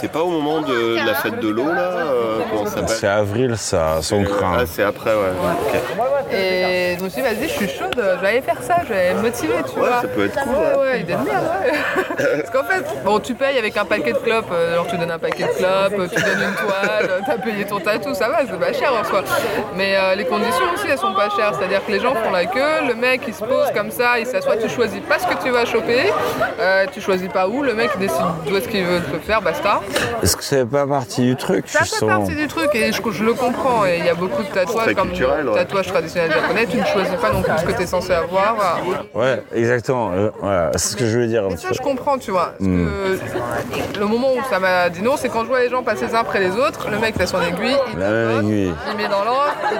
[0.00, 3.54] C'est pas au moment de la fête de l'eau là euh, Comment ça C'est avril,
[3.56, 4.56] ça, son craint.
[4.60, 6.32] Ah, c'est après, ouais.
[6.32, 8.92] Et je me suis dit, vas-y, je suis chaude, je vais aller faire ça, je
[8.92, 10.00] vais me motiver, tu Ouais, vois.
[10.02, 11.00] ça peut être cool, Ouais, ouais.
[11.00, 11.72] idée de merde, ouais.
[12.42, 15.18] Parce qu'en fait, bon, tu payes avec un paquet de clopes, genre tu donnes un
[15.18, 18.72] paquet de clopes, tu donnes une toile, t'as payé ton tatou, ça va, c'est pas
[18.72, 19.22] cher en soi.
[19.76, 21.52] Mais euh, les conditions aussi, elles sont pas chères.
[21.54, 24.26] C'est-à-dire que les gens font la queue, le mec il se pose comme ça, il
[24.26, 26.12] s'assoit, tu choisis pas ce que tu vas choper,
[26.60, 29.40] euh, tu choisis pas où, le mec il décide d'où est-ce qu'il veut te faire,
[29.40, 29.80] basta.
[30.22, 33.24] Est-ce que c'est pas partie du truc Ça fait partie du truc et je, je
[33.24, 33.86] le comprends.
[33.86, 35.56] Et il y a beaucoup de tatouages comme culturel, le ouais.
[35.58, 38.56] tatouage traditionnel japonais, tu ne choisis pas non plus ce que tu es censé avoir.
[39.14, 40.10] Ouais, exactement.
[40.12, 41.44] euh, voilà, c'est ce que je voulais dire.
[41.56, 41.74] ça, peu.
[41.74, 42.52] je comprends, tu vois.
[42.58, 42.68] Parce
[43.94, 46.06] que le moment où ça m'a dit non, c'est quand je vois les gens passer
[46.06, 46.88] les uns après les autres.
[46.90, 48.74] Le mec, a son aiguille, il La même tapote, aiguille.
[48.90, 49.78] il met dans l'encre, il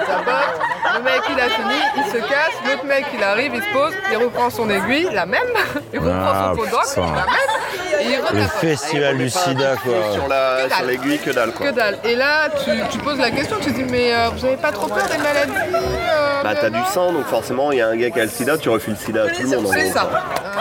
[0.97, 2.55] Le mec, il a fini, il se casse.
[2.67, 5.41] L'autre mec, il arrive, il se pose, il reprend son aiguille, la même.
[5.93, 7.01] Il reprend Ah, son pot d'encre, putain.
[7.03, 8.01] la même.
[8.01, 9.93] Et il Le festival du sida, quoi.
[10.13, 11.67] Sur l'aiguille, que dalle quoi.
[11.67, 11.99] Que dalle.
[12.05, 14.87] Et là, tu, tu poses la question, tu dis, mais euh, vous avez pas trop
[14.89, 18.11] peur des maladies euh, Bah, t'as du sang, donc forcément, il y a un gars
[18.11, 19.67] qui a le sida, tu refules le sida à tout le monde.
[19.67, 20.03] en C'est ça.
[20.03, 20.59] Euh,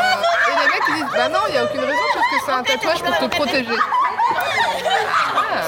[0.48, 2.52] et les mecs ils disent bah non, il n'y a aucune raison parce que c'est
[2.52, 3.76] un tatouage pour te protéger.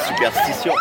[0.07, 0.73] Superstition.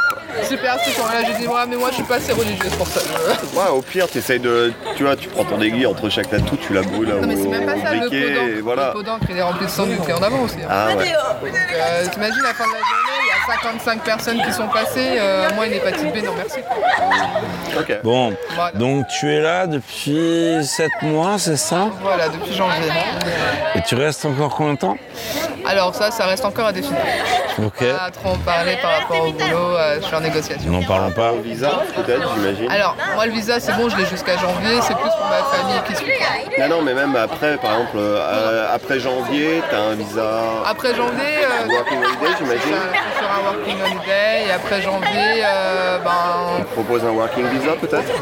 [0.49, 1.05] Superstition.
[1.07, 3.01] Là j'ai dit ouais mais moi je suis pas assez religieuse pour ça.
[3.55, 4.73] Ouais, au pire, t'essayes de.
[4.97, 7.49] Tu vois, tu prends ton aiguille entre chaque tatou, tu la brûles Non mais c'est
[7.49, 8.63] même pas ça, le pot d'encre.
[8.63, 8.87] voilà.
[8.89, 10.57] Le pot d'encre il est rempli de sang du clé en avant aussi.
[10.63, 10.69] hein.
[10.71, 10.95] Ah ouais.
[10.95, 14.69] Donc euh, t'imagines la fin de la journée, il y a 55 personnes qui sont
[14.69, 16.59] passées, euh, moi une hépatite B, non merci.
[17.79, 18.01] Ok.
[18.05, 18.73] Bon, Voilà.
[18.79, 21.89] donc tu es là depuis 7 mois, c'est ça?
[22.03, 22.89] Voilà, depuis janvier.
[23.75, 24.97] Et tu restes encore combien de temps?
[25.67, 27.01] Alors ça, ça reste encore à définir.
[27.59, 27.79] Ok.
[27.85, 30.71] Pas trop en parler par rapport au boulot, euh, je suis en négociation.
[30.71, 31.33] N'en parlons pas.
[31.33, 32.71] Au visa, peut-être, j'imagine.
[32.71, 35.81] Alors, moi le visa c'est bon, je l'ai jusqu'à janvier, c'est plus pour ma famille
[35.87, 40.41] qui se Non, non, mais même après, par exemple, euh, après janvier, t'as un visa
[40.67, 42.61] Après janvier, euh, working holiday, j'imagine.
[42.93, 48.13] je serai un working holiday et après janvier, euh, ben, Propose un working visa, peut-être?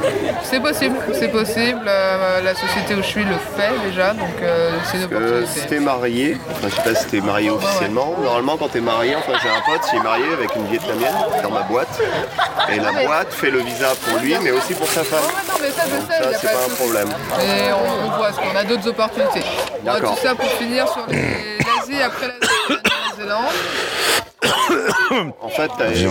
[0.42, 1.80] c'est possible, c'est possible.
[1.86, 5.06] euh, la société où je suis le fait déjà, donc euh, c'est une Euh,
[5.46, 5.66] si opportunité.
[5.68, 9.32] t'es marié, enfin je sais pas si t'es marié officiellement, normalement quand t'es marié, enfin
[9.42, 11.88] j'ai un pote qui est marié avec une vietnamienne dans ma boîte,
[12.70, 15.20] et la mais- boîte fait le visa pour lui mais aussi pour sa femme.
[15.48, 17.08] Non, mais ça n'y Ça a c'est pas un problème.
[17.40, 19.40] Et on, on voit, qu'on a d'autres opportunités.
[19.82, 20.14] Bon, D'accord.
[20.16, 23.54] tout ça pour finir sur les- l'Asie, après l'Asie, la Nouvelle-Zélande.
[25.40, 26.04] En fait t'avais fait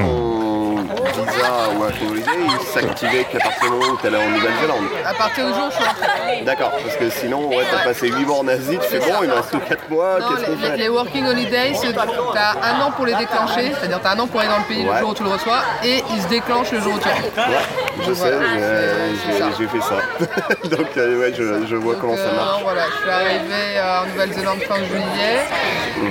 [0.00, 0.53] ton,
[0.88, 2.30] visa Working Holiday,
[2.60, 4.84] il s'activait qu'à partir du moment où tu allais en Nouvelle-Zélande.
[5.04, 6.42] À partir du jour où je suis rentrée.
[6.44, 9.28] D'accord, parce que sinon, ouais, t'as passé 8 mois en Asie, tu fais bon, il
[9.28, 11.72] me reste 4 mois, qu'est-ce qu'on les, fait les Working Holidays,
[12.34, 14.84] t'as un an pour les déclencher, c'est-à-dire t'as un an pour aller dans le pays
[14.84, 14.92] Ouais.
[14.94, 17.48] le jour où tu le reçois, et ils se déclenchent le jour où tu rentres.
[17.48, 19.96] Ouais, je sais, Voilà, j'ai- fait ça.
[20.76, 22.62] Donc, euh, ouais, je, je vois comment ça Euh, marche.
[22.62, 25.40] voilà, je suis arrivée euh, en Nouvelle-Zélande fin juillet.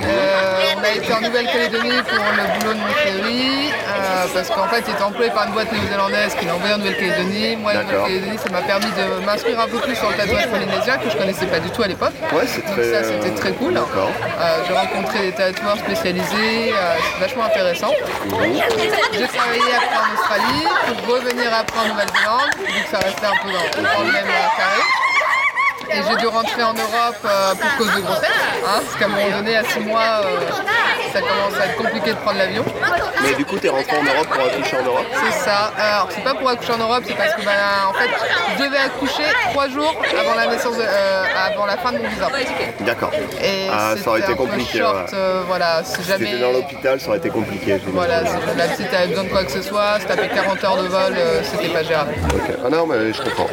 [0.04, 4.63] Euh, on a été en Nouvelle-Calédonie pour le boulot de mon chéri, euh, parce qu'en
[4.68, 7.56] fait, il était employé par une boîte néo-zélandaise qui l'a envoyé en Nouvelle-Calédonie.
[7.56, 8.06] Moi, la D'accord.
[8.08, 11.16] Nouvelle-Calédonie, ça m'a permis de m'instruire un peu plus sur le tatouage polynésien que je
[11.16, 12.12] connaissais pas du tout à l'époque.
[12.32, 12.92] Ouais, c'est Donc très.
[12.92, 13.76] ça, c'était très cool.
[13.76, 17.90] Euh, J'ai rencontré des tatoueurs spécialisés, euh, c'est vachement intéressant.
[18.30, 20.64] J'ai travaillé après en Australie
[21.04, 24.26] pour revenir après en Nouvelle-Zélande, vu que ça restait un peu dans, dans le même
[24.56, 24.80] carré.
[25.90, 28.30] Et j'ai dû rentrer en Europe euh, pour cause de grossesse,
[28.66, 30.40] hein, parce qu'à un moment donné, à 6 mois, euh,
[31.12, 32.64] ça commence à être compliqué de prendre l'avion.
[33.22, 35.72] Mais du coup, t'es rentré en Europe pour accoucher en Europe C'est ça.
[35.78, 37.52] Alors, c'est pas pour accoucher en Europe, c'est parce que, bah,
[37.88, 38.10] en fait,
[38.58, 39.22] je devais accoucher
[39.52, 42.28] 3 jours avant la naissance, de- euh, avant la fin de mon visa.
[42.80, 43.10] D'accord.
[43.42, 45.04] Et Ah, ça aurait été compliqué, short, ouais.
[45.14, 46.24] euh, voilà, si Si jamais.
[46.26, 47.80] t'étais dans l'hôpital, ça aurait été compliqué.
[47.88, 50.64] Voilà, si la petite avait besoin de quoi que ce soit, si t'as fait 40
[50.64, 52.14] heures de vol, euh, c'était pas gérable.
[52.34, 52.56] Ok.
[52.64, 53.46] Ah non, mais je comprends.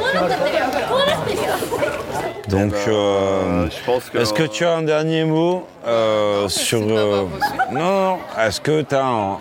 [2.51, 4.17] Donc, euh, Euh, je pense que.
[4.19, 6.79] est-ce que tu as un dernier mot euh, sur.
[6.81, 7.25] euh,
[7.71, 9.37] non, non, est-ce que tu as un,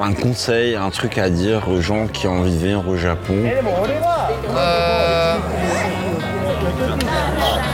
[0.00, 3.34] un conseil, un truc à dire aux gens qui ont envie de venir au Japon?
[4.56, 5.36] Euh...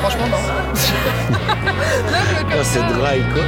[0.01, 0.37] Franchement, non.
[2.51, 3.43] Ah, C'est dry quoi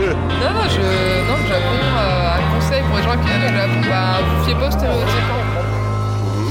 [0.00, 0.80] non, non, je...
[1.28, 4.44] non, le Japon, euh, un conseil pour les gens qui viennent au Japon, bah, vous
[4.44, 5.32] fiez pas aux stéréotypes.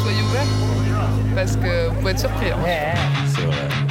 [0.01, 2.51] Soyez ouverts, parce que vous pouvez être surpris.
[2.51, 2.55] hein.
[3.27, 3.84] C'est vrai.